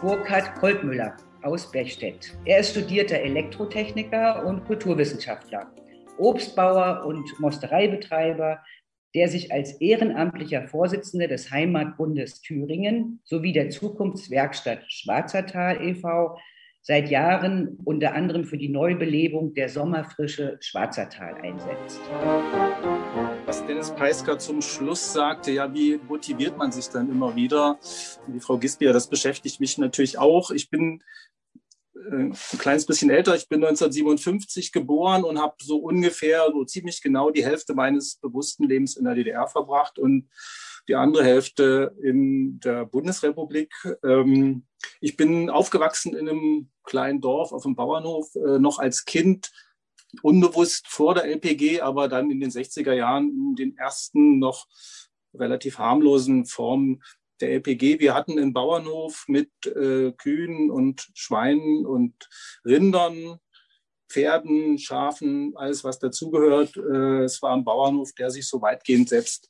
Burkhard 0.06 0.54
Kolbmüller 0.54 1.16
aus 1.42 1.68
Bechstedt. 1.72 2.38
Er 2.44 2.60
ist 2.60 2.70
studierter 2.70 3.16
Elektrotechniker 3.16 4.46
und 4.46 4.64
Kulturwissenschaftler, 4.64 5.72
Obstbauer 6.16 7.04
und 7.04 7.28
Mostereibetreiber, 7.40 8.60
der 9.16 9.28
sich 9.28 9.50
als 9.50 9.72
ehrenamtlicher 9.80 10.68
Vorsitzender 10.68 11.26
des 11.26 11.50
Heimatbundes 11.50 12.40
Thüringen 12.40 13.20
sowie 13.24 13.52
der 13.52 13.70
Zukunftswerkstatt 13.70 14.84
Schwarzertal 14.86 15.82
e.V. 15.82 16.38
seit 16.86 17.10
Jahren 17.10 17.78
unter 17.84 18.14
anderem 18.14 18.44
für 18.44 18.58
die 18.58 18.68
Neubelebung 18.68 19.54
der 19.54 19.68
Sommerfrische 19.68 20.56
Schwarzertal 20.60 21.34
einsetzt 21.34 22.00
was 23.46 23.64
Dennis 23.64 23.90
Peisker 23.92 24.38
zum 24.38 24.60
Schluss 24.60 25.12
sagte, 25.12 25.52
ja, 25.52 25.72
wie 25.72 25.98
motiviert 26.08 26.58
man 26.58 26.72
sich 26.72 26.88
dann 26.88 27.08
immer 27.08 27.36
wieder? 27.36 27.78
Die 28.26 28.40
Frau 28.40 28.58
Gisbier, 28.58 28.92
das 28.92 29.08
beschäftigt 29.08 29.60
mich 29.60 29.78
natürlich 29.78 30.18
auch. 30.18 30.50
Ich 30.50 30.68
bin 30.68 31.02
äh, 31.94 32.14
ein 32.14 32.32
kleines 32.58 32.86
bisschen 32.86 33.08
älter. 33.08 33.36
Ich 33.36 33.48
bin 33.48 33.64
1957 33.64 34.72
geboren 34.72 35.22
und 35.22 35.40
habe 35.40 35.54
so 35.62 35.78
ungefähr, 35.78 36.48
so 36.52 36.64
ziemlich 36.64 37.00
genau 37.00 37.30
die 37.30 37.44
Hälfte 37.44 37.74
meines 37.74 38.16
bewussten 38.16 38.68
Lebens 38.68 38.96
in 38.96 39.04
der 39.04 39.14
DDR 39.14 39.46
verbracht 39.46 39.98
und 39.98 40.28
die 40.88 40.94
andere 40.94 41.24
Hälfte 41.24 41.96
in 42.02 42.60
der 42.60 42.86
Bundesrepublik. 42.86 43.72
Ähm, 44.04 44.66
ich 45.00 45.16
bin 45.16 45.50
aufgewachsen 45.50 46.14
in 46.14 46.28
einem 46.28 46.70
kleinen 46.84 47.20
Dorf 47.20 47.52
auf 47.52 47.64
dem 47.64 47.74
Bauernhof, 47.74 48.34
äh, 48.36 48.58
noch 48.58 48.78
als 48.78 49.04
Kind 49.04 49.50
unbewusst 50.22 50.86
vor 50.88 51.14
der 51.14 51.24
LPG, 51.24 51.80
aber 51.80 52.08
dann 52.08 52.30
in 52.30 52.40
den 52.40 52.50
60er 52.50 52.92
Jahren 52.92 53.28
in 53.30 53.54
den 53.56 53.76
ersten 53.76 54.38
noch 54.38 54.66
relativ 55.34 55.78
harmlosen 55.78 56.46
Formen 56.46 57.02
der 57.40 57.50
LPG. 57.52 58.00
Wir 58.00 58.14
hatten 58.14 58.38
einen 58.38 58.52
Bauernhof 58.52 59.24
mit 59.28 59.50
äh, 59.66 60.12
Kühen 60.12 60.70
und 60.70 61.08
Schweinen 61.14 61.84
und 61.84 62.14
Rindern, 62.64 63.38
Pferden, 64.08 64.78
Schafen, 64.78 65.52
alles 65.56 65.84
was 65.84 65.98
dazugehört. 65.98 66.76
Äh, 66.76 67.24
es 67.24 67.42
war 67.42 67.52
ein 67.54 67.64
Bauernhof, 67.64 68.12
der 68.14 68.30
sich 68.30 68.48
so 68.48 68.62
weitgehend 68.62 69.08
selbst 69.08 69.48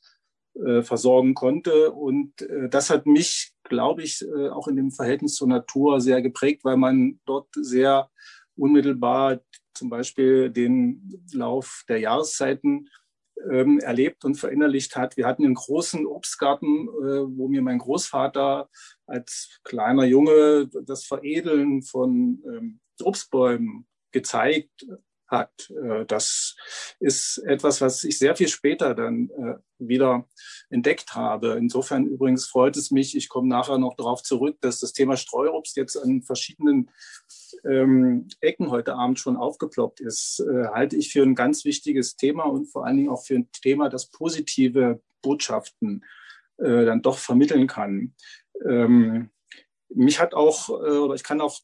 äh, 0.65 0.81
versorgen 0.81 1.33
konnte. 1.33 1.91
Und 1.91 2.41
äh, 2.41 2.69
das 2.69 2.89
hat 2.89 3.05
mich, 3.05 3.53
glaube 3.63 4.03
ich, 4.03 4.23
äh, 4.23 4.49
auch 4.49 4.67
in 4.67 4.75
dem 4.75 4.91
Verhältnis 4.91 5.35
zur 5.35 5.47
Natur 5.47 6.01
sehr 6.01 6.21
geprägt, 6.21 6.63
weil 6.63 6.77
man 6.77 7.19
dort 7.25 7.49
sehr 7.55 8.09
unmittelbar 8.55 9.39
zum 9.73 9.89
Beispiel 9.89 10.49
den 10.49 11.23
Lauf 11.33 11.83
der 11.87 11.99
Jahreszeiten 11.99 12.89
ähm, 13.51 13.79
erlebt 13.79 14.25
und 14.25 14.35
verinnerlicht 14.35 14.95
hat. 14.95 15.17
Wir 15.17 15.27
hatten 15.27 15.45
einen 15.45 15.53
großen 15.53 16.05
Obstgarten, 16.07 16.87
äh, 16.87 17.37
wo 17.37 17.47
mir 17.47 17.61
mein 17.61 17.77
Großvater 17.77 18.69
als 19.05 19.59
kleiner 19.63 20.05
Junge 20.05 20.67
das 20.85 21.05
Veredeln 21.05 21.83
von 21.83 22.41
ähm, 22.47 22.79
Obstbäumen 23.03 23.85
gezeigt 24.11 24.85
hat. 25.27 25.69
Äh, 25.69 26.05
das 26.05 26.55
ist 26.99 27.39
etwas, 27.39 27.81
was 27.81 28.03
ich 28.03 28.17
sehr 28.17 28.35
viel 28.35 28.47
später 28.47 28.95
dann 28.95 29.29
äh, 29.29 29.55
wieder 29.79 30.27
entdeckt 30.69 31.15
habe. 31.15 31.55
Insofern 31.57 32.05
übrigens 32.05 32.47
freut 32.47 32.77
es 32.77 32.91
mich, 32.91 33.15
ich 33.15 33.29
komme 33.29 33.47
nachher 33.47 33.77
noch 33.77 33.95
darauf 33.95 34.23
zurück, 34.23 34.57
dass 34.61 34.79
das 34.79 34.93
Thema 34.93 35.17
Streuobst 35.17 35.75
jetzt 35.77 35.95
an 35.95 36.21
verschiedenen 36.23 36.89
ähm, 37.65 38.27
Ecken 38.41 38.71
heute 38.71 38.95
Abend 38.95 39.19
schon 39.19 39.37
aufgeploppt 39.37 39.99
ist, 39.99 40.39
äh, 40.39 40.67
halte 40.67 40.95
ich 40.95 41.11
für 41.11 41.23
ein 41.23 41.35
ganz 41.35 41.65
wichtiges 41.65 42.15
Thema 42.15 42.43
und 42.43 42.67
vor 42.67 42.85
allen 42.85 42.97
Dingen 42.97 43.09
auch 43.09 43.25
für 43.25 43.35
ein 43.35 43.49
Thema, 43.51 43.89
das 43.89 44.09
positive 44.09 45.01
Botschaften 45.21 46.03
äh, 46.57 46.85
dann 46.85 47.01
doch 47.01 47.17
vermitteln 47.17 47.67
kann. 47.67 48.13
Ähm, 48.65 49.29
mich 49.89 50.19
hat 50.19 50.33
auch, 50.33 50.69
äh, 50.69 50.97
oder 50.97 51.15
ich 51.15 51.23
kann 51.23 51.41
auch 51.41 51.59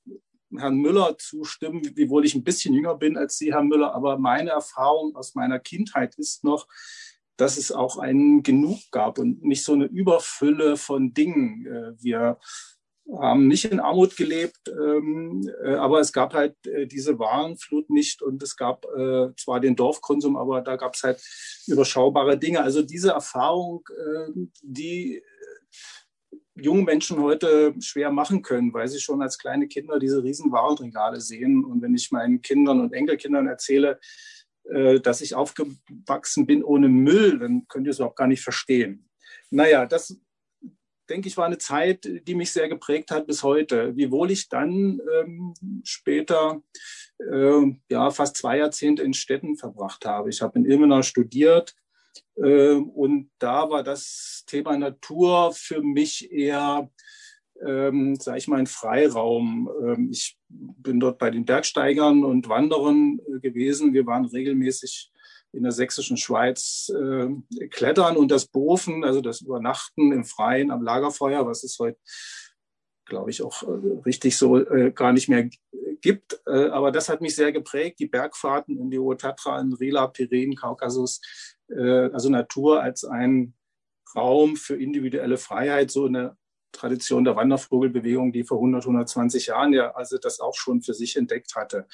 Herrn 0.60 0.78
Müller 0.78 1.18
zustimmen, 1.18 1.82
wiewohl 1.96 2.26
ich 2.26 2.36
ein 2.36 2.44
bisschen 2.44 2.74
jünger 2.74 2.96
bin 2.96 3.18
als 3.18 3.38
Sie, 3.38 3.54
Herr 3.54 3.64
Müller, 3.64 3.94
aber 3.94 4.18
meine 4.18 4.52
Erfahrung 4.52 5.16
aus 5.16 5.36
meiner 5.36 5.60
Kindheit 5.60 6.16
ist 6.16 6.44
noch, 6.44 6.68
dass 7.38 7.58
es 7.58 7.72
auch 7.72 7.98
einen 7.98 8.44
Genug 8.44 8.80
gab 8.92 9.18
und 9.18 9.44
nicht 9.44 9.64
so 9.64 9.74
eine 9.74 9.86
Überfülle 9.86 10.78
von 10.78 11.14
Dingen. 11.14 11.66
Äh, 11.66 12.04
wir 12.04 12.38
haben 13.20 13.48
nicht 13.48 13.66
in 13.66 13.82
Armut 13.82 14.16
gelebt, 14.16 14.70
ähm, 14.70 15.50
äh, 15.64 15.74
aber 15.74 16.00
es 16.00 16.14
gab 16.14 16.34
halt 16.34 16.56
äh, 16.66 16.88
diese 16.88 17.20
Warenflut 17.20 17.90
nicht 17.90 18.22
und 18.22 18.42
es 18.42 18.56
gab 18.56 18.86
zwar 19.38 19.60
den 19.60 19.76
Dorfkonsum, 19.76 20.38
aber 20.38 20.62
da 20.62 20.76
gab 20.76 20.94
es 20.96 21.04
halt 21.04 21.22
überschaubare 21.68 22.38
Dinge. 22.38 22.62
Also 22.62 22.82
diese 22.82 23.12
Erfahrung, 23.12 23.84
die 24.62 25.22
jungen 26.56 26.86
Menschen 26.86 27.20
heute 27.20 27.74
schwer 27.80 28.12
machen 28.12 28.42
können, 28.42 28.74
weil 28.74 28.88
sie 28.88 29.00
schon 29.00 29.22
als 29.22 29.38
kleine 29.38 29.68
Kinder 29.68 30.00
diese 30.00 30.24
riesen 30.24 30.52
Warenregale 30.52 31.20
sehen. 31.20 31.64
Und 31.64 31.82
wenn 31.82 31.96
ich 31.96 32.12
meinen 32.12 32.42
Kindern 32.42 32.80
und 32.82 32.94
Enkelkindern 32.94 33.48
erzähle, 33.48 34.00
äh, 34.66 35.00
dass 35.00 35.22
ich 35.22 35.36
aufgewachsen 35.36 36.46
bin 36.46 36.64
ohne 36.64 36.90
Müll, 36.90 37.40
dann 37.40 37.68
könnt 37.68 37.88
ihr 37.88 37.92
es 37.92 38.00
überhaupt 38.00 38.18
gar 38.18 38.28
nicht 38.28 38.44
verstehen. 38.44 39.10
Naja, 39.50 39.86
das 39.86 40.18
denke 41.10 41.28
ich, 41.28 41.38
war 41.38 41.46
eine 41.46 41.58
Zeit, 41.58 42.10
die 42.28 42.36
mich 42.36 42.52
sehr 42.52 42.70
geprägt 42.70 43.12
hat 43.12 43.28
bis 43.28 43.44
heute. 43.44 43.96
Wiewohl 43.96 44.32
ich 44.32 44.50
dann 44.50 45.02
ähm, 45.20 45.54
später 45.84 46.62
äh, 47.20 47.76
ja, 47.90 48.12
fast 48.12 48.38
zwei 48.38 48.58
Jahrzehnte 48.58 49.04
in 49.04 49.14
Städten 49.14 49.58
verbracht 49.58 50.06
habe. 50.06 50.30
Ich 50.30 50.42
habe 50.42 50.58
in 50.60 50.66
Ilmenau 50.66 51.02
studiert, 51.02 51.76
und 52.36 53.30
da 53.40 53.70
war 53.70 53.84
das 53.84 54.44
Thema 54.48 54.78
Natur 54.78 55.52
für 55.54 55.82
mich 55.82 56.32
eher, 56.32 56.90
ähm, 57.66 58.16
sage 58.16 58.38
ich 58.40 58.48
mal, 58.48 58.60
ein 58.60 58.68
Freiraum. 58.68 59.70
Ähm, 59.84 60.10
ich 60.12 60.38
bin 60.50 61.00
dort 61.00 61.20
bei 61.20 61.30
den 61.30 61.46
Bergsteigern 61.46 62.24
und 62.24 62.50
Wanderern 62.50 63.20
äh, 63.28 63.40
gewesen. 63.40 63.94
Wir 63.94 64.06
waren 64.06 64.26
regelmäßig 64.26 65.12
in 65.54 65.64
der 65.64 65.72
sächsischen 65.72 66.18
Schweiz 66.18 66.92
äh, 66.96 67.68
klettern 67.68 68.18
und 68.18 68.32
das 68.32 68.48
Bofen, 68.48 69.04
also 69.04 69.22
das 69.22 69.42
Übernachten 69.42 70.12
im 70.12 70.26
Freien 70.26 70.72
am 70.72 70.82
Lagerfeuer, 70.82 71.46
was 71.46 71.64
es 71.64 71.78
heute, 71.80 72.00
glaube 73.06 73.30
ich, 73.30 73.42
auch 73.42 73.64
äh, 73.64 74.00
richtig 74.06 74.38
so 74.38 74.58
äh, 74.58 74.92
gar 74.92 75.14
nicht 75.14 75.30
mehr 75.30 75.50
gibt. 76.02 76.42
Äh, 76.46 76.68
aber 76.68 76.92
das 76.92 77.10
hat 77.10 77.22
mich 77.22 77.36
sehr 77.36 77.52
geprägt. 77.52 78.00
Die 78.00 78.08
Bergfahrten 78.08 78.78
in 78.78 78.92
die 78.92 79.00
Hohe 79.00 79.18
Tatra, 79.18 79.60
in 79.60 79.74
Rila, 79.74 80.08
Pyren, 80.08 80.56
Kaukasus, 80.56 81.22
äh, 81.70 82.10
also 82.12 82.30
Natur 82.30 82.82
als 82.82 83.04
ein 83.06 83.54
Raum 84.16 84.56
für 84.56 84.76
individuelle 84.76 85.38
Freiheit, 85.38 85.92
so 85.92 86.06
in 86.06 86.14
der 86.14 86.38
Tradition 86.72 87.24
der 87.24 87.36
Wandervogelbewegung, 87.36 88.32
die 88.32 88.44
vor 88.44 88.58
100, 88.58 88.84
120 88.84 89.48
Jahren 89.48 89.74
ja 89.74 89.92
also 89.92 90.18
das 90.18 90.40
auch 90.40 90.56
schon 90.56 90.82
für 90.82 90.94
sich 90.94 91.16
entdeckt 91.16 91.56
hatte. 91.56 91.88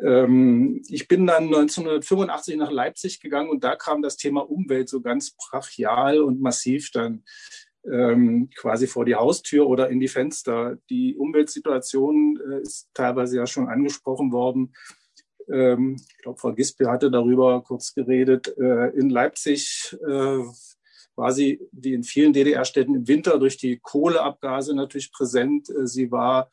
Ähm, 0.00 0.82
ich 0.88 1.08
bin 1.08 1.26
dann 1.26 1.44
1985 1.44 2.56
nach 2.56 2.70
Leipzig 2.70 3.20
gegangen 3.20 3.50
und 3.50 3.64
da 3.64 3.76
kam 3.76 4.02
das 4.02 4.16
Thema 4.16 4.40
Umwelt 4.48 4.88
so 4.88 5.00
ganz 5.00 5.32
brachial 5.32 6.20
und 6.20 6.40
massiv 6.40 6.90
dann 6.92 7.24
ähm, 7.84 8.50
quasi 8.56 8.86
vor 8.86 9.04
die 9.04 9.14
Haustür 9.14 9.66
oder 9.66 9.88
in 9.88 10.00
die 10.00 10.08
Fenster. 10.08 10.78
Die 10.90 11.16
Umweltsituation 11.16 12.38
äh, 12.50 12.62
ist 12.62 12.88
teilweise 12.94 13.36
ja 13.36 13.46
schon 13.46 13.68
angesprochen 13.68 14.32
worden. 14.32 14.74
Ähm, 15.50 15.96
ich 15.96 16.18
glaube, 16.18 16.38
Frau 16.38 16.52
Gispe 16.52 16.88
hatte 16.90 17.10
darüber 17.10 17.62
kurz 17.62 17.94
geredet. 17.94 18.56
Äh, 18.56 18.90
in 18.96 19.10
Leipzig 19.10 19.96
äh, 20.06 20.44
war 21.16 21.32
sie, 21.32 21.60
wie 21.72 21.94
in 21.94 22.04
vielen 22.04 22.32
DDR-Städten, 22.32 22.94
im 22.94 23.08
Winter 23.08 23.38
durch 23.38 23.56
die 23.56 23.78
Kohleabgase 23.78 24.74
natürlich 24.74 25.12
präsent. 25.12 25.68
Äh, 25.70 25.86
sie 25.86 26.10
war 26.10 26.50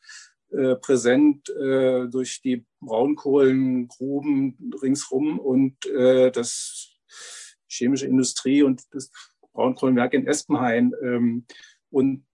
äh, 0.50 0.76
präsent 0.76 1.48
äh, 1.50 2.08
durch 2.08 2.40
die 2.42 2.64
Braunkohlengruben 2.80 4.72
ringsrum 4.82 5.38
und 5.38 5.76
das 5.84 6.96
chemische 7.68 8.06
Industrie 8.06 8.62
und 8.62 8.82
das 8.92 9.10
Braunkohlenwerk 9.60 10.14
in 10.14 10.26
Espenhain. 10.26 10.94
Ähm, 11.02 11.44
und 11.90 12.24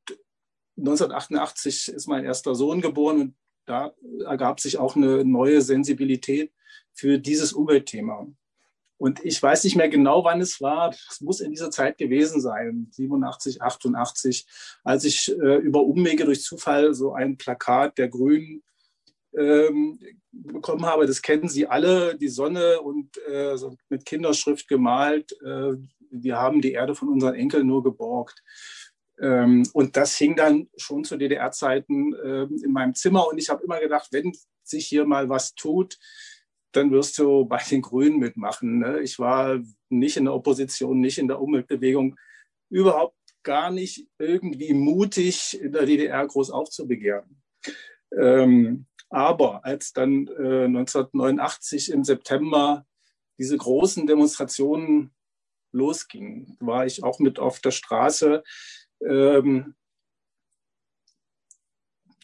1988 0.78 1.88
ist 1.88 2.06
mein 2.06 2.24
erster 2.24 2.54
Sohn 2.54 2.80
geboren 2.80 3.20
und 3.20 3.34
da 3.66 3.92
ergab 4.24 4.60
sich 4.60 4.78
auch 4.78 4.94
eine 4.94 5.24
neue 5.24 5.60
Sensibilität 5.60 6.52
für 6.92 7.18
dieses 7.18 7.52
Umweltthema. 7.52 8.28
Und 8.98 9.24
ich 9.24 9.42
weiß 9.42 9.64
nicht 9.64 9.76
mehr 9.76 9.88
genau, 9.88 10.24
wann 10.24 10.40
es 10.40 10.60
war. 10.60 10.94
Es 11.10 11.20
muss 11.20 11.40
in 11.40 11.50
dieser 11.50 11.70
Zeit 11.70 11.98
gewesen 11.98 12.40
sein, 12.40 12.88
87, 12.92 13.60
88, 13.60 14.46
als 14.84 15.04
ich 15.04 15.36
äh, 15.38 15.56
über 15.56 15.82
Umwege 15.82 16.24
durch 16.24 16.42
Zufall 16.42 16.94
so 16.94 17.12
ein 17.12 17.36
Plakat 17.36 17.98
der 17.98 18.08
Grünen 18.08 18.62
ähm, 19.36 19.98
bekommen 20.32 20.86
habe. 20.86 21.06
Das 21.06 21.20
kennen 21.20 21.48
Sie 21.48 21.66
alle, 21.66 22.16
die 22.16 22.28
Sonne 22.28 22.80
und 22.80 23.18
äh, 23.26 23.56
so 23.56 23.76
mit 23.88 24.06
Kinderschrift 24.06 24.68
gemalt. 24.68 25.32
Äh, 25.42 25.74
wir 26.22 26.36
haben 26.36 26.60
die 26.60 26.72
Erde 26.72 26.94
von 26.94 27.08
unseren 27.08 27.34
Enkeln 27.34 27.66
nur 27.66 27.82
geborgt. 27.82 28.42
Ähm, 29.20 29.66
und 29.72 29.96
das 29.96 30.16
hing 30.16 30.36
dann 30.36 30.68
schon 30.76 31.04
zu 31.04 31.16
DDR-Zeiten 31.16 32.14
äh, 32.14 32.42
in 32.42 32.72
meinem 32.72 32.94
Zimmer. 32.94 33.26
Und 33.28 33.38
ich 33.38 33.48
habe 33.48 33.64
immer 33.64 33.80
gedacht, 33.80 34.08
wenn 34.12 34.32
sich 34.62 34.86
hier 34.86 35.06
mal 35.06 35.28
was 35.28 35.54
tut, 35.54 35.98
dann 36.72 36.90
wirst 36.90 37.18
du 37.18 37.46
bei 37.46 37.60
den 37.70 37.82
Grünen 37.82 38.18
mitmachen. 38.18 38.78
Ne? 38.80 39.00
Ich 39.00 39.18
war 39.18 39.60
nicht 39.88 40.16
in 40.16 40.24
der 40.24 40.34
Opposition, 40.34 41.00
nicht 41.00 41.18
in 41.18 41.28
der 41.28 41.40
Umweltbewegung, 41.40 42.16
überhaupt 42.68 43.16
gar 43.42 43.70
nicht 43.70 44.06
irgendwie 44.18 44.74
mutig, 44.74 45.58
in 45.60 45.72
der 45.72 45.86
DDR 45.86 46.26
groß 46.26 46.50
aufzubegehren. 46.50 47.40
Ähm, 48.18 48.86
aber 49.08 49.64
als 49.64 49.92
dann 49.92 50.26
äh, 50.26 50.64
1989 50.64 51.92
im 51.92 52.04
September 52.04 52.84
diese 53.38 53.56
großen 53.56 54.06
Demonstrationen 54.06 55.12
losgingen, 55.72 56.56
war 56.60 56.86
ich 56.86 57.02
auch 57.04 57.18
mit 57.18 57.38
auf 57.38 57.60
der 57.60 57.70
Straße. 57.70 58.42
Ähm, 59.00 59.74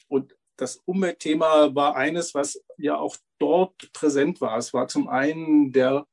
und 0.09 0.37
das 0.57 0.77
Umweltthema 0.85 1.75
war 1.75 1.97
eines, 1.97 2.35
was 2.35 2.63
ja 2.77 2.97
auch 2.97 3.17
dort 3.39 3.93
präsent 3.93 4.41
war. 4.41 4.59
Es 4.59 4.73
war 4.73 4.89
zum 4.89 5.09
einen 5.09 5.73
der 5.73 6.07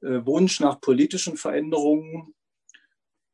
äh, 0.00 0.24
Wunsch 0.24 0.60
nach 0.60 0.80
politischen 0.80 1.36
Veränderungen, 1.36 2.34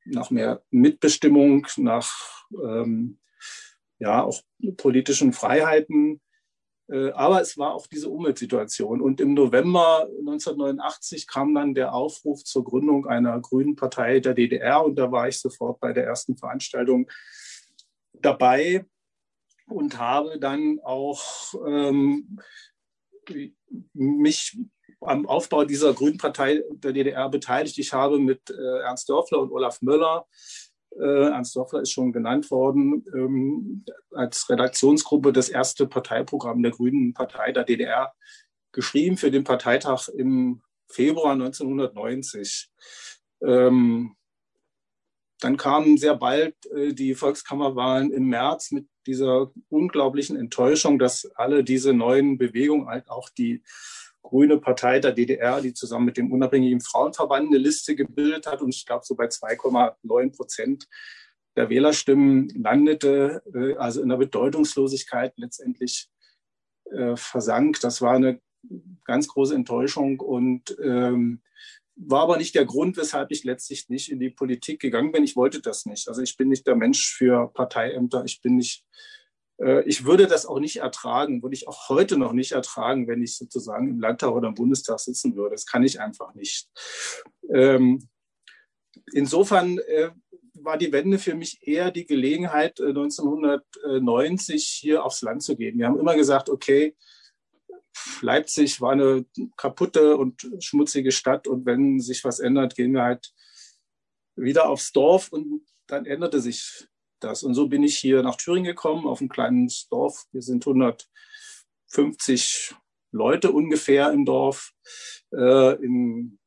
nach 0.05 0.31
mehr 0.31 0.63
Mitbestimmung, 0.71 1.67
nach 1.77 2.47
ähm, 2.51 3.21
ja 3.99 4.23
auch 4.23 4.43
politischen 4.77 5.33
Freiheiten. 5.33 6.21
Äh, 6.91 7.11
aber 7.13 7.41
es 7.41 7.57
war 7.57 7.75
auch 7.75 7.87
diese 7.87 8.11
Umweltsituation. 8.11 9.01
Und 9.01 9.21
im 9.21 9.35
November 9.35 10.09
1989 10.19 11.27
kam 11.27 11.55
dann 11.55 11.75
der 11.75 11.95
Aufruf 11.95 12.45
zur 12.45 12.65
Gründung 12.65 13.07
einer 13.07 13.41
grünen 13.41 13.77
Partei 13.77 14.21
der 14.21 14.35
DDR. 14.35 14.85
Und 14.85 14.97
da 14.97 15.11
war 15.13 15.29
ich 15.29 15.39
sofort 15.39 15.81
bei 15.81 15.93
der 15.93 16.05
ersten 16.05 16.37
Veranstaltung 16.37 17.09
dabei 18.15 18.85
und 19.67 19.99
habe 19.99 20.39
dann 20.39 20.81
auch 20.83 21.55
ähm, 21.67 22.41
mich 23.93 24.59
am 25.01 25.27
Aufbau 25.27 25.65
dieser 25.65 25.95
Grünen 25.95 26.19
Partei 26.19 26.63
der 26.71 26.93
DDR 26.93 27.29
beteiligt. 27.29 27.79
Ich 27.79 27.93
habe 27.93 28.19
mit 28.19 28.51
äh, 28.51 28.81
Ernst 28.81 29.09
Dörfler 29.09 29.39
und 29.39 29.53
Olaf 29.53 29.81
Möller, 29.81 30.27
Ernst 30.99 31.57
Dörfler 31.57 31.83
ist 31.83 31.93
schon 31.93 32.13
genannt 32.13 32.51
worden, 32.51 33.05
ähm, 33.15 33.85
als 34.11 34.49
Redaktionsgruppe 34.51 35.33
das 35.33 35.49
erste 35.49 35.87
Parteiprogramm 35.87 36.63
der 36.63 36.73
Grünen 36.73 37.15
Partei 37.15 37.53
der 37.53 37.65
DDR 37.65 38.13
geschrieben 38.73 39.17
für 39.17 39.31
den 39.31 39.45
Parteitag 39.45 40.09
im 40.09 40.63
Februar 40.89 41.33
1990. 41.33 42.71
Ähm, 43.43 44.17
dann 45.41 45.57
kamen 45.57 45.97
sehr 45.97 46.17
bald 46.17 46.55
äh, 46.67 46.93
die 46.93 47.15
Volkskammerwahlen 47.15 48.13
im 48.13 48.29
März 48.29 48.73
mit 48.73 48.87
dieser 49.07 49.51
unglaublichen 49.69 50.37
Enttäuschung, 50.37 50.99
dass 50.99 51.31
alle 51.35 51.65
diese 51.65 51.95
neuen 51.95 52.37
Bewegungen, 52.37 52.89
halt 52.89 53.09
auch 53.09 53.31
die 53.31 53.63
Grüne 54.23 54.59
Partei 54.59 55.01
der 55.01 55.13
DDR, 55.13 55.61
die 55.61 55.75
zusammen 55.75 56.07
mit 56.07 56.17
dem 56.17 56.31
unabhängigen 56.31 56.81
Frauenverband 56.81 57.49
eine 57.49 57.59
Liste 57.59 57.95
gebildet 57.97 58.47
hat 58.47 58.61
und 58.61 58.75
ich 58.75 58.87
glaube 58.87 59.05
so 59.05 59.15
bei 59.15 59.27
2,9 59.27 60.37
Prozent 60.37 60.87
der 61.57 61.69
Wählerstimmen 61.69 62.49
landete, 62.51 63.43
äh, 63.55 63.75
also 63.77 64.03
in 64.03 64.09
der 64.09 64.17
Bedeutungslosigkeit 64.17 65.33
letztendlich 65.37 66.09
äh, 66.91 67.17
versank. 67.17 67.81
Das 67.81 68.03
war 68.03 68.15
eine 68.15 68.41
ganz 69.05 69.29
große 69.29 69.55
Enttäuschung 69.55 70.21
und 70.21 70.77
ähm, 70.83 71.43
war 71.97 72.23
aber 72.23 72.37
nicht 72.37 72.55
der 72.55 72.65
Grund, 72.65 72.97
weshalb 72.97 73.31
ich 73.31 73.45
letztlich 73.45 73.89
nicht 73.89 74.11
in 74.11 74.21
die 74.21 74.31
Politik 74.31 74.81
gegangen 74.81 75.13
bin. 75.13 75.25
Ich 75.25 75.37
wollte 75.37 75.61
das 75.61 75.87
nicht. 75.87 76.09
Also 76.09 76.23
ich 76.23 76.37
bin 76.37 76.49
nicht 76.49 76.67
der 76.67 76.77
Mensch 76.77 77.15
für 77.15 77.49
Parteiämter. 77.53 78.25
Ich 78.25 78.41
bin 78.41 78.57
nicht, 78.57 78.85
ich 79.85 80.05
würde 80.05 80.27
das 80.27 80.47
auch 80.47 80.59
nicht 80.59 80.77
ertragen, 80.77 81.43
würde 81.43 81.55
ich 81.55 81.69
auch 81.69 81.89
heute 81.89 82.17
noch 82.17 82.33
nicht 82.33 82.53
ertragen, 82.53 83.07
wenn 83.09 83.23
ich 83.23 83.37
sozusagen 83.37 83.89
im 83.89 84.01
Landtag 84.01 84.31
oder 84.31 84.49
im 84.49 84.55
Bundestag 84.55 85.01
sitzen 85.01 85.37
würde. 85.37 85.55
Das 85.55 85.67
kann 85.67 85.83
ich 85.83 86.01
einfach 86.01 86.35
nicht. 86.35 86.69
Ähm, 87.53 88.09
insofern 89.13 89.79
äh, 89.79 90.11
war 90.55 90.79
die 90.79 90.93
Wende 90.93 91.19
für 91.19 91.35
mich 91.35 91.67
eher 91.67 91.91
die 91.91 92.07
Gelegenheit, 92.07 92.81
1990 92.81 94.55
äh, 94.55 94.59
hier 94.59 95.05
aufs 95.05 95.23
Land 95.23 95.43
zu 95.43 95.57
gehen. 95.57 95.79
Wir 95.79 95.87
haben 95.87 95.99
immer 95.99 96.17
gesagt, 96.17 96.49
okay, 96.49 96.97
Leipzig 98.23 98.81
war 98.81 98.93
eine 98.93 99.25
kaputte 99.57 100.17
und 100.17 100.49
schmutzige 100.61 101.13
Stadt 101.13 101.49
und 101.49 101.67
wenn 101.67 102.01
sich 102.01 102.25
was 102.25 102.39
ändert, 102.39 102.77
gehen 102.77 102.95
wir 102.95 103.03
halt 103.03 103.33
wieder 104.37 104.69
aufs 104.69 104.93
Dorf 104.93 105.33
und 105.33 105.67
dann 105.87 106.07
änderte 106.07 106.41
sich 106.41 106.89
das. 107.25 107.43
Und 107.43 107.55
so 107.55 107.69
bin 107.69 107.83
ich 107.83 107.99
hier 107.99 108.23
nach 108.23 108.37
Thüringen 108.37 108.67
gekommen, 108.67 109.07
auf 109.07 109.21
ein 109.21 109.29
kleines 109.29 109.89
Dorf. 109.89 110.27
Wir 110.33 110.43
sind 110.43 110.67
150 110.67 112.75
Leute 113.13 113.53
ungefähr 113.53 114.13
im 114.13 114.25
Dorf, 114.25 114.73
äh, 115.33 115.75
in 115.85 116.39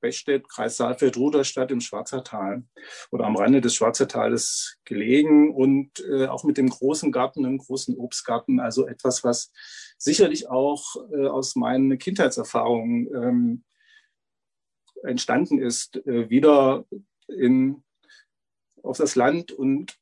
Bechstedt, 0.00 0.48
Kreis 0.48 0.76
Saalfeld-Ruderstadt 0.76 1.70
im 1.70 1.80
Schwarzertal 1.80 2.64
oder 3.10 3.24
am 3.24 3.36
Rande 3.36 3.60
des 3.60 3.74
Schwarzertales 3.74 4.78
gelegen 4.84 5.54
und 5.54 6.04
äh, 6.08 6.26
auch 6.26 6.44
mit 6.44 6.58
dem 6.58 6.68
großen 6.68 7.10
Garten, 7.10 7.44
einem 7.44 7.58
großen 7.58 7.96
Obstgarten, 7.96 8.60
also 8.60 8.86
etwas, 8.86 9.24
was 9.24 9.52
sicherlich 9.98 10.48
auch 10.48 10.96
äh, 11.10 11.26
aus 11.26 11.56
meinen 11.56 11.98
Kindheitserfahrungen 11.98 13.08
ähm, 13.14 13.64
entstanden 15.02 15.58
ist, 15.58 15.96
äh, 16.06 16.30
wieder 16.30 16.84
in, 17.28 17.82
auf 18.86 18.98
das 18.98 19.16
Land 19.16 19.52
und 19.52 19.98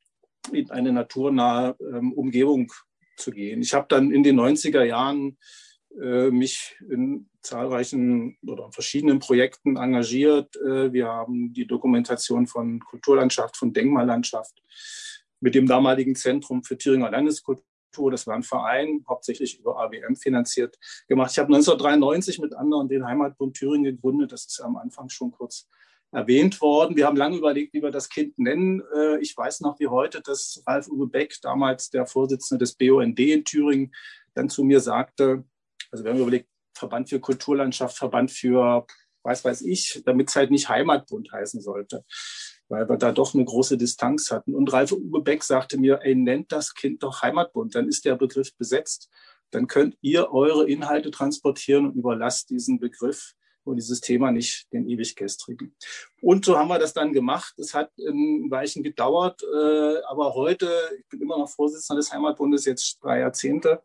in 0.52 0.70
eine 0.70 0.92
naturnahe 0.92 1.76
ähm, 1.80 2.12
Umgebung 2.12 2.70
zu 3.16 3.30
gehen. 3.30 3.62
Ich 3.62 3.74
habe 3.74 3.86
dann 3.88 4.10
in 4.10 4.22
den 4.22 4.38
90er 4.38 4.84
Jahren 4.84 5.38
äh, 6.00 6.30
mich 6.30 6.76
in 6.90 7.28
zahlreichen 7.40 8.36
oder 8.46 8.70
verschiedenen 8.72 9.20
Projekten 9.20 9.76
engagiert. 9.76 10.56
Äh, 10.56 10.92
wir 10.92 11.08
haben 11.08 11.52
die 11.52 11.66
Dokumentation 11.66 12.46
von 12.46 12.80
Kulturlandschaft, 12.80 13.56
von 13.56 13.72
Denkmallandschaft 13.72 14.62
mit 15.40 15.54
dem 15.54 15.66
damaligen 15.66 16.16
Zentrum 16.16 16.64
für 16.64 16.78
Thüringer 16.78 17.10
Landeskultur, 17.10 18.10
das 18.10 18.26
war 18.26 18.34
ein 18.34 18.42
Verein, 18.42 19.04
hauptsächlich 19.06 19.60
über 19.60 19.78
AWM 19.78 20.16
finanziert, 20.16 20.78
gemacht. 21.06 21.32
Ich 21.32 21.38
habe 21.38 21.54
1993 21.54 22.40
mit 22.40 22.54
anderen 22.54 22.88
den 22.88 23.06
Heimatbund 23.06 23.54
Thüringen 23.54 23.84
gegründet. 23.84 24.32
Das 24.32 24.46
ist 24.46 24.60
am 24.60 24.76
Anfang 24.76 25.08
schon 25.10 25.30
kurz 25.30 25.68
erwähnt 26.14 26.60
worden. 26.60 26.96
Wir 26.96 27.06
haben 27.06 27.16
lange 27.16 27.36
überlegt, 27.36 27.74
wie 27.74 27.82
wir 27.82 27.90
das 27.90 28.08
Kind 28.08 28.38
nennen. 28.38 28.82
Äh, 28.94 29.18
ich 29.20 29.36
weiß 29.36 29.60
noch 29.60 29.78
wie 29.80 29.88
heute, 29.88 30.20
dass 30.22 30.62
Ralf 30.66 30.88
Uwe 30.88 31.08
Beck, 31.08 31.36
damals 31.42 31.90
der 31.90 32.06
Vorsitzende 32.06 32.64
des 32.64 32.74
BUND 32.76 33.18
in 33.18 33.44
Thüringen, 33.44 33.92
dann 34.34 34.48
zu 34.48 34.64
mir 34.64 34.80
sagte, 34.80 35.44
also 35.90 36.04
wir 36.04 36.12
haben 36.12 36.20
überlegt, 36.20 36.48
Verband 36.76 37.08
für 37.08 37.20
Kulturlandschaft, 37.20 37.96
Verband 37.96 38.30
für, 38.30 38.86
weiß 39.22 39.44
weiß 39.44 39.62
ich, 39.62 40.02
damit 40.04 40.28
es 40.28 40.36
halt 40.36 40.50
nicht 40.50 40.68
Heimatbund 40.68 41.30
heißen 41.32 41.60
sollte, 41.60 42.04
weil 42.68 42.88
wir 42.88 42.96
da 42.96 43.12
doch 43.12 43.34
eine 43.34 43.44
große 43.44 43.76
Distanz 43.76 44.30
hatten. 44.30 44.54
Und 44.54 44.72
Ralf 44.72 44.92
Uwe 44.92 45.20
Beck 45.20 45.44
sagte 45.44 45.78
mir, 45.78 46.00
ey, 46.02 46.14
nennt 46.14 46.50
das 46.52 46.74
Kind 46.74 47.02
doch 47.02 47.22
Heimatbund, 47.22 47.74
dann 47.74 47.88
ist 47.88 48.04
der 48.04 48.16
Begriff 48.16 48.56
besetzt. 48.56 49.10
dann 49.50 49.68
könnt 49.68 49.96
ihr 50.00 50.32
eure 50.32 50.68
Inhalte 50.68 51.12
transportieren 51.12 51.86
und 51.86 51.94
überlasst 51.94 52.50
diesen 52.50 52.80
Begriff 52.80 53.34
und 53.64 53.76
dieses 53.76 54.00
Thema 54.00 54.30
nicht 54.30 54.72
den 54.72 54.88
Ewiggestrigen. 54.88 55.74
Und 56.20 56.44
so 56.44 56.58
haben 56.58 56.68
wir 56.68 56.78
das 56.78 56.92
dann 56.92 57.12
gemacht. 57.12 57.54
Es 57.58 57.74
hat 57.74 57.90
ein 57.98 58.50
Weichen 58.50 58.82
gedauert, 58.82 59.42
äh, 59.42 59.96
aber 60.08 60.34
heute, 60.34 60.70
ich 60.98 61.08
bin 61.08 61.22
immer 61.22 61.38
noch 61.38 61.48
Vorsitzender 61.48 62.00
des 62.00 62.12
Heimatbundes, 62.12 62.64
jetzt 62.64 62.98
drei 63.02 63.20
Jahrzehnte. 63.20 63.82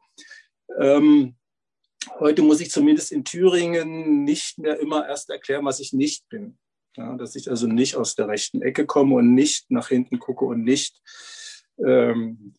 Ähm, 0.80 1.35
heute 2.19 2.41
muss 2.41 2.61
ich 2.61 2.72
zumindest 2.72 3.11
in 3.11 3.23
Thüringen 3.23 4.23
nicht 4.23 4.57
mehr 4.57 4.80
immer 4.80 5.07
erst 5.07 5.30
erklären, 5.30 5.65
was 5.65 5.80
ich 5.80 5.93
nicht 5.93 6.27
bin. 6.30 6.57
Ja, 6.95 7.15
dass 7.15 7.35
ich 7.35 7.49
also 7.49 7.68
nicht 7.68 7.95
aus 7.95 8.15
der 8.15 8.27
rechten 8.27 8.61
Ecke 8.61 8.85
komme 8.85 9.15
und 9.15 9.34
nicht 9.34 9.69
nach 9.72 9.89
hinten 9.89 10.19
gucke 10.19 10.45
und 10.45 10.64
nicht 10.64 11.01
ähm, 11.77 12.56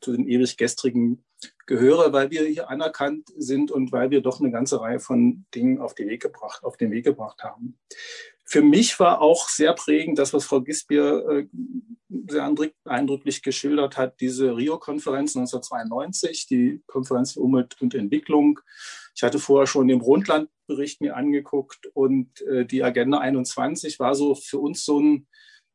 zu 0.00 0.12
den 0.12 0.28
ewig 0.28 0.56
gestrigen 0.56 1.24
gehöre, 1.66 2.12
weil 2.12 2.30
wir 2.30 2.44
hier 2.44 2.68
anerkannt 2.68 3.28
sind 3.36 3.70
und 3.70 3.92
weil 3.92 4.10
wir 4.10 4.20
doch 4.20 4.40
eine 4.40 4.50
ganze 4.50 4.80
Reihe 4.80 5.00
von 5.00 5.46
Dingen 5.54 5.80
auf 5.80 5.94
den 5.94 6.08
Weg 6.08 6.22
gebracht, 6.22 6.64
auf 6.64 6.76
den 6.76 6.90
Weg 6.90 7.04
gebracht 7.04 7.42
haben. 7.42 7.78
Für 8.46 8.62
mich 8.62 9.00
war 9.00 9.22
auch 9.22 9.48
sehr 9.48 9.72
prägend 9.72 10.18
das, 10.18 10.34
was 10.34 10.44
Frau 10.44 10.60
Gisbier 10.60 11.26
äh, 11.28 11.46
sehr 12.28 12.54
eindrücklich 12.84 13.42
geschildert 13.42 13.96
hat, 13.96 14.20
diese 14.20 14.56
Rio-Konferenz 14.56 15.34
1992, 15.34 16.46
die 16.46 16.82
Konferenz 16.86 17.32
für 17.32 17.40
Umwelt 17.40 17.80
und 17.80 17.94
Entwicklung. 17.94 18.60
Ich 19.16 19.22
hatte 19.22 19.38
vorher 19.38 19.66
schon 19.66 19.88
den 19.88 19.98
Brundtland-Bericht 19.98 21.00
mir 21.00 21.16
angeguckt 21.16 21.86
und 21.94 22.42
äh, 22.42 22.66
die 22.66 22.82
Agenda 22.84 23.18
21 23.18 23.98
war 23.98 24.14
so 24.14 24.34
für 24.34 24.58
uns 24.58 24.84
so 24.84 25.00
ein, 25.00 25.26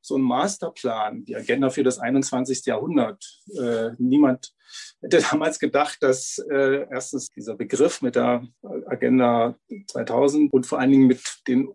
so 0.01 0.17
ein 0.17 0.21
Masterplan, 0.21 1.25
die 1.25 1.35
Agenda 1.35 1.69
für 1.69 1.83
das 1.83 1.99
21. 1.99 2.65
Jahrhundert. 2.65 3.23
Äh, 3.57 3.91
niemand 3.97 4.53
hätte 5.01 5.21
damals 5.31 5.59
gedacht, 5.59 5.97
dass 6.01 6.37
äh, 6.49 6.87
erstens 6.89 7.29
dieser 7.29 7.55
Begriff 7.55 8.01
mit 8.01 8.15
der 8.15 8.47
Agenda 8.87 9.55
2000 9.87 10.51
und 10.53 10.65
vor 10.65 10.79
allen 10.79 10.91
Dingen 10.91 11.07
mit 11.07 11.21
den 11.47 11.69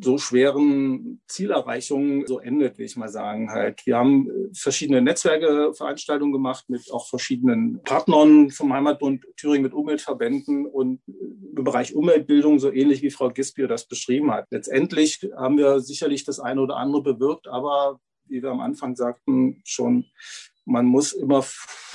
so 0.00 0.18
schweren 0.18 1.20
Zielerreichungen 1.26 2.26
so 2.26 2.38
endet, 2.38 2.78
will 2.78 2.86
ich 2.86 2.96
mal 2.96 3.08
sagen. 3.08 3.50
Halt. 3.50 3.84
Wir 3.86 3.96
haben 3.96 4.28
äh, 4.28 4.54
verschiedene 4.54 5.02
Netzwerke, 5.02 5.72
Veranstaltungen 5.74 6.32
gemacht 6.32 6.68
mit 6.68 6.90
auch 6.92 7.06
verschiedenen 7.08 7.82
Partnern 7.82 8.50
vom 8.50 8.72
Heimatbund 8.72 9.24
Thüringen 9.36 9.62
mit 9.62 9.72
Umweltverbänden 9.72 10.66
und 10.66 11.00
äh, 11.08 11.12
im 11.56 11.64
Bereich 11.64 11.94
Umweltbildung 11.94 12.58
so 12.58 12.72
ähnlich 12.72 13.02
wie 13.02 13.10
Frau 13.10 13.30
Gispier 13.30 13.68
das 13.68 13.86
beschrieben 13.86 14.32
hat. 14.32 14.46
Letztendlich 14.50 15.20
haben 15.36 15.58
wir 15.58 15.80
sicherlich 15.80 16.24
das 16.24 16.40
eine 16.40 16.60
oder 16.60 16.76
andere 16.76 17.02
bewirkt, 17.02 17.48
aber 17.48 18.00
wie 18.26 18.42
wir 18.42 18.50
am 18.50 18.60
Anfang 18.60 18.96
sagten, 18.96 19.60
schon 19.64 20.06
man 20.64 20.86
muss 20.86 21.12
immer 21.12 21.44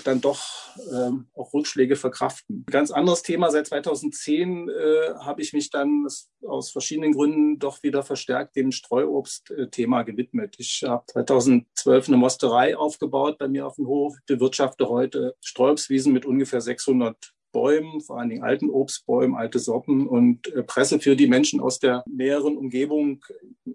dann 0.03 0.21
doch 0.21 0.45
ähm, 0.91 1.27
auch 1.33 1.53
Rückschläge 1.53 1.95
verkraften. 1.95 2.65
Ganz 2.69 2.91
anderes 2.91 3.23
Thema. 3.23 3.49
Seit 3.49 3.67
2010 3.67 4.69
äh, 4.69 5.13
habe 5.19 5.41
ich 5.41 5.53
mich 5.53 5.69
dann 5.69 6.07
aus 6.45 6.71
verschiedenen 6.71 7.13
Gründen 7.13 7.59
doch 7.59 7.81
wieder 7.83 8.03
verstärkt 8.03 8.55
dem 8.55 8.71
Streuobst-Thema 8.71 10.03
gewidmet. 10.03 10.55
Ich 10.59 10.83
habe 10.85 11.05
2012 11.07 12.07
eine 12.07 12.17
Mosterei 12.17 12.77
aufgebaut 12.77 13.37
bei 13.37 13.47
mir 13.47 13.65
auf 13.67 13.75
dem 13.75 13.87
Hof, 13.87 14.15
bewirtschafte 14.27 14.89
heute 14.89 15.35
Streuobstwiesen 15.41 16.13
mit 16.13 16.25
ungefähr 16.25 16.61
600 16.61 17.33
Bäumen, 17.51 18.01
vor 18.01 18.19
allen 18.19 18.29
Dingen 18.29 18.43
alten 18.43 18.69
Obstbäumen, 18.69 19.35
alte 19.35 19.59
Sorten 19.59 20.07
und 20.07 20.47
äh, 20.53 20.63
presse 20.63 20.99
für 20.99 21.15
die 21.15 21.27
Menschen 21.27 21.59
aus 21.59 21.79
der 21.79 22.03
näheren 22.07 22.57
Umgebung 22.57 23.23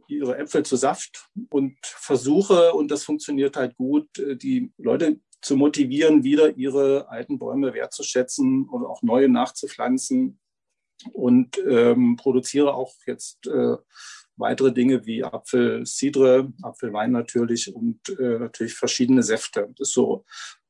ihre 0.07 0.39
Äpfel 0.39 0.65
zu 0.65 0.77
Saft 0.77 1.29
und 1.51 1.77
versuche, 1.83 2.73
und 2.73 2.91
das 2.91 3.05
funktioniert 3.05 3.57
halt 3.57 3.77
gut, 3.77 4.19
äh, 4.19 4.37
die 4.37 4.73
Leute 4.79 5.21
zu 5.41 5.57
motivieren, 5.57 6.23
wieder 6.23 6.57
ihre 6.57 7.09
alten 7.09 7.39
Bäume 7.39 7.75
wertzuschätzen 7.75 8.69
oder 8.69 8.89
auch 8.89 9.03
neue 9.03 9.29
nachzupflanzen 9.29 10.39
und 11.13 11.59
ähm, 11.69 12.17
produziere 12.17 12.75
auch 12.75 12.95
jetzt 13.07 13.47
äh, 13.49 13.77
weitere 14.37 14.73
Dinge 14.73 15.05
wie 15.05 15.25
Apfel, 15.25 15.85
Cidre, 15.85 16.53
Apfelwein 16.63 17.11
natürlich 17.11 17.75
und 17.75 18.01
äh, 18.19 18.39
natürlich 18.39 18.75
verschiedene 18.75 19.23
Säfte. 19.23 19.69
Das 19.77 19.89
ist 19.89 19.95
so 19.95 20.25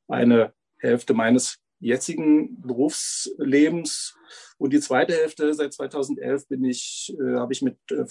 eine 0.08 0.52
Hälfte 0.78 1.14
meines 1.14 1.61
jetzigen 1.82 2.60
Berufslebens. 2.62 4.16
Und 4.56 4.72
die 4.72 4.80
zweite 4.80 5.12
Hälfte, 5.14 5.52
seit 5.52 5.74
2011 5.74 6.48
bin 6.48 6.64
ich, 6.64 7.14
äh, 7.20 7.36
habe 7.36 7.52
ich 7.52 7.62
mit 7.62 7.76
äh, 7.90 8.04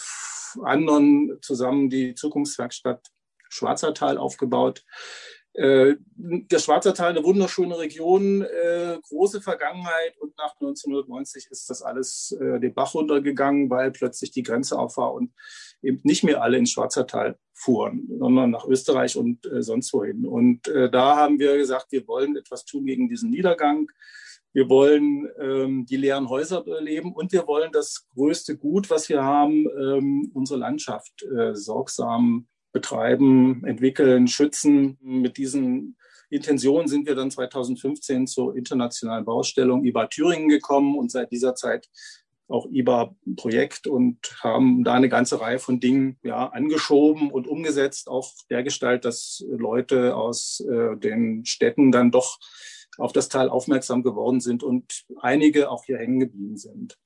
anderen 0.64 1.38
zusammen 1.42 1.90
die 1.90 2.14
Zukunftswerkstatt 2.14 3.08
Schwarzertal 3.50 4.18
aufgebaut. 4.18 4.84
Äh, 5.54 5.96
der 6.16 6.60
Schwarzertal, 6.60 7.10
eine 7.10 7.24
wunderschöne 7.24 7.78
Region, 7.78 8.42
äh, 8.42 8.98
große 9.10 9.42
Vergangenheit 9.42 10.18
und 10.20 10.38
nach 10.38 10.54
1990 10.54 11.48
ist 11.52 11.70
das 11.70 11.82
alles 11.82 12.32
äh, 12.40 12.60
den 12.60 12.74
Bach 12.74 12.94
runtergegangen, 12.94 13.70
weil 13.70 13.92
plötzlich 13.92 14.32
die 14.32 14.44
Grenze 14.44 14.80
auf 14.80 14.96
war 14.96 15.14
und 15.14 15.34
eben 15.82 16.00
nicht 16.04 16.24
mehr 16.24 16.42
alle 16.42 16.58
ins 16.58 16.72
Schwarzertal 16.72 17.38
fuhren, 17.54 18.08
sondern 18.18 18.52
nach 18.52 18.66
Österreich 18.66 19.18
und 19.18 19.48
sonst 19.60 19.94
wohin. 19.94 20.26
Und 20.26 20.68
da 20.68 21.16
haben 21.16 21.38
wir 21.38 21.58
gesagt, 21.58 21.92
wir 21.92 22.08
wollen 22.08 22.36
etwas 22.36 22.66
tun 22.66 22.86
gegen 22.86 23.08
diesen 23.08 23.30
Niedergang. 23.30 23.88
Wir 24.54 24.68
wollen 24.68 25.28
ähm, 25.40 25.86
die 25.86 25.98
leeren 25.98 26.30
Häuser 26.30 26.64
beleben 26.64 27.14
und 27.14 27.32
wir 27.32 27.48
wollen 27.48 27.72
das 27.72 28.08
größte 28.14 28.58
Gut, 28.58 28.90
was 28.90 29.10
wir 29.10 29.24
haben, 29.24 29.66
ähm, 29.80 30.32
unsere 30.34 30.60
Landschaft 30.60 31.24
äh, 31.24 31.56
sorgsam 31.56 32.48
betreiben, 32.72 33.64
entwickeln, 33.66 34.28
schützen. 34.28 34.98
Mit 35.02 35.38
diesen 35.38 35.98
Intentionen 36.30 36.88
sind 36.88 37.08
wir 37.08 37.16
dann 37.16 37.32
2015 37.32 38.28
zur 38.28 38.56
internationalen 38.56 39.26
Baustellung 39.26 39.84
IBA 39.84 40.08
Thüringen 40.08 40.50
gekommen 40.50 40.98
und 40.98 41.12
seit 41.12 41.32
dieser 41.32 41.56
Zeit 41.56 41.90
auch 42.48 42.68
IBA-Projekt 42.70 43.88
und 43.88 44.18
haben 44.42 44.84
da 44.84 44.94
eine 44.94 45.10
ganze 45.10 45.40
Reihe 45.40 45.60
von 45.60 45.80
Dingen 45.80 46.20
ja, 46.24 46.48
angeschoben 46.48 47.32
und 47.32 47.48
umgesetzt, 47.48 48.10
auch 48.10 48.32
dergestalt, 48.50 49.06
dass 49.06 49.44
Leute 49.50 50.16
aus 50.16 50.60
äh, 50.70 50.98
den 50.98 51.46
Städten 51.46 51.92
dann 51.92 52.12
doch 52.12 52.40
auf 52.98 53.14
das 53.14 53.30
Tal 53.30 53.50
aufmerksam 53.50 54.04
geworden 54.04 54.42
sind 54.42 54.64
und 54.64 55.06
einige 55.22 55.72
auch 55.72 55.86
hier 55.86 55.98
hängen 55.98 56.20
geblieben 56.20 56.58
sind. 56.58 56.98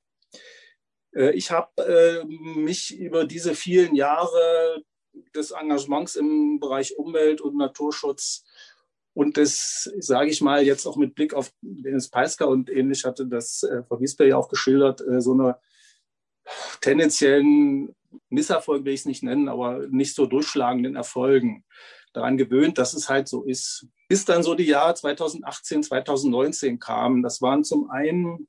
Äh, 1.16 1.32
ich 1.32 1.52
habe 1.52 1.70
äh, 1.84 2.26
mich 2.26 2.98
über 2.98 3.26
diese 3.26 3.56
vielen 3.56 3.96
Jahre 3.96 4.84
des 5.36 5.52
Engagements 5.52 6.16
im 6.16 6.60
Bereich 6.60 6.98
Umwelt 6.98 7.42
und 7.42 7.58
Naturschutz 7.58 8.44
und 9.16 9.38
das 9.38 9.90
sage 10.00 10.30
ich 10.30 10.42
mal 10.42 10.64
jetzt 10.64 10.86
auch 10.86 10.98
mit 10.98 11.16
Blick 11.16 11.34
auf 11.34 11.52
Dennis 11.62 12.10
Peisker 12.10 12.50
und 12.50 12.70
ähnlich 12.70 13.06
hatte 13.06 13.26
das 13.26 13.64
äh, 13.64 13.82
Frau 13.84 13.98
Giesber 13.98 14.26
ja 14.26 14.36
auch 14.36 14.50
geschildert, 14.50 15.02
äh, 15.02 15.22
so 15.22 15.32
eine 15.32 15.58
tendenziellen 16.82 17.96
Misserfolg 18.30 18.84
will 18.84 18.94
ich 18.94 19.02
es 19.02 19.06
nicht 19.06 19.24
nennen, 19.24 19.48
aber 19.48 19.88
nicht 19.88 20.16
so 20.16 20.26
durchschlagenden 20.26 20.98
Erfolgen 20.98 21.64
daran 22.12 22.38
gewöhnt, 22.38 22.78
dass 22.78 22.94
es 22.94 23.08
halt 23.10 23.30
so 23.30 23.44
ist. 23.44 23.88
Bis 24.10 24.26
dann 24.26 24.44
so 24.44 24.54
die 24.54 24.66
Jahre 24.66 24.96
2018, 24.96 25.84
2019 25.84 26.80
kamen, 26.80 27.24
das 27.24 27.42
waren 27.42 27.64
zum 27.64 27.90
einen 27.90 28.48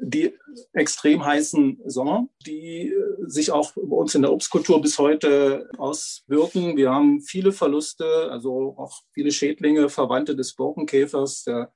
die 0.00 0.34
extrem 0.72 1.24
heißen 1.24 1.80
Sommer, 1.86 2.28
die 2.46 2.92
äh, 2.92 2.94
sich 3.26 3.50
auch 3.50 3.72
bei 3.74 3.96
uns 3.96 4.14
in 4.14 4.22
der 4.22 4.32
Obstkultur 4.32 4.80
bis 4.80 4.98
heute 4.98 5.68
auswirken. 5.78 6.76
Wir 6.76 6.90
haben 6.90 7.20
viele 7.20 7.52
Verluste, 7.52 8.30
also 8.30 8.74
auch 8.78 9.00
viele 9.12 9.32
Schädlinge, 9.32 9.88
Verwandte 9.88 10.36
des 10.36 10.54
Borkenkäfers, 10.54 11.44
der 11.44 11.72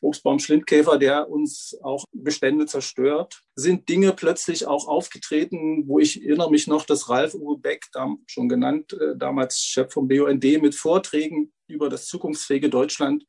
Obstbaum-Schlindkäfer, 0.00 0.98
der 0.98 1.28
uns 1.28 1.76
auch 1.82 2.04
Bestände 2.12 2.66
zerstört. 2.66 3.42
Sind 3.54 3.88
Dinge 3.88 4.12
plötzlich 4.12 4.66
auch 4.66 4.86
aufgetreten, 4.88 5.84
wo 5.86 5.98
ich 5.98 6.22
erinnere 6.22 6.50
mich 6.50 6.66
noch, 6.66 6.84
dass 6.84 7.08
Ralf 7.08 7.34
Uwe 7.34 7.58
Beck, 7.58 7.86
schon 8.26 8.48
genannt, 8.48 8.92
äh, 8.94 9.16
damals 9.16 9.58
Chef 9.58 9.92
vom 9.92 10.08
BUND, 10.08 10.44
mit 10.62 10.74
Vorträgen 10.74 11.52
über 11.66 11.88
das 11.88 12.06
zukunftsfähige 12.06 12.70
Deutschland 12.70 13.24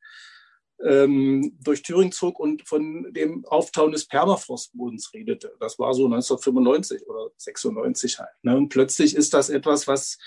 ähm, 0.82 1.56
durch 1.60 1.82
Thüringen 1.82 2.12
zog 2.12 2.38
und 2.38 2.66
von 2.66 3.12
dem 3.12 3.44
Auftauen 3.46 3.92
des 3.92 4.06
Permafrostbodens 4.06 5.12
redete. 5.14 5.52
Das 5.60 5.78
war 5.78 5.94
so 5.94 6.06
1995 6.06 7.06
oder 7.06 7.30
96 7.36 8.18
halt. 8.18 8.30
Ne? 8.42 8.56
Und 8.56 8.68
plötzlich 8.68 9.14
ist 9.14 9.34
das 9.34 9.50
etwas, 9.50 9.86
was 9.86 10.18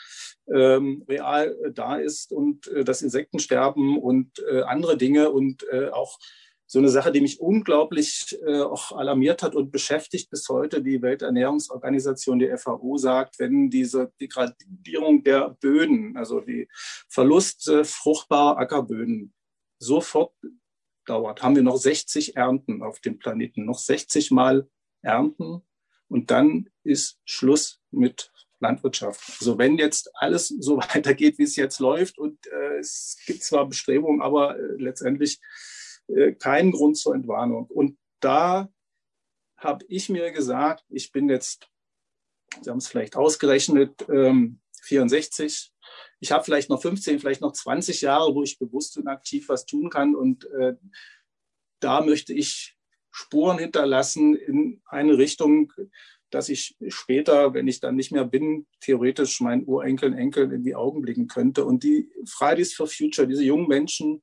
ähm, 0.54 1.04
real 1.08 1.56
äh, 1.64 1.72
da 1.72 1.98
ist 1.98 2.32
und 2.32 2.68
äh, 2.68 2.84
das 2.84 3.02
Insektensterben 3.02 3.98
und 3.98 4.32
äh, 4.50 4.62
andere 4.62 4.98
Dinge 4.98 5.32
und 5.32 5.66
äh, 5.72 5.90
auch 5.90 6.18
so 6.70 6.80
eine 6.80 6.90
Sache, 6.90 7.14
die 7.14 7.22
mich 7.22 7.40
unglaublich 7.40 8.38
äh, 8.46 8.60
auch 8.60 8.92
alarmiert 8.92 9.42
hat 9.42 9.56
und 9.56 9.72
beschäftigt 9.72 10.30
bis 10.30 10.48
heute. 10.50 10.84
Die 10.84 11.02
Welternährungsorganisation, 11.02 12.40
die 12.40 12.54
FAO, 12.58 12.98
sagt, 12.98 13.40
wenn 13.40 13.70
diese 13.70 14.12
Degradierung 14.20 15.24
der 15.24 15.56
Böden, 15.62 16.18
also 16.18 16.42
die 16.42 16.68
Verlust 17.08 17.70
äh, 17.70 17.86
fruchtbarer 17.86 18.58
Ackerböden 18.58 19.34
sofort 19.80 20.34
dauert, 21.06 21.42
haben 21.42 21.56
wir 21.56 21.64
noch 21.64 21.78
60 21.78 22.36
Ernten 22.36 22.84
auf 22.84 23.00
dem 23.00 23.20
Planeten, 23.20 23.66
noch 23.66 23.80
60 23.80 24.32
Mal 24.32 24.70
Ernten 25.02 25.62
und 26.08 26.32
dann 26.32 26.70
ist 26.84 27.20
Schluss 27.26 27.80
mit 27.92 28.32
Landwirtschaft. 28.60 29.22
Also 29.40 29.58
wenn 29.58 29.78
jetzt 29.78 30.10
alles 30.16 30.48
so 30.60 30.78
weitergeht, 30.78 31.38
wie 31.38 31.44
es 31.44 31.56
jetzt 31.56 31.80
läuft 31.80 32.18
und 32.18 32.46
äh, 32.48 32.78
es 32.80 33.18
gibt 33.26 33.44
zwar 33.44 33.68
Bestrebungen, 33.68 34.22
aber 34.22 34.58
äh, 34.58 34.76
letztendlich 34.78 35.40
äh, 36.08 36.34
keinen 36.34 36.72
Grund 36.72 36.98
zur 36.98 37.16
Entwarnung. 37.16 37.68
Und 37.68 37.98
da 38.20 38.70
habe 39.58 39.86
ich 39.88 40.10
mir 40.10 40.32
gesagt, 40.32 40.86
ich 40.90 41.12
bin 41.12 41.30
jetzt, 41.30 41.70
Sie 42.62 42.70
haben 42.70 42.78
es 42.78 42.88
vielleicht 42.88 43.16
ausgerechnet, 43.16 44.06
ähm, 44.10 44.62
64. 44.82 45.74
Ich 46.20 46.32
habe 46.32 46.44
vielleicht 46.44 46.70
noch 46.70 46.82
15, 46.82 47.20
vielleicht 47.20 47.42
noch 47.42 47.54
20 47.54 48.02
Jahre, 48.02 48.34
wo 48.34 48.44
ich 48.44 48.58
bewusst 48.58 48.98
und 48.98 49.08
aktiv 49.08 49.50
was 49.50 49.66
tun 49.66 49.90
kann. 49.90 50.16
Und 50.16 50.46
äh, 50.52 50.74
da 51.80 52.02
möchte 52.02 52.34
ich 52.34 52.76
Spuren 53.12 53.60
hinterlassen 53.60 54.36
in 54.36 54.82
eine 54.86 55.18
Richtung, 55.18 55.74
dass 56.30 56.50
ich 56.50 56.76
später, 56.90 57.54
wenn 57.54 57.68
ich 57.68 57.80
dann 57.80 57.96
nicht 57.96 58.12
mehr 58.12 58.26
bin, 58.26 58.68
theoretisch 58.82 59.40
meinen 59.40 59.66
Urenkeln, 59.66 60.14
Enkeln 60.14 60.52
in 60.52 60.64
die 60.64 60.76
Augen 60.76 61.02
blicken 61.02 61.28
könnte. 61.28 61.66
Und 61.66 61.84
die 61.84 62.12
Fridays 62.26 62.74
for 62.74 62.88
Future, 62.88 63.28
diese 63.28 63.44
jungen 63.44 63.68
Menschen, 63.68 64.22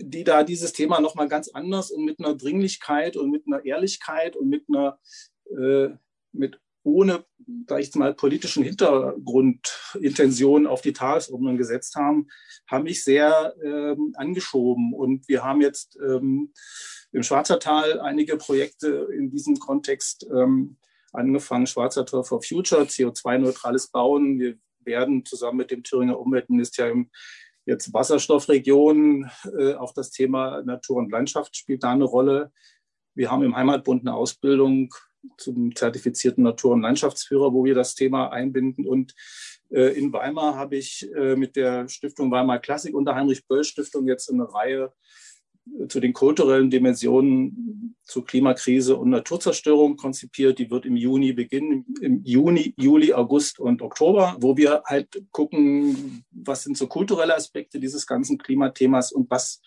die 0.00 0.24
da 0.24 0.42
dieses 0.42 0.72
Thema 0.72 1.00
nochmal 1.00 1.28
ganz 1.28 1.48
anders 1.48 1.90
und 1.90 2.04
mit 2.04 2.18
einer 2.18 2.34
Dringlichkeit 2.34 3.16
und 3.16 3.30
mit 3.30 3.46
einer 3.46 3.64
Ehrlichkeit 3.64 4.36
und 4.36 4.48
mit 4.48 4.64
einer, 4.68 4.98
äh, 5.50 5.90
mit 6.32 6.60
ohne, 6.84 7.24
sag 7.68 7.80
ich 7.80 7.94
mal, 7.94 8.14
politischen 8.14 8.64
Hintergrundintention 8.64 10.66
auf 10.66 10.80
die 10.80 10.92
Tagesordnung 10.92 11.56
gesetzt 11.56 11.94
haben, 11.96 12.28
haben 12.68 12.84
mich 12.84 13.04
sehr 13.04 13.54
ähm, 13.62 14.14
angeschoben. 14.16 14.92
Und 14.92 15.28
wir 15.28 15.44
haben 15.44 15.60
jetzt 15.60 15.98
ähm, 16.04 16.52
im 17.12 17.22
Schwarzertal 17.22 18.00
einige 18.00 18.36
Projekte 18.36 19.08
in 19.16 19.30
diesem 19.30 19.58
Kontext 19.58 20.26
ähm, 20.32 20.78
angefangen. 21.12 21.66
Schwarzer 21.66 22.06
Tor 22.06 22.24
for 22.24 22.42
Future, 22.42 22.82
CO2-neutrales 22.82 23.88
Bauen. 23.88 24.40
Wir 24.40 24.56
werden 24.80 25.24
zusammen 25.24 25.58
mit 25.58 25.70
dem 25.70 25.84
Thüringer 25.84 26.18
Umweltministerium 26.18 27.10
jetzt 27.64 27.92
Wasserstoffregionen, 27.92 29.30
äh, 29.56 29.74
auch 29.74 29.92
das 29.92 30.10
Thema 30.10 30.62
Natur 30.62 30.96
und 30.96 31.12
Landschaft 31.12 31.56
spielt 31.56 31.84
da 31.84 31.92
eine 31.92 32.04
Rolle. 32.04 32.50
Wir 33.14 33.30
haben 33.30 33.42
im 33.42 33.54
Heimatbund 33.54 34.02
eine 34.02 34.16
Ausbildung 34.16 34.92
zum 35.36 35.74
zertifizierten 35.74 36.44
Natur- 36.44 36.72
und 36.72 36.82
Landschaftsführer, 36.82 37.52
wo 37.52 37.64
wir 37.64 37.74
das 37.74 37.94
Thema 37.94 38.30
einbinden. 38.30 38.86
Und 38.86 39.14
äh, 39.70 39.96
in 39.98 40.12
Weimar 40.12 40.56
habe 40.56 40.76
ich 40.76 41.08
äh, 41.14 41.36
mit 41.36 41.56
der 41.56 41.88
Stiftung 41.88 42.30
Weimar 42.30 42.58
Klassik 42.58 42.94
und 42.94 43.04
der 43.04 43.14
Heinrich-Böll-Stiftung 43.14 44.06
jetzt 44.06 44.30
eine 44.30 44.52
Reihe 44.52 44.92
äh, 45.80 45.86
zu 45.88 46.00
den 46.00 46.12
kulturellen 46.12 46.70
Dimensionen 46.70 47.96
zur 48.02 48.24
Klimakrise 48.24 48.96
und 48.96 49.10
Naturzerstörung 49.10 49.96
konzipiert. 49.96 50.58
Die 50.58 50.70
wird 50.70 50.84
im 50.86 50.96
Juni 50.96 51.32
beginnen, 51.32 51.86
im 52.00 52.22
Juni, 52.24 52.74
Juli, 52.76 53.14
August 53.14 53.58
und 53.58 53.80
Oktober, 53.80 54.36
wo 54.40 54.56
wir 54.56 54.82
halt 54.84 55.22
gucken, 55.30 56.24
was 56.30 56.64
sind 56.64 56.76
so 56.76 56.88
kulturelle 56.88 57.34
Aspekte 57.34 57.78
dieses 57.78 58.06
ganzen 58.06 58.38
Klimathemas 58.38 59.12
und 59.12 59.30
was 59.30 59.62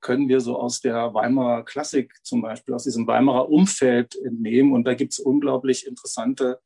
können 0.00 0.28
wir 0.28 0.40
so 0.40 0.58
aus 0.58 0.80
der 0.80 1.14
Weimarer 1.14 1.64
Klassik 1.64 2.14
zum 2.22 2.42
Beispiel, 2.42 2.74
aus 2.74 2.84
diesem 2.84 3.06
Weimarer 3.06 3.48
Umfeld 3.48 4.16
entnehmen. 4.16 4.72
Und 4.72 4.84
da 4.84 4.94
gibt 4.94 5.12
es 5.12 5.18
unglaublich 5.18 5.86
interessante 5.86 6.60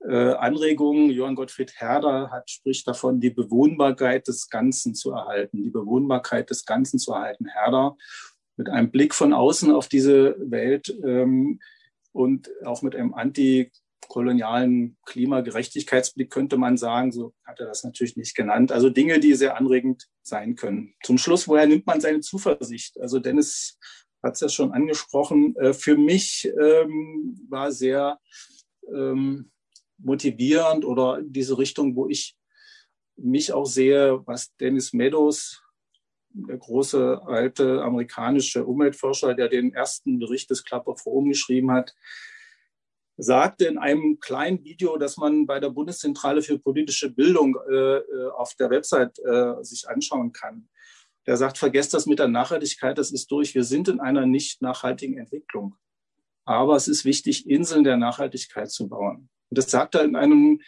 äh, 0.00 0.32
Anregungen. 0.32 1.10
Johann 1.10 1.34
Gottfried 1.34 1.74
Herder 1.76 2.30
hat, 2.30 2.50
spricht 2.50 2.86
davon, 2.86 3.20
die 3.20 3.30
Bewohnbarkeit 3.30 4.28
des 4.28 4.48
Ganzen 4.48 4.94
zu 4.94 5.12
erhalten, 5.12 5.62
die 5.62 5.70
Bewohnbarkeit 5.70 6.50
des 6.50 6.64
Ganzen 6.64 6.98
zu 6.98 7.12
erhalten. 7.12 7.46
Herder 7.46 7.96
mit 8.56 8.68
einem 8.68 8.90
Blick 8.90 9.14
von 9.14 9.32
außen 9.32 9.72
auf 9.72 9.88
diese 9.88 10.36
Welt 10.38 10.94
ähm, 11.04 11.60
und 12.12 12.50
auch 12.64 12.82
mit 12.82 12.94
einem 12.94 13.14
anti 13.14 13.72
kolonialen 14.08 14.96
Klimagerechtigkeitsblick 15.06 16.30
könnte 16.30 16.56
man 16.56 16.76
sagen. 16.76 17.12
So 17.12 17.34
hat 17.44 17.60
er 17.60 17.66
das 17.66 17.84
natürlich 17.84 18.16
nicht 18.16 18.34
genannt. 18.34 18.72
Also 18.72 18.90
Dinge, 18.90 19.20
die 19.20 19.34
sehr 19.34 19.56
anregend 19.56 20.08
sein 20.22 20.56
können. 20.56 20.94
Zum 21.02 21.18
Schluss, 21.18 21.48
woher 21.48 21.66
nimmt 21.66 21.86
man 21.86 22.00
seine 22.00 22.20
Zuversicht? 22.20 23.00
Also 23.00 23.18
Dennis 23.18 23.78
hat 24.22 24.34
es 24.34 24.40
ja 24.40 24.48
schon 24.48 24.72
angesprochen. 24.72 25.56
Äh, 25.56 25.72
für 25.72 25.96
mich 25.96 26.50
ähm, 26.60 27.40
war 27.48 27.72
sehr 27.72 28.18
ähm, 28.92 29.50
motivierend 29.98 30.84
oder 30.84 31.20
diese 31.22 31.58
Richtung, 31.58 31.96
wo 31.96 32.08
ich 32.08 32.36
mich 33.16 33.52
auch 33.52 33.66
sehe, 33.66 34.22
was 34.26 34.54
Dennis 34.56 34.92
Meadows, 34.92 35.62
der 36.34 36.56
große 36.56 37.20
alte 37.26 37.82
amerikanische 37.82 38.64
Umweltforscher, 38.64 39.34
der 39.34 39.48
den 39.48 39.74
ersten 39.74 40.18
Bericht 40.18 40.50
des 40.50 40.64
Club 40.64 40.88
of 40.88 41.04
Rome 41.04 41.30
geschrieben 41.30 41.70
hat, 41.70 41.94
sagte 43.16 43.66
in 43.66 43.78
einem 43.78 44.18
kleinen 44.20 44.64
Video, 44.64 44.96
das 44.96 45.16
man 45.16 45.46
bei 45.46 45.60
der 45.60 45.70
Bundeszentrale 45.70 46.42
für 46.42 46.58
politische 46.58 47.10
Bildung 47.10 47.56
äh, 47.70 47.74
äh, 47.74 48.30
auf 48.36 48.54
der 48.54 48.70
Website 48.70 49.18
äh, 49.20 49.62
sich 49.62 49.88
anschauen 49.88 50.32
kann. 50.32 50.68
Der 51.26 51.36
sagt, 51.36 51.58
vergesst 51.58 51.94
das 51.94 52.06
mit 52.06 52.18
der 52.18 52.28
Nachhaltigkeit, 52.28 52.98
das 52.98 53.12
ist 53.12 53.30
durch. 53.30 53.54
Wir 53.54 53.64
sind 53.64 53.88
in 53.88 54.00
einer 54.00 54.26
nicht 54.26 54.60
nachhaltigen 54.60 55.18
Entwicklung. 55.18 55.76
Aber 56.44 56.74
es 56.74 56.88
ist 56.88 57.04
wichtig, 57.04 57.48
Inseln 57.48 57.84
der 57.84 57.96
Nachhaltigkeit 57.96 58.70
zu 58.70 58.88
bauen. 58.88 59.28
Und 59.50 59.58
das 59.58 59.70
sagt 59.70 59.94
er 59.94 60.02
in 60.02 60.16
einem 60.16 60.60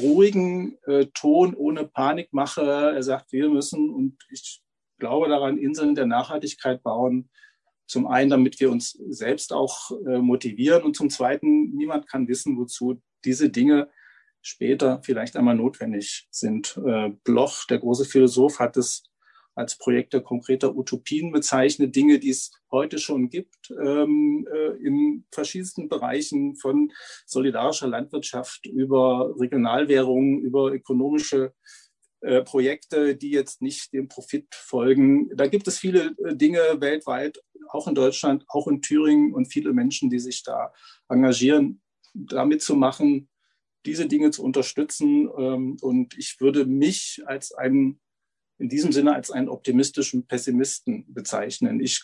ruhigen 0.00 0.78
äh, 0.86 1.06
Ton, 1.12 1.54
ohne 1.54 1.84
Panikmache. 1.86 2.62
Er 2.62 3.02
sagt, 3.02 3.32
wir 3.32 3.50
müssen, 3.50 3.90
und 3.90 4.16
ich 4.30 4.62
glaube 4.98 5.28
daran, 5.28 5.58
Inseln 5.58 5.94
der 5.94 6.06
Nachhaltigkeit 6.06 6.82
bauen, 6.82 7.28
zum 7.86 8.06
einen, 8.06 8.30
damit 8.30 8.60
wir 8.60 8.70
uns 8.70 8.98
selbst 9.08 9.52
auch 9.52 9.90
äh, 10.06 10.18
motivieren 10.18 10.82
und 10.82 10.96
zum 10.96 11.10
zweiten, 11.10 11.74
niemand 11.74 12.08
kann 12.08 12.28
wissen, 12.28 12.56
wozu 12.56 13.00
diese 13.24 13.50
Dinge 13.50 13.88
später 14.40 15.00
vielleicht 15.04 15.36
einmal 15.36 15.54
notwendig 15.54 16.26
sind. 16.30 16.78
Äh, 16.84 17.10
Bloch, 17.24 17.66
der 17.66 17.78
große 17.78 18.04
Philosoph, 18.04 18.58
hat 18.58 18.76
es 18.76 19.04
als 19.54 19.76
Projekte 19.76 20.22
konkreter 20.22 20.74
Utopien 20.74 21.30
bezeichnet, 21.30 21.94
Dinge, 21.94 22.18
die 22.18 22.30
es 22.30 22.50
heute 22.70 22.98
schon 22.98 23.28
gibt, 23.28 23.70
ähm, 23.70 24.46
äh, 24.50 24.70
in 24.82 25.24
verschiedensten 25.30 25.88
Bereichen 25.88 26.56
von 26.56 26.90
solidarischer 27.26 27.86
Landwirtschaft 27.86 28.66
über 28.66 29.34
Regionalwährungen, 29.38 30.40
über 30.40 30.72
ökonomische 30.72 31.52
äh, 32.22 32.42
Projekte, 32.42 33.16
die 33.16 33.30
jetzt 33.30 33.60
nicht 33.62 33.92
dem 33.92 34.08
Profit 34.08 34.46
folgen. 34.54 35.28
Da 35.36 35.48
gibt 35.48 35.68
es 35.68 35.78
viele 35.78 36.14
äh, 36.24 36.34
Dinge 36.34 36.60
weltweit, 36.78 37.38
auch 37.70 37.88
in 37.88 37.94
Deutschland, 37.94 38.44
auch 38.48 38.66
in 38.68 38.82
Thüringen 38.82 39.34
und 39.34 39.46
viele 39.46 39.72
Menschen, 39.72 40.10
die 40.10 40.18
sich 40.18 40.42
da 40.42 40.72
engagieren, 41.08 41.80
damit 42.14 42.62
zu 42.62 42.76
machen, 42.76 43.28
diese 43.86 44.06
Dinge 44.06 44.30
zu 44.30 44.42
unterstützen. 44.42 45.28
Ähm, 45.36 45.76
und 45.80 46.16
ich 46.18 46.40
würde 46.40 46.66
mich 46.66 47.22
als 47.26 47.52
einen, 47.52 48.00
in 48.58 48.68
diesem 48.68 48.92
Sinne 48.92 49.14
als 49.14 49.30
einen 49.30 49.48
optimistischen 49.48 50.26
Pessimisten 50.26 51.04
bezeichnen. 51.12 51.80
Ich 51.80 52.02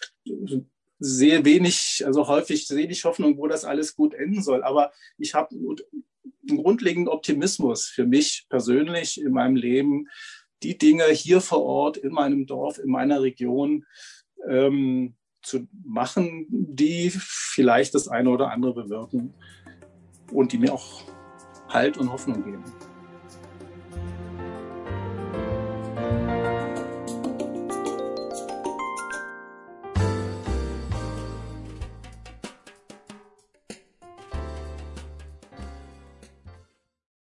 sehe 0.98 1.44
wenig, 1.44 2.02
also 2.04 2.26
häufig 2.26 2.66
sehe 2.66 2.88
ich 2.88 3.04
Hoffnung, 3.04 3.38
wo 3.38 3.46
das 3.46 3.64
alles 3.64 3.94
gut 3.94 4.14
enden 4.14 4.42
soll. 4.42 4.62
Aber 4.64 4.92
ich 5.16 5.34
habe 5.34 5.54
einen 5.54 6.62
grundlegenden 6.62 7.12
Optimismus 7.12 7.86
für 7.86 8.06
mich 8.06 8.46
persönlich 8.48 9.20
in 9.20 9.32
meinem 9.32 9.56
Leben, 9.56 10.08
die 10.62 10.76
Dinge 10.76 11.04
hier 11.06 11.40
vor 11.40 11.62
Ort, 11.62 11.96
in 11.96 12.12
meinem 12.12 12.46
Dorf, 12.46 12.78
in 12.78 12.90
meiner 12.90 13.22
Region 13.22 13.84
ähm, 14.48 15.14
zu 15.48 15.66
machen, 15.84 16.46
die 16.48 17.10
vielleicht 17.10 17.94
das 17.94 18.08
eine 18.08 18.30
oder 18.30 18.50
andere 18.50 18.74
bewirken 18.74 19.32
und 20.30 20.52
die 20.52 20.58
mir 20.58 20.72
auch 20.72 21.02
Halt 21.68 21.98
und 21.98 22.10
Hoffnung 22.10 22.44
geben. 22.44 22.64